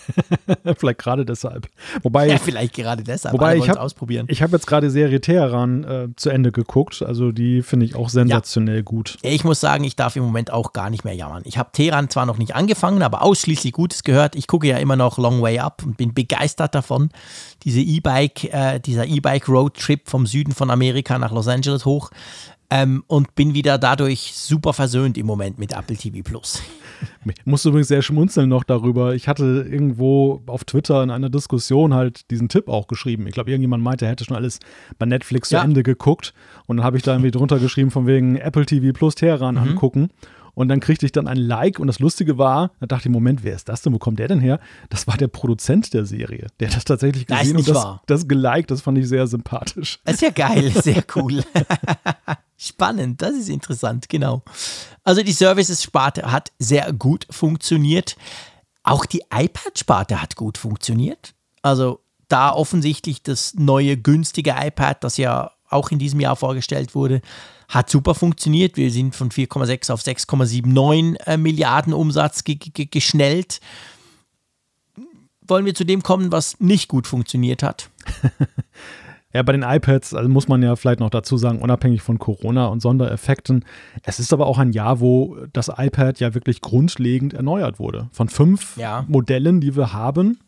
vielleicht 0.76 0.98
gerade 0.98 1.24
deshalb. 1.24 1.68
Wobei, 2.02 2.28
ja, 2.28 2.38
vielleicht 2.38 2.74
gerade 2.74 3.02
deshalb. 3.02 3.34
Wobei 3.34 3.56
ich 3.56 3.68
habe 3.68 3.80
ausprobieren. 3.80 4.26
Ich 4.28 4.42
habe 4.42 4.52
jetzt 4.52 4.66
gerade 4.66 4.90
Serie 4.90 5.20
Teheran 5.20 5.84
äh, 5.84 6.08
zu 6.16 6.30
Ende 6.30 6.52
geguckt. 6.52 7.02
Also 7.02 7.32
die 7.32 7.62
finde 7.62 7.86
ich 7.86 7.94
auch 7.94 8.08
sensationell 8.08 8.76
ja. 8.76 8.82
gut. 8.82 9.18
Ich 9.22 9.44
muss 9.44 9.60
sagen, 9.60 9.84
ich 9.84 9.96
darf 9.96 10.16
im 10.16 10.24
Moment 10.24 10.52
auch 10.52 10.72
gar 10.72 10.90
nicht 10.90 11.04
mehr 11.04 11.14
jammern. 11.14 11.42
Ich 11.44 11.58
habe 11.58 11.70
Teheran 11.72 12.10
zwar 12.10 12.26
noch 12.26 12.38
nicht 12.38 12.54
angefangen, 12.54 13.02
aber 13.02 13.22
ausschließlich 13.22 13.72
Gutes 13.72 14.02
gehört. 14.02 14.34
Ich 14.36 14.46
gucke 14.46 14.66
ja 14.66 14.78
immer 14.78 14.96
noch 14.96 15.18
Long 15.18 15.42
Way 15.42 15.60
Up 15.60 15.82
und 15.84 15.96
bin 15.96 16.14
begeistert 16.14 16.74
davon. 16.74 17.10
Diese 17.64 17.80
E-Bike, 17.80 18.52
äh, 18.52 18.80
dieser 18.80 19.06
E-Bike 19.06 19.48
Road 19.48 19.76
Trip 19.76 20.08
vom 20.08 20.26
Süden 20.26 20.52
von 20.52 20.70
Amerika 20.70 21.18
nach 21.18 21.32
Los 21.32 21.48
Angeles 21.48 21.84
hoch. 21.84 22.10
Ähm, 22.74 23.04
und 23.06 23.34
bin 23.34 23.52
wieder 23.52 23.76
dadurch 23.76 24.32
super 24.34 24.72
versöhnt 24.72 25.18
im 25.18 25.26
Moment 25.26 25.58
mit 25.58 25.74
Apple 25.74 25.96
TV 25.96 26.22
Plus. 26.22 26.62
Ich 27.24 27.46
musste 27.46 27.68
übrigens 27.68 27.88
sehr 27.88 28.02
schmunzeln 28.02 28.48
noch 28.48 28.62
darüber. 28.62 29.14
Ich 29.14 29.26
hatte 29.26 29.66
irgendwo 29.68 30.40
auf 30.46 30.62
Twitter 30.62 31.02
in 31.02 31.10
einer 31.10 31.30
Diskussion 31.30 31.94
halt 31.94 32.30
diesen 32.30 32.48
Tipp 32.48 32.68
auch 32.68 32.86
geschrieben. 32.86 33.26
Ich 33.26 33.34
glaube, 33.34 33.50
irgendjemand 33.50 33.82
meinte, 33.82 34.04
er 34.04 34.12
hätte 34.12 34.24
schon 34.24 34.36
alles 34.36 34.60
bei 34.98 35.06
Netflix 35.06 35.50
ja. 35.50 35.58
zu 35.58 35.64
Ende 35.64 35.82
geguckt. 35.82 36.32
Und 36.66 36.76
dann 36.76 36.86
habe 36.86 36.96
ich 36.96 37.02
da 37.02 37.12
irgendwie 37.12 37.32
drunter 37.32 37.58
geschrieben, 37.58 37.90
von 37.90 38.06
wegen 38.06 38.36
Apple 38.36 38.66
TV 38.66 38.92
Plus 38.92 39.16
Teheran 39.16 39.56
mhm. 39.56 39.62
angucken. 39.62 40.10
Und 40.54 40.68
dann 40.68 40.78
kriegte 40.78 41.04
ich 41.04 41.12
dann 41.12 41.26
ein 41.26 41.38
Like 41.38 41.80
und 41.80 41.88
das 41.88 41.98
Lustige 41.98 42.38
war, 42.38 42.70
da 42.78 42.86
dachte 42.86 43.08
ich, 43.08 43.12
Moment, 43.12 43.42
wer 43.42 43.54
ist 43.54 43.68
das 43.68 43.82
denn? 43.82 43.92
Wo 43.92 43.98
kommt 43.98 44.20
der 44.20 44.28
denn 44.28 44.40
her? 44.40 44.60
Das 44.88 45.08
war 45.08 45.16
der 45.16 45.28
Produzent 45.28 45.94
der 45.94 46.04
Serie. 46.04 46.48
Der 46.60 46.68
hat 46.68 46.76
das 46.76 46.84
tatsächlich 46.84 47.26
gesehen 47.26 47.56
das 47.56 47.68
und 47.68 47.74
das, 47.74 47.96
das 48.06 48.28
geliked. 48.28 48.70
Das 48.70 48.80
fand 48.80 48.98
ich 48.98 49.08
sehr 49.08 49.26
sympathisch. 49.26 49.98
Das 50.04 50.16
ist 50.16 50.22
ja 50.22 50.30
geil, 50.30 50.70
sehr 50.70 51.02
cool. 51.16 51.42
Spannend, 52.62 53.20
das 53.20 53.32
ist 53.32 53.48
interessant, 53.48 54.08
genau. 54.08 54.42
Also 55.02 55.24
die 55.24 55.32
Services-Sparte 55.32 56.30
hat 56.30 56.52
sehr 56.60 56.92
gut 56.92 57.26
funktioniert. 57.28 58.16
Auch 58.84 59.04
die 59.04 59.24
iPad-Sparte 59.34 60.22
hat 60.22 60.36
gut 60.36 60.58
funktioniert. 60.58 61.34
Also 61.62 61.98
da 62.28 62.52
offensichtlich 62.52 63.24
das 63.24 63.54
neue 63.54 63.96
günstige 63.96 64.54
iPad, 64.56 65.02
das 65.02 65.16
ja 65.16 65.50
auch 65.70 65.90
in 65.90 65.98
diesem 65.98 66.20
Jahr 66.20 66.36
vorgestellt 66.36 66.94
wurde, 66.94 67.20
hat 67.68 67.90
super 67.90 68.14
funktioniert. 68.14 68.76
Wir 68.76 68.92
sind 68.92 69.16
von 69.16 69.30
4,6 69.30 69.92
auf 69.92 70.02
6,79 70.02 71.16
äh, 71.26 71.36
Milliarden 71.36 71.92
Umsatz 71.92 72.44
ge 72.44 72.54
ge 72.54 72.86
geschnellt. 72.86 73.60
Wollen 75.40 75.64
wir 75.64 75.74
zu 75.74 75.84
dem 75.84 76.04
kommen, 76.04 76.30
was 76.30 76.60
nicht 76.60 76.86
gut 76.86 77.08
funktioniert 77.08 77.64
hat? 77.64 77.90
ja, 79.32 79.42
bei 79.42 79.52
den 79.52 79.62
iPads 79.62 80.14
also 80.14 80.28
muss 80.28 80.48
man 80.48 80.62
ja 80.62 80.76
vielleicht 80.76 81.00
noch 81.00 81.10
dazu 81.10 81.36
sagen, 81.36 81.60
unabhängig 81.60 82.02
von 82.02 82.18
Corona 82.18 82.66
und 82.66 82.80
Sondereffekten, 82.80 83.64
es 84.02 84.18
ist 84.18 84.32
aber 84.32 84.46
auch 84.46 84.58
ein 84.58 84.72
Jahr, 84.72 85.00
wo 85.00 85.36
das 85.52 85.70
iPad 85.74 86.20
ja 86.20 86.34
wirklich 86.34 86.60
grundlegend 86.60 87.34
erneuert 87.34 87.78
wurde. 87.78 88.08
Von 88.12 88.28
fünf 88.28 88.76
ja. 88.76 89.04
Modellen, 89.08 89.60
die 89.60 89.76
wir 89.76 89.92
haben, 89.92 90.38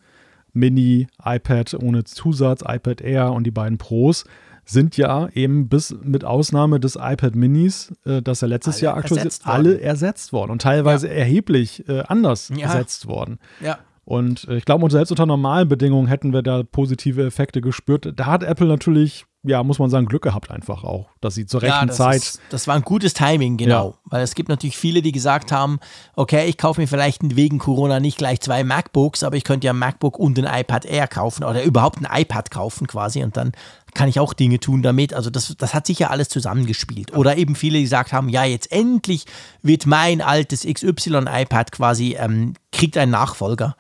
Mini, 0.53 1.09
iPad 1.25 1.75
ohne 1.83 2.05
Zusatz, 2.05 2.63
iPad 2.67 3.01
Air 3.01 3.33
und 3.33 3.45
die 3.45 3.51
beiden 3.51 3.79
Pros, 3.79 4.25
sind 4.67 4.97
ja 4.97 5.29
eben 5.35 5.69
bis 5.69 5.95
mit 6.03 6.25
Ausnahme 6.25 6.81
des 6.81 6.97
iPad 6.97 7.35
Minis, 7.35 7.93
äh, 8.07 8.23
das 8.23 8.41
ja 8.41 8.49
letztes 8.49 8.77
alle 8.77 8.83
Jahr 8.83 8.97
aktuell 8.97 9.27
ist, 9.27 9.47
alle 9.47 9.81
ersetzt 9.81 10.33
worden 10.33 10.53
und 10.53 10.63
teilweise 10.63 11.09
ja. 11.09 11.15
erheblich 11.15 11.87
äh, 11.89 12.03
anders 12.07 12.51
ja. 12.55 12.67
ersetzt 12.69 13.07
worden. 13.07 13.39
Ja. 13.61 13.79
Und 14.05 14.47
äh, 14.49 14.57
ich 14.57 14.65
glaube, 14.65 14.91
selbst 14.91 15.11
unter 15.11 15.27
normalen 15.27 15.69
Bedingungen 15.69 16.09
hätten 16.09 16.33
wir 16.33 16.43
da 16.43 16.63
positive 16.63 17.25
Effekte 17.25 17.61
gespürt. 17.61 18.13
Da 18.17 18.27
hat 18.27 18.43
Apple 18.43 18.67
natürlich 18.67 19.27
ja, 19.45 19.63
muss 19.63 19.79
man 19.79 19.91
sagen, 19.91 20.07
Glück 20.07 20.23
gehabt 20.23 20.51
einfach 20.51 20.85
auch, 20.85 21.11
dass 21.21 21.35
sie 21.35 21.45
zur 21.45 21.61
rechten 21.61 21.81
ja, 21.81 21.87
das 21.87 21.97
Zeit. 21.97 22.17
Ist, 22.17 22.41
das 22.49 22.67
war 22.67 22.75
ein 22.75 22.83
gutes 22.83 23.13
Timing, 23.13 23.59
genau. 23.59 23.91
Ja. 23.91 24.11
Weil 24.11 24.23
es 24.23 24.35
gibt 24.35 24.49
natürlich 24.49 24.79
viele, 24.79 25.03
die 25.03 25.13
gesagt 25.13 25.53
haben, 25.53 25.81
okay, 26.17 26.47
ich 26.47 26.57
kaufe 26.57 26.81
mir 26.81 26.89
vielleicht 26.89 27.37
wegen 27.37 27.59
Corona 27.59 28.01
nicht 28.01 28.17
gleich 28.17 28.41
zwei 28.41 28.65
MacBooks, 28.65 29.23
aber 29.23 29.37
ich 29.37 29.45
könnte 29.45 29.67
ja 29.67 29.75
ein 29.75 29.79
MacBook 29.79 30.19
und 30.19 30.39
ein 30.39 30.61
iPad 30.61 30.87
Air 30.87 31.09
kaufen 31.09 31.45
oder 31.45 31.63
überhaupt 31.63 31.99
ein 32.01 32.09
iPad 32.11 32.51
kaufen 32.51 32.87
quasi 32.87 33.23
und 33.23 33.37
dann 33.37 33.53
kann 33.95 34.09
ich 34.09 34.21
auch 34.21 34.35
Dinge 34.35 34.61
tun 34.61 34.83
damit. 34.83 35.15
Also 35.15 35.31
das, 35.31 35.55
das 35.57 35.75
hat 35.75 35.87
sicher 35.87 36.11
alles 36.11 36.29
zusammengespielt. 36.29 37.17
Oder 37.17 37.37
eben 37.37 37.55
viele, 37.55 37.79
die 37.79 37.85
gesagt 37.85 38.13
haben, 38.13 38.29
ja, 38.29 38.45
jetzt 38.45 38.71
endlich 38.73 39.25
wird 39.63 39.87
mein 39.87 40.21
altes 40.21 40.67
XY-iPad 40.67 41.73
quasi, 41.73 42.17
ähm, 42.19 42.55
kriegt 42.73 42.97
einen 42.99 43.13
Nachfolger. 43.13 43.77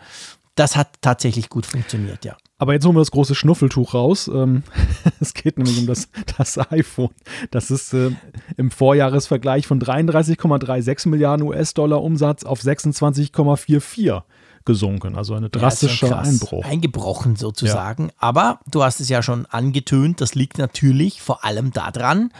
Das 0.54 0.76
hat 0.76 0.88
tatsächlich 1.00 1.48
gut 1.48 1.66
funktioniert, 1.66 2.24
ja. 2.24 2.36
Aber 2.58 2.72
jetzt 2.72 2.86
holen 2.86 2.94
wir 2.94 3.00
das 3.00 3.10
große 3.10 3.34
Schnuffeltuch 3.34 3.94
raus. 3.94 4.28
Ähm, 4.32 4.62
es 5.20 5.34
geht 5.34 5.58
nämlich 5.58 5.78
um 5.78 5.86
das, 5.86 6.08
das 6.38 6.58
iPhone. 6.70 7.10
Das 7.50 7.70
ist 7.70 7.92
äh, 7.92 8.12
im 8.56 8.70
Vorjahresvergleich 8.70 9.66
von 9.66 9.80
33,36 9.80 11.08
Milliarden 11.08 11.46
US-Dollar 11.46 12.00
Umsatz 12.00 12.44
auf 12.44 12.60
26,44 12.60 14.22
gesunken. 14.64 15.16
Also 15.16 15.34
ein 15.34 15.50
drastischer 15.50 16.08
ja, 16.08 16.18
Einbruch. 16.18 16.64
Eingebrochen 16.64 17.36
sozusagen. 17.36 18.06
Ja. 18.06 18.14
Aber 18.18 18.60
du 18.70 18.82
hast 18.82 19.00
es 19.00 19.08
ja 19.08 19.22
schon 19.22 19.46
angetönt, 19.46 20.20
das 20.20 20.34
liegt 20.34 20.58
natürlich 20.58 21.22
vor 21.22 21.44
allem 21.44 21.72
daran, 21.72 22.30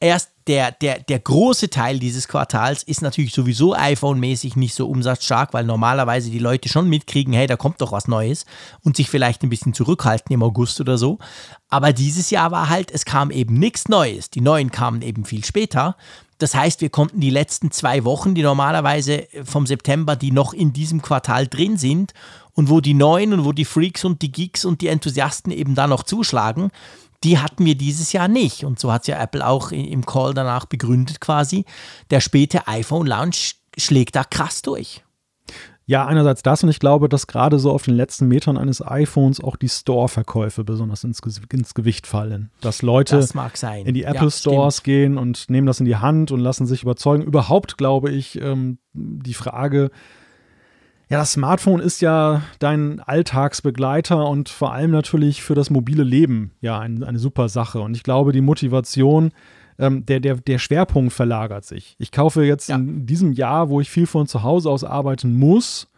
erst 0.00 0.30
der, 0.46 0.72
der, 0.72 0.98
der 0.98 1.20
große 1.20 1.70
Teil 1.70 1.98
dieses 2.00 2.26
Quartals 2.26 2.82
ist 2.82 3.02
natürlich 3.02 3.32
sowieso 3.32 3.74
iPhone-mäßig 3.74 4.56
nicht 4.56 4.74
so 4.74 4.88
umsatzstark, 4.88 5.52
weil 5.52 5.64
normalerweise 5.64 6.30
die 6.30 6.38
Leute 6.38 6.68
schon 6.68 6.88
mitkriegen, 6.88 7.32
hey, 7.34 7.46
da 7.46 7.56
kommt 7.56 7.80
doch 7.80 7.92
was 7.92 8.08
Neues 8.08 8.46
und 8.82 8.96
sich 8.96 9.10
vielleicht 9.10 9.42
ein 9.42 9.50
bisschen 9.50 9.74
zurückhalten 9.74 10.32
im 10.32 10.42
August 10.42 10.80
oder 10.80 10.98
so. 10.98 11.18
Aber 11.68 11.92
dieses 11.92 12.30
Jahr 12.30 12.50
war 12.50 12.68
halt, 12.68 12.90
es 12.90 13.04
kam 13.04 13.30
eben 13.30 13.54
nichts 13.54 13.88
Neues. 13.88 14.30
Die 14.30 14.40
neuen 14.40 14.72
kamen 14.72 15.02
eben 15.02 15.24
viel 15.24 15.44
später. 15.44 15.96
Das 16.40 16.54
heißt, 16.54 16.80
wir 16.80 16.88
konnten 16.88 17.20
die 17.20 17.30
letzten 17.30 17.70
zwei 17.70 18.04
Wochen, 18.04 18.34
die 18.34 18.42
normalerweise 18.42 19.28
vom 19.44 19.66
September, 19.66 20.16
die 20.16 20.32
noch 20.32 20.54
in 20.54 20.72
diesem 20.72 21.02
Quartal 21.02 21.46
drin 21.46 21.76
sind 21.76 22.14
und 22.54 22.70
wo 22.70 22.80
die 22.80 22.94
Neuen 22.94 23.34
und 23.34 23.44
wo 23.44 23.52
die 23.52 23.66
Freaks 23.66 24.04
und 24.04 24.22
die 24.22 24.32
Geeks 24.32 24.64
und 24.64 24.80
die 24.80 24.88
Enthusiasten 24.88 25.52
eben 25.52 25.74
da 25.74 25.86
noch 25.86 26.02
zuschlagen, 26.02 26.70
die 27.24 27.38
hatten 27.38 27.66
wir 27.66 27.74
dieses 27.74 28.12
Jahr 28.12 28.28
nicht. 28.28 28.64
Und 28.64 28.80
so 28.80 28.90
hat 28.90 29.02
es 29.02 29.08
ja 29.08 29.22
Apple 29.22 29.46
auch 29.46 29.70
im 29.70 30.06
Call 30.06 30.32
danach 30.32 30.64
begründet 30.64 31.20
quasi. 31.20 31.66
Der 32.08 32.20
späte 32.20 32.66
iPhone-Launch 32.66 33.56
schlägt 33.76 34.16
da 34.16 34.24
krass 34.24 34.62
durch. 34.62 35.02
Ja, 35.90 36.06
einerseits 36.06 36.44
das 36.44 36.62
und 36.62 36.68
ich 36.68 36.78
glaube, 36.78 37.08
dass 37.08 37.26
gerade 37.26 37.58
so 37.58 37.72
auf 37.72 37.82
den 37.82 37.94
letzten 37.94 38.28
Metern 38.28 38.56
eines 38.56 38.80
iPhones 38.80 39.42
auch 39.42 39.56
die 39.56 39.68
Store-Verkäufe 39.68 40.62
besonders 40.62 41.02
ins, 41.02 41.18
ins, 41.52 41.74
Gewicht 41.74 42.06
fallen. 42.06 42.52
Dass 42.60 42.82
Leute 42.82 43.16
das 43.16 43.34
in 43.84 43.94
die 43.94 44.04
Apple 44.04 44.26
ja, 44.26 44.30
Stores 44.30 44.76
stimmt. 44.76 44.84
gehen 44.84 45.18
und 45.18 45.50
nehmen 45.50 45.66
das 45.66 45.80
in 45.80 45.86
die 45.86 45.96
Hand 45.96 46.30
und 46.30 46.38
lassen 46.38 46.64
sich 46.64 46.84
überzeugen. 46.84 47.24
Überhaupt 47.24 47.76
glaube 47.76 48.12
ich, 48.12 48.40
ähm, 48.40 48.78
die 48.92 49.34
Frage, 49.34 49.90
ja, 51.08 51.18
das 51.18 51.32
Smartphone 51.32 51.80
ist 51.80 52.00
ja 52.00 52.42
dein 52.60 53.00
Alltagsbegleiter 53.00 54.28
und 54.28 54.48
vor 54.48 54.72
allem 54.72 54.92
natürlich 54.92 55.42
für 55.42 55.56
das 55.56 55.70
mobile 55.70 56.04
Leben 56.04 56.52
ja 56.60 56.78
ein, 56.78 57.02
eine 57.02 57.18
super 57.18 57.48
Sache. 57.48 57.80
Und 57.80 57.96
ich 57.96 58.04
glaube, 58.04 58.30
die 58.30 58.42
Motivation, 58.42 59.32
ähm, 59.80 60.06
der, 60.06 60.20
der, 60.20 60.36
der 60.36 60.58
Schwerpunkt 60.58 61.12
verlagert 61.12 61.64
sich. 61.64 61.96
Ich 61.98 62.12
kaufe 62.12 62.44
jetzt 62.44 62.68
ja. 62.68 62.76
in 62.76 63.06
diesem 63.06 63.32
Jahr, 63.32 63.68
wo 63.68 63.80
ich 63.80 63.90
viel 63.90 64.06
von 64.06 64.26
zu 64.26 64.42
Hause 64.42 64.70
aus 64.70 64.84
arbeiten 64.84 65.34
muss, 65.34 65.88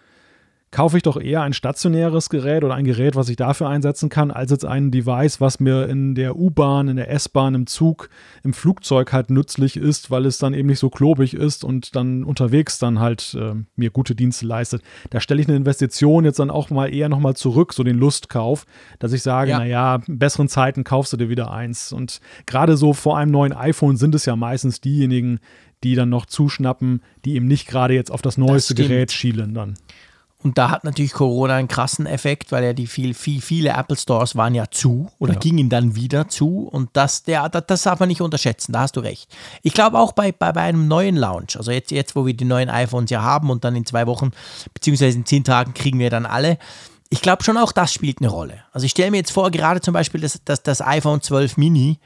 kaufe 0.72 0.96
ich 0.96 1.02
doch 1.02 1.20
eher 1.20 1.42
ein 1.42 1.52
stationäres 1.52 2.30
Gerät 2.30 2.64
oder 2.64 2.74
ein 2.74 2.86
Gerät, 2.86 3.14
was 3.14 3.28
ich 3.28 3.36
dafür 3.36 3.68
einsetzen 3.68 4.08
kann, 4.08 4.30
als 4.30 4.50
jetzt 4.50 4.64
ein 4.64 4.90
Device, 4.90 5.38
was 5.40 5.60
mir 5.60 5.86
in 5.86 6.14
der 6.14 6.36
U-Bahn, 6.36 6.88
in 6.88 6.96
der 6.96 7.10
S-Bahn, 7.10 7.54
im 7.54 7.66
Zug, 7.66 8.08
im 8.42 8.54
Flugzeug 8.54 9.12
halt 9.12 9.30
nützlich 9.30 9.76
ist, 9.76 10.10
weil 10.10 10.24
es 10.24 10.38
dann 10.38 10.54
eben 10.54 10.68
nicht 10.68 10.78
so 10.78 10.88
klobig 10.88 11.34
ist 11.34 11.62
und 11.62 11.94
dann 11.94 12.24
unterwegs 12.24 12.78
dann 12.78 13.00
halt 13.00 13.36
äh, 13.38 13.54
mir 13.76 13.90
gute 13.90 14.14
Dienste 14.14 14.46
leistet. 14.46 14.82
Da 15.10 15.20
stelle 15.20 15.42
ich 15.42 15.48
eine 15.48 15.58
Investition 15.58 16.24
jetzt 16.24 16.38
dann 16.38 16.50
auch 16.50 16.70
mal 16.70 16.92
eher 16.92 17.10
nochmal 17.10 17.36
zurück, 17.36 17.74
so 17.74 17.84
den 17.84 17.98
Lustkauf, 17.98 18.64
dass 18.98 19.12
ich 19.12 19.22
sage, 19.22 19.50
ja. 19.50 19.58
naja, 19.58 20.00
in 20.06 20.18
besseren 20.18 20.48
Zeiten 20.48 20.84
kaufst 20.84 21.12
du 21.12 21.18
dir 21.18 21.28
wieder 21.28 21.52
eins. 21.52 21.92
Und 21.92 22.20
gerade 22.46 22.78
so 22.78 22.94
vor 22.94 23.18
einem 23.18 23.30
neuen 23.30 23.52
iPhone 23.52 23.98
sind 23.98 24.14
es 24.14 24.24
ja 24.24 24.36
meistens 24.36 24.80
diejenigen, 24.80 25.38
die 25.84 25.96
dann 25.96 26.08
noch 26.08 26.24
zuschnappen, 26.24 27.02
die 27.26 27.34
eben 27.34 27.46
nicht 27.46 27.68
gerade 27.68 27.92
jetzt 27.92 28.10
auf 28.10 28.22
das 28.22 28.38
neueste 28.38 28.74
das 28.74 28.86
Gerät 28.86 29.12
schielen 29.12 29.52
dann. 29.52 29.74
Und 30.42 30.58
da 30.58 30.70
hat 30.70 30.82
natürlich 30.82 31.12
Corona 31.12 31.54
einen 31.54 31.68
krassen 31.68 32.06
Effekt, 32.06 32.50
weil 32.50 32.64
ja 32.64 32.72
die 32.72 32.86
viel, 32.86 33.14
viel, 33.14 33.40
viele 33.40 33.70
Apple 33.70 33.96
Stores 33.96 34.34
waren 34.34 34.54
ja 34.54 34.70
zu 34.70 35.08
oder 35.18 35.34
ja. 35.34 35.38
gingen 35.38 35.68
dann 35.68 35.94
wieder 35.94 36.28
zu. 36.28 36.68
Und 36.68 36.90
das, 36.94 37.22
der, 37.22 37.48
das 37.48 37.82
darf 37.82 38.00
man 38.00 38.08
nicht 38.08 38.20
unterschätzen, 38.20 38.72
da 38.72 38.80
hast 38.80 38.96
du 38.96 39.00
recht. 39.00 39.30
Ich 39.62 39.72
glaube 39.72 39.98
auch 39.98 40.12
bei, 40.12 40.32
bei, 40.32 40.52
bei 40.52 40.62
einem 40.62 40.88
neuen 40.88 41.16
Launch, 41.16 41.56
also 41.56 41.70
jetzt, 41.70 41.92
jetzt, 41.92 42.16
wo 42.16 42.26
wir 42.26 42.34
die 42.34 42.44
neuen 42.44 42.68
iPhones 42.68 43.10
ja 43.10 43.22
haben 43.22 43.50
und 43.50 43.64
dann 43.64 43.76
in 43.76 43.86
zwei 43.86 44.06
Wochen, 44.06 44.32
beziehungsweise 44.74 45.16
in 45.16 45.26
zehn 45.26 45.44
Tagen 45.44 45.74
kriegen 45.74 45.98
wir 45.98 46.10
dann 46.10 46.26
alle. 46.26 46.58
Ich 47.08 47.22
glaube 47.22 47.44
schon 47.44 47.56
auch, 47.56 47.72
das 47.72 47.92
spielt 47.92 48.20
eine 48.20 48.28
Rolle. 48.28 48.64
Also 48.72 48.84
ich 48.84 48.92
stelle 48.92 49.10
mir 49.10 49.18
jetzt 49.18 49.32
vor, 49.32 49.50
gerade 49.50 49.80
zum 49.80 49.94
Beispiel 49.94 50.22
das, 50.22 50.40
das, 50.44 50.62
das 50.62 50.80
iPhone 50.80 51.20
12 51.20 51.56
Mini, 51.56 51.98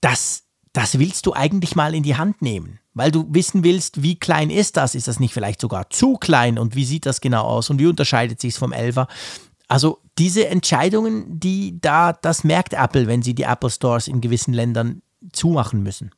das, 0.00 0.44
das 0.72 0.98
willst 0.98 1.26
du 1.26 1.32
eigentlich 1.32 1.74
mal 1.74 1.94
in 1.94 2.02
die 2.02 2.16
Hand 2.16 2.42
nehmen 2.42 2.78
weil 2.96 3.10
du 3.10 3.26
wissen 3.28 3.62
willst, 3.62 4.02
wie 4.02 4.18
klein 4.18 4.48
ist 4.48 4.78
das? 4.78 4.94
Ist 4.94 5.06
das 5.06 5.20
nicht 5.20 5.34
vielleicht 5.34 5.60
sogar 5.60 5.90
zu 5.90 6.14
klein 6.14 6.58
und 6.58 6.74
wie 6.74 6.86
sieht 6.86 7.04
das 7.04 7.20
genau 7.20 7.42
aus 7.42 7.68
und 7.68 7.78
wie 7.78 7.86
unterscheidet 7.86 8.40
sich 8.40 8.54
es 8.54 8.58
vom 8.58 8.72
11er? 8.72 9.06
Also 9.68 9.98
diese 10.16 10.48
Entscheidungen, 10.48 11.38
die 11.38 11.78
da, 11.78 12.14
das 12.14 12.42
merkt 12.42 12.72
Apple, 12.72 13.06
wenn 13.06 13.20
sie 13.20 13.34
die 13.34 13.42
Apple 13.42 13.68
Stores 13.68 14.08
in 14.08 14.22
gewissen 14.22 14.54
Ländern 14.54 15.02
zumachen 15.32 15.82
müssen. 15.82 16.10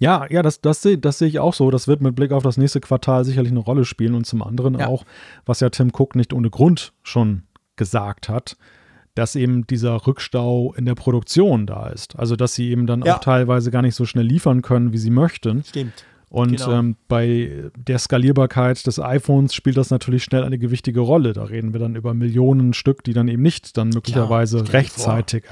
Ja, 0.00 0.26
ja, 0.28 0.42
das, 0.42 0.60
das 0.60 0.82
sehe 0.82 0.98
das 0.98 1.18
seh 1.18 1.26
ich 1.26 1.38
auch 1.38 1.54
so. 1.54 1.70
Das 1.70 1.86
wird 1.86 2.00
mit 2.00 2.16
Blick 2.16 2.32
auf 2.32 2.42
das 2.42 2.56
nächste 2.56 2.80
Quartal 2.80 3.24
sicherlich 3.24 3.52
eine 3.52 3.60
Rolle 3.60 3.84
spielen 3.84 4.16
und 4.16 4.26
zum 4.26 4.42
anderen 4.42 4.76
ja. 4.80 4.88
auch, 4.88 5.04
was 5.46 5.60
ja 5.60 5.70
Tim 5.70 5.92
Cook 5.96 6.16
nicht 6.16 6.32
ohne 6.32 6.50
Grund 6.50 6.92
schon 7.04 7.44
gesagt 7.76 8.28
hat, 8.28 8.56
dass 9.14 9.36
eben 9.36 9.68
dieser 9.68 10.04
Rückstau 10.04 10.74
in 10.76 10.84
der 10.84 10.96
Produktion 10.96 11.68
da 11.68 11.90
ist. 11.90 12.18
Also, 12.18 12.34
dass 12.34 12.54
sie 12.54 12.70
eben 12.70 12.88
dann 12.88 13.02
ja. 13.02 13.14
auch 13.14 13.20
teilweise 13.20 13.70
gar 13.70 13.82
nicht 13.82 13.94
so 13.94 14.04
schnell 14.04 14.26
liefern 14.26 14.62
können, 14.62 14.92
wie 14.92 14.98
sie 14.98 15.10
möchten. 15.10 15.62
Stimmt. 15.62 16.04
Und 16.34 16.56
genau. 16.56 16.72
ähm, 16.72 16.96
bei 17.06 17.70
der 17.76 17.96
Skalierbarkeit 18.00 18.84
des 18.88 18.98
iPhones 18.98 19.54
spielt 19.54 19.76
das 19.76 19.90
natürlich 19.90 20.24
schnell 20.24 20.42
eine 20.42 20.58
gewichtige 20.58 20.98
Rolle. 20.98 21.32
Da 21.32 21.44
reden 21.44 21.72
wir 21.72 21.78
dann 21.78 21.94
über 21.94 22.12
Millionen 22.12 22.74
Stück, 22.74 23.04
die 23.04 23.12
dann 23.12 23.28
eben 23.28 23.40
nicht 23.40 23.76
dann 23.76 23.90
möglicherweise 23.90 24.58
ja, 24.58 24.64
rechtzeitig 24.64 25.44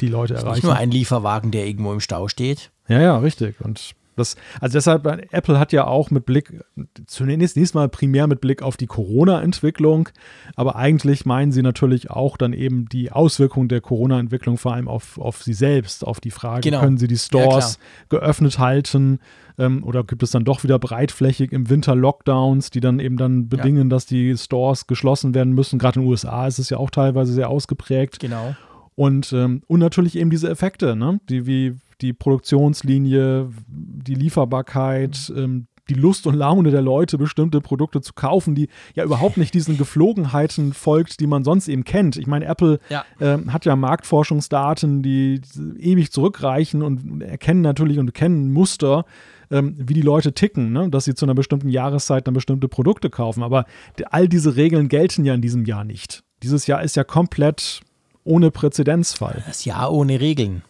die 0.00 0.08
Leute 0.08 0.36
erreichen. 0.36 0.54
Nicht 0.54 0.64
nur 0.64 0.76
ein 0.76 0.90
Lieferwagen, 0.90 1.50
der 1.50 1.66
irgendwo 1.66 1.92
im 1.92 2.00
Stau 2.00 2.26
steht. 2.28 2.70
Ja, 2.88 3.02
ja, 3.02 3.18
richtig. 3.18 3.60
Und 3.60 3.94
das, 4.20 4.36
also 4.60 4.74
deshalb, 4.74 5.06
Apple 5.32 5.58
hat 5.58 5.72
ja 5.72 5.86
auch 5.86 6.10
mit 6.10 6.26
Blick, 6.26 6.62
zunächst 7.06 7.56
nächstes 7.56 7.74
Mal 7.74 7.88
primär 7.88 8.26
mit 8.26 8.40
Blick 8.40 8.62
auf 8.62 8.76
die 8.76 8.86
Corona-Entwicklung, 8.86 10.08
aber 10.56 10.76
eigentlich 10.76 11.26
meinen 11.26 11.52
sie 11.52 11.62
natürlich 11.62 12.10
auch 12.10 12.36
dann 12.36 12.52
eben 12.52 12.88
die 12.88 13.10
Auswirkungen 13.10 13.68
der 13.68 13.80
Corona-Entwicklung 13.80 14.58
vor 14.58 14.74
allem 14.74 14.88
auf, 14.88 15.18
auf 15.18 15.42
sie 15.42 15.54
selbst, 15.54 16.06
auf 16.06 16.20
die 16.20 16.30
Frage, 16.30 16.62
genau. 16.62 16.80
können 16.80 16.98
sie 16.98 17.08
die 17.08 17.18
Stores 17.18 17.78
ja, 17.80 18.18
geöffnet 18.18 18.58
halten 18.58 19.18
ähm, 19.58 19.84
oder 19.84 20.04
gibt 20.04 20.22
es 20.22 20.30
dann 20.30 20.44
doch 20.44 20.64
wieder 20.64 20.78
breitflächig 20.78 21.52
im 21.52 21.68
Winter 21.68 21.94
Lockdowns, 21.94 22.70
die 22.70 22.80
dann 22.80 22.98
eben 22.98 23.16
dann 23.16 23.48
bedingen, 23.48 23.88
ja. 23.88 23.90
dass 23.90 24.06
die 24.06 24.36
Stores 24.36 24.86
geschlossen 24.86 25.34
werden 25.34 25.52
müssen. 25.52 25.78
Gerade 25.78 26.00
in 26.00 26.04
den 26.04 26.10
USA 26.10 26.46
ist 26.46 26.58
es 26.58 26.70
ja 26.70 26.78
auch 26.78 26.90
teilweise 26.90 27.32
sehr 27.32 27.50
ausgeprägt. 27.50 28.20
Genau. 28.20 28.54
Und, 28.94 29.32
ähm, 29.32 29.62
und 29.66 29.80
natürlich 29.80 30.16
eben 30.16 30.30
diese 30.30 30.48
Effekte, 30.48 30.96
ne? 30.96 31.20
die 31.28 31.46
wie 31.46 31.76
die 32.02 32.12
Produktionslinie, 32.12 33.50
die 33.68 34.14
Lieferbarkeit, 34.14 35.32
ähm, 35.36 35.66
die 35.90 35.94
Lust 35.94 36.26
und 36.26 36.34
Laune 36.34 36.70
der 36.70 36.82
Leute, 36.82 37.18
bestimmte 37.18 37.60
Produkte 37.60 38.00
zu 38.00 38.12
kaufen, 38.14 38.54
die 38.54 38.68
ja 38.94 39.04
überhaupt 39.04 39.36
nicht 39.36 39.52
diesen 39.52 39.76
Geflogenheiten 39.76 40.72
folgt, 40.72 41.20
die 41.20 41.26
man 41.26 41.44
sonst 41.44 41.68
eben 41.68 41.84
kennt. 41.84 42.16
Ich 42.16 42.26
meine, 42.26 42.46
Apple 42.46 42.78
ja. 42.88 43.04
äh, 43.18 43.38
hat 43.48 43.64
ja 43.64 43.76
Marktforschungsdaten, 43.76 45.02
die 45.02 45.40
ewig 45.78 46.12
zurückreichen 46.12 46.82
und 46.82 47.22
erkennen 47.22 47.60
natürlich 47.60 47.98
und 47.98 48.14
kennen 48.14 48.52
Muster, 48.52 49.04
ähm, 49.50 49.74
wie 49.78 49.94
die 49.94 50.02
Leute 50.02 50.32
ticken, 50.32 50.72
ne? 50.72 50.88
dass 50.88 51.04
sie 51.04 51.14
zu 51.14 51.26
einer 51.26 51.34
bestimmten 51.34 51.68
Jahreszeit 51.68 52.26
dann 52.26 52.34
bestimmte 52.34 52.68
Produkte 52.68 53.10
kaufen. 53.10 53.42
Aber 53.42 53.64
all 54.10 54.28
diese 54.28 54.56
Regeln 54.56 54.88
gelten 54.88 55.24
ja 55.24 55.34
in 55.34 55.42
diesem 55.42 55.64
Jahr 55.64 55.84
nicht. 55.84 56.22
Dieses 56.42 56.66
Jahr 56.66 56.82
ist 56.82 56.96
ja 56.96 57.04
komplett 57.04 57.80
ohne 58.22 58.50
Präzedenzfall. 58.50 59.42
Das 59.46 59.64
Jahr 59.64 59.92
ohne 59.92 60.20
Regeln. 60.20 60.62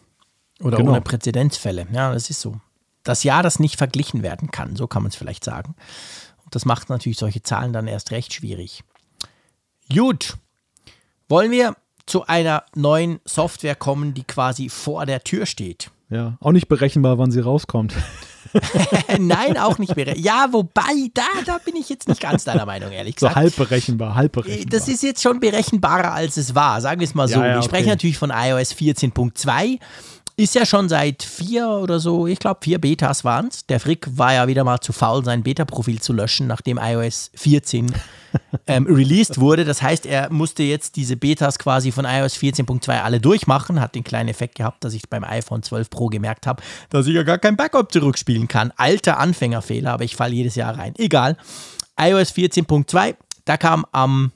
Oder 0.61 0.77
genau. 0.77 0.91
ohne 0.91 1.01
Präzedenzfälle. 1.01 1.87
Ja, 1.91 2.13
das 2.13 2.29
ist 2.29 2.41
so. 2.41 2.59
Das 3.03 3.23
Jahr, 3.23 3.43
das 3.43 3.59
nicht 3.59 3.77
verglichen 3.77 4.21
werden 4.21 4.51
kann, 4.51 4.75
so 4.75 4.87
kann 4.87 5.03
man 5.03 5.09
es 5.09 5.15
vielleicht 5.15 5.43
sagen. 5.43 5.75
Und 6.43 6.53
das 6.55 6.65
macht 6.65 6.89
natürlich 6.89 7.17
solche 7.17 7.41
Zahlen 7.41 7.73
dann 7.73 7.87
erst 7.87 8.11
recht 8.11 8.33
schwierig. 8.33 8.83
Gut. 9.91 10.37
Wollen 11.27 11.51
wir 11.51 11.75
zu 12.05 12.27
einer 12.27 12.63
neuen 12.75 13.19
Software 13.25 13.75
kommen, 13.75 14.13
die 14.13 14.23
quasi 14.23 14.69
vor 14.69 15.05
der 15.05 15.23
Tür 15.23 15.45
steht? 15.45 15.91
Ja, 16.09 16.37
auch 16.41 16.51
nicht 16.51 16.67
berechenbar, 16.67 17.17
wann 17.17 17.31
sie 17.31 17.39
rauskommt. 17.39 17.95
Nein, 19.17 19.57
auch 19.57 19.77
nicht 19.77 19.95
berechenbar. 19.95 20.23
Ja, 20.23 20.49
wobei, 20.51 21.09
da, 21.13 21.23
da 21.45 21.57
bin 21.59 21.77
ich 21.77 21.87
jetzt 21.87 22.09
nicht 22.09 22.19
ganz 22.19 22.43
deiner 22.43 22.65
Meinung, 22.65 22.91
ehrlich 22.91 23.15
gesagt. 23.15 23.35
So 23.35 23.39
halb 23.39 23.55
berechenbar, 23.55 24.15
halb 24.15 24.33
berechenbar. 24.33 24.77
Das 24.77 24.89
ist 24.89 25.03
jetzt 25.03 25.21
schon 25.21 25.39
berechenbarer, 25.39 26.11
als 26.11 26.35
es 26.35 26.53
war, 26.53 26.81
sagen 26.81 26.99
wir 26.99 27.07
es 27.07 27.15
mal 27.15 27.29
so. 27.29 27.39
Ja, 27.39 27.47
ja, 27.47 27.55
wir 27.55 27.63
sprechen 27.63 27.87
natürlich 27.87 28.17
von 28.17 28.29
iOS 28.29 28.73
14.2 28.73 29.79
ist 30.37 30.55
ja 30.55 30.65
schon 30.65 30.89
seit 30.89 31.23
vier 31.23 31.67
oder 31.67 31.99
so, 31.99 32.27
ich 32.27 32.39
glaube 32.39 32.59
vier 32.63 32.79
Betas 32.79 33.23
waren 33.23 33.47
es. 33.47 33.65
Der 33.65 33.79
Frick 33.79 34.07
war 34.17 34.33
ja 34.33 34.47
wieder 34.47 34.63
mal 34.63 34.79
zu 34.79 34.93
faul, 34.93 35.23
sein 35.23 35.43
Beta-Profil 35.43 36.01
zu 36.01 36.13
löschen, 36.13 36.47
nachdem 36.47 36.79
iOS 36.81 37.31
14 37.35 37.93
ähm, 38.67 38.85
released 38.87 39.39
wurde. 39.39 39.65
Das 39.65 39.81
heißt, 39.81 40.05
er 40.05 40.31
musste 40.31 40.63
jetzt 40.63 40.95
diese 40.95 41.15
Betas 41.15 41.59
quasi 41.59 41.91
von 41.91 42.05
iOS 42.05 42.35
14.2 42.35 43.01
alle 43.01 43.19
durchmachen. 43.19 43.79
Hat 43.79 43.95
den 43.95 44.03
kleinen 44.03 44.29
Effekt 44.29 44.55
gehabt, 44.55 44.83
dass 44.83 44.93
ich 44.93 45.09
beim 45.09 45.23
iPhone 45.23 45.63
12 45.63 45.89
Pro 45.89 46.07
gemerkt 46.07 46.47
habe, 46.47 46.63
dass 46.89 47.07
ich 47.07 47.13
ja 47.13 47.23
gar 47.23 47.37
kein 47.37 47.57
Backup 47.57 47.91
zurückspielen 47.91 48.47
kann. 48.47 48.71
Alter 48.77 49.19
Anfängerfehler, 49.19 49.91
aber 49.91 50.03
ich 50.03 50.15
falle 50.15 50.33
jedes 50.33 50.55
Jahr 50.55 50.77
rein. 50.77 50.93
Egal. 50.97 51.37
iOS 51.99 52.31
14.2, 52.33 53.15
da 53.45 53.57
kam 53.57 53.85
am 53.91 54.31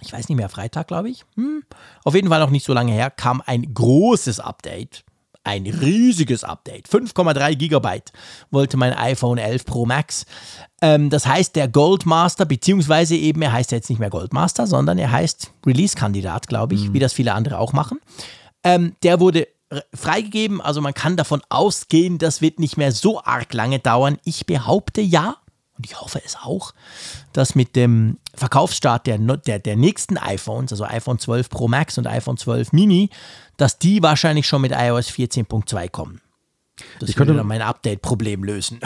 ich 0.00 0.12
weiß 0.12 0.28
nicht 0.28 0.36
mehr, 0.36 0.48
Freitag, 0.48 0.88
glaube 0.88 1.10
ich. 1.10 1.24
Hm. 1.36 1.62
Auf 2.04 2.14
jeden 2.14 2.28
Fall 2.28 2.40
noch 2.40 2.50
nicht 2.50 2.64
so 2.64 2.72
lange 2.72 2.92
her, 2.92 3.10
kam 3.10 3.42
ein 3.44 3.74
großes 3.74 4.40
Update 4.40 5.04
ein 5.46 5.66
riesiges 5.66 6.44
Update. 6.44 6.88
5,3 6.88 7.54
Gigabyte 7.54 8.12
wollte 8.50 8.76
mein 8.76 8.92
iPhone 8.92 9.38
11 9.38 9.64
Pro 9.64 9.86
Max. 9.86 10.26
Ähm, 10.82 11.08
das 11.08 11.24
heißt, 11.24 11.54
der 11.54 11.68
Goldmaster, 11.68 12.44
beziehungsweise 12.44 13.14
eben, 13.14 13.40
er 13.42 13.52
heißt 13.52 13.70
jetzt 13.70 13.88
nicht 13.88 14.00
mehr 14.00 14.10
Goldmaster, 14.10 14.66
sondern 14.66 14.98
er 14.98 15.12
heißt 15.12 15.52
Release-Kandidat, 15.64 16.48
glaube 16.48 16.74
ich, 16.74 16.88
mhm. 16.88 16.94
wie 16.94 16.98
das 16.98 17.12
viele 17.12 17.32
andere 17.32 17.58
auch 17.58 17.72
machen. 17.72 18.00
Ähm, 18.64 18.96
der 19.04 19.20
wurde 19.20 19.46
freigegeben, 19.94 20.60
also 20.60 20.80
man 20.80 20.94
kann 20.94 21.16
davon 21.16 21.42
ausgehen, 21.48 22.18
das 22.18 22.40
wird 22.40 22.58
nicht 22.60 22.76
mehr 22.76 22.92
so 22.92 23.22
arg 23.22 23.52
lange 23.52 23.78
dauern. 23.78 24.18
Ich 24.24 24.46
behaupte 24.46 25.00
ja, 25.00 25.36
und 25.76 25.86
ich 25.86 26.00
hoffe 26.00 26.20
es 26.24 26.36
auch, 26.36 26.72
dass 27.32 27.54
mit 27.54 27.76
dem 27.76 28.18
Verkaufsstart 28.34 29.06
der, 29.06 29.18
der, 29.18 29.58
der 29.58 29.76
nächsten 29.76 30.16
iPhones, 30.16 30.72
also 30.72 30.84
iPhone 30.84 31.18
12 31.18 31.48
Pro 31.50 31.68
Max 31.68 31.98
und 31.98 32.06
iPhone 32.06 32.36
12 32.36 32.72
Mini, 32.72 33.10
dass 33.56 33.78
die 33.78 34.02
wahrscheinlich 34.02 34.46
schon 34.46 34.62
mit 34.62 34.72
iOS 34.72 35.08
14.2 35.08 35.88
kommen. 35.90 36.20
Das 37.00 37.08
ich 37.08 37.18
würde 37.18 37.34
dann 37.34 37.46
mein 37.46 37.62
Update-Problem 37.62 38.44
lösen. 38.44 38.80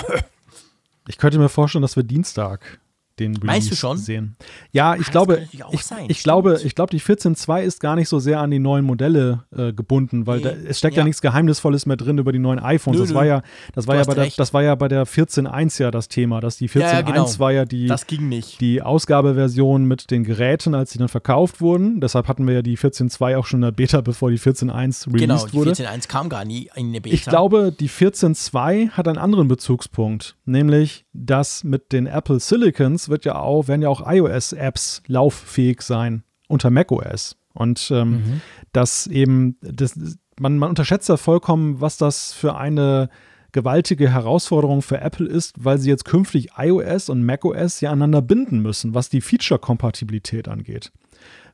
ich 1.08 1.18
könnte 1.18 1.38
mir 1.38 1.48
vorstellen, 1.48 1.82
dass 1.82 1.96
wir 1.96 2.02
Dienstag 2.02 2.80
den 3.20 3.32
Release 3.36 3.46
Meinst 3.46 3.70
du 3.70 3.76
schon? 3.76 3.98
sehen. 3.98 4.36
Ja, 4.72 4.94
ich 4.94 5.02
das 5.02 5.10
glaube, 5.10 5.46
ich, 5.52 5.60
ich 6.08 6.22
glaube, 6.22 6.60
ich 6.64 6.74
glaube, 6.74 6.90
die 6.90 7.00
14.2 7.00 7.62
ist 7.62 7.80
gar 7.80 7.96
nicht 7.96 8.08
so 8.08 8.18
sehr 8.18 8.40
an 8.40 8.50
die 8.50 8.58
neuen 8.58 8.84
Modelle 8.84 9.44
äh, 9.56 9.72
gebunden, 9.72 10.26
weil 10.26 10.38
nee. 10.38 10.44
da, 10.44 10.50
es 10.50 10.78
steckt 10.78 10.96
ja. 10.96 11.02
ja. 11.02 11.04
nichts 11.04 11.20
Geheimnisvolles 11.20 11.86
mehr 11.86 11.96
drin 11.96 12.18
über 12.18 12.32
die 12.32 12.38
neuen 12.38 12.58
iPhones. 12.58 12.98
Nö, 12.98 13.06
das 13.06 13.14
war 13.14 13.26
ja, 13.26 13.42
das 13.74 13.86
war 13.86 13.96
ja 13.96 14.04
bei 14.04 14.14
der, 14.14 14.28
das 14.36 14.54
war 14.54 14.62
ja 14.62 14.74
bei 14.74 14.88
der 14.88 15.06
14.1 15.06 15.82
ja 15.82 15.90
das 15.90 16.08
Thema, 16.08 16.40
dass 16.40 16.56
die 16.56 16.68
14.1 16.68 16.80
ja, 16.80 16.92
ja, 16.92 17.00
genau. 17.02 17.38
war 17.38 17.52
ja 17.52 17.64
die, 17.64 17.86
das 17.86 18.06
ging 18.06 18.28
nicht. 18.28 18.60
die 18.60 18.82
Ausgabeversion 18.82 19.84
mit 19.84 20.10
den 20.10 20.24
Geräten, 20.24 20.74
als 20.74 20.92
sie 20.92 20.98
dann 20.98 21.08
verkauft 21.08 21.60
wurden. 21.60 22.00
Deshalb 22.00 22.28
hatten 22.28 22.46
wir 22.46 22.54
ja 22.54 22.62
die 22.62 22.78
14.2 22.78 23.36
auch 23.36 23.46
schon 23.46 23.58
in 23.58 23.62
der 23.62 23.72
Beta, 23.72 24.00
bevor 24.00 24.30
die 24.30 24.38
14.1 24.38 25.06
released 25.06 25.06
genau, 25.12 25.46
die 25.46 25.52
wurde. 25.52 25.72
Die 25.72 25.82
14.1 25.82 26.08
kam 26.08 26.28
gar 26.28 26.44
nie 26.44 26.70
in 26.74 26.88
eine 26.88 27.00
Beta. 27.00 27.14
Ich 27.14 27.24
glaube, 27.24 27.72
die 27.78 27.90
14.2 27.90 28.90
hat 28.90 29.08
einen 29.08 29.18
anderen 29.18 29.48
Bezugspunkt, 29.48 30.36
nämlich 30.44 31.04
dass 31.12 31.64
mit 31.64 31.92
den 31.92 32.06
Apple 32.06 32.40
Silicons 32.40 33.08
wird 33.10 33.24
ja 33.24 33.38
auch, 33.38 33.68
werden 33.68 33.82
ja 33.82 33.88
auch 33.88 34.10
iOS-Apps 34.10 35.02
lauffähig 35.06 35.82
sein 35.82 36.22
unter 36.48 36.70
macOS. 36.70 37.36
Und 37.52 37.90
ähm, 37.92 38.10
mhm. 38.10 38.40
dass 38.72 39.06
eben, 39.06 39.56
das, 39.60 39.98
man, 40.38 40.58
man 40.58 40.70
unterschätzt 40.70 41.08
ja 41.08 41.16
vollkommen, 41.16 41.80
was 41.80 41.96
das 41.96 42.32
für 42.32 42.56
eine 42.56 43.10
gewaltige 43.52 44.12
Herausforderung 44.12 44.82
für 44.82 45.00
Apple 45.00 45.28
ist, 45.28 45.64
weil 45.64 45.78
sie 45.78 45.90
jetzt 45.90 46.04
künftig 46.04 46.50
iOS 46.56 47.08
und 47.08 47.24
macOS 47.24 47.80
ja 47.80 47.90
aneinander 47.90 48.22
binden 48.22 48.60
müssen, 48.60 48.94
was 48.94 49.08
die 49.08 49.20
Feature-Kompatibilität 49.20 50.48
angeht. 50.48 50.92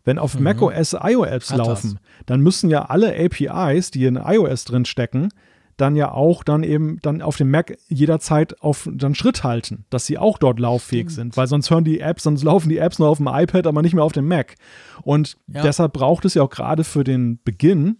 Wenn 0.04 0.18
auf 0.18 0.36
mhm. 0.36 0.44
macOS 0.44 0.94
iOS 1.00 1.50
laufen, 1.50 1.98
dann 2.26 2.40
müssen 2.40 2.70
ja 2.70 2.84
alle 2.84 3.14
APIs, 3.18 3.90
die 3.90 4.04
in 4.04 4.16
iOS 4.16 4.64
drin 4.64 4.84
stecken, 4.84 5.30
dann 5.76 5.96
ja 5.96 6.12
auch 6.12 6.42
dann 6.42 6.62
eben 6.62 6.98
dann 7.02 7.22
auf 7.22 7.36
dem 7.36 7.50
Mac 7.50 7.76
jederzeit 7.88 8.60
auf 8.62 8.88
dann 8.92 9.14
Schritt 9.14 9.44
halten, 9.44 9.84
dass 9.90 10.06
sie 10.06 10.18
auch 10.18 10.38
dort 10.38 10.58
lauffähig 10.58 11.10
Stimmt. 11.10 11.12
sind, 11.12 11.36
weil 11.36 11.46
sonst 11.46 11.70
hören 11.70 11.84
die 11.84 12.00
Apps, 12.00 12.22
sonst 12.22 12.42
laufen 12.44 12.68
die 12.68 12.78
Apps 12.78 12.98
nur 12.98 13.08
auf 13.08 13.18
dem 13.18 13.28
iPad, 13.28 13.66
aber 13.66 13.82
nicht 13.82 13.94
mehr 13.94 14.04
auf 14.04 14.12
dem 14.12 14.26
Mac. 14.26 14.54
Und 15.02 15.36
ja. 15.48 15.62
deshalb 15.62 15.92
braucht 15.92 16.24
es 16.24 16.34
ja 16.34 16.42
auch 16.42 16.50
gerade 16.50 16.84
für 16.84 17.04
den 17.04 17.40
Beginn 17.44 17.98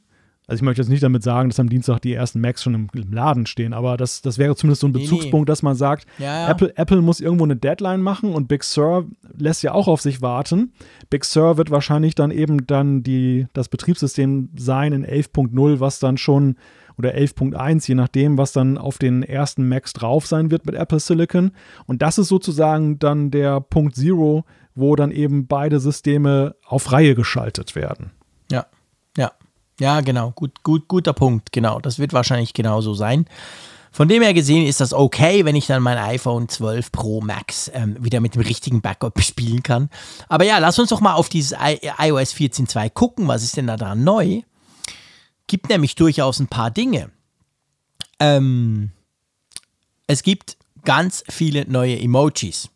also 0.48 0.60
ich 0.60 0.62
möchte 0.62 0.80
jetzt 0.80 0.90
nicht 0.90 1.02
damit 1.02 1.24
sagen, 1.24 1.48
dass 1.48 1.58
am 1.58 1.68
Dienstag 1.68 2.00
die 2.00 2.12
ersten 2.12 2.40
Macs 2.40 2.62
schon 2.62 2.74
im, 2.74 2.88
im 2.94 3.12
Laden 3.12 3.46
stehen, 3.46 3.72
aber 3.72 3.96
das, 3.96 4.22
das 4.22 4.38
wäre 4.38 4.54
zumindest 4.54 4.80
so 4.80 4.86
ein 4.86 4.92
Bezugspunkt, 4.92 5.48
dass 5.48 5.62
man 5.62 5.74
sagt, 5.74 6.06
ja, 6.18 6.42
ja. 6.42 6.48
Apple, 6.48 6.72
Apple 6.76 7.02
muss 7.02 7.20
irgendwo 7.20 7.44
eine 7.44 7.56
Deadline 7.56 8.00
machen 8.00 8.32
und 8.32 8.46
Big 8.46 8.62
Sur 8.62 9.06
lässt 9.36 9.64
ja 9.64 9.72
auch 9.72 9.88
auf 9.88 10.00
sich 10.00 10.22
warten. 10.22 10.72
Big 11.10 11.24
Sur 11.24 11.56
wird 11.56 11.72
wahrscheinlich 11.72 12.14
dann 12.14 12.30
eben 12.30 12.64
dann 12.66 13.02
die, 13.02 13.46
das 13.54 13.68
Betriebssystem 13.68 14.50
sein 14.56 14.92
in 14.92 15.04
11.0, 15.04 15.80
was 15.80 15.98
dann 15.98 16.16
schon 16.16 16.56
oder 16.98 17.14
11.1, 17.14 17.88
je 17.88 17.94
nachdem, 17.94 18.38
was 18.38 18.52
dann 18.52 18.78
auf 18.78 18.98
den 18.98 19.22
ersten 19.22 19.68
Macs 19.68 19.92
drauf 19.92 20.26
sein 20.26 20.50
wird 20.50 20.66
mit 20.66 20.74
Apple 20.74 21.00
Silicon. 21.00 21.52
Und 21.86 22.02
das 22.02 22.18
ist 22.18 22.28
sozusagen 22.28 22.98
dann 22.98 23.30
der 23.30 23.60
Punkt 23.60 23.96
Zero, 23.96 24.44
wo 24.74 24.96
dann 24.96 25.10
eben 25.10 25.46
beide 25.46 25.80
Systeme 25.80 26.56
auf 26.66 26.92
Reihe 26.92 27.14
geschaltet 27.14 27.74
werden. 27.74 28.12
Ja, 28.50 28.66
ja, 29.16 29.32
ja, 29.80 30.00
genau. 30.00 30.32
Gut, 30.32 30.62
gut, 30.62 30.88
guter 30.88 31.12
Punkt. 31.12 31.52
Genau, 31.52 31.80
das 31.80 31.98
wird 31.98 32.12
wahrscheinlich 32.12 32.54
genauso 32.54 32.94
sein. 32.94 33.26
Von 33.96 34.08
dem 34.08 34.22
her 34.22 34.34
gesehen 34.34 34.66
ist 34.66 34.82
das 34.82 34.92
okay, 34.92 35.46
wenn 35.46 35.56
ich 35.56 35.66
dann 35.66 35.82
mein 35.82 35.96
iPhone 35.96 36.50
12 36.50 36.92
Pro 36.92 37.22
Max 37.22 37.70
ähm, 37.72 37.96
wieder 37.98 38.20
mit 38.20 38.34
dem 38.34 38.42
richtigen 38.42 38.82
Backup 38.82 39.18
spielen 39.22 39.62
kann. 39.62 39.88
Aber 40.28 40.44
ja, 40.44 40.58
lass 40.58 40.78
uns 40.78 40.90
doch 40.90 41.00
mal 41.00 41.14
auf 41.14 41.30
dieses 41.30 41.52
I 41.58 41.78
iOS 41.98 42.34
14.2 42.34 42.90
gucken. 42.90 43.26
Was 43.26 43.42
ist 43.42 43.56
denn 43.56 43.66
da 43.66 43.78
dran 43.78 44.04
neu? 44.04 44.42
Gibt 45.46 45.68
nämlich 45.68 45.94
durchaus 45.94 46.40
ein 46.40 46.48
paar 46.48 46.70
Dinge. 46.70 47.10
Ähm, 48.18 48.90
es 50.06 50.22
gibt 50.22 50.56
ganz 50.84 51.24
viele 51.28 51.68
neue 51.70 51.98
Emojis. 51.98 52.70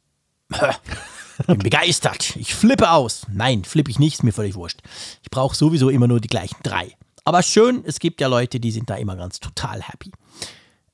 Ich 1.40 1.47
bin 1.47 1.59
begeistert. 1.59 2.36
Ich 2.36 2.55
flippe 2.55 2.90
aus. 2.90 3.26
Nein, 3.32 3.64
flippe 3.64 3.90
ich 3.90 3.98
nicht, 3.98 4.14
ist 4.14 4.22
mir 4.22 4.32
völlig 4.32 4.55
wurscht. 4.55 4.80
Ich 5.22 5.30
brauche 5.30 5.56
sowieso 5.56 5.88
immer 5.88 6.06
nur 6.06 6.20
die 6.20 6.28
gleichen 6.28 6.59
drei. 6.62 6.97
Aber 7.24 7.42
schön, 7.42 7.82
es 7.86 7.98
gibt 7.98 8.20
ja 8.20 8.28
Leute, 8.28 8.60
die 8.60 8.70
sind 8.70 8.90
da 8.90 8.97
immer 8.97 9.16
ganz 9.16 9.40
total 9.40 9.82
happy. 9.82 10.10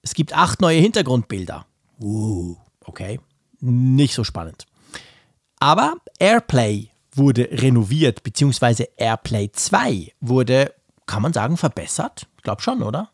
Es 0.03 0.15
gibt 0.15 0.35
acht 0.35 0.61
neue 0.61 0.79
Hintergrundbilder. 0.79 1.67
Uh, 2.01 2.57
okay. 2.85 3.19
Nicht 3.61 4.15
so 4.15 4.23
spannend. 4.23 4.67
Aber 5.59 5.95
Airplay 6.19 6.91
wurde 7.13 7.49
renoviert, 7.51 8.23
beziehungsweise 8.23 8.89
Airplay 8.97 9.51
2 9.51 10.13
wurde 10.21 10.75
kann 11.07 11.23
man 11.23 11.33
sagen, 11.33 11.57
verbessert? 11.57 12.27
Ich 12.37 12.43
glaube 12.43 12.63
schon, 12.63 12.83
oder? 12.83 13.11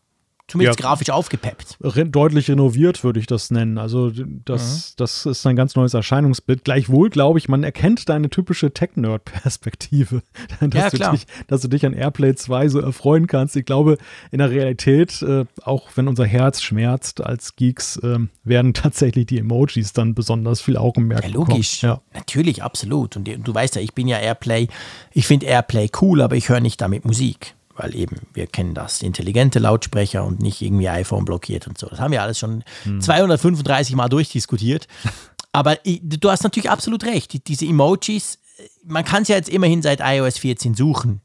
Zumindest 0.47 0.81
ja, 0.81 0.87
grafisch 0.87 1.09
aufgepeppt. 1.09 1.77
Deutlich 1.79 2.49
renoviert 2.49 3.03
würde 3.05 3.19
ich 3.19 3.27
das 3.27 3.49
nennen. 3.49 3.77
Also 3.77 4.11
das, 4.11 4.89
mhm. 4.89 4.93
das 4.97 5.25
ist 5.25 5.47
ein 5.47 5.55
ganz 5.55 5.75
neues 5.75 5.93
Erscheinungsbild. 5.93 6.65
Gleichwohl 6.65 7.09
glaube 7.09 7.39
ich, 7.39 7.47
man 7.47 7.63
erkennt 7.63 8.09
deine 8.09 8.29
typische 8.29 8.73
Tech-Nerd-Perspektive, 8.73 10.21
dass, 10.59 10.91
ja, 10.93 11.11
du 11.11 11.11
dich, 11.11 11.27
dass 11.47 11.61
du 11.61 11.69
dich 11.69 11.85
an 11.85 11.93
Airplay 11.93 12.35
2 12.35 12.67
so 12.67 12.79
erfreuen 12.81 13.27
kannst. 13.27 13.55
Ich 13.55 13.65
glaube, 13.65 13.97
in 14.31 14.39
der 14.39 14.49
Realität, 14.49 15.21
äh, 15.21 15.45
auch 15.63 15.89
wenn 15.95 16.09
unser 16.09 16.25
Herz 16.25 16.61
schmerzt 16.61 17.21
als 17.21 17.55
Geeks, 17.55 17.95
äh, 17.97 18.19
werden 18.43 18.73
tatsächlich 18.75 19.27
die 19.27 19.39
Emojis 19.39 19.93
dann 19.93 20.13
besonders 20.13 20.61
viel 20.61 20.75
Augenmerk 20.75 21.23
Ja, 21.23 21.29
logisch. 21.29 21.81
Ja. 21.83 22.01
Natürlich, 22.13 22.61
absolut. 22.61 23.15
Und 23.15 23.27
du 23.27 23.55
weißt 23.55 23.75
ja, 23.77 23.81
ich 23.81 23.93
bin 23.93 24.09
ja 24.09 24.19
Airplay, 24.19 24.67
ich 25.13 25.25
finde 25.25 25.45
Airplay 25.45 25.89
cool, 26.01 26.21
aber 26.21 26.35
ich 26.35 26.49
höre 26.49 26.59
nicht 26.59 26.81
damit 26.81 27.05
Musik 27.05 27.55
weil 27.75 27.95
eben 27.95 28.21
wir 28.33 28.47
kennen 28.47 28.73
das, 28.73 29.01
intelligente 29.01 29.59
Lautsprecher 29.59 30.23
und 30.23 30.39
nicht 30.39 30.61
irgendwie 30.61 30.89
iPhone 30.89 31.25
blockiert 31.25 31.67
und 31.67 31.77
so. 31.77 31.87
Das 31.87 31.99
haben 31.99 32.11
wir 32.11 32.21
alles 32.21 32.39
schon 32.39 32.63
hm. 32.83 33.01
235 33.01 33.95
Mal 33.95 34.09
durchdiskutiert. 34.09 34.87
Aber 35.51 35.77
du 35.83 36.31
hast 36.31 36.43
natürlich 36.43 36.71
absolut 36.71 37.03
recht. 37.05 37.47
Diese 37.47 37.65
Emojis, 37.65 38.39
man 38.83 39.05
kann 39.05 39.21
es 39.21 39.27
ja 39.27 39.35
jetzt 39.35 39.49
immerhin 39.49 39.83
seit 39.83 39.99
iOS 40.01 40.39
14 40.39 40.73
suchen. 40.73 41.21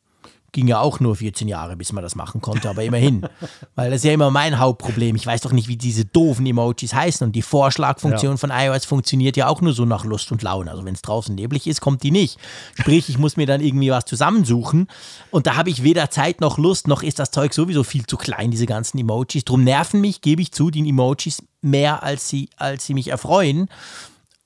Ging 0.53 0.67
ja 0.67 0.81
auch 0.81 0.99
nur 0.99 1.17
14 1.17 1.47
Jahre, 1.47 1.77
bis 1.77 1.93
man 1.93 2.03
das 2.03 2.15
machen 2.15 2.41
konnte, 2.41 2.71
aber 2.71 2.83
immerhin. 2.83 3.27
Weil 3.75 3.91
das 3.91 3.99
ist 3.99 4.05
ja 4.05 4.13
immer 4.13 4.31
mein 4.31 4.59
Hauptproblem. 4.59 5.15
Ich 5.15 5.27
weiß 5.27 5.43
doch 5.43 5.53
nicht, 5.53 5.69
wie 5.69 5.77
diese 5.77 6.07
doofen 6.07 6.47
Emojis 6.47 6.95
heißen. 6.95 7.27
Und 7.27 7.33
die 7.37 7.43
Vorschlagfunktion 7.43 8.33
ja. 8.33 8.37
von 8.39 8.51
iOS 8.51 8.87
funktioniert 8.87 9.37
ja 9.37 9.49
auch 9.49 9.61
nur 9.61 9.75
so 9.75 9.85
nach 9.85 10.05
Lust 10.05 10.33
und 10.33 10.43
Laune. 10.43 10.71
Also 10.71 10.85
wenn 10.85 10.95
es 10.95 11.03
draußen 11.03 11.35
neblig 11.35 11.67
ist, 11.67 11.81
kommt 11.81 12.03
die 12.03 12.11
nicht. 12.11 12.39
Sprich, 12.79 13.09
ich 13.09 13.19
muss 13.19 13.37
mir 13.37 13.47
dann 13.47 13.61
irgendwie 13.61 13.91
was 13.91 14.07
zusammensuchen. 14.07 14.89
Und 15.31 15.47
da 15.47 15.57
habe 15.57 15.69
ich 15.69 15.83
weder 15.83 16.11
Zeit 16.11 16.41
noch 16.41 16.57
Lust, 16.57 16.89
noch 16.89 17.03
ist 17.03 17.19
das 17.19 17.31
Zeug 17.31 17.53
sowieso 17.53 17.85
viel 17.85 18.07
zu 18.07 18.17
klein, 18.17 18.51
diese 18.51 18.67
ganzen 18.67 18.99
Emojis. 18.99 19.45
Drum 19.45 19.65
nerven 19.65 20.01
mich, 20.01 20.23
gebe 20.23 20.41
ich 20.41 20.53
zu, 20.53 20.71
die 20.71 20.89
Emojis 20.89 21.43
mehr, 21.61 22.03
als 22.03 22.29
sie, 22.29 22.49
als 22.57 22.87
sie 22.87 22.95
mich 22.95 23.09
erfreuen. 23.09 23.69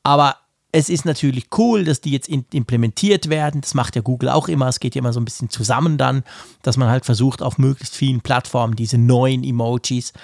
Aber 0.02 0.36
es 0.74 0.88
ist 0.88 1.04
natürlich 1.04 1.48
cool, 1.58 1.84
dass 1.84 2.00
die 2.00 2.10
jetzt 2.10 2.28
implementiert 2.28 3.28
werden. 3.28 3.60
Das 3.60 3.74
macht 3.74 3.94
ja 3.94 4.00
Google 4.00 4.30
auch 4.30 4.48
immer. 4.48 4.68
Es 4.68 4.80
geht 4.80 4.94
ja 4.94 5.00
immer 5.00 5.12
so 5.12 5.20
ein 5.20 5.26
bisschen 5.26 5.50
zusammen 5.50 5.98
dann, 5.98 6.24
dass 6.62 6.78
man 6.78 6.88
halt 6.88 7.04
versucht, 7.04 7.42
auf 7.42 7.58
möglichst 7.58 7.94
vielen 7.94 8.22
Plattformen 8.22 8.74
diese 8.74 8.96
neuen 8.96 9.44
Emojis 9.44 10.14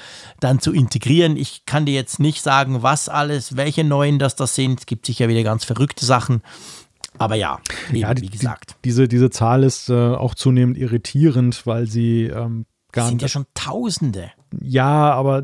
dann 0.41 0.59
zu 0.59 0.73
integrieren. 0.73 1.37
Ich 1.37 1.67
kann 1.67 1.85
dir 1.85 1.93
jetzt 1.93 2.19
nicht 2.19 2.43
sagen, 2.43 2.83
was 2.83 3.11
alles, 3.11 3.57
welche 3.57 3.85
neuen 3.85 4.19
das 4.19 4.37
das 4.37 4.55
sind. 4.55 4.81
Es 4.81 4.87
gibt 4.87 5.05
sicher 5.05 5.29
wieder 5.29 5.43
ganz 5.43 5.65
verrückte 5.65 6.07
Sachen. 6.07 6.41
Aber 7.19 7.35
ja, 7.35 7.61
eben, 7.91 7.99
ja 7.99 8.15
die, 8.15 8.23
wie 8.23 8.31
gesagt. 8.31 8.71
Die, 8.71 8.89
diese, 8.89 9.07
diese 9.07 9.29
Zahl 9.29 9.65
ist 9.65 9.91
äh, 9.91 10.15
auch 10.15 10.35
zunehmend 10.35 10.79
irritierend, 10.79 11.67
weil 11.67 11.87
sie 11.87 12.25
ähm, 12.25 12.65
gar 12.93 13.03
nicht. 13.03 13.11
sind 13.11 13.23
ja 13.23 13.29
schon 13.29 13.47
Tausende. 13.53 14.31
Ja, 14.63 15.13
aber 15.13 15.43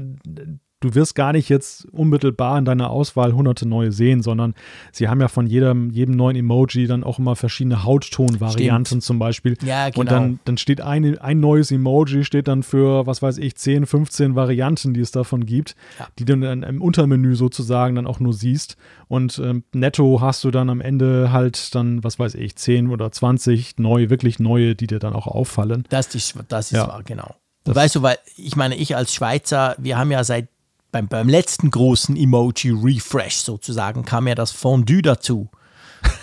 du 0.85 0.95
wirst 0.95 1.15
gar 1.15 1.33
nicht 1.33 1.49
jetzt 1.49 1.87
unmittelbar 1.93 2.59
in 2.59 2.65
deiner 2.67 2.91
Auswahl 2.91 3.33
hunderte 3.33 3.67
neue 3.67 3.91
sehen, 3.91 4.23
sondern 4.23 4.55
sie 4.93 5.09
haben 5.09 5.21
ja 5.21 5.29
von 5.29 5.47
jedem, 5.47 5.91
jedem 5.91 6.15
neuen 6.15 6.37
Emoji 6.37 6.87
dann 6.87 7.03
auch 7.03 7.19
immer 7.19 7.37
verschiedene 7.37 7.85
Hautton-Varianten 7.85 9.01
zum 9.01 9.19
Beispiel. 9.19 9.57
Ja, 9.65 9.89
genau. 9.89 10.01
Und 10.01 10.11
dann, 10.11 10.41
dann 10.45 10.59
steht 10.59 10.83
ein, 10.83 11.19
ein 11.19 11.41
neues 11.41 11.71
Emoji, 11.71 12.25
steht 12.25 12.49
dann 12.49 12.63
für, 12.63 13.07
was 13.07 13.23
weiß 13.23 13.39
ich, 13.39 13.57
10, 13.57 13.87
15 13.87 14.35
Varianten, 14.35 14.93
die 14.93 15.01
es 15.01 15.11
davon 15.11 15.47
gibt, 15.47 15.75
ja. 15.99 16.07
die 16.19 16.27
du 16.27 16.37
dann 16.37 16.63
im 16.63 16.83
Untermenü 16.83 17.35
sozusagen 17.35 17.95
dann 17.95 18.07
auch 18.07 18.21
nur 18.21 18.35
siehst. 18.35 18.77
Und 19.09 19.39
ähm, 19.39 19.65
netto 19.73 20.21
hast 20.21 20.45
du 20.45 20.51
dann 20.51 20.69
am 20.69 20.83
Ende 20.83 21.33
halt 21.33 21.75
dann, 21.75 22.05
was 22.05 22.19
weiß 22.19 22.35
ich, 22.35 22.57
10 22.57 22.91
oder 22.91 23.11
20 23.11 23.79
neue, 23.79 24.11
wirklich 24.11 24.39
neue, 24.39 24.75
die 24.75 24.87
dir 24.87 24.99
dann 24.99 25.15
auch 25.15 25.27
auffallen. 25.27 25.85
Das 25.89 26.15
ist, 26.15 26.35
das 26.49 26.73
ist 26.73 26.77
ja. 26.77 26.89
wahr, 26.89 27.03
genau. 27.05 27.35
Das 27.65 27.75
weißt 27.75 27.97
du, 27.97 28.03
weil 28.03 28.19
ich 28.37 28.57
meine, 28.57 28.77
ich 28.77 28.95
als 28.95 29.15
Schweizer, 29.15 29.75
wir 29.79 29.97
haben 29.97 30.11
ja 30.11 30.23
seit 30.23 30.49
beim, 30.95 31.09
beim 31.09 31.29
letzten 31.29 31.73
großen 31.73 32.17
Emoji-Refresh 32.17 33.39
sozusagen 33.39 34.05
kam 34.05 34.29
ja 34.29 34.37
das 34.37 34.53
Fondue 34.53 35.03
dazu. 35.03 35.51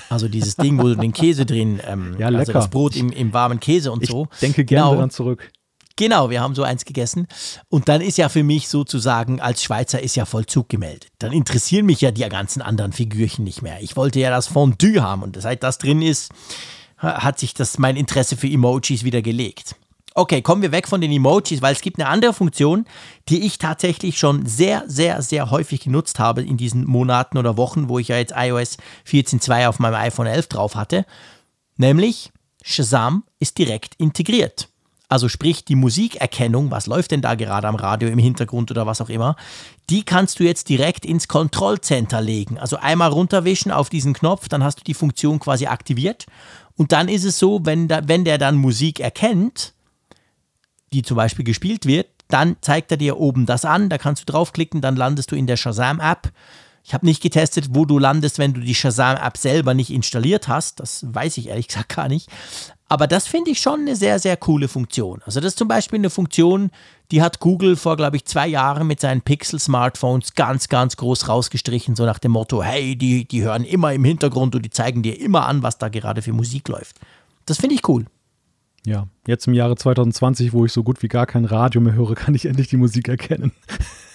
Also 0.10 0.30
dieses 0.30 0.56
Ding, 0.56 0.78
wo 0.78 0.84
du 0.84 0.96
den 0.96 1.12
Käse 1.12 1.46
drin, 1.46 1.82
ähm, 1.86 2.16
ja, 2.18 2.28
also 2.28 2.54
das 2.54 2.70
Brot 2.70 2.96
im, 2.96 3.12
im 3.12 3.34
warmen 3.34 3.60
Käse 3.60 3.92
und 3.92 4.04
ich 4.04 4.10
so. 4.10 4.30
denke 4.42 4.64
gerne 4.64 4.84
genau. 4.84 4.96
daran 4.96 5.10
zurück. 5.10 5.52
Genau, 5.98 6.30
wir 6.30 6.40
haben 6.40 6.56
so 6.56 6.64
eins 6.64 6.86
gegessen. 6.86 7.28
Und 7.68 7.90
dann 7.90 8.00
ist 8.00 8.18
ja 8.18 8.30
für 8.30 8.44
mich 8.44 8.70
sozusagen, 8.70 9.42
als 9.42 9.62
Schweizer 9.62 10.02
ist 10.02 10.16
ja 10.16 10.26
Vollzug 10.26 10.70
gemeldet. 10.70 11.12
Dann 11.20 11.34
interessieren 11.34 11.86
mich 11.86 12.00
ja 12.00 12.12
die 12.12 12.22
ganzen 12.30 12.62
anderen 12.62 12.94
Figürchen 12.94 13.44
nicht 13.44 13.62
mehr. 13.62 13.82
Ich 13.82 13.98
wollte 13.98 14.22
ja 14.22 14.30
das 14.30 14.48
Fondue 14.48 15.02
haben 15.02 15.22
und 15.22 15.40
seit 15.42 15.64
das 15.64 15.80
drin 15.80 16.02
ist, 16.02 16.32
hat 16.98 17.40
sich 17.40 17.54
das 17.54 17.78
mein 17.78 17.98
Interesse 17.98 18.38
für 18.38 18.48
Emojis 18.48 19.04
wieder 19.04 19.22
gelegt. 19.22 19.76
Okay, 20.14 20.42
kommen 20.42 20.62
wir 20.62 20.74
weg 20.74 20.90
von 20.90 21.00
den 21.00 21.12
Emojis, 21.12 21.62
weil 21.62 21.74
es 21.74 21.82
gibt 21.82 21.98
eine 21.98 22.10
andere 22.10 22.34
Funktion, 22.34 22.86
die 23.30 23.46
ich 23.46 23.60
tatsächlich 23.60 24.20
schon 24.20 24.46
sehr, 24.46 24.84
sehr, 24.88 25.22
sehr 25.22 25.52
häufig 25.52 25.82
genutzt 25.82 26.20
habe 26.20 26.42
in 26.42 26.58
diesen 26.58 26.86
Monaten 26.86 27.38
oder 27.38 27.56
Wochen, 27.56 27.88
wo 27.88 27.98
ich 27.98 28.10
ja 28.10 28.18
jetzt 28.18 28.34
iOS 28.36 28.78
14.2 29.08 29.68
auf 29.68 29.80
meinem 29.80 29.96
iPhone 29.96 30.28
11 30.28 30.48
drauf 30.48 30.76
hatte. 30.76 31.06
Nämlich 31.78 32.32
Shazam 32.62 33.24
ist 33.40 33.58
direkt 33.58 33.96
integriert. 33.96 34.68
Also 35.08 35.30
sprich 35.30 35.66
die 35.66 35.76
Musikerkennung, 35.76 36.72
was 36.72 36.88
läuft 36.88 37.12
denn 37.12 37.22
da 37.22 37.36
gerade 37.36 37.68
am 37.68 37.76
Radio 37.76 38.10
im 38.10 38.20
Hintergrund 38.20 38.72
oder 38.72 38.86
was 38.86 39.02
auch 39.02 39.10
immer, 39.10 39.36
die 39.90 40.04
kannst 40.04 40.40
du 40.40 40.44
jetzt 40.44 40.70
direkt 40.70 41.06
ins 41.06 41.28
Kontrollcenter 41.28 42.22
legen. 42.22 42.58
Also 42.58 42.78
einmal 42.78 43.12
runterwischen 43.12 43.72
auf 43.72 43.90
diesen 43.90 44.14
Knopf, 44.14 44.48
dann 44.48 44.64
hast 44.64 44.80
du 44.80 44.84
die 44.84 44.94
Funktion 44.94 45.40
quasi 45.40 45.68
aktiviert. 45.68 46.26
Und 46.78 46.92
dann 46.92 47.10
ist 47.10 47.26
es 47.26 47.40
so, 47.40 47.66
wenn, 47.66 47.88
da, 47.88 48.02
wenn 48.08 48.24
der 48.24 48.38
dann 48.38 48.56
Musik 48.56 49.02
erkennt, 49.02 49.74
die 50.94 51.04
zum 51.04 51.18
Beispiel 51.18 51.46
gespielt 51.46 51.86
wird, 51.86 52.08
dann 52.28 52.56
zeigt 52.62 52.92
er 52.92 52.98
dir 52.98 53.18
oben 53.18 53.46
das 53.46 53.66
an, 53.66 53.90
da 53.90 53.98
kannst 53.98 54.28
du 54.28 54.32
draufklicken, 54.32 54.82
dann 54.82 54.96
landest 54.96 55.32
du 55.32 55.36
in 55.36 55.48
der 55.48 55.58
Shazam-App. 55.58 56.32
Ich 56.84 56.94
habe 56.94 57.06
nicht 57.06 57.22
getestet, 57.22 57.70
wo 57.72 57.86
du 57.86 58.00
landest, 58.00 58.40
wenn 58.40 58.54
du 58.54 58.62
die 58.62 58.74
Shazam-App 58.74 59.38
selber 59.38 59.74
nicht 59.74 59.92
installiert 59.92 60.48
hast. 60.48 60.80
Das 60.80 61.06
weiß 61.08 61.38
ich 61.38 61.50
ehrlich 61.50 61.68
gesagt 61.70 61.96
gar 61.96 62.08
nicht. 62.08 62.30
Aber 62.88 63.08
das 63.08 63.26
finde 63.26 63.52
ich 63.52 63.62
schon 63.62 63.82
eine 63.82 63.96
sehr, 63.96 64.20
sehr 64.20 64.36
coole 64.36 64.68
Funktion. 64.68 65.22
Also 65.26 65.40
das 65.40 65.54
ist 65.54 65.58
zum 65.58 65.70
Beispiel 65.70 66.00
eine 66.00 66.10
Funktion, 66.10 66.72
die 67.12 67.22
hat 67.22 67.40
Google 67.40 67.78
vor, 67.78 67.96
glaube 67.96 68.18
ich, 68.18 68.26
zwei 68.26 68.48
Jahren 68.48 68.86
mit 68.86 69.00
seinen 69.00 69.22
Pixel-Smartphones 69.22 70.34
ganz, 70.34 70.68
ganz 70.68 70.98
groß 70.98 71.30
rausgestrichen, 71.30 71.96
so 71.96 72.06
nach 72.06 72.20
dem 72.20 72.32
Motto, 72.32 72.62
hey, 72.62 72.98
die, 72.98 73.26
die 73.26 73.44
hören 73.44 73.64
immer 73.64 73.94
im 73.94 74.04
Hintergrund 74.04 74.56
und 74.56 74.64
die 74.64 74.72
zeigen 74.72 75.04
dir 75.04 75.18
immer 75.22 75.46
an, 75.46 75.64
was 75.64 75.78
da 75.78 75.88
gerade 75.88 76.22
für 76.22 76.34
Musik 76.34 76.68
läuft. 76.68 76.98
Das 77.46 77.58
finde 77.60 77.76
ich 77.76 77.88
cool. 77.88 78.06
Ja, 78.86 79.08
jetzt 79.28 79.48
im 79.48 79.54
Jahre 79.54 79.76
2020, 79.76 80.54
wo 80.54 80.66
ich 80.66 80.74
so 80.74 80.84
gut 80.84 81.04
wie 81.04 81.08
gar 81.08 81.26
kein 81.26 81.46
Radio 81.46 81.82
mehr 81.82 81.94
höre, 81.94 82.16
kann 82.16 82.36
ich 82.36 82.46
endlich 82.46 82.68
die 82.68 82.78
Musik 82.78 83.08
erkennen. 83.08 83.52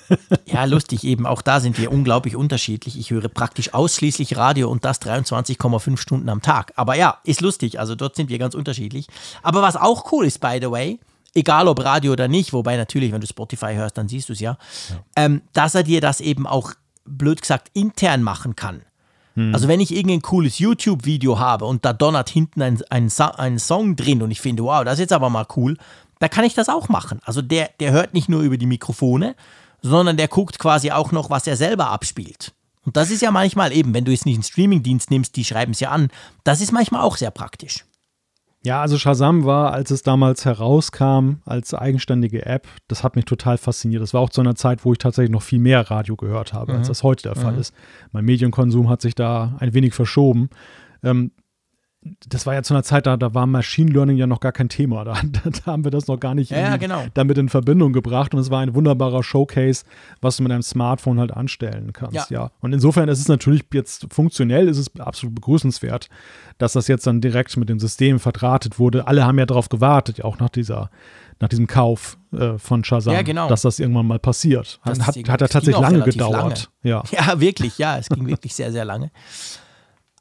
ja, 0.46 0.64
lustig 0.64 1.04
eben. 1.04 1.26
Auch 1.26 1.42
da 1.42 1.60
sind 1.60 1.78
wir 1.78 1.92
unglaublich 1.92 2.36
unterschiedlich. 2.36 2.98
Ich 2.98 3.10
höre 3.10 3.28
praktisch 3.28 3.74
ausschließlich 3.74 4.36
Radio 4.36 4.70
und 4.70 4.84
das 4.84 5.00
23,5 5.00 5.96
Stunden 5.96 6.28
am 6.28 6.42
Tag. 6.42 6.72
Aber 6.76 6.94
ja, 6.94 7.18
ist 7.24 7.40
lustig. 7.40 7.80
Also 7.80 7.94
dort 7.94 8.16
sind 8.16 8.28
wir 8.28 8.38
ganz 8.38 8.54
unterschiedlich. 8.54 9.06
Aber 9.42 9.62
was 9.62 9.76
auch 9.76 10.12
cool 10.12 10.26
ist, 10.26 10.40
by 10.40 10.58
the 10.60 10.70
way, 10.70 11.00
egal 11.34 11.68
ob 11.68 11.84
Radio 11.84 12.12
oder 12.12 12.28
nicht, 12.28 12.52
wobei 12.52 12.76
natürlich, 12.76 13.12
wenn 13.12 13.20
du 13.20 13.26
Spotify 13.26 13.74
hörst, 13.74 13.98
dann 13.98 14.08
siehst 14.08 14.28
du 14.28 14.32
es 14.32 14.40
ja, 14.40 14.58
ja. 14.90 14.96
Ähm, 15.16 15.42
dass 15.52 15.74
er 15.74 15.82
dir 15.82 16.00
das 16.00 16.20
eben 16.20 16.46
auch, 16.46 16.72
blöd 17.04 17.40
gesagt, 17.40 17.70
intern 17.72 18.22
machen 18.22 18.56
kann. 18.56 18.82
Hm. 19.36 19.54
Also 19.54 19.68
wenn 19.68 19.80
ich 19.80 19.94
irgendein 19.94 20.22
cooles 20.22 20.58
YouTube-Video 20.58 21.38
habe 21.38 21.66
und 21.66 21.84
da 21.84 21.92
donnert 21.92 22.28
hinten 22.28 22.62
ein, 22.62 22.82
ein, 22.90 23.10
ein 23.36 23.58
Song 23.58 23.94
drin 23.94 24.22
und 24.22 24.30
ich 24.30 24.40
finde, 24.40 24.64
wow, 24.64 24.82
das 24.82 24.94
ist 24.94 25.00
jetzt 25.00 25.12
aber 25.12 25.30
mal 25.30 25.46
cool, 25.56 25.76
da 26.18 26.28
kann 26.28 26.44
ich 26.44 26.54
das 26.54 26.68
auch 26.68 26.88
machen. 26.88 27.20
Also 27.24 27.42
der, 27.42 27.70
der 27.78 27.92
hört 27.92 28.14
nicht 28.14 28.28
nur 28.28 28.40
über 28.40 28.56
die 28.56 28.66
Mikrofone, 28.66 29.36
sondern 29.82 30.16
der 30.16 30.28
guckt 30.28 30.58
quasi 30.58 30.90
auch 30.90 31.12
noch, 31.12 31.30
was 31.30 31.46
er 31.46 31.56
selber 31.56 31.90
abspielt. 31.90 32.52
Und 32.84 32.96
das 32.96 33.10
ist 33.10 33.20
ja 33.20 33.30
manchmal 33.30 33.72
eben, 33.72 33.92
wenn 33.94 34.04
du 34.04 34.12
jetzt 34.12 34.26
nicht 34.26 34.36
einen 34.36 34.42
Streamingdienst 34.42 35.10
nimmst, 35.10 35.36
die 35.36 35.44
schreiben 35.44 35.72
es 35.72 35.80
ja 35.80 35.90
an, 35.90 36.08
das 36.44 36.60
ist 36.60 36.72
manchmal 36.72 37.02
auch 37.02 37.16
sehr 37.16 37.30
praktisch. 37.30 37.84
Ja, 38.66 38.80
also 38.80 38.98
Shazam 38.98 39.44
war, 39.44 39.72
als 39.72 39.92
es 39.92 40.02
damals 40.02 40.44
herauskam, 40.44 41.34
als 41.44 41.72
eigenständige 41.72 42.44
App, 42.46 42.66
das 42.88 43.04
hat 43.04 43.14
mich 43.14 43.24
total 43.24 43.58
fasziniert. 43.58 44.02
Das 44.02 44.12
war 44.12 44.20
auch 44.20 44.28
zu 44.28 44.40
einer 44.40 44.56
Zeit, 44.56 44.84
wo 44.84 44.90
ich 44.90 44.98
tatsächlich 44.98 45.30
noch 45.30 45.44
viel 45.44 45.60
mehr 45.60 45.88
Radio 45.88 46.16
gehört 46.16 46.52
habe, 46.52 46.72
mhm. 46.72 46.78
als 46.78 46.88
das 46.88 47.04
heute 47.04 47.22
der 47.22 47.38
mhm. 47.38 47.42
Fall 47.42 47.58
ist. 47.58 47.72
Mein 48.10 48.24
Medienkonsum 48.24 48.88
hat 48.88 49.02
sich 49.02 49.14
da 49.14 49.54
ein 49.60 49.72
wenig 49.72 49.94
verschoben. 49.94 50.50
Ähm, 51.04 51.30
das 52.28 52.46
war 52.46 52.54
ja 52.54 52.62
zu 52.62 52.74
einer 52.74 52.82
Zeit, 52.82 53.06
da, 53.06 53.16
da 53.16 53.34
war 53.34 53.46
Machine 53.46 53.90
Learning 53.90 54.16
ja 54.16 54.26
noch 54.26 54.40
gar 54.40 54.52
kein 54.52 54.68
Thema. 54.68 55.04
Da, 55.04 55.14
da 55.64 55.72
haben 55.72 55.84
wir 55.84 55.90
das 55.90 56.06
noch 56.06 56.18
gar 56.18 56.34
nicht 56.34 56.50
ja, 56.50 56.76
genau. 56.76 57.04
damit 57.14 57.38
in 57.38 57.48
Verbindung 57.48 57.92
gebracht. 57.92 58.34
Und 58.34 58.40
es 58.40 58.50
war 58.50 58.60
ein 58.60 58.74
wunderbarer 58.74 59.22
Showcase, 59.22 59.84
was 60.20 60.36
du 60.36 60.42
mit 60.42 60.52
einem 60.52 60.62
Smartphone 60.62 61.18
halt 61.18 61.32
anstellen 61.32 61.92
kannst. 61.92 62.30
Ja. 62.30 62.42
ja. 62.42 62.50
Und 62.60 62.72
insofern 62.72 63.08
ist 63.08 63.20
es 63.20 63.28
natürlich 63.28 63.64
jetzt 63.72 64.06
funktionell, 64.12 64.68
ist 64.68 64.78
es 64.78 64.90
absolut 64.98 65.34
begrüßenswert, 65.34 66.08
dass 66.58 66.72
das 66.72 66.88
jetzt 66.88 67.06
dann 67.06 67.20
direkt 67.20 67.56
mit 67.56 67.68
dem 67.68 67.78
System 67.78 68.18
verdrahtet 68.18 68.78
wurde. 68.78 69.06
Alle 69.06 69.24
haben 69.24 69.38
ja 69.38 69.46
darauf 69.46 69.68
gewartet, 69.68 70.24
auch 70.24 70.38
nach 70.38 70.50
dieser 70.50 70.90
nach 71.40 71.48
diesem 71.48 71.66
Kauf 71.66 72.16
äh, 72.32 72.58
von 72.58 72.82
Shazam, 72.82 73.12
ja, 73.12 73.22
genau. 73.22 73.48
dass 73.48 73.62
das 73.62 73.78
irgendwann 73.78 74.06
mal 74.06 74.18
passiert. 74.18 74.80
Hat, 74.82 74.98
hat, 75.00 75.16
hat 75.16 75.42
er 75.42 75.48
tatsächlich 75.48 75.78
lange 75.78 76.02
gedauert. 76.02 76.32
Lange. 76.32 76.54
Ja. 76.82 77.02
ja, 77.10 77.40
wirklich, 77.40 77.76
ja, 77.78 77.98
es 77.98 78.08
ging 78.08 78.26
wirklich 78.26 78.54
sehr, 78.54 78.72
sehr 78.72 78.84
lange. 78.84 79.10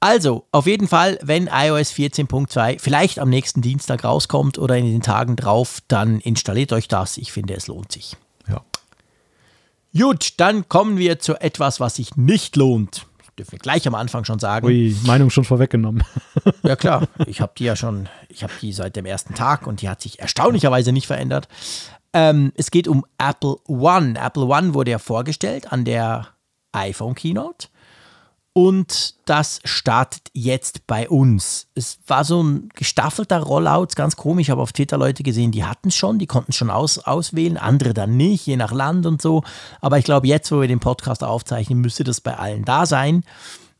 Also, 0.05 0.45
auf 0.51 0.67
jeden 0.67 0.87
Fall, 0.87 1.17
wenn 1.23 1.47
iOS 1.47 1.91
14.2 1.93 2.77
vielleicht 2.79 3.17
am 3.17 3.27
nächsten 3.27 3.63
Dienstag 3.63 4.03
rauskommt 4.03 4.59
oder 4.59 4.77
in 4.77 4.85
den 4.85 5.01
Tagen 5.01 5.35
drauf, 5.35 5.79
dann 5.87 6.19
installiert 6.19 6.73
euch 6.73 6.87
das. 6.87 7.17
Ich 7.17 7.31
finde, 7.31 7.55
es 7.55 7.65
lohnt 7.65 7.91
sich. 7.91 8.15
Ja. 8.47 8.61
Gut, 9.99 10.33
dann 10.37 10.69
kommen 10.69 10.99
wir 10.99 11.17
zu 11.17 11.41
etwas, 11.41 11.79
was 11.79 11.95
sich 11.95 12.17
nicht 12.17 12.55
lohnt. 12.55 13.07
Das 13.17 13.35
dürfen 13.35 13.53
wir 13.53 13.57
gleich 13.57 13.87
am 13.87 13.95
Anfang 13.95 14.25
schon 14.25 14.37
sagen. 14.37 14.67
Ui, 14.67 14.95
Meinung 15.07 15.31
schon 15.31 15.43
vorweggenommen. 15.43 16.03
ja, 16.61 16.75
klar. 16.75 17.07
Ich 17.25 17.41
habe 17.41 17.53
die 17.57 17.63
ja 17.63 17.75
schon, 17.75 18.07
ich 18.29 18.43
habe 18.43 18.53
die 18.61 18.73
seit 18.73 18.95
dem 18.95 19.07
ersten 19.07 19.33
Tag 19.33 19.65
und 19.65 19.81
die 19.81 19.89
hat 19.89 20.03
sich 20.03 20.19
erstaunlicherweise 20.19 20.91
nicht 20.91 21.07
verändert. 21.07 21.47
Ähm, 22.13 22.53
es 22.55 22.69
geht 22.69 22.87
um 22.87 23.07
Apple 23.17 23.55
One. 23.65 24.19
Apple 24.23 24.45
One 24.45 24.75
wurde 24.75 24.91
ja 24.91 24.99
vorgestellt 24.99 25.73
an 25.73 25.83
der 25.83 26.27
iPhone 26.73 27.15
Keynote. 27.15 27.69
Und 28.57 29.15
das 29.25 29.59
startet 29.65 30.31
jetzt 30.31 30.87
bei 30.87 31.09
uns. 31.09 31.67
Es 31.75 31.99
war 32.07 32.23
so 32.23 32.41
ein 32.41 32.69
gestaffelter 32.73 33.39
Rollout, 33.39 33.87
ganz 33.97 34.15
komisch. 34.15 34.49
Habe 34.49 34.61
auf 34.61 34.71
Twitter 34.71 34.97
Leute 34.97 35.23
gesehen, 35.23 35.51
die 35.51 35.65
hatten 35.65 35.89
es 35.89 35.97
schon, 35.97 36.19
die 36.19 36.25
konnten 36.25 36.53
schon 36.53 36.69
aus, 36.69 36.97
auswählen, 36.99 37.57
andere 37.57 37.93
dann 37.93 38.15
nicht, 38.15 38.45
je 38.45 38.55
nach 38.55 38.71
Land 38.71 39.05
und 39.07 39.21
so. 39.21 39.43
Aber 39.81 39.97
ich 39.97 40.05
glaube, 40.05 40.27
jetzt, 40.27 40.49
wo 40.53 40.61
wir 40.61 40.69
den 40.69 40.79
Podcast 40.79 41.21
aufzeichnen, 41.21 41.81
müsste 41.81 42.05
das 42.05 42.21
bei 42.21 42.37
allen 42.37 42.63
da 42.63 42.85
sein. 42.85 43.25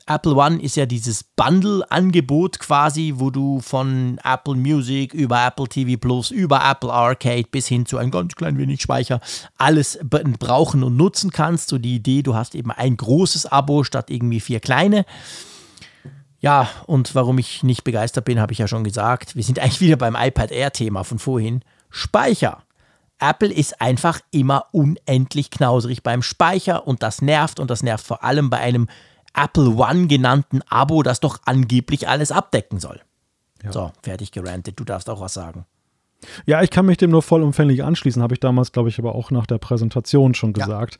Apple 0.07 0.36
One 0.36 0.61
ist 0.61 0.76
ja 0.76 0.86
dieses 0.86 1.23
Bundle-Angebot 1.23 2.60
quasi, 2.60 3.14
wo 3.15 3.32
du 3.32 3.60
von 3.60 4.19
Apple 4.23 4.53
Music 4.53 5.15
über 5.15 5.44
Apple 5.48 5.68
TV 5.68 5.99
Plus, 5.99 6.30
über 6.30 6.61
Apple 6.64 6.94
Arcade 6.94 7.48
bis 7.49 7.68
hin 7.68 7.88
zu 7.88 7.98
ein 7.98 8.11
ganz 8.11 8.36
klein 8.36 8.60
wenig 8.60 8.84
Speicher 8.84 9.19
alles 9.57 9.98
brauchen 10.03 10.84
und 10.84 10.95
nutzen 10.95 11.32
kannst. 11.32 11.69
So 11.69 11.80
die 11.80 11.95
Idee, 11.95 12.22
du 12.22 12.36
hast 12.36 12.53
eben 12.53 12.69
ein 12.69 12.98
großes 12.98 13.48
Abo 13.48 13.84
statt 13.84 14.11
irgendwie 14.11 14.40
vier 14.40 14.60
kleine. 14.60 15.06
Ja, 16.40 16.69
und 16.86 17.15
warum 17.15 17.40
ich 17.40 17.64
nicht 17.64 17.84
begeistert 17.84 18.26
bin, 18.26 18.40
habe 18.40 18.53
ich 18.53 18.60
ja 18.60 18.68
schon 18.68 18.84
gesagt. 18.84 19.36
Wir 19.36 19.44
sind 19.44 19.57
eigentlich 19.61 19.82
wieder 19.82 19.98
beim 19.98 20.15
iPad 20.15 20.52
Air-Thema 20.52 21.03
von 21.03 21.18
vorhin. 21.18 21.61
Speicher. 21.90 22.61
Apple 23.18 23.52
ist 23.52 23.82
einfach 23.82 24.19
immer 24.30 24.65
unendlich 24.72 25.49
knausrig 25.49 26.03
beim 26.03 26.22
Speicher 26.22 26.86
und 26.86 27.02
das 27.02 27.23
nervt 27.23 27.60
und 27.60 27.72
das 27.72 27.82
nervt 27.82 28.06
vor 28.06 28.23
allem 28.23 28.52
bei 28.52 28.57
einem 28.60 28.88
Apple 29.36 29.76
One 29.76 30.07
genannten 30.07 30.62
Abo, 30.70 31.03
das 31.03 31.20
doch 31.20 31.40
angeblich 31.45 32.07
alles 32.07 32.32
abdecken 32.32 32.80
soll. 32.80 33.02
Ja. 33.64 33.72
So, 33.72 33.91
fertig 34.02 34.32
gerantet. 34.32 34.80
Du 34.80 34.84
darfst 34.84 35.10
auch 35.10 35.22
was 35.22 35.34
sagen. 35.34 35.66
Ja, 36.45 36.62
ich 36.62 36.70
kann 36.70 36.86
mich 36.86 36.98
dem 36.98 37.12
nur 37.12 37.22
vollumfänglich 37.22 37.84
anschließen, 37.84 38.22
habe 38.22 38.34
ich 38.34 38.40
damals, 38.40 38.72
glaube 38.72 38.90
ich, 38.90 38.98
aber 38.99 39.16
auch 39.16 39.32
nach 39.32 39.45
der 39.45 39.57
Präsentation 39.57 40.34
schon 40.34 40.53
gesagt. 40.53 40.98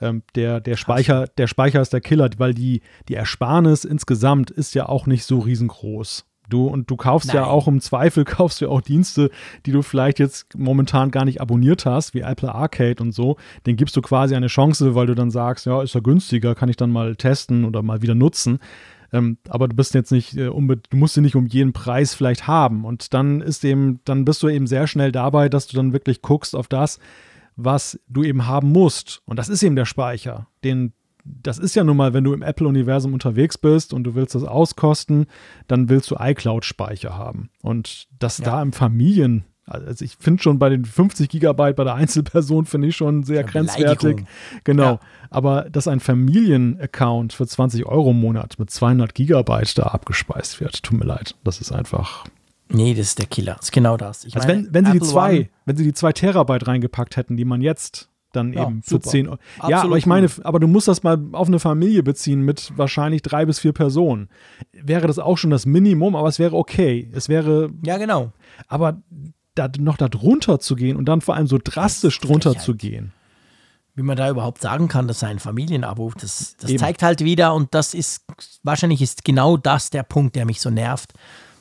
Ja. 0.00 0.08
Ähm, 0.08 0.22
der, 0.34 0.60
der, 0.60 0.76
Speicher, 0.76 1.26
der 1.38 1.46
Speicher 1.46 1.80
ist 1.80 1.92
der 1.92 2.00
Killer, 2.00 2.28
weil 2.38 2.54
die, 2.54 2.82
die 3.08 3.14
Ersparnis 3.14 3.84
insgesamt 3.84 4.50
ist 4.50 4.74
ja 4.74 4.88
auch 4.88 5.06
nicht 5.06 5.24
so 5.24 5.38
riesengroß. 5.38 6.24
Du 6.48 6.66
und 6.66 6.90
du 6.90 6.96
kaufst 6.96 7.28
Nein. 7.28 7.36
ja 7.36 7.46
auch 7.46 7.68
im 7.68 7.80
Zweifel 7.80 8.24
kaufst 8.24 8.60
du 8.60 8.68
auch 8.68 8.80
Dienste, 8.80 9.30
die 9.66 9.72
du 9.72 9.82
vielleicht 9.82 10.18
jetzt 10.18 10.56
momentan 10.56 11.10
gar 11.10 11.24
nicht 11.24 11.40
abonniert 11.40 11.86
hast, 11.86 12.14
wie 12.14 12.20
Apple 12.20 12.54
Arcade 12.54 13.02
und 13.02 13.12
so. 13.12 13.36
Den 13.66 13.76
gibst 13.76 13.96
du 13.96 14.02
quasi 14.02 14.34
eine 14.34 14.48
Chance, 14.48 14.94
weil 14.94 15.06
du 15.06 15.14
dann 15.14 15.30
sagst, 15.30 15.66
ja, 15.66 15.82
ist 15.82 15.94
ja 15.94 16.00
günstiger, 16.00 16.54
kann 16.54 16.68
ich 16.68 16.76
dann 16.76 16.90
mal 16.90 17.16
testen 17.16 17.64
oder 17.64 17.82
mal 17.82 18.02
wieder 18.02 18.14
nutzen. 18.14 18.58
Ähm, 19.12 19.38
aber 19.48 19.68
du 19.68 19.76
bist 19.76 19.94
jetzt 19.94 20.10
nicht 20.10 20.36
äh, 20.36 20.50
du 20.50 20.96
musst 20.96 21.14
sie 21.14 21.20
nicht 21.20 21.36
um 21.36 21.46
jeden 21.46 21.72
Preis 21.72 22.14
vielleicht 22.14 22.46
haben. 22.46 22.84
Und 22.84 23.14
dann 23.14 23.40
ist 23.40 23.64
eben, 23.64 24.00
dann 24.04 24.24
bist 24.24 24.42
du 24.42 24.48
eben 24.48 24.66
sehr 24.66 24.86
schnell 24.86 25.12
dabei, 25.12 25.48
dass 25.48 25.66
du 25.68 25.76
dann 25.76 25.92
wirklich 25.92 26.20
guckst 26.20 26.56
auf 26.56 26.68
das, 26.68 26.98
was 27.56 28.00
du 28.08 28.24
eben 28.24 28.46
haben 28.46 28.72
musst. 28.72 29.22
Und 29.24 29.38
das 29.38 29.48
ist 29.48 29.62
eben 29.62 29.76
der 29.76 29.84
Speicher, 29.84 30.48
den 30.64 30.92
das 31.24 31.58
ist 31.58 31.74
ja 31.74 31.84
nun 31.84 31.96
mal, 31.96 32.12
wenn 32.12 32.24
du 32.24 32.32
im 32.32 32.42
Apple-Universum 32.42 33.12
unterwegs 33.12 33.56
bist 33.58 33.94
und 33.94 34.04
du 34.04 34.14
willst 34.14 34.34
das 34.34 34.44
auskosten, 34.44 35.26
dann 35.66 35.88
willst 35.88 36.10
du 36.10 36.16
iCloud-Speicher 36.18 37.16
haben. 37.16 37.50
Und 37.62 38.08
das 38.18 38.38
ja. 38.38 38.44
da 38.44 38.62
im 38.62 38.72
Familien, 38.72 39.44
also 39.66 40.04
ich 40.04 40.16
finde 40.18 40.42
schon 40.42 40.58
bei 40.58 40.68
den 40.68 40.84
50 40.84 41.28
Gigabyte 41.28 41.76
bei 41.76 41.84
der 41.84 41.94
Einzelperson 41.94 42.66
finde 42.66 42.88
ich 42.88 42.96
schon 42.96 43.22
sehr 43.22 43.44
grenzwertig. 43.44 44.24
Genau. 44.64 44.84
Ja. 44.84 45.00
Aber 45.30 45.70
dass 45.70 45.88
ein 45.88 46.00
Familienaccount 46.00 47.32
für 47.32 47.46
20 47.46 47.86
Euro 47.86 48.10
im 48.10 48.20
Monat 48.20 48.58
mit 48.58 48.70
200 48.70 49.14
Gigabyte 49.14 49.78
da 49.78 49.84
abgespeist 49.84 50.60
wird, 50.60 50.82
tut 50.82 50.98
mir 50.98 51.06
leid. 51.06 51.34
Das 51.42 51.60
ist 51.60 51.72
einfach. 51.72 52.26
Nee, 52.68 52.94
das 52.94 53.08
ist 53.08 53.18
der 53.18 53.26
Killer. 53.26 53.54
Das 53.54 53.66
ist 53.66 53.72
genau 53.72 53.96
das. 53.96 54.24
Ich 54.24 54.36
also 54.36 54.46
meine, 54.46 54.64
wenn, 54.64 54.74
wenn 54.74 54.86
sie 54.86 54.92
die 54.98 55.00
zwei, 55.00 55.50
wenn 55.64 55.76
sie 55.76 55.84
die 55.84 55.94
zwei 55.94 56.12
Terabyte 56.12 56.66
reingepackt 56.66 57.16
hätten, 57.16 57.36
die 57.36 57.44
man 57.44 57.62
jetzt 57.62 58.10
dann 58.36 58.52
ja, 58.52 58.64
eben 58.66 58.82
für 58.82 58.90
super. 58.90 59.08
10 59.10 59.28
Euro. 59.28 59.38
Absolut 59.58 59.70
ja, 59.70 59.82
aber 59.82 59.96
ich 59.96 60.06
meine, 60.06 60.28
aber 60.42 60.60
du 60.60 60.66
musst 60.66 60.88
das 60.88 61.02
mal 61.02 61.18
auf 61.32 61.48
eine 61.48 61.58
Familie 61.58 62.02
beziehen 62.02 62.42
mit 62.42 62.72
wahrscheinlich 62.76 63.22
drei 63.22 63.46
bis 63.46 63.58
vier 63.58 63.72
Personen. 63.72 64.28
Wäre 64.72 65.06
das 65.06 65.18
auch 65.18 65.38
schon 65.38 65.50
das 65.50 65.66
Minimum, 65.66 66.16
aber 66.16 66.28
es 66.28 66.38
wäre 66.38 66.56
okay. 66.56 67.10
Es 67.12 67.28
wäre. 67.28 67.70
Ja, 67.84 67.98
genau. 67.98 68.32
Aber 68.68 69.02
da, 69.54 69.70
noch 69.78 69.96
da 69.96 70.08
drunter 70.08 70.58
zu 70.60 70.76
gehen 70.76 70.96
und 70.96 71.06
dann 71.06 71.20
vor 71.20 71.34
allem 71.34 71.46
so 71.46 71.58
drastisch 71.62 72.20
drunter 72.20 72.58
zu 72.58 72.74
gehen. 72.74 73.12
Wie 73.96 74.02
man 74.02 74.16
da 74.16 74.28
überhaupt 74.28 74.60
sagen 74.60 74.88
kann, 74.88 75.06
das 75.06 75.20
sei 75.20 75.28
ein 75.28 75.38
Familienabo, 75.38 76.12
das, 76.20 76.56
das 76.58 76.74
zeigt 76.76 77.04
halt 77.04 77.20
wieder, 77.22 77.54
und 77.54 77.74
das 77.74 77.94
ist, 77.94 78.24
wahrscheinlich 78.64 79.00
ist 79.00 79.24
genau 79.24 79.56
das 79.56 79.90
der 79.90 80.02
Punkt, 80.02 80.34
der 80.34 80.46
mich 80.46 80.60
so 80.60 80.68
nervt. 80.68 81.12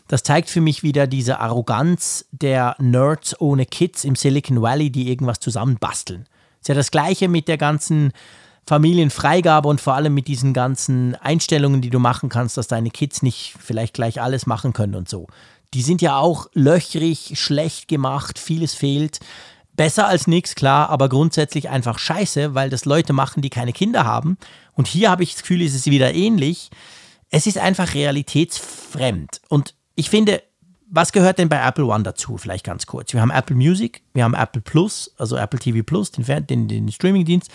Das 0.08 0.24
zeigt 0.24 0.50
für 0.50 0.60
mich 0.60 0.82
wieder 0.82 1.06
diese 1.06 1.40
Arroganz 1.40 2.26
der 2.32 2.76
Nerds 2.80 3.40
ohne 3.40 3.66
Kids 3.68 4.04
im 4.04 4.16
Silicon 4.16 4.62
Valley, 4.62 4.90
die 4.90 5.10
irgendwas 5.10 5.40
zusammenbasteln. 5.40 6.28
Ist 6.64 6.69
ja 6.69 6.76
das 6.76 6.91
Gleiche 6.91 7.27
mit 7.27 7.49
der 7.49 7.57
ganzen 7.57 8.14
Familienfreigabe 8.65 9.68
und 9.68 9.81
vor 9.81 9.95
allem 9.95 10.14
mit 10.14 10.30
diesen 10.30 10.53
ganzen 10.53 11.15
Einstellungen, 11.15 11.81
die 11.81 11.90
du 11.90 11.99
machen 11.99 12.30
kannst, 12.30 12.56
dass 12.56 12.69
deine 12.69 12.90
Kids 12.90 13.22
nicht 13.22 13.53
vielleicht 13.60 13.94
gleich 13.94 14.22
alles 14.22 14.45
machen 14.45 14.72
können 14.72 14.95
und 14.95 15.10
so. 15.10 15.27
Die 15.73 15.81
sind 15.81 16.02
ja 16.02 16.15
auch 16.15 16.48
löchrig, 16.53 17.34
schlecht 17.35 17.90
gemacht, 17.90 18.40
vieles 18.40 18.73
fehlt. 18.76 19.19
Besser 19.76 20.07
als 20.07 20.26
nichts, 20.26 20.56
klar, 20.56 20.90
aber 20.90 21.10
grundsätzlich 21.10 21.68
einfach 21.68 21.99
scheiße, 21.99 22.56
weil 22.56 22.69
das 22.69 22.85
Leute 22.85 23.11
machen, 23.11 23.41
die 23.41 23.49
keine 23.49 23.73
Kinder 23.73 24.06
haben. 24.06 24.38
Und 24.72 24.88
hier 24.88 25.11
habe 25.11 25.23
ich 25.23 25.34
das 25.34 25.41
Gefühl, 25.41 25.61
ist 25.61 25.76
es 25.76 25.88
wieder 25.88 26.14
ähnlich. 26.14 26.69
Es 27.30 27.45
ist 27.45 27.57
einfach 27.57 27.94
realitätsfremd. 27.94 29.41
Und 29.49 29.76
ich 29.95 30.10
finde, 30.10 30.41
was 30.95 31.11
gehört 31.11 31.40
denn 31.40 31.49
bei 31.49 31.60
Apple 31.60 31.86
One 31.86 32.03
dazu? 32.03 32.38
Vielleicht 32.38 32.64
ganz 32.64 32.86
kurz. 32.86 33.14
Wir 33.14 33.22
haben 33.22 33.32
Apple 33.32 33.56
Music, 33.56 34.03
wir 34.14 34.24
haben 34.24 34.36
Apple 34.36 34.61
Plus, 34.61 35.11
also 35.18 35.36
Apple 35.36 35.57
TV 35.57 35.82
Plus, 35.84 36.11
den, 36.11 36.45
den, 36.45 36.68
den 36.68 36.91
Streamingdienst. 36.91 37.49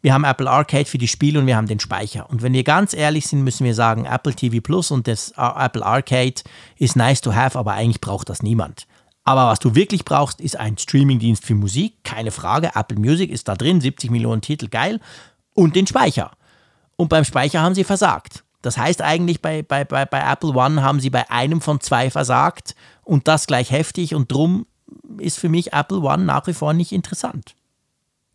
Wir 0.00 0.14
haben 0.14 0.22
Apple 0.22 0.48
Arcade 0.48 0.84
für 0.84 0.96
die 0.96 1.08
Spiele 1.08 1.40
und 1.40 1.48
wir 1.48 1.56
haben 1.56 1.66
den 1.66 1.80
Speicher. 1.80 2.30
Und 2.30 2.42
wenn 2.42 2.52
wir 2.52 2.62
ganz 2.62 2.94
ehrlich 2.94 3.26
sind, 3.26 3.42
müssen 3.42 3.64
wir 3.64 3.74
sagen, 3.74 4.04
Apple 4.04 4.32
TV 4.32 4.60
Plus 4.60 4.92
und 4.92 5.08
das 5.08 5.32
Apple 5.36 5.84
Arcade 5.84 6.34
ist 6.78 6.94
nice 6.94 7.20
to 7.20 7.34
have, 7.34 7.58
aber 7.58 7.72
eigentlich 7.72 8.00
braucht 8.00 8.28
das 8.28 8.44
niemand. 8.44 8.86
Aber 9.24 9.48
was 9.48 9.58
du 9.58 9.74
wirklich 9.74 10.04
brauchst, 10.04 10.40
ist 10.40 10.56
ein 10.56 10.78
Streamingdienst 10.78 11.44
für 11.44 11.56
Musik, 11.56 12.04
keine 12.04 12.30
Frage. 12.30 12.70
Apple 12.76 13.00
Music 13.00 13.28
ist 13.28 13.48
da 13.48 13.56
drin, 13.56 13.80
70 13.80 14.12
Millionen 14.12 14.40
Titel, 14.40 14.68
geil. 14.68 15.00
Und 15.52 15.74
den 15.74 15.88
Speicher. 15.88 16.30
Und 16.94 17.08
beim 17.08 17.24
Speicher 17.24 17.60
haben 17.60 17.74
sie 17.74 17.82
versagt. 17.82 18.43
Das 18.64 18.78
heißt 18.78 19.02
eigentlich, 19.02 19.42
bei, 19.42 19.62
bei, 19.62 19.84
bei, 19.84 20.06
bei 20.06 20.20
Apple 20.20 20.54
One 20.54 20.82
haben 20.82 20.98
sie 20.98 21.10
bei 21.10 21.30
einem 21.30 21.60
von 21.60 21.80
zwei 21.80 22.10
versagt 22.10 22.74
und 23.02 23.28
das 23.28 23.46
gleich 23.46 23.70
heftig 23.70 24.14
und 24.14 24.32
drum 24.32 24.64
ist 25.18 25.38
für 25.38 25.50
mich 25.50 25.74
Apple 25.74 25.98
One 25.98 26.24
nach 26.24 26.46
wie 26.46 26.54
vor 26.54 26.72
nicht 26.72 26.90
interessant. 26.90 27.56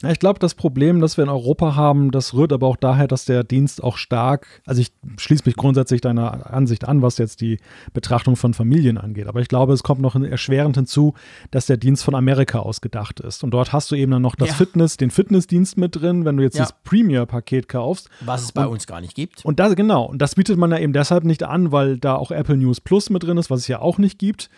Ja, 0.02 0.12
ich 0.12 0.20
glaube, 0.20 0.40
das 0.40 0.56
Problem, 0.56 1.02
das 1.02 1.18
wir 1.18 1.26
in 1.26 1.30
Europa 1.30 1.76
haben, 1.76 2.12
das 2.12 2.34
rührt 2.34 2.54
aber 2.54 2.68
auch 2.68 2.78
daher, 2.78 3.08
dass 3.08 3.26
der 3.26 3.44
Dienst 3.44 3.84
auch 3.84 3.98
stark, 3.98 4.62
also 4.66 4.80
ich 4.80 4.94
schließe 5.18 5.44
mich 5.46 5.58
grundsätzlich 5.58 6.00
deiner 6.00 6.54
Ansicht 6.54 6.88
an, 6.88 7.02
was 7.02 7.18
jetzt 7.18 7.42
die 7.42 7.58
Betrachtung 7.92 8.38
von 8.38 8.54
Familien 8.54 8.98
angeht. 8.98 9.28
Aber 9.28 9.42
ich 9.42 9.50
glaube, 9.50 9.74
es 9.74 9.84
kommt 9.84 10.00
noch 10.00 10.16
erschwerend 10.16 10.78
hinzu, 10.78 11.16
dass 11.52 11.66
der 11.66 11.76
Dienst 11.76 12.06
von 12.06 12.16
Amerika 12.16 12.60
aus 12.60 12.80
gedacht 12.80 13.20
ist. 13.20 13.44
Und 13.44 13.52
dort 13.52 13.74
hast 13.74 13.92
du 13.92 13.96
eben 13.96 14.14
dann 14.14 14.22
noch 14.22 14.36
das 14.36 14.50
ja. 14.50 14.54
Fitness, 14.54 14.96
den 14.96 15.12
Fitnessdienst 15.12 15.78
mit 15.78 15.98
drin, 15.98 16.24
wenn 16.24 16.38
du 16.38 16.44
jetzt 16.44 16.56
ja. 16.56 16.64
das 16.64 16.74
Premier-Paket 16.86 17.68
kaufst. 17.68 18.10
Was 18.22 18.44
es 18.44 18.52
bei 18.54 18.66
und, 18.66 18.74
uns 18.74 18.88
gar 18.88 19.02
nicht 19.02 19.16
gibt. 19.16 19.44
Und 19.44 19.60
das, 19.60 19.76
genau, 19.76 20.06
und 20.06 20.22
das 20.22 20.36
bietet 20.36 20.58
man 20.58 20.72
ja 20.72 20.80
eben 20.80 20.94
deshalb 20.94 21.26
nicht 21.26 21.44
an, 21.44 21.74
weil 21.74 21.98
da 21.98 22.16
auch 22.16 22.32
Apple 22.32 22.56
News 22.56 22.80
Plus 22.80 23.10
mit 23.10 23.24
drin 23.24 23.38
ist, 23.38 23.50
was 23.50 23.60
es 23.62 23.68
ja 23.68 23.80
auch 23.80 23.98
nicht 23.98 24.18
gibt. 24.18 24.50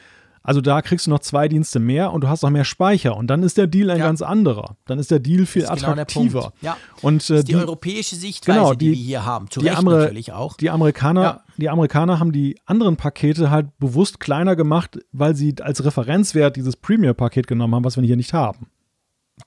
Also 0.43 0.59
da 0.59 0.81
kriegst 0.81 1.05
du 1.05 1.11
noch 1.11 1.19
zwei 1.19 1.47
Dienste 1.47 1.79
mehr 1.79 2.11
und 2.11 2.23
du 2.23 2.27
hast 2.27 2.41
noch 2.41 2.49
mehr 2.49 2.65
Speicher 2.65 3.15
und 3.15 3.27
dann 3.27 3.43
ist 3.43 3.57
der 3.57 3.67
Deal 3.67 3.91
ein 3.91 3.99
ja. 3.99 4.05
ganz 4.05 4.21
anderer. 4.21 4.75
Dann 4.85 4.97
ist 4.97 5.11
der 5.11 5.19
Deal 5.19 5.45
viel 5.45 5.63
genau 5.63 5.73
attraktiver. 5.73 6.53
Ja. 6.61 6.77
Und, 7.01 7.29
äh, 7.29 7.43
die, 7.43 7.51
die, 7.51 7.55
europäische 7.55 8.15
Sichtweise, 8.15 8.59
genau, 8.59 8.73
die, 8.73 8.91
die, 8.91 8.97
wir 8.97 9.03
hier 9.03 9.25
haben, 9.25 9.49
zu 9.51 9.59
die 9.59 9.67
Recht 9.67 9.81
natürlich 9.83 10.33
auch. 10.33 10.57
Die 10.57 10.71
Amerikaner, 10.71 11.21
ja. 11.21 11.43
die 11.57 11.69
Amerikaner 11.69 12.19
haben 12.19 12.31
die 12.31 12.57
anderen 12.65 12.97
Pakete 12.97 13.51
halt 13.51 13.77
bewusst 13.77 14.19
kleiner 14.19 14.55
gemacht, 14.55 14.99
weil 15.11 15.35
sie 15.35 15.55
als 15.61 15.83
Referenzwert 15.85 16.55
dieses 16.55 16.75
Premier-Paket 16.75 17.45
genommen 17.45 17.75
haben, 17.75 17.85
was 17.85 17.97
wir 17.97 18.03
hier 18.03 18.17
nicht 18.17 18.33
haben. 18.33 18.67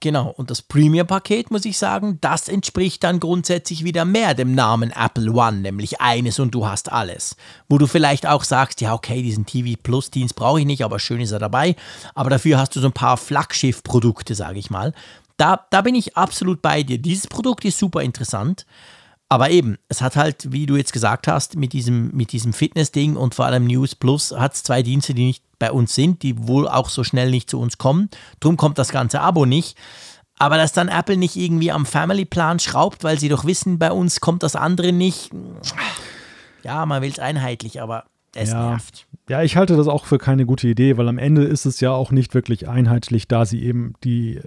Genau, 0.01 0.29
und 0.37 0.51
das 0.51 0.62
Premier-Paket, 0.62 1.51
muss 1.51 1.65
ich 1.65 1.79
sagen, 1.79 2.19
das 2.21 2.49
entspricht 2.49 3.05
dann 3.05 3.21
grundsätzlich 3.21 3.85
wieder 3.85 4.05
mehr 4.05 4.35
dem 4.35 4.55
Namen 4.55 4.91
Apple 4.91 5.33
One, 5.33 5.59
nämlich 5.59 6.01
eines 6.01 6.39
und 6.39 6.55
du 6.55 6.66
hast 6.66 6.93
alles. 6.93 7.37
Wo 7.69 7.79
du 7.79 7.87
vielleicht 7.87 8.27
auch 8.27 8.45
sagst, 8.45 8.81
ja, 8.81 8.95
okay, 8.95 9.23
diesen 9.23 9.47
TV 9.47 9.79
Plus-Dienst 9.83 10.37
brauche 10.37 10.61
ich 10.61 10.66
nicht, 10.66 10.85
aber 10.85 10.99
schön 10.99 11.21
ist 11.21 11.33
er 11.33 11.39
dabei. 11.39 11.77
Aber 12.15 12.31
dafür 12.31 12.59
hast 12.59 12.77
du 12.77 12.81
so 12.81 12.89
ein 12.89 12.93
paar 12.93 13.16
Flaggschiff-Produkte, 13.16 14.35
sage 14.35 14.59
ich 14.59 14.71
mal. 14.71 14.93
Da, 15.37 15.66
da 15.71 15.81
bin 15.81 15.95
ich 15.95 16.16
absolut 16.16 16.62
bei 16.62 16.83
dir. 16.83 16.99
Dieses 16.99 17.27
Produkt 17.27 17.65
ist 17.65 17.79
super 17.79 18.03
interessant. 18.03 18.66
Aber 19.28 19.51
eben, 19.51 19.78
es 19.88 20.01
hat 20.01 20.16
halt, 20.16 20.52
wie 20.52 20.66
du 20.66 20.76
jetzt 20.76 20.92
gesagt 20.92 21.26
hast, 21.26 21.56
mit 21.56 21.72
diesem, 21.72 22.10
mit 22.14 22.32
diesem 22.32 22.52
Fitness-Ding 22.52 23.16
und 23.16 23.34
vor 23.34 23.46
allem 23.46 23.66
News 23.66 23.94
Plus 23.94 24.32
hat 24.32 24.55
es 24.55 24.62
zwei 24.62 24.82
Dienste, 24.82 25.14
die 25.14 25.24
nicht 25.24 25.44
bei 25.59 25.72
uns 25.72 25.94
sind, 25.94 26.22
die 26.22 26.46
wohl 26.46 26.68
auch 26.68 26.88
so 26.88 27.05
schnell 27.05 27.30
nicht 27.30 27.48
zu 27.48 27.59
uns 27.59 27.78
kommen. 27.78 28.10
Drum 28.40 28.56
kommt 28.56 28.78
das 28.78 28.90
ganze 28.90 29.20
Abo 29.20 29.46
nicht. 29.46 29.76
Aber 30.38 30.56
dass 30.56 30.72
dann 30.72 30.88
Apple 30.88 31.16
nicht 31.16 31.36
irgendwie 31.36 31.70
am 31.70 31.86
Family-Plan 31.86 32.59
schraubt, 32.59 33.05
weil 33.05 33.18
sie 33.18 33.28
doch 33.28 33.44
wissen, 33.44 33.78
bei 33.78 33.92
uns 33.92 34.20
kommt 34.20 34.42
das 34.42 34.56
andere 34.56 34.92
nicht. 34.92 35.30
Ja, 36.62 36.84
man 36.86 37.02
will 37.02 37.10
es 37.10 37.18
einheitlich, 37.18 37.80
aber 37.80 38.05
es 38.35 38.51
ja. 38.51 38.70
nervt. 38.70 39.06
Ja, 39.28 39.43
ich 39.43 39.56
halte 39.56 39.77
das 39.77 39.89
auch 39.89 40.05
für 40.05 40.19
keine 40.19 40.44
gute 40.44 40.69
Idee, 40.69 40.98
weil 40.98 41.09
am 41.09 41.16
Ende 41.16 41.44
ist 41.44 41.65
es 41.65 41.81
ja 41.81 41.93
auch 41.93 42.11
nicht 42.11 42.35
wirklich 42.35 42.69
einheitlich, 42.69 43.27
da 43.27 43.47
sie 43.47 43.62
eben 43.62 43.94
die 44.05 44.40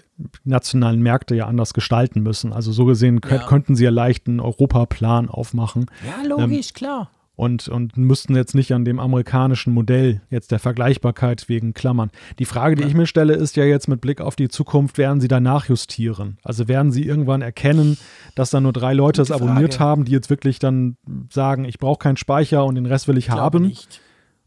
nationalen 0.43 1.01
Märkte 1.01 1.35
ja 1.35 1.47
anders 1.47 1.73
gestalten 1.73 2.21
müssen. 2.21 2.53
Also 2.53 2.71
so 2.71 2.85
gesehen 2.85 3.19
ja. 3.27 3.39
könnten 3.39 3.75
sie 3.75 3.85
ja 3.85 3.89
leicht 3.89 4.27
einen 4.27 4.39
Europaplan 4.39 5.29
aufmachen. 5.29 5.87
Ja, 6.05 6.27
logisch, 6.27 6.69
ähm, 6.69 6.73
klar 6.75 7.09
und, 7.37 7.69
und 7.69 7.95
müssten 7.95 8.35
jetzt 8.35 8.55
nicht 8.55 8.73
an 8.73 8.83
dem 8.83 8.99
amerikanischen 8.99 9.71
Modell 9.71 10.21
jetzt 10.31 10.51
der 10.51 10.57
Vergleichbarkeit 10.57 11.47
wegen 11.47 11.75
klammern. 11.75 12.09
Die 12.39 12.45
Frage, 12.45 12.75
die 12.75 12.83
ich 12.83 12.95
mir 12.95 13.05
stelle, 13.05 13.35
ist 13.35 13.55
ja 13.55 13.63
jetzt 13.63 13.87
mit 13.87 14.01
Blick 14.01 14.21
auf 14.21 14.35
die 14.35 14.49
Zukunft, 14.49 14.97
werden 14.97 15.21
sie 15.21 15.27
danach 15.27 15.69
justieren? 15.69 16.39
Also 16.43 16.67
werden 16.67 16.91
sie 16.91 17.03
irgendwann 17.03 17.43
erkennen, 17.43 17.97
dass 18.33 18.49
da 18.49 18.59
nur 18.59 18.73
drei 18.73 18.93
Leute 18.93 19.21
es 19.21 19.31
abonniert 19.31 19.79
haben, 19.79 20.03
die 20.03 20.11
jetzt 20.11 20.31
wirklich 20.31 20.57
dann 20.57 20.97
sagen, 21.31 21.63
ich 21.63 21.77
brauche 21.77 21.99
keinen 21.99 22.17
Speicher 22.17 22.65
und 22.65 22.73
den 22.73 22.87
Rest 22.87 23.07
will 23.07 23.17
ich, 23.17 23.27
ich 23.27 23.31
haben? 23.31 23.67
Nicht. 23.67 24.01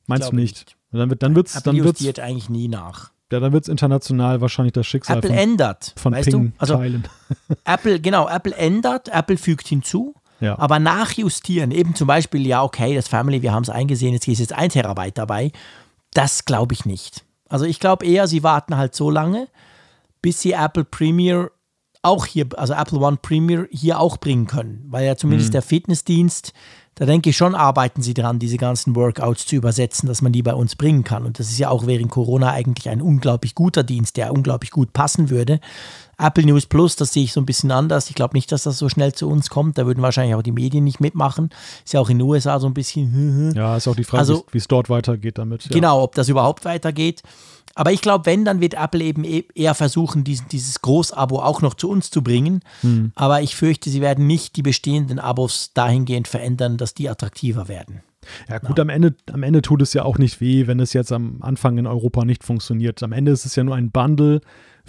Meinst 0.09 0.33
du 0.33 0.37
nicht? 0.37 0.59
nicht? 0.59 0.77
Dann 0.91 1.11
wird 1.11 1.23
dann 1.23 1.37
wird's, 1.37 1.55
Apple 1.55 1.73
dann 1.73 1.85
wird's, 1.85 2.01
justiert 2.01 2.19
eigentlich 2.19 2.51
nie 2.51 2.67
nach. 2.67 3.13
Ja, 3.31 3.39
dann 3.39 3.53
wird 3.53 3.63
es 3.63 3.69
international 3.69 4.41
wahrscheinlich 4.41 4.73
das 4.73 4.89
Schicksal 4.89 5.19
Apple 5.19 5.31
von, 5.31 5.39
ändert, 5.39 5.95
von 5.97 6.13
weißt 6.13 6.29
Ping 6.29 6.47
du? 6.47 6.53
Also, 6.59 6.83
Apple, 7.65 8.01
genau, 8.01 8.29
Apple 8.29 8.57
ändert, 8.57 9.09
Apple 9.11 9.37
fügt 9.37 9.69
hinzu 9.69 10.17
ja. 10.41 10.59
Aber 10.59 10.79
nachjustieren, 10.79 11.71
eben 11.71 11.95
zum 11.95 12.07
Beispiel, 12.07 12.47
ja, 12.47 12.63
okay, 12.63 12.95
das 12.95 13.09
Family, 13.09 13.43
wir 13.43 13.53
haben 13.53 13.63
es 13.63 13.71
eingesehen, 13.71 14.15
jetzt 14.15 14.27
ist 14.27 14.39
jetzt 14.39 14.53
ein 14.53 14.71
Terabyte 14.71 15.19
dabei, 15.19 15.53
das 16.13 16.45
glaube 16.45 16.75
ich 16.75 16.85
nicht. 16.87 17.25
Also 17.49 17.65
ich 17.65 17.81
glaube 17.81 18.07
eher, 18.07 18.27
sie 18.27 18.43
warten 18.43 18.77
halt 18.77 18.95
so 18.95 19.11
lange, 19.11 19.49
bis 20.23 20.41
sie 20.41 20.53
Apple 20.53 20.85
Premier 20.85 21.51
auch 22.03 22.27
hier, 22.27 22.47
also 22.57 22.73
Apple 22.73 22.99
One 22.99 23.19
Premier 23.21 23.69
hier 23.71 24.01
auch 24.01 24.17
bringen 24.17 24.47
können, 24.47 24.85
weil 24.89 25.05
ja 25.05 25.17
zumindest 25.17 25.51
mhm. 25.51 25.53
der 25.53 25.63
Fitnessdienst, 25.63 26.53
da 27.01 27.07
denke 27.07 27.31
ich 27.31 27.37
schon, 27.39 27.55
arbeiten 27.55 28.03
sie 28.03 28.13
dran, 28.13 28.39
diese 28.39 28.59
ganzen 28.59 28.95
Workouts 28.95 29.47
zu 29.47 29.57
übersetzen, 29.57 30.07
dass 30.07 30.21
man 30.21 30.33
die 30.33 30.43
bei 30.43 30.53
uns 30.53 30.77
bringen 30.77 31.03
kann. 31.03 31.25
Und 31.25 31.39
das 31.39 31.49
ist 31.51 31.59
ja 31.59 31.71
auch 31.71 31.87
während 31.87 32.11
Corona 32.11 32.53
eigentlich 32.53 32.91
ein 32.91 33.01
unglaublich 33.01 33.55
guter 33.55 33.83
Dienst, 33.83 34.19
der 34.19 34.35
unglaublich 34.35 34.71
gut 34.71 34.93
passen 34.93 35.31
würde. 35.31 35.61
Apple 36.19 36.45
News 36.45 36.67
Plus, 36.67 36.97
das 36.97 37.15
sehe 37.15 37.25
ich 37.25 37.33
so 37.33 37.41
ein 37.41 37.47
bisschen 37.47 37.71
anders. 37.71 38.11
Ich 38.11 38.17
glaube 38.17 38.37
nicht, 38.37 38.53
dass 38.53 38.65
das 38.65 38.77
so 38.77 38.91
schnell 38.91 39.15
zu 39.15 39.31
uns 39.31 39.49
kommt. 39.49 39.79
Da 39.79 39.87
würden 39.87 40.03
wahrscheinlich 40.03 40.35
auch 40.35 40.43
die 40.43 40.53
Medien 40.53 40.85
nicht 40.85 41.01
mitmachen. 41.01 41.49
Ist 41.87 41.95
ja 41.95 42.01
auch 42.01 42.11
in 42.11 42.19
den 42.19 42.29
USA 42.29 42.61
so 42.61 42.67
ein 42.67 42.75
bisschen. 42.75 43.55
Ja, 43.55 43.79
ist 43.79 43.89
auch 43.89 43.97
die 43.97 44.05
Frage, 44.05 44.21
also, 44.21 44.45
wie 44.53 44.59
es 44.59 44.69
dort 44.69 44.91
weitergeht 44.91 45.39
damit. 45.39 45.65
Ja. 45.65 45.71
Genau, 45.71 46.03
ob 46.03 46.15
das 46.15 46.29
überhaupt 46.29 46.67
weitergeht. 46.67 47.23
Aber 47.75 47.93
ich 47.93 48.01
glaube, 48.01 48.27
wenn, 48.27 48.45
dann 48.45 48.61
wird 48.61 48.75
Apple 48.75 49.03
eben 49.03 49.25
e-, 49.25 49.45
eher 49.55 49.75
versuchen, 49.75 50.25
diesen, 50.25 50.49
dieses 50.49 50.83
Großabo 50.83 51.41
auch 51.41 51.63
noch 51.63 51.75
zu 51.75 51.89
uns 51.89 52.11
zu 52.11 52.23
bringen. 52.23 52.61
Hm. 52.83 53.13
Aber 53.15 53.43
ich 53.43 53.57
fürchte, 53.57 53.91
sie 53.91 54.01
werden 54.01 54.27
nicht 54.27 54.57
die 54.57 54.63
bestehenden 54.63 55.19
Abos 55.19 55.73
dahingehend 55.73 56.29
verändern, 56.29 56.77
dass 56.77 56.95
die 56.95 57.09
attraktiver 57.09 57.69
werden. 57.69 58.03
Ja, 58.49 58.59
gut, 58.59 58.79
ja. 58.79 58.83
Am, 58.83 58.89
Ende, 58.89 59.15
am 59.33 59.43
Ende 59.43 59.63
tut 59.63 59.83
es 59.83 59.95
ja 59.95 60.05
auch 60.05 60.19
nicht 60.19 60.41
weh, 60.41 60.67
wenn 60.67 60.81
es 60.81 60.93
jetzt 60.93 61.13
am 61.13 61.39
Anfang 61.41 61.79
in 61.79 61.87
Europa 61.87 62.25
nicht 62.25 62.45
funktioniert. 62.45 63.03
Am 63.03 63.13
Ende 63.13 63.33
ist 63.33 63.47
es 63.47 63.57
ja 63.57 63.65
nur 63.65 63.77
ein 63.77 63.91
Bundle 63.91 64.41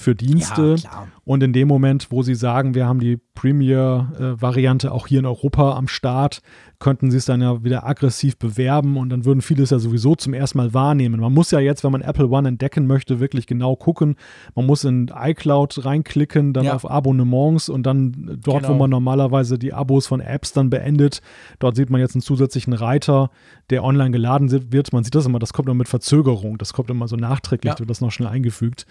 für 0.01 0.15
Dienste. 0.15 0.75
Ja, 0.75 1.07
und 1.23 1.43
in 1.43 1.53
dem 1.53 1.67
Moment, 1.67 2.07
wo 2.09 2.23
sie 2.23 2.35
sagen, 2.35 2.75
wir 2.75 2.85
haben 2.85 2.99
die 2.99 3.17
Premier-Variante 3.35 4.91
auch 4.91 5.07
hier 5.07 5.19
in 5.19 5.25
Europa 5.25 5.75
am 5.77 5.87
Start, 5.87 6.41
könnten 6.79 7.11
sie 7.11 7.17
es 7.17 7.25
dann 7.25 7.41
ja 7.41 7.63
wieder 7.63 7.85
aggressiv 7.87 8.37
bewerben 8.37 8.97
und 8.97 9.09
dann 9.09 9.23
würden 9.23 9.41
viele 9.41 9.63
es 9.63 9.69
ja 9.69 9.79
sowieso 9.79 10.15
zum 10.15 10.33
ersten 10.33 10.57
Mal 10.57 10.73
wahrnehmen. 10.73 11.21
Man 11.21 11.33
muss 11.33 11.51
ja 11.51 11.59
jetzt, 11.59 11.83
wenn 11.83 11.91
man 11.91 12.01
Apple 12.01 12.27
One 12.27 12.49
entdecken 12.49 12.87
möchte, 12.87 13.19
wirklich 13.19 13.47
genau 13.47 13.75
gucken. 13.75 14.15
Man 14.55 14.65
muss 14.65 14.83
in 14.83 15.11
iCloud 15.15 15.85
reinklicken, 15.85 16.53
dann 16.53 16.65
ja. 16.65 16.73
auf 16.73 16.89
Abonnements 16.89 17.69
und 17.69 17.83
dann 17.83 18.39
dort, 18.43 18.63
genau. 18.63 18.73
wo 18.73 18.77
man 18.79 18.89
normalerweise 18.89 19.57
die 19.57 19.73
Abos 19.73 20.07
von 20.07 20.19
Apps 20.19 20.53
dann 20.53 20.69
beendet, 20.69 21.21
dort 21.59 21.75
sieht 21.75 21.89
man 21.89 22.01
jetzt 22.01 22.15
einen 22.15 22.23
zusätzlichen 22.23 22.73
Reiter, 22.73 23.29
der 23.69 23.83
online 23.83 24.11
geladen 24.11 24.51
wird. 24.71 24.91
Man 24.91 25.03
sieht 25.03 25.15
das 25.15 25.25
immer, 25.25 25.39
das 25.39 25.53
kommt 25.53 25.67
immer 25.67 25.75
mit 25.75 25.87
Verzögerung, 25.87 26.57
das 26.57 26.73
kommt 26.73 26.89
immer 26.89 27.07
so 27.07 27.15
nachträglich, 27.15 27.73
ja. 27.73 27.79
wird 27.79 27.89
das 27.89 28.01
noch 28.01 28.11
schnell 28.11 28.27
eingefügt. 28.27 28.85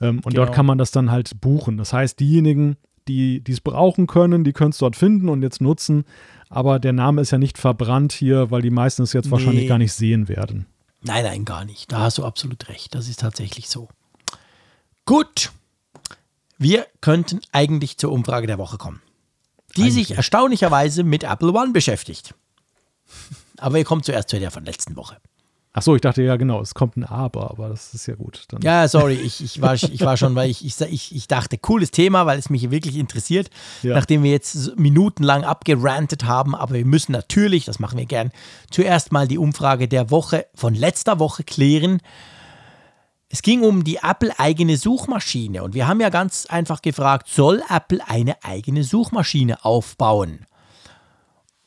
Ähm, 0.00 0.16
und 0.18 0.34
genau. 0.34 0.44
dort 0.44 0.54
kann 0.54 0.66
man 0.66 0.78
das 0.78 0.90
dann 0.90 1.10
halt 1.10 1.40
buchen. 1.40 1.76
Das 1.76 1.92
heißt, 1.92 2.18
diejenigen, 2.20 2.76
die 3.08 3.42
es 3.48 3.60
brauchen 3.60 4.06
können, 4.06 4.44
die 4.44 4.52
können 4.52 4.70
es 4.70 4.78
dort 4.78 4.96
finden 4.96 5.28
und 5.28 5.42
jetzt 5.42 5.60
nutzen. 5.60 6.04
Aber 6.50 6.78
der 6.78 6.92
Name 6.92 7.20
ist 7.20 7.30
ja 7.30 7.38
nicht 7.38 7.58
verbrannt 7.58 8.12
hier, 8.12 8.50
weil 8.50 8.62
die 8.62 8.70
meisten 8.70 9.02
es 9.02 9.12
jetzt 9.12 9.26
nee. 9.26 9.32
wahrscheinlich 9.32 9.68
gar 9.68 9.78
nicht 9.78 9.92
sehen 9.92 10.28
werden. 10.28 10.66
Nein, 11.02 11.24
nein, 11.24 11.44
gar 11.44 11.64
nicht. 11.64 11.92
Da 11.92 12.00
hast 12.00 12.18
du 12.18 12.24
absolut 12.24 12.68
recht. 12.68 12.94
Das 12.94 13.08
ist 13.08 13.20
tatsächlich 13.20 13.68
so. 13.68 13.88
Gut. 15.04 15.52
Wir 16.58 16.86
könnten 17.00 17.40
eigentlich 17.52 17.98
zur 17.98 18.10
Umfrage 18.10 18.48
der 18.48 18.58
Woche 18.58 18.78
kommen, 18.78 19.00
die 19.76 19.82
eigentlich. 19.82 20.08
sich 20.08 20.16
erstaunlicherweise 20.16 21.04
mit 21.04 21.22
Apple 21.22 21.52
One 21.52 21.72
beschäftigt. 21.72 22.34
Aber 23.58 23.76
wir 23.76 23.84
kommen 23.84 24.02
zuerst 24.02 24.28
zu 24.28 24.40
der 24.40 24.50
von 24.50 24.64
letzten 24.64 24.96
Woche. 24.96 25.18
Ach 25.78 25.82
so, 25.82 25.94
ich 25.94 26.00
dachte 26.00 26.22
ja 26.24 26.34
genau, 26.34 26.60
es 26.60 26.74
kommt 26.74 26.96
ein 26.96 27.04
Aber, 27.04 27.52
aber 27.52 27.68
das 27.68 27.94
ist 27.94 28.08
ja 28.08 28.16
gut. 28.16 28.46
Dann. 28.48 28.60
Ja, 28.62 28.88
sorry, 28.88 29.14
ich, 29.14 29.40
ich, 29.40 29.62
war, 29.62 29.74
ich 29.74 30.00
war 30.00 30.16
schon, 30.16 30.34
weil 30.34 30.50
ich, 30.50 30.64
ich, 30.64 31.14
ich 31.14 31.28
dachte, 31.28 31.56
cooles 31.56 31.92
Thema, 31.92 32.26
weil 32.26 32.36
es 32.36 32.50
mich 32.50 32.68
wirklich 32.72 32.96
interessiert, 32.96 33.48
ja. 33.84 33.94
nachdem 33.94 34.24
wir 34.24 34.32
jetzt 34.32 34.76
minutenlang 34.76 35.44
abgerantet 35.44 36.24
haben, 36.24 36.56
aber 36.56 36.74
wir 36.74 36.84
müssen 36.84 37.12
natürlich, 37.12 37.64
das 37.64 37.78
machen 37.78 37.96
wir 37.96 38.06
gern, 38.06 38.32
zuerst 38.72 39.12
mal 39.12 39.28
die 39.28 39.38
Umfrage 39.38 39.86
der 39.86 40.10
Woche 40.10 40.46
von 40.52 40.74
letzter 40.74 41.20
Woche 41.20 41.44
klären. 41.44 42.00
Es 43.28 43.42
ging 43.42 43.62
um 43.62 43.84
die 43.84 43.98
Apple-eigene 44.02 44.76
Suchmaschine 44.76 45.62
und 45.62 45.74
wir 45.74 45.86
haben 45.86 46.00
ja 46.00 46.08
ganz 46.08 46.46
einfach 46.46 46.82
gefragt, 46.82 47.28
soll 47.28 47.62
Apple 47.68 48.00
eine 48.04 48.42
eigene 48.42 48.82
Suchmaschine 48.82 49.64
aufbauen? 49.64 50.47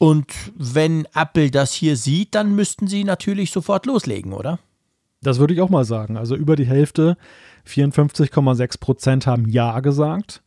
Und 0.02 0.34
wenn 0.58 1.06
Apple 1.14 1.52
das 1.52 1.74
hier 1.74 1.96
sieht, 1.96 2.34
dann 2.34 2.56
müssten 2.56 2.88
sie 2.88 3.04
natürlich 3.04 3.52
sofort 3.52 3.86
loslegen, 3.86 4.34
oder? 4.34 4.58
Das 5.22 5.38
würde 5.38 5.54
ich 5.54 5.62
auch 5.62 5.70
mal 5.70 5.86
sagen. 5.86 6.18
Also 6.18 6.36
über 6.36 6.56
die 6.56 6.66
Hälfte, 6.66 7.18
54,6 7.68 8.80
Prozent 8.80 9.28
haben 9.28 9.48
Ja 9.48 9.80
gesagt. 9.80 10.42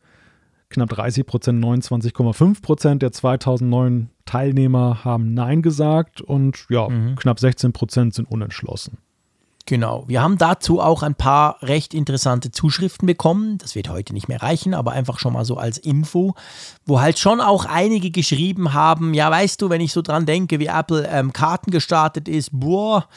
Knapp 0.67 0.89
30 0.89 1.25
Prozent, 1.25 1.63
29,5 1.63 2.61
Prozent 2.61 3.01
der 3.01 3.13
2009 3.13 4.09
Teilnehmer 4.25 5.05
haben 5.05 5.33
Nein 5.33 5.61
gesagt 5.61 6.19
und 6.19 6.65
ja, 6.69 6.89
mhm. 6.89 7.15
knapp 7.15 7.39
16 7.39 7.71
Prozent 7.71 8.13
sind 8.13 8.29
unentschlossen. 8.29 8.97
Genau. 9.67 10.03
Wir 10.07 10.21
haben 10.21 10.37
dazu 10.37 10.79
auch 10.79 11.01
ein 11.01 11.15
paar 11.15 11.57
recht 11.63 11.95
interessante 11.95 12.51
Zuschriften 12.51 13.07
bekommen. 13.07 13.57
Das 13.57 13.73
wird 13.73 13.89
heute 13.89 14.13
nicht 14.13 14.27
mehr 14.27 14.43
reichen, 14.43 14.75
aber 14.75 14.91
einfach 14.91 15.17
schon 15.17 15.33
mal 15.33 15.43
so 15.43 15.57
als 15.57 15.79
Info, 15.79 16.35
wo 16.85 17.01
halt 17.01 17.17
schon 17.17 17.41
auch 17.41 17.65
einige 17.65 18.11
geschrieben 18.11 18.73
haben, 18.73 19.15
ja, 19.15 19.31
weißt 19.31 19.59
du, 19.59 19.71
wenn 19.71 19.81
ich 19.81 19.91
so 19.91 20.03
dran 20.03 20.27
denke, 20.27 20.59
wie 20.59 20.67
Apple 20.67 21.07
ähm, 21.07 21.33
Karten 21.33 21.71
gestartet 21.71 22.27
ist, 22.27 22.51
boah, 22.53 23.07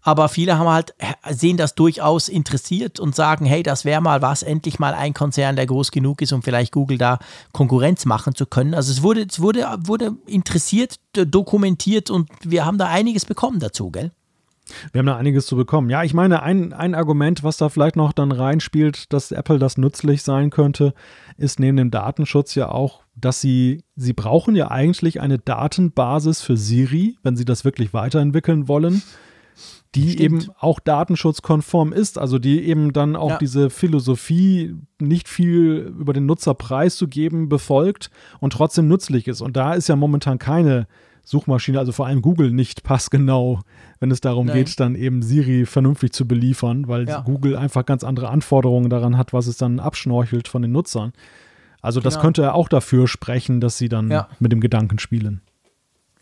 aber 0.00 0.28
viele 0.28 0.56
haben 0.56 0.68
halt, 0.68 0.94
äh, 0.98 1.34
sehen 1.34 1.56
das 1.56 1.74
durchaus 1.74 2.28
interessiert 2.28 3.00
und 3.00 3.16
sagen, 3.16 3.44
hey, 3.44 3.64
das 3.64 3.84
wäre 3.84 4.00
mal 4.00 4.22
was, 4.22 4.44
endlich 4.44 4.78
mal 4.78 4.94
ein 4.94 5.14
Konzern, 5.14 5.56
der 5.56 5.66
groß 5.66 5.90
genug 5.90 6.22
ist, 6.22 6.32
um 6.32 6.44
vielleicht 6.44 6.72
Google 6.72 6.98
da 6.98 7.18
Konkurrenz 7.50 8.04
machen 8.04 8.36
zu 8.36 8.46
können. 8.46 8.72
Also 8.72 8.92
es 8.92 9.02
wurde, 9.02 9.26
es 9.28 9.40
wurde, 9.40 9.66
wurde 9.80 10.14
interessiert, 10.26 11.00
dokumentiert 11.12 12.08
und 12.08 12.30
wir 12.44 12.64
haben 12.64 12.78
da 12.78 12.86
einiges 12.86 13.24
bekommen 13.24 13.58
dazu, 13.58 13.90
gell? 13.90 14.12
Wir 14.92 15.00
haben 15.00 15.06
da 15.06 15.16
einiges 15.16 15.46
zu 15.46 15.56
bekommen. 15.56 15.90
Ja, 15.90 16.02
ich 16.02 16.14
meine, 16.14 16.42
ein, 16.42 16.72
ein 16.72 16.94
Argument, 16.94 17.42
was 17.42 17.56
da 17.56 17.68
vielleicht 17.68 17.96
noch 17.96 18.12
dann 18.12 18.32
reinspielt, 18.32 19.12
dass 19.12 19.32
Apple 19.32 19.58
das 19.58 19.78
nützlich 19.78 20.22
sein 20.22 20.50
könnte, 20.50 20.94
ist 21.36 21.60
neben 21.60 21.76
dem 21.76 21.90
Datenschutz 21.90 22.54
ja 22.54 22.70
auch, 22.70 23.02
dass 23.14 23.40
sie, 23.40 23.82
sie 23.96 24.12
brauchen 24.12 24.56
ja 24.56 24.70
eigentlich 24.70 25.20
eine 25.20 25.38
Datenbasis 25.38 26.42
für 26.42 26.56
Siri, 26.56 27.16
wenn 27.22 27.36
sie 27.36 27.44
das 27.44 27.64
wirklich 27.64 27.92
weiterentwickeln 27.94 28.68
wollen, 28.68 29.02
die 29.94 30.10
Stimmt. 30.10 30.20
eben 30.20 30.52
auch 30.58 30.80
datenschutzkonform 30.80 31.92
ist, 31.92 32.18
also 32.18 32.38
die 32.38 32.62
eben 32.64 32.92
dann 32.92 33.16
auch 33.16 33.30
ja. 33.30 33.38
diese 33.38 33.70
Philosophie, 33.70 34.74
nicht 35.00 35.28
viel 35.28 35.94
über 35.98 36.12
den 36.12 36.26
Nutzer 36.26 36.54
preiszugeben, 36.54 37.48
befolgt 37.48 38.10
und 38.40 38.52
trotzdem 38.52 38.86
nützlich 38.86 39.28
ist. 39.28 39.40
Und 39.40 39.56
da 39.56 39.74
ist 39.74 39.88
ja 39.88 39.96
momentan 39.96 40.38
keine 40.38 40.86
Suchmaschine, 41.28 41.78
also 41.78 41.92
vor 41.92 42.06
allem 42.06 42.22
Google, 42.22 42.50
nicht 42.52 42.84
passgenau, 42.84 43.60
wenn 44.00 44.10
es 44.10 44.22
darum 44.22 44.46
Nein. 44.46 44.56
geht, 44.56 44.80
dann 44.80 44.94
eben 44.94 45.22
Siri 45.22 45.66
vernünftig 45.66 46.12
zu 46.12 46.26
beliefern, 46.26 46.88
weil 46.88 47.06
ja. 47.06 47.20
Google 47.20 47.54
einfach 47.54 47.84
ganz 47.84 48.02
andere 48.02 48.30
Anforderungen 48.30 48.88
daran 48.88 49.18
hat, 49.18 49.34
was 49.34 49.46
es 49.46 49.58
dann 49.58 49.78
abschnorchelt 49.78 50.48
von 50.48 50.62
den 50.62 50.72
Nutzern. 50.72 51.12
Also 51.82 52.00
das 52.00 52.14
genau. 52.14 52.22
könnte 52.22 52.54
auch 52.54 52.68
dafür 52.68 53.06
sprechen, 53.08 53.60
dass 53.60 53.76
sie 53.76 53.90
dann 53.90 54.10
ja. 54.10 54.28
mit 54.38 54.52
dem 54.52 54.60
Gedanken 54.60 54.98
spielen. 54.98 55.42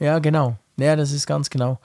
Ja, 0.00 0.18
genau. 0.18 0.58
Ja, 0.76 0.96
das 0.96 1.12
ist 1.12 1.26
ganz 1.26 1.50
genau 1.50 1.78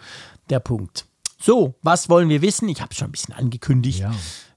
der 0.49 0.59
Punkt. 0.59 1.05
So, 1.39 1.75
was 1.83 2.09
wollen 2.09 2.27
wir 2.27 2.41
wissen? 2.41 2.69
Ich 2.69 2.81
habe 2.81 2.89
es 2.91 2.97
schon 2.97 3.09
ein 3.09 3.11
bisschen 3.11 3.35
angekündigt. 3.35 3.99
Ja. 3.99 4.11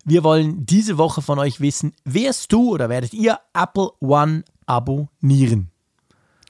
Wir 0.07 0.25
wollen 0.25 0.65
diese 0.65 0.97
Woche 0.97 1.21
von 1.21 1.39
euch 1.39 1.61
wissen, 1.61 1.93
wirst 2.05 2.51
du 2.51 2.73
oder 2.73 2.89
werdet 2.89 3.13
ihr 3.13 3.39
Apple 3.53 3.91
One 4.01 4.45
abonnieren? 4.65 5.71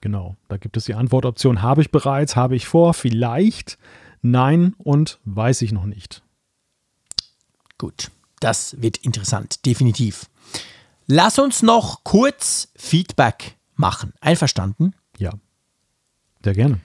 Genau, 0.05 0.37
da 0.49 0.59
gibt 0.59 0.77
es 0.77 0.85
die 0.85 0.93
Antwortoption, 0.93 1.63
habe 1.63 1.81
ich 1.81 1.91
bereits, 1.91 2.37
habe 2.37 2.55
ich 2.57 2.67
vor, 2.67 2.93
vielleicht, 2.93 3.79
nein 4.21 4.75
und 4.77 5.19
weiß 5.25 5.63
ich 5.63 5.73
noch 5.73 5.87
nicht. 5.87 6.23
Gut, 7.79 8.11
das 8.39 8.83
wird 8.83 8.99
interessant, 8.99 9.65
definitiv. 9.65 10.29
Lass 11.07 11.39
uns 11.39 11.63
noch 11.63 12.05
kurz 12.05 12.69
Feedback 12.77 13.57
machen. 13.77 14.13
Einverstanden? 14.21 14.95
Ja, 15.17 15.33
sehr 16.45 16.53
gerne. 16.53 16.81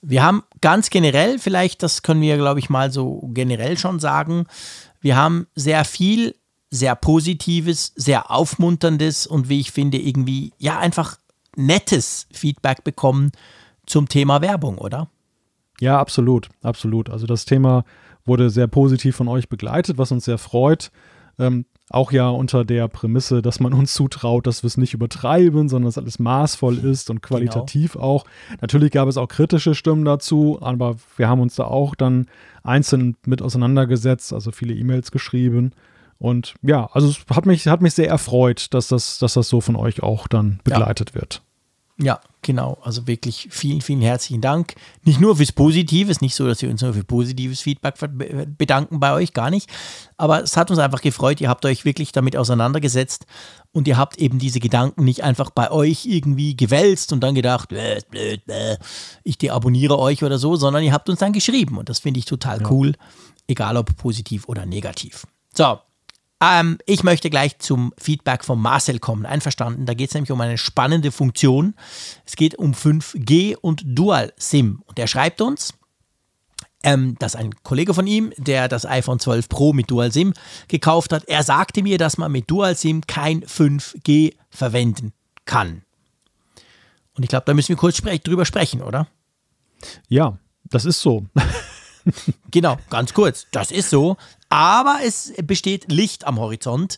Wir 0.00 0.22
haben 0.22 0.42
ganz 0.62 0.88
generell, 0.88 1.38
vielleicht, 1.38 1.82
das 1.82 2.02
können 2.02 2.22
wir, 2.22 2.38
glaube 2.38 2.60
ich, 2.60 2.70
mal 2.70 2.90
so 2.90 3.28
generell 3.34 3.76
schon 3.76 4.00
sagen, 4.00 4.46
wir 5.02 5.16
haben 5.16 5.48
sehr 5.54 5.84
viel, 5.84 6.34
sehr 6.70 6.96
Positives, 6.96 7.92
sehr 7.94 8.30
Aufmunterndes 8.30 9.26
und 9.26 9.50
wie 9.50 9.60
ich 9.60 9.70
finde, 9.70 9.98
irgendwie, 9.98 10.54
ja, 10.56 10.78
einfach 10.78 11.18
nettes 11.58 12.26
Feedback 12.32 12.84
bekommen 12.84 13.32
zum 13.86 14.08
Thema 14.08 14.40
Werbung, 14.40 14.78
oder? 14.78 15.08
Ja, 15.80 15.98
absolut, 15.98 16.48
absolut. 16.62 17.10
Also 17.10 17.26
das 17.26 17.44
Thema 17.44 17.84
wurde 18.24 18.50
sehr 18.50 18.66
positiv 18.66 19.16
von 19.16 19.28
euch 19.28 19.48
begleitet, 19.48 19.98
was 19.98 20.12
uns 20.12 20.24
sehr 20.24 20.38
freut. 20.38 20.90
Ähm, 21.38 21.64
auch 21.90 22.12
ja 22.12 22.28
unter 22.28 22.64
der 22.64 22.86
Prämisse, 22.88 23.40
dass 23.40 23.60
man 23.60 23.72
uns 23.72 23.94
zutraut, 23.94 24.46
dass 24.46 24.62
wir 24.62 24.68
es 24.68 24.76
nicht 24.76 24.92
übertreiben, 24.92 25.68
sondern 25.68 25.88
dass 25.88 25.96
alles 25.96 26.18
maßvoll 26.18 26.78
ist 26.78 27.08
und 27.08 27.22
qualitativ 27.22 27.94
genau. 27.94 28.04
auch. 28.04 28.24
Natürlich 28.60 28.90
gab 28.90 29.08
es 29.08 29.16
auch 29.16 29.28
kritische 29.28 29.74
Stimmen 29.74 30.04
dazu, 30.04 30.58
aber 30.60 30.96
wir 31.16 31.28
haben 31.28 31.40
uns 31.40 31.54
da 31.54 31.64
auch 31.64 31.94
dann 31.94 32.26
einzeln 32.62 33.16
mit 33.24 33.40
auseinandergesetzt, 33.40 34.32
also 34.32 34.50
viele 34.50 34.74
E-Mails 34.74 35.10
geschrieben. 35.10 35.72
Und 36.18 36.54
ja, 36.62 36.90
also 36.92 37.08
es 37.08 37.24
hat 37.34 37.46
mich, 37.46 37.66
hat 37.68 37.80
mich 37.80 37.94
sehr 37.94 38.08
erfreut, 38.08 38.74
dass 38.74 38.88
das, 38.88 39.18
dass 39.18 39.34
das 39.34 39.48
so 39.48 39.60
von 39.60 39.76
euch 39.76 40.02
auch 40.02 40.28
dann 40.28 40.60
begleitet 40.64 41.10
ja. 41.14 41.20
wird. 41.22 41.42
Ja, 42.00 42.20
genau. 42.42 42.78
Also 42.82 43.08
wirklich 43.08 43.48
vielen, 43.50 43.80
vielen 43.80 44.00
herzlichen 44.02 44.40
Dank. 44.40 44.76
Nicht 45.02 45.20
nur 45.20 45.36
fürs 45.36 45.50
Positives, 45.50 46.20
nicht 46.20 46.36
so, 46.36 46.46
dass 46.46 46.62
wir 46.62 46.70
uns 46.70 46.80
nur 46.80 46.94
für 46.94 47.02
positives 47.02 47.60
Feedback 47.60 47.96
bedanken 48.56 49.00
bei 49.00 49.12
euch, 49.12 49.32
gar 49.32 49.50
nicht. 49.50 49.68
Aber 50.16 50.42
es 50.42 50.56
hat 50.56 50.70
uns 50.70 50.78
einfach 50.78 51.00
gefreut. 51.00 51.40
Ihr 51.40 51.48
habt 51.48 51.64
euch 51.64 51.84
wirklich 51.84 52.12
damit 52.12 52.36
auseinandergesetzt 52.36 53.26
und 53.72 53.88
ihr 53.88 53.96
habt 53.96 54.18
eben 54.18 54.38
diese 54.38 54.60
Gedanken 54.60 55.04
nicht 55.04 55.24
einfach 55.24 55.50
bei 55.50 55.72
euch 55.72 56.06
irgendwie 56.06 56.56
gewälzt 56.56 57.12
und 57.12 57.20
dann 57.20 57.34
gedacht, 57.34 57.68
blöd, 57.68 58.08
blöd, 58.10 58.44
blöd, 58.44 58.78
ich 59.24 59.36
deabonniere 59.36 59.98
euch 59.98 60.22
oder 60.22 60.38
so, 60.38 60.54
sondern 60.54 60.84
ihr 60.84 60.92
habt 60.92 61.08
uns 61.08 61.18
dann 61.18 61.32
geschrieben 61.32 61.78
und 61.78 61.88
das 61.88 61.98
finde 61.98 62.18
ich 62.20 62.26
total 62.26 62.62
ja. 62.62 62.70
cool, 62.70 62.94
egal 63.48 63.76
ob 63.76 63.96
positiv 63.96 64.48
oder 64.48 64.66
negativ. 64.66 65.26
So, 65.52 65.80
ähm, 66.40 66.78
ich 66.86 67.02
möchte 67.02 67.30
gleich 67.30 67.58
zum 67.58 67.92
Feedback 67.98 68.44
von 68.44 68.60
Marcel 68.60 68.98
kommen. 68.98 69.26
Einverstanden. 69.26 69.86
Da 69.86 69.94
geht 69.94 70.10
es 70.10 70.14
nämlich 70.14 70.30
um 70.30 70.40
eine 70.40 70.58
spannende 70.58 71.10
Funktion. 71.10 71.74
Es 72.24 72.36
geht 72.36 72.56
um 72.56 72.72
5G 72.72 73.56
und 73.56 73.82
Dual 73.84 74.32
SIM. 74.36 74.82
Und 74.86 74.98
er 74.98 75.08
schreibt 75.08 75.40
uns, 75.40 75.74
ähm, 76.84 77.16
dass 77.18 77.34
ein 77.34 77.54
Kollege 77.62 77.92
von 77.92 78.06
ihm, 78.06 78.32
der 78.36 78.68
das 78.68 78.86
iPhone 78.86 79.18
12 79.18 79.48
Pro 79.48 79.72
mit 79.72 79.90
Dual 79.90 80.12
SIM 80.12 80.32
gekauft 80.68 81.12
hat, 81.12 81.24
er 81.26 81.42
sagte 81.42 81.82
mir, 81.82 81.98
dass 81.98 82.18
man 82.18 82.30
mit 82.30 82.50
Dual 82.50 82.76
SIM 82.76 83.02
kein 83.06 83.42
5G 83.42 84.34
verwenden 84.50 85.12
kann. 85.44 85.82
Und 87.14 87.24
ich 87.24 87.28
glaube, 87.28 87.46
da 87.46 87.54
müssen 87.54 87.70
wir 87.70 87.76
kurz 87.76 87.96
spre 87.96 88.16
drüber 88.18 88.44
sprechen, 88.44 88.80
oder? 88.80 89.08
Ja, 90.08 90.38
das 90.64 90.84
ist 90.84 91.00
so. 91.00 91.26
genau, 92.50 92.76
ganz 92.90 93.14
kurz. 93.14 93.46
Das 93.50 93.70
ist 93.70 93.90
so. 93.90 94.16
Aber 94.48 95.00
es 95.04 95.32
besteht 95.42 95.90
Licht 95.90 96.26
am 96.26 96.38
Horizont, 96.38 96.96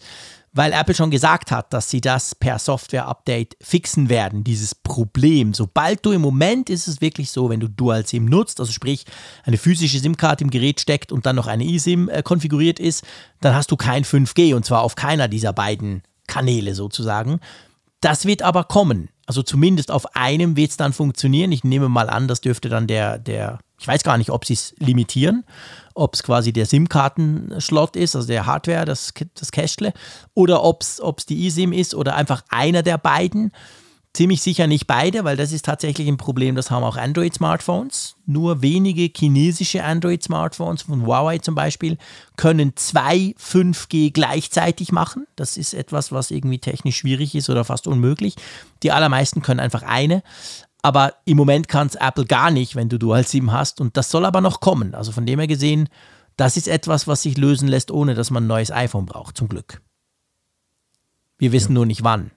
weil 0.52 0.72
Apple 0.72 0.94
schon 0.94 1.10
gesagt 1.10 1.50
hat, 1.50 1.72
dass 1.72 1.90
sie 1.90 2.00
das 2.00 2.34
per 2.34 2.58
Software-Update 2.58 3.56
fixen 3.60 4.08
werden, 4.08 4.42
dieses 4.42 4.74
Problem. 4.74 5.54
Sobald 5.54 6.04
du 6.04 6.12
im 6.12 6.20
Moment 6.20 6.70
ist 6.70 6.88
es 6.88 7.00
wirklich 7.00 7.30
so, 7.30 7.50
wenn 7.50 7.60
du 7.60 7.68
Dual-SIM 7.68 8.24
nutzt, 8.24 8.60
also 8.60 8.72
sprich 8.72 9.04
eine 9.44 9.58
physische 9.58 9.98
SIM-Karte 9.98 10.44
im 10.44 10.50
Gerät 10.50 10.80
steckt 10.80 11.12
und 11.12 11.26
dann 11.26 11.36
noch 11.36 11.46
eine 11.46 11.64
eSIM 11.64 12.08
äh, 12.08 12.22
konfiguriert 12.22 12.80
ist, 12.80 13.04
dann 13.40 13.54
hast 13.54 13.70
du 13.70 13.76
kein 13.76 14.04
5G 14.04 14.54
und 14.54 14.64
zwar 14.64 14.82
auf 14.82 14.96
keiner 14.96 15.28
dieser 15.28 15.52
beiden 15.52 16.02
Kanäle 16.26 16.74
sozusagen. 16.74 17.40
Das 18.00 18.24
wird 18.24 18.42
aber 18.42 18.64
kommen. 18.64 19.10
Also 19.26 19.42
zumindest 19.42 19.90
auf 19.90 20.16
einem 20.16 20.56
wird 20.56 20.70
es 20.70 20.76
dann 20.76 20.92
funktionieren. 20.92 21.52
Ich 21.52 21.62
nehme 21.62 21.88
mal 21.88 22.10
an, 22.10 22.26
das 22.26 22.40
dürfte 22.40 22.68
dann 22.68 22.86
der, 22.86 23.18
der 23.18 23.60
ich 23.80 23.88
weiß 23.88 24.02
gar 24.02 24.18
nicht, 24.18 24.30
ob 24.30 24.44
sie 24.44 24.52
es 24.52 24.74
limitieren, 24.78 25.44
ob 25.94 26.14
es 26.14 26.22
quasi 26.22 26.52
der 26.52 26.66
SIM-Karten-Slot 26.66 27.96
ist, 27.96 28.14
also 28.14 28.28
der 28.28 28.44
Hardware, 28.44 28.84
das, 28.84 29.14
das 29.34 29.50
Cachle, 29.52 29.94
oder 30.34 30.62
ob 30.62 30.82
es 30.82 31.26
die 31.26 31.46
eSIM 31.46 31.72
ist 31.72 31.94
oder 31.94 32.14
einfach 32.14 32.44
einer 32.50 32.82
der 32.82 32.98
beiden. 32.98 33.52
Ziemlich 34.12 34.42
sicher 34.42 34.66
nicht 34.66 34.88
beide, 34.88 35.22
weil 35.22 35.36
das 35.36 35.52
ist 35.52 35.64
tatsächlich 35.64 36.08
ein 36.08 36.16
Problem, 36.16 36.56
das 36.56 36.70
haben 36.70 36.82
auch 36.82 36.96
Android-Smartphones. 36.96 38.16
Nur 38.26 38.60
wenige 38.60 39.08
chinesische 39.16 39.84
Android-Smartphones 39.84 40.82
von 40.82 41.06
Huawei 41.06 41.38
zum 41.38 41.54
Beispiel 41.54 41.96
können 42.36 42.72
zwei 42.74 43.34
5G 43.38 44.12
gleichzeitig 44.12 44.90
machen. 44.90 45.26
Das 45.36 45.56
ist 45.56 45.74
etwas, 45.74 46.10
was 46.10 46.32
irgendwie 46.32 46.58
technisch 46.58 46.96
schwierig 46.98 47.36
ist 47.36 47.48
oder 47.48 47.64
fast 47.64 47.86
unmöglich. 47.86 48.34
Die 48.82 48.90
allermeisten 48.90 49.42
können 49.42 49.60
einfach 49.60 49.84
eine. 49.84 50.24
Aber 50.82 51.14
im 51.24 51.36
Moment 51.36 51.68
kann 51.68 51.86
es 51.86 51.94
Apple 51.94 52.24
gar 52.24 52.50
nicht, 52.50 52.74
wenn 52.76 52.88
du 52.88 52.98
Dual 52.98 53.26
SIM 53.26 53.52
hast. 53.52 53.80
Und 53.80 53.96
das 53.96 54.10
soll 54.10 54.24
aber 54.24 54.40
noch 54.40 54.60
kommen. 54.60 54.94
Also 54.94 55.12
von 55.12 55.26
dem 55.26 55.38
her 55.38 55.48
gesehen, 55.48 55.88
das 56.36 56.56
ist 56.56 56.68
etwas, 56.68 57.06
was 57.06 57.22
sich 57.22 57.36
lösen 57.36 57.68
lässt, 57.68 57.90
ohne 57.90 58.14
dass 58.14 58.30
man 58.30 58.44
ein 58.44 58.46
neues 58.46 58.70
iPhone 58.70 59.06
braucht, 59.06 59.36
zum 59.36 59.48
Glück. 59.48 59.82
Wir 61.38 61.52
wissen 61.52 61.72
ja. 61.72 61.74
nur 61.74 61.86
nicht 61.86 62.04
wann. 62.04 62.30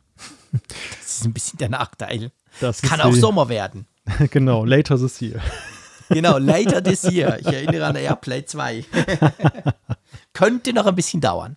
Das 1.00 1.20
ist 1.20 1.26
ein 1.26 1.34
bisschen 1.34 1.58
der 1.58 1.70
Nachteil. 1.70 2.32
Das 2.60 2.82
kann 2.82 3.02
auch 3.02 3.14
Sommer 3.14 3.50
werden. 3.50 3.88
genau, 4.32 4.66
later 4.66 4.98
this 4.98 5.22
year. 5.22 5.42
Genau, 6.10 6.38
later 6.38 6.84
this 6.84 7.04
year. 7.04 7.40
Ich 7.40 7.48
erinnere 7.48 7.88
an 7.88 7.96
Airplay 7.96 8.46
2. 8.46 8.86
könnte 10.34 10.74
noch 10.74 10.86
ein 10.86 10.94
bisschen 10.94 11.22
dauern. 11.22 11.56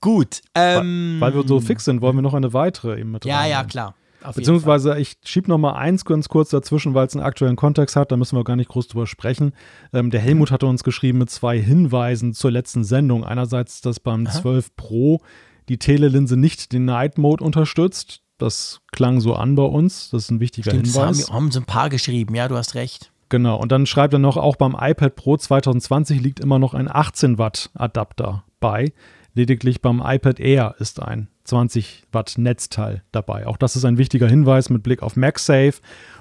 Gut. 0.00 0.40
Ähm, 0.54 1.16
weil, 1.18 1.34
weil, 1.34 1.42
wir 1.42 1.48
so 1.48 1.60
fix 1.60 1.84
sind, 1.84 2.00
wollen 2.00 2.16
wir 2.16 2.22
noch 2.22 2.34
eine 2.34 2.52
weitere 2.52 3.00
eben 3.00 3.10
mit 3.10 3.24
Ja, 3.24 3.40
rein. 3.40 3.50
ja, 3.50 3.64
klar. 3.64 3.94
Beziehungsweise 4.34 4.98
ich 4.98 5.16
schiebe 5.24 5.48
noch 5.48 5.58
mal 5.58 5.72
eins 5.72 6.04
ganz 6.04 6.28
kurz 6.28 6.50
dazwischen, 6.50 6.94
weil 6.94 7.06
es 7.06 7.14
einen 7.14 7.24
aktuellen 7.24 7.56
Kontext 7.56 7.96
hat, 7.96 8.12
da 8.12 8.16
müssen 8.16 8.36
wir 8.36 8.44
gar 8.44 8.56
nicht 8.56 8.68
groß 8.68 8.88
drüber 8.88 9.06
sprechen. 9.06 9.52
Ähm, 9.92 10.10
der 10.10 10.20
Helmut 10.20 10.50
hatte 10.50 10.66
uns 10.66 10.84
geschrieben 10.84 11.18
mit 11.18 11.30
zwei 11.30 11.58
Hinweisen 11.58 12.34
zur 12.34 12.50
letzten 12.50 12.84
Sendung. 12.84 13.24
Einerseits, 13.24 13.80
dass 13.80 14.00
beim 14.00 14.26
Aha. 14.26 14.40
12 14.40 14.76
Pro 14.76 15.20
die 15.68 15.78
Telelinse 15.78 16.36
nicht 16.36 16.72
den 16.72 16.84
Night 16.84 17.18
Mode 17.18 17.44
unterstützt. 17.44 18.22
Das 18.38 18.80
klang 18.90 19.20
so 19.20 19.34
an 19.34 19.54
bei 19.54 19.62
uns. 19.62 20.10
Das 20.10 20.24
ist 20.24 20.30
ein 20.30 20.40
wichtiger 20.40 20.72
Stimmt, 20.72 20.86
Hinweis. 20.86 21.28
Haben, 21.28 21.34
haben 21.34 21.50
so 21.50 21.60
ein 21.60 21.66
paar 21.66 21.90
geschrieben, 21.90 22.34
ja, 22.34 22.48
du 22.48 22.56
hast 22.56 22.74
recht. 22.74 23.12
Genau, 23.28 23.56
und 23.56 23.72
dann 23.72 23.86
schreibt 23.86 24.12
er 24.12 24.18
noch, 24.18 24.36
auch 24.36 24.56
beim 24.56 24.76
iPad 24.78 25.16
Pro 25.16 25.36
2020 25.38 26.20
liegt 26.20 26.40
immer 26.40 26.58
noch 26.58 26.74
ein 26.74 26.86
18 26.90 27.38
Watt 27.38 27.70
Adapter 27.74 28.44
bei. 28.60 28.92
Lediglich 29.34 29.80
beim 29.80 30.02
iPad 30.04 30.38
Air 30.38 30.74
ist 30.78 31.00
ein 31.00 31.28
20 31.44 32.04
Watt 32.12 32.34
Netzteil 32.38 33.02
dabei. 33.12 33.46
Auch 33.46 33.56
das 33.56 33.76
ist 33.76 33.84
ein 33.84 33.98
wichtiger 33.98 34.28
Hinweis 34.28 34.70
mit 34.70 34.82
Blick 34.82 35.02
auf 35.02 35.16
MagSafe 35.16 35.74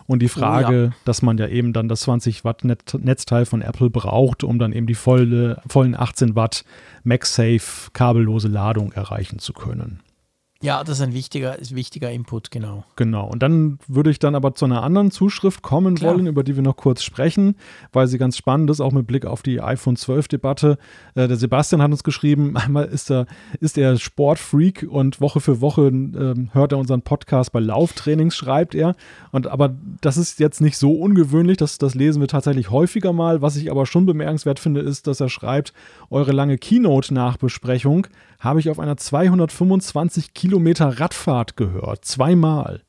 und 0.07 0.21
die 0.21 0.29
Frage, 0.29 0.67
oh 0.67 0.85
ja. 0.87 0.95
dass 1.05 1.21
man 1.21 1.37
ja 1.37 1.47
eben 1.47 1.73
dann 1.73 1.87
das 1.87 2.01
20 2.01 2.43
Watt 2.43 2.63
Netzteil 2.63 3.45
von 3.45 3.61
Apple 3.61 3.89
braucht, 3.89 4.43
um 4.43 4.59
dann 4.59 4.73
eben 4.73 4.87
die 4.87 4.95
volle, 4.95 5.61
vollen 5.67 5.95
18 5.95 6.35
Watt 6.35 6.65
MagSafe 7.03 7.91
kabellose 7.93 8.47
Ladung 8.47 8.91
erreichen 8.91 9.39
zu 9.39 9.53
können. 9.53 9.99
Ja, 10.63 10.83
das 10.83 10.99
ist 10.99 11.01
ein 11.01 11.13
wichtiger, 11.13 11.57
ist 11.57 11.75
wichtiger 11.75 12.11
Input, 12.11 12.51
genau. 12.51 12.83
Genau. 12.95 13.27
Und 13.27 13.41
dann 13.41 13.79
würde 13.87 14.11
ich 14.11 14.19
dann 14.19 14.35
aber 14.35 14.53
zu 14.53 14.65
einer 14.65 14.83
anderen 14.83 15.09
Zuschrift 15.09 15.63
kommen 15.63 15.95
Klar. 15.95 16.13
wollen, 16.13 16.27
über 16.27 16.43
die 16.43 16.55
wir 16.55 16.61
noch 16.61 16.77
kurz 16.77 17.01
sprechen, 17.01 17.55
weil 17.91 18.05
sie 18.05 18.19
ganz 18.19 18.37
spannend 18.37 18.69
ist, 18.69 18.79
auch 18.79 18.91
mit 18.91 19.07
Blick 19.07 19.25
auf 19.25 19.41
die 19.41 19.59
iPhone 19.59 19.95
12-Debatte. 19.95 20.77
Äh, 21.15 21.27
der 21.27 21.37
Sebastian 21.37 21.81
hat 21.81 21.89
uns 21.89 22.03
geschrieben, 22.03 22.55
einmal 22.57 22.85
ist 22.85 23.09
er, 23.09 23.25
ist 23.59 23.75
er 23.79 23.97
Sportfreak 23.97 24.85
und 24.87 25.19
Woche 25.19 25.39
für 25.39 25.61
Woche 25.61 25.87
äh, 25.87 26.53
hört 26.53 26.73
er 26.73 26.77
unseren 26.77 27.01
Podcast 27.01 27.51
bei 27.51 27.59
Lauftrainings, 27.59 28.35
schreibt 28.35 28.75
er. 28.75 28.95
Und 29.31 29.47
aber 29.47 29.75
das 30.01 30.17
ist 30.17 30.39
jetzt 30.39 30.61
nicht 30.61 30.77
so 30.77 30.93
ungewöhnlich, 30.93 31.57
das, 31.57 31.79
das 31.79 31.95
lesen 31.95 32.21
wir 32.21 32.27
tatsächlich 32.27 32.69
häufiger 32.69 33.13
mal. 33.13 33.41
Was 33.41 33.55
ich 33.55 33.71
aber 33.71 33.87
schon 33.87 34.05
bemerkenswert 34.05 34.59
finde, 34.59 34.81
ist, 34.81 35.07
dass 35.07 35.21
er 35.21 35.29
schreibt, 35.29 35.73
eure 36.11 36.33
lange 36.33 36.59
Keynote-Nachbesprechung 36.59 38.05
habe 38.41 38.59
ich 38.59 38.69
auf 38.69 38.79
einer 38.79 38.97
225 38.97 40.33
Kilometer 40.33 40.99
Radfahrt 40.99 41.55
gehört. 41.55 42.03
Zweimal. 42.03 42.81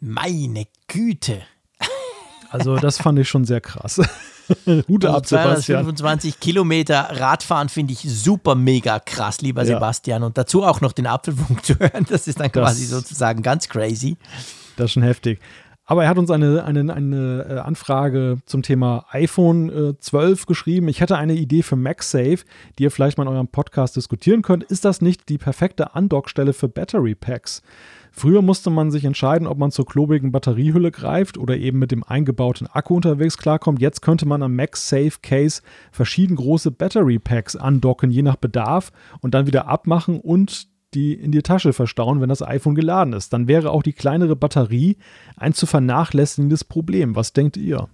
Meine 0.00 0.66
Güte. 0.88 1.42
Also, 2.50 2.76
das 2.76 2.98
fand 2.98 3.18
ich 3.18 3.28
schon 3.28 3.44
sehr 3.44 3.60
krass. 3.60 4.00
Hut 4.88 5.04
also 5.04 5.16
ab, 5.16 5.26
225 5.26 6.40
Kilometer 6.40 7.08
Radfahren 7.20 7.68
finde 7.68 7.92
ich 7.92 8.00
super 8.00 8.56
mega 8.56 8.98
krass, 8.98 9.40
lieber 9.42 9.62
ja. 9.62 9.74
Sebastian. 9.74 10.24
Und 10.24 10.36
dazu 10.36 10.64
auch 10.64 10.80
noch 10.80 10.92
den 10.92 11.06
Apfelfunk 11.06 11.64
zu 11.64 11.78
hören, 11.78 12.06
das 12.08 12.26
ist 12.26 12.40
dann 12.40 12.50
quasi 12.50 12.82
das, 12.82 12.90
sozusagen 12.90 13.42
ganz 13.42 13.68
crazy. 13.68 14.16
Das 14.76 14.86
ist 14.86 14.92
schon 14.92 15.04
heftig. 15.04 15.38
Aber 15.90 16.04
er 16.04 16.08
hat 16.08 16.18
uns 16.18 16.30
eine, 16.30 16.62
eine, 16.62 16.94
eine 16.94 17.46
äh, 17.48 17.58
Anfrage 17.58 18.38
zum 18.46 18.62
Thema 18.62 19.06
iPhone 19.10 19.96
12 19.98 20.42
äh, 20.42 20.46
geschrieben. 20.46 20.86
Ich 20.86 21.00
hätte 21.00 21.18
eine 21.18 21.34
Idee 21.34 21.62
für 21.62 21.74
MagSafe, 21.74 22.44
die 22.78 22.84
ihr 22.84 22.92
vielleicht 22.92 23.18
mal 23.18 23.24
in 23.24 23.32
eurem 23.32 23.48
Podcast 23.48 23.96
diskutieren 23.96 24.42
könnt. 24.42 24.62
Ist 24.62 24.84
das 24.84 25.00
nicht 25.00 25.28
die 25.28 25.36
perfekte 25.36 25.96
Andockstelle 25.96 26.52
für 26.52 26.68
Battery 26.68 27.16
Packs? 27.16 27.62
Früher 28.12 28.40
musste 28.40 28.70
man 28.70 28.92
sich 28.92 29.04
entscheiden, 29.04 29.48
ob 29.48 29.58
man 29.58 29.72
zur 29.72 29.84
klobigen 29.84 30.30
Batteriehülle 30.30 30.92
greift 30.92 31.36
oder 31.36 31.56
eben 31.56 31.80
mit 31.80 31.90
dem 31.90 32.04
eingebauten 32.04 32.68
Akku 32.68 32.94
unterwegs 32.94 33.36
klarkommt. 33.36 33.80
Jetzt 33.80 34.00
könnte 34.00 34.26
man 34.26 34.44
am 34.44 34.54
MagSafe 34.54 35.18
Case 35.22 35.60
verschieden 35.90 36.36
große 36.36 36.70
Battery 36.70 37.18
Packs 37.18 37.56
andocken, 37.56 38.12
je 38.12 38.22
nach 38.22 38.36
Bedarf 38.36 38.92
und 39.22 39.34
dann 39.34 39.48
wieder 39.48 39.66
abmachen 39.66 40.20
und 40.20 40.68
die 40.94 41.14
in 41.14 41.32
die 41.32 41.42
Tasche 41.42 41.72
verstauen, 41.72 42.20
wenn 42.20 42.28
das 42.28 42.42
iPhone 42.42 42.74
geladen 42.74 43.12
ist. 43.12 43.32
Dann 43.32 43.48
wäre 43.48 43.70
auch 43.70 43.82
die 43.82 43.92
kleinere 43.92 44.36
Batterie 44.36 44.96
ein 45.36 45.54
zu 45.54 45.66
vernachlässigendes 45.66 46.64
Problem. 46.64 47.16
Was 47.16 47.32
denkt 47.32 47.56
ihr? 47.56 47.88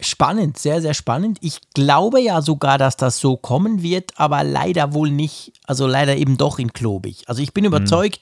Spannend, 0.00 0.58
sehr, 0.58 0.80
sehr 0.80 0.94
spannend. 0.94 1.38
Ich 1.42 1.60
glaube 1.74 2.20
ja 2.20 2.40
sogar, 2.40 2.78
dass 2.78 2.96
das 2.96 3.18
so 3.18 3.36
kommen 3.36 3.82
wird, 3.82 4.12
aber 4.16 4.42
leider 4.44 4.94
wohl 4.94 5.10
nicht, 5.10 5.52
also 5.66 5.86
leider 5.86 6.16
eben 6.16 6.38
doch 6.38 6.58
in 6.58 6.72
klobig. 6.72 7.24
Also 7.26 7.42
ich 7.42 7.52
bin 7.52 7.62
mhm. 7.62 7.68
überzeugt, 7.68 8.20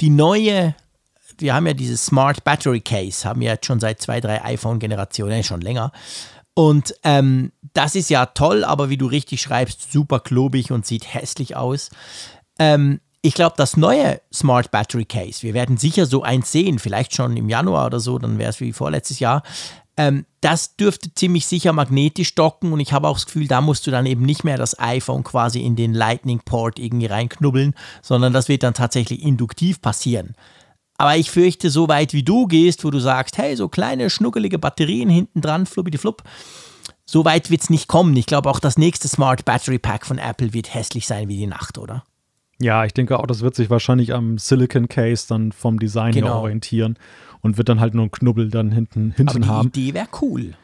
die 0.00 0.10
neue, 0.10 0.74
wir 1.38 1.54
haben 1.54 1.66
ja 1.66 1.74
dieses 1.74 2.06
Smart 2.06 2.42
Battery 2.42 2.80
Case, 2.80 3.28
haben 3.28 3.40
wir 3.40 3.50
jetzt 3.50 3.66
schon 3.66 3.80
seit 3.80 4.00
zwei, 4.00 4.20
drei 4.20 4.42
iPhone-Generationen, 4.42 5.44
schon 5.44 5.60
länger. 5.60 5.92
Und 6.54 6.94
ähm, 7.04 7.52
das 7.74 7.94
ist 7.94 8.10
ja 8.10 8.26
toll, 8.26 8.64
aber 8.64 8.88
wie 8.88 8.96
du 8.96 9.06
richtig 9.06 9.42
schreibst, 9.42 9.92
super 9.92 10.20
klobig 10.20 10.72
und 10.72 10.86
sieht 10.86 11.12
hässlich 11.14 11.54
aus. 11.54 11.90
Ähm, 12.60 13.00
ich 13.22 13.34
glaube, 13.34 13.54
das 13.56 13.76
neue 13.76 14.20
Smart 14.32 14.70
Battery 14.70 15.04
Case, 15.04 15.42
wir 15.42 15.54
werden 15.54 15.76
sicher 15.76 16.06
so 16.06 16.22
eins 16.22 16.52
sehen, 16.52 16.78
vielleicht 16.78 17.14
schon 17.14 17.36
im 17.36 17.48
Januar 17.48 17.86
oder 17.86 18.00
so, 18.00 18.18
dann 18.18 18.38
wäre 18.38 18.50
es 18.50 18.60
wie 18.60 18.72
vorletztes 18.72 19.18
Jahr. 19.18 19.42
Ähm, 19.96 20.24
das 20.40 20.76
dürfte 20.76 21.12
ziemlich 21.14 21.46
sicher 21.46 21.72
magnetisch 21.72 22.34
docken 22.34 22.72
und 22.72 22.80
ich 22.80 22.92
habe 22.92 23.08
auch 23.08 23.16
das 23.16 23.26
Gefühl, 23.26 23.48
da 23.48 23.60
musst 23.60 23.86
du 23.86 23.90
dann 23.90 24.06
eben 24.06 24.24
nicht 24.24 24.44
mehr 24.44 24.56
das 24.56 24.78
iPhone 24.78 25.24
quasi 25.24 25.60
in 25.60 25.74
den 25.74 25.92
Lightning 25.92 26.40
Port 26.44 26.78
irgendwie 26.78 27.06
reinknubbeln, 27.06 27.74
sondern 28.00 28.32
das 28.32 28.48
wird 28.48 28.62
dann 28.62 28.74
tatsächlich 28.74 29.22
induktiv 29.22 29.82
passieren. 29.82 30.34
Aber 30.96 31.16
ich 31.16 31.30
fürchte, 31.30 31.70
so 31.70 31.88
weit 31.88 32.12
wie 32.12 32.22
du 32.22 32.46
gehst, 32.46 32.84
wo 32.84 32.90
du 32.90 33.00
sagst, 33.00 33.38
hey, 33.38 33.56
so 33.56 33.68
kleine, 33.68 34.10
schnuckelige 34.10 34.58
Batterien 34.58 35.08
hinten 35.08 35.40
dran, 35.40 35.66
fluppidi 35.66 35.96
flupp, 35.98 36.22
so 37.06 37.24
weit 37.24 37.50
wird 37.50 37.62
es 37.62 37.70
nicht 37.70 37.88
kommen. 37.88 38.14
Ich 38.16 38.26
glaube, 38.26 38.50
auch 38.50 38.60
das 38.60 38.78
nächste 38.78 39.08
Smart 39.08 39.44
Battery 39.44 39.78
Pack 39.78 40.06
von 40.06 40.18
Apple 40.18 40.52
wird 40.52 40.72
hässlich 40.74 41.06
sein 41.06 41.28
wie 41.28 41.38
die 41.38 41.46
Nacht, 41.46 41.76
oder? 41.76 42.04
Ja, 42.60 42.84
ich 42.84 42.92
denke 42.92 43.18
auch, 43.18 43.26
das 43.26 43.40
wird 43.40 43.54
sich 43.54 43.70
wahrscheinlich 43.70 44.12
am 44.12 44.36
Silicon 44.36 44.88
Case 44.88 45.26
dann 45.28 45.52
vom 45.52 45.78
Design 45.78 46.12
genau. 46.12 46.26
her 46.26 46.36
orientieren 46.36 46.98
und 47.40 47.56
wird 47.56 47.68
dann 47.68 47.80
halt 47.80 47.94
nur 47.94 48.04
ein 48.04 48.10
Knubbel 48.10 48.50
dann 48.50 48.70
hinten, 48.70 49.12
hinten 49.12 49.30
Aber 49.30 49.40
die 49.40 49.48
haben. 49.48 49.72
Die 49.72 49.88
Idee 49.88 49.94
wäre 49.94 50.08
cool. 50.20 50.54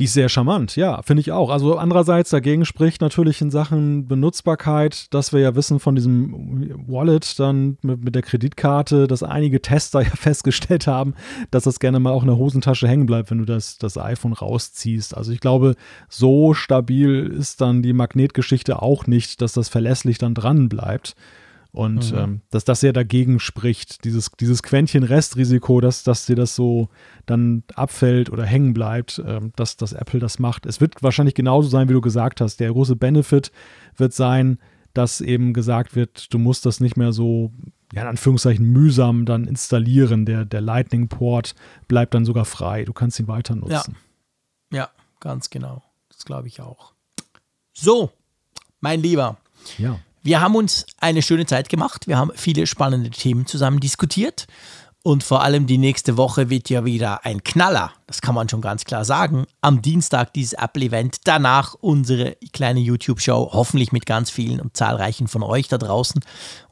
Die 0.00 0.06
ist 0.06 0.14
sehr 0.14 0.30
charmant, 0.30 0.74
ja, 0.74 1.02
finde 1.02 1.20
ich 1.20 1.30
auch. 1.30 1.50
Also 1.50 1.76
andererseits 1.76 2.30
dagegen 2.30 2.64
spricht 2.64 3.02
natürlich 3.02 3.40
in 3.42 3.50
Sachen 3.50 4.08
Benutzbarkeit, 4.08 5.12
dass 5.14 5.34
wir 5.34 5.40
ja 5.40 5.54
wissen 5.54 5.78
von 5.78 5.94
diesem 5.94 6.88
Wallet 6.88 7.38
dann 7.38 7.76
mit, 7.82 8.02
mit 8.02 8.14
der 8.14 8.22
Kreditkarte, 8.22 9.06
dass 9.06 9.22
einige 9.22 9.60
Tester 9.60 10.00
ja 10.02 10.10
festgestellt 10.10 10.86
haben, 10.86 11.14
dass 11.50 11.64
das 11.64 11.78
gerne 11.78 12.00
mal 12.00 12.10
auch 12.10 12.22
in 12.22 12.28
der 12.28 12.38
Hosentasche 12.38 12.88
hängen 12.88 13.06
bleibt, 13.06 13.30
wenn 13.30 13.38
du 13.38 13.44
das, 13.44 13.76
das 13.76 13.98
iPhone 13.98 14.32
rausziehst. 14.32 15.14
Also 15.16 15.30
ich 15.30 15.40
glaube, 15.40 15.76
so 16.08 16.54
stabil 16.54 17.26
ist 17.26 17.60
dann 17.60 17.82
die 17.82 17.92
Magnetgeschichte 17.92 18.80
auch 18.80 19.06
nicht, 19.06 19.42
dass 19.42 19.52
das 19.52 19.68
verlässlich 19.68 20.16
dann 20.16 20.34
dran 20.34 20.70
bleibt. 20.70 21.14
Und 21.72 22.12
mhm. 22.12 22.18
ähm, 22.18 22.40
dass 22.50 22.64
das 22.64 22.82
ja 22.82 22.92
dagegen 22.92 23.40
spricht, 23.40 24.04
dieses, 24.04 24.30
dieses 24.38 24.62
Quäntchen 24.62 25.04
Restrisiko, 25.04 25.80
dass, 25.80 26.02
dass 26.02 26.26
dir 26.26 26.36
das 26.36 26.54
so 26.54 26.90
dann 27.24 27.62
abfällt 27.74 28.28
oder 28.28 28.44
hängen 28.44 28.74
bleibt, 28.74 29.22
ähm, 29.26 29.52
dass, 29.56 29.78
dass 29.78 29.94
Apple 29.94 30.20
das 30.20 30.38
macht. 30.38 30.66
Es 30.66 30.82
wird 30.82 31.02
wahrscheinlich 31.02 31.34
genauso 31.34 31.70
sein, 31.70 31.88
wie 31.88 31.94
du 31.94 32.02
gesagt 32.02 32.42
hast. 32.42 32.60
Der 32.60 32.70
große 32.70 32.94
Benefit 32.94 33.52
wird 33.96 34.12
sein, 34.12 34.58
dass 34.92 35.22
eben 35.22 35.54
gesagt 35.54 35.96
wird, 35.96 36.32
du 36.34 36.38
musst 36.38 36.66
das 36.66 36.80
nicht 36.80 36.98
mehr 36.98 37.12
so, 37.12 37.52
ja, 37.94 38.02
in 38.02 38.08
Anführungszeichen 38.08 38.66
mühsam 38.66 39.24
dann 39.24 39.46
installieren. 39.46 40.26
Der, 40.26 40.44
der 40.44 40.60
Lightning-Port 40.60 41.54
bleibt 41.88 42.12
dann 42.12 42.26
sogar 42.26 42.44
frei. 42.44 42.84
Du 42.84 42.92
kannst 42.92 43.18
ihn 43.18 43.28
weiter 43.28 43.54
nutzen. 43.54 43.96
Ja, 44.70 44.78
ja 44.78 44.90
ganz 45.20 45.48
genau. 45.48 45.82
Das 46.10 46.26
glaube 46.26 46.48
ich 46.48 46.60
auch. 46.60 46.92
So, 47.72 48.10
mein 48.80 49.00
Lieber. 49.00 49.38
Ja. 49.78 49.98
Wir 50.22 50.40
haben 50.40 50.54
uns 50.54 50.86
eine 51.00 51.22
schöne 51.22 51.46
Zeit 51.46 51.68
gemacht. 51.68 52.06
Wir 52.06 52.16
haben 52.16 52.30
viele 52.34 52.66
spannende 52.66 53.10
Themen 53.10 53.46
zusammen 53.46 53.80
diskutiert. 53.80 54.46
Und 55.04 55.24
vor 55.24 55.42
allem 55.42 55.66
die 55.66 55.78
nächste 55.78 56.16
Woche 56.16 56.48
wird 56.48 56.70
ja 56.70 56.84
wieder 56.84 57.24
ein 57.26 57.42
Knaller. 57.42 57.90
Das 58.06 58.20
kann 58.20 58.36
man 58.36 58.48
schon 58.48 58.60
ganz 58.60 58.84
klar 58.84 59.04
sagen. 59.04 59.46
Am 59.60 59.82
Dienstag 59.82 60.32
dieses 60.32 60.52
Apple-Event. 60.52 61.22
Danach 61.24 61.74
unsere 61.74 62.36
kleine 62.52 62.78
YouTube-Show. 62.78 63.50
Hoffentlich 63.52 63.90
mit 63.90 64.06
ganz 64.06 64.30
vielen 64.30 64.60
und 64.60 64.76
zahlreichen 64.76 65.26
von 65.26 65.42
euch 65.42 65.66
da 65.66 65.76
draußen. 65.76 66.20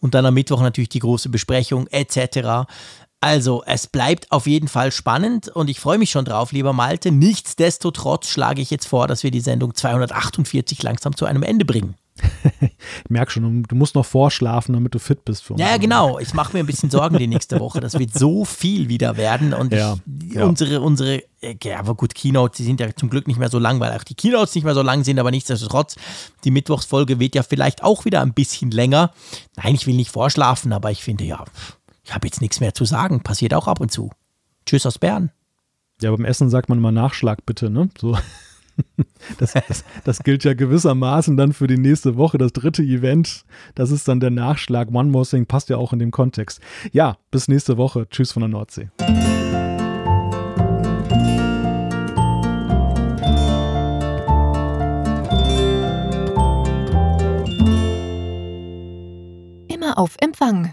Und 0.01 0.14
dann 0.14 0.27
am 0.27 0.35
Mittwoch 0.35 0.60
natürlich 0.60 0.90
die 0.90 1.01
große 1.01 1.28
Besprechung 1.28 1.89
etc. 1.89 2.70
Also, 3.21 3.63
es 3.67 3.87
bleibt 3.87 4.33
auf 4.33 4.47
jeden 4.47 4.69
Fall 4.69 4.93
spannend 4.93 5.49
und 5.49 5.69
ich 5.69 5.79
freue 5.79 5.99
mich 5.99 6.11
schon 6.11 6.25
drauf, 6.25 6.53
lieber 6.53 6.73
Malte. 6.73 7.13
Nichtsdestotrotz 7.13 8.29
schlage 8.29 8.63
ich 8.63 8.71
jetzt 8.71 8.87
vor, 8.87 9.07
dass 9.09 9.23
wir 9.23 9.31
die 9.31 9.41
Sendung 9.41 9.75
248 9.75 10.83
langsam 10.83 11.15
zu 11.15 11.27
einem 11.27 11.43
Ende 11.43 11.67
bringen. 11.67 11.97
ich 12.61 13.11
merke 13.11 13.31
schon, 13.33 13.63
du 13.65 13.75
musst 13.75 13.95
noch 13.95 14.07
vorschlafen, 14.07 14.73
damit 14.73 14.95
du 14.95 14.99
fit 14.99 15.25
bist. 15.25 15.43
Für 15.43 15.57
ja, 15.57 15.77
genau. 15.77 16.19
Ich 16.19 16.35
mache 16.35 16.55
mir 16.55 16.61
ein 16.61 16.67
bisschen 16.67 16.91
Sorgen 16.91 17.19
die 17.19 17.27
nächste 17.27 17.61
Woche. 17.61 17.81
Das 17.81 17.99
wird 17.99 18.15
so 18.15 18.45
viel 18.45 18.89
wieder 18.89 19.17
werden. 19.17 19.53
Und 19.53 19.73
ja, 19.73 19.97
ich, 20.23 20.35
ja. 20.35 20.45
unsere, 20.45 20.81
unstre 20.81 21.23
äh, 21.41 21.57
ja, 21.63 21.79
aber 21.79 21.95
gut, 21.95 22.15
Keynotes, 22.15 22.59
die 22.59 22.65
sind 22.65 22.81
ja 22.81 22.95
zum 22.95 23.09
Glück 23.11 23.27
nicht 23.27 23.39
mehr 23.39 23.49
so 23.49 23.59
lang, 23.59 23.81
weil 23.81 23.93
auch 23.93 24.05
die 24.05 24.15
Keynotes 24.15 24.55
nicht 24.55 24.65
mehr 24.65 24.75
so 24.75 24.83
lang 24.83 25.05
sind, 25.05 25.19
aber 25.19 25.31
nichtsdestotrotz, 25.31 25.97
die 26.45 26.51
Mittwochsfolge 26.51 27.19
wird 27.19 27.35
ja 27.35 27.43
vielleicht 27.43 27.83
auch 27.83 28.05
wieder 28.05 28.21
ein 28.21 28.35
bisschen 28.35 28.71
länger. 28.71 29.13
Nein, 29.57 29.75
ich 29.75 29.87
will 29.87 29.95
nicht 29.95 30.11
vorschlafen, 30.11 30.73
aber 30.73 30.91
ich 30.91 31.03
finde, 31.03 31.25
ja, 31.25 31.45
ich 32.05 32.14
habe 32.14 32.27
jetzt 32.27 32.40
nichts 32.40 32.60
mehr 32.60 32.74
zu 32.74 32.85
sagen. 32.85 33.22
Passiert 33.22 33.55
auch 33.55 33.68
ab 33.68 33.81
und 33.81 33.90
zu. 33.90 34.10
Tschüss 34.66 34.86
aus 34.86 34.98
Bern. 34.98 35.31
Ja, 36.01 36.10
beim 36.10 36.24
Essen 36.24 36.51
sagt 36.51 36.68
man 36.68 36.78
immer 36.78 36.93
Nachschlag 36.93 37.44
bitte, 37.47 37.70
ne? 37.70 37.90
So. 37.98 38.16
Das, 39.36 39.52
das, 39.52 39.85
das, 40.05 40.20
gilt 40.20 40.44
ja 40.44 40.55
gewissermaßen 40.55 41.36
dann 41.36 41.52
für 41.52 41.66
die 41.66 41.77
nächste 41.77 42.16
Woche, 42.16 42.39
das 42.39 42.55
dritte 42.55 42.82
Event. 42.82 43.44
Das 43.74 43.90
ist 43.90 44.09
dann 44.09 44.20
der 44.20 44.31
Nachschlag. 44.31 44.89
One 44.90 45.10
More 45.10 45.27
Thing 45.27 45.44
passt 45.44 45.68
ja 45.68 45.77
auch 45.77 45.93
in 45.93 45.98
dem 45.98 46.10
Kontext. 46.10 46.60
Ja, 46.90 47.18
bis 47.31 47.47
nächste 47.47 47.77
Woche. 47.77 48.09
Tschüss 48.09 48.32
von 48.32 48.40
der 48.40 48.48
Nordsee. 48.48 48.89
Immer 59.68 59.98
auf 59.98 60.16
Empfang 60.20 60.72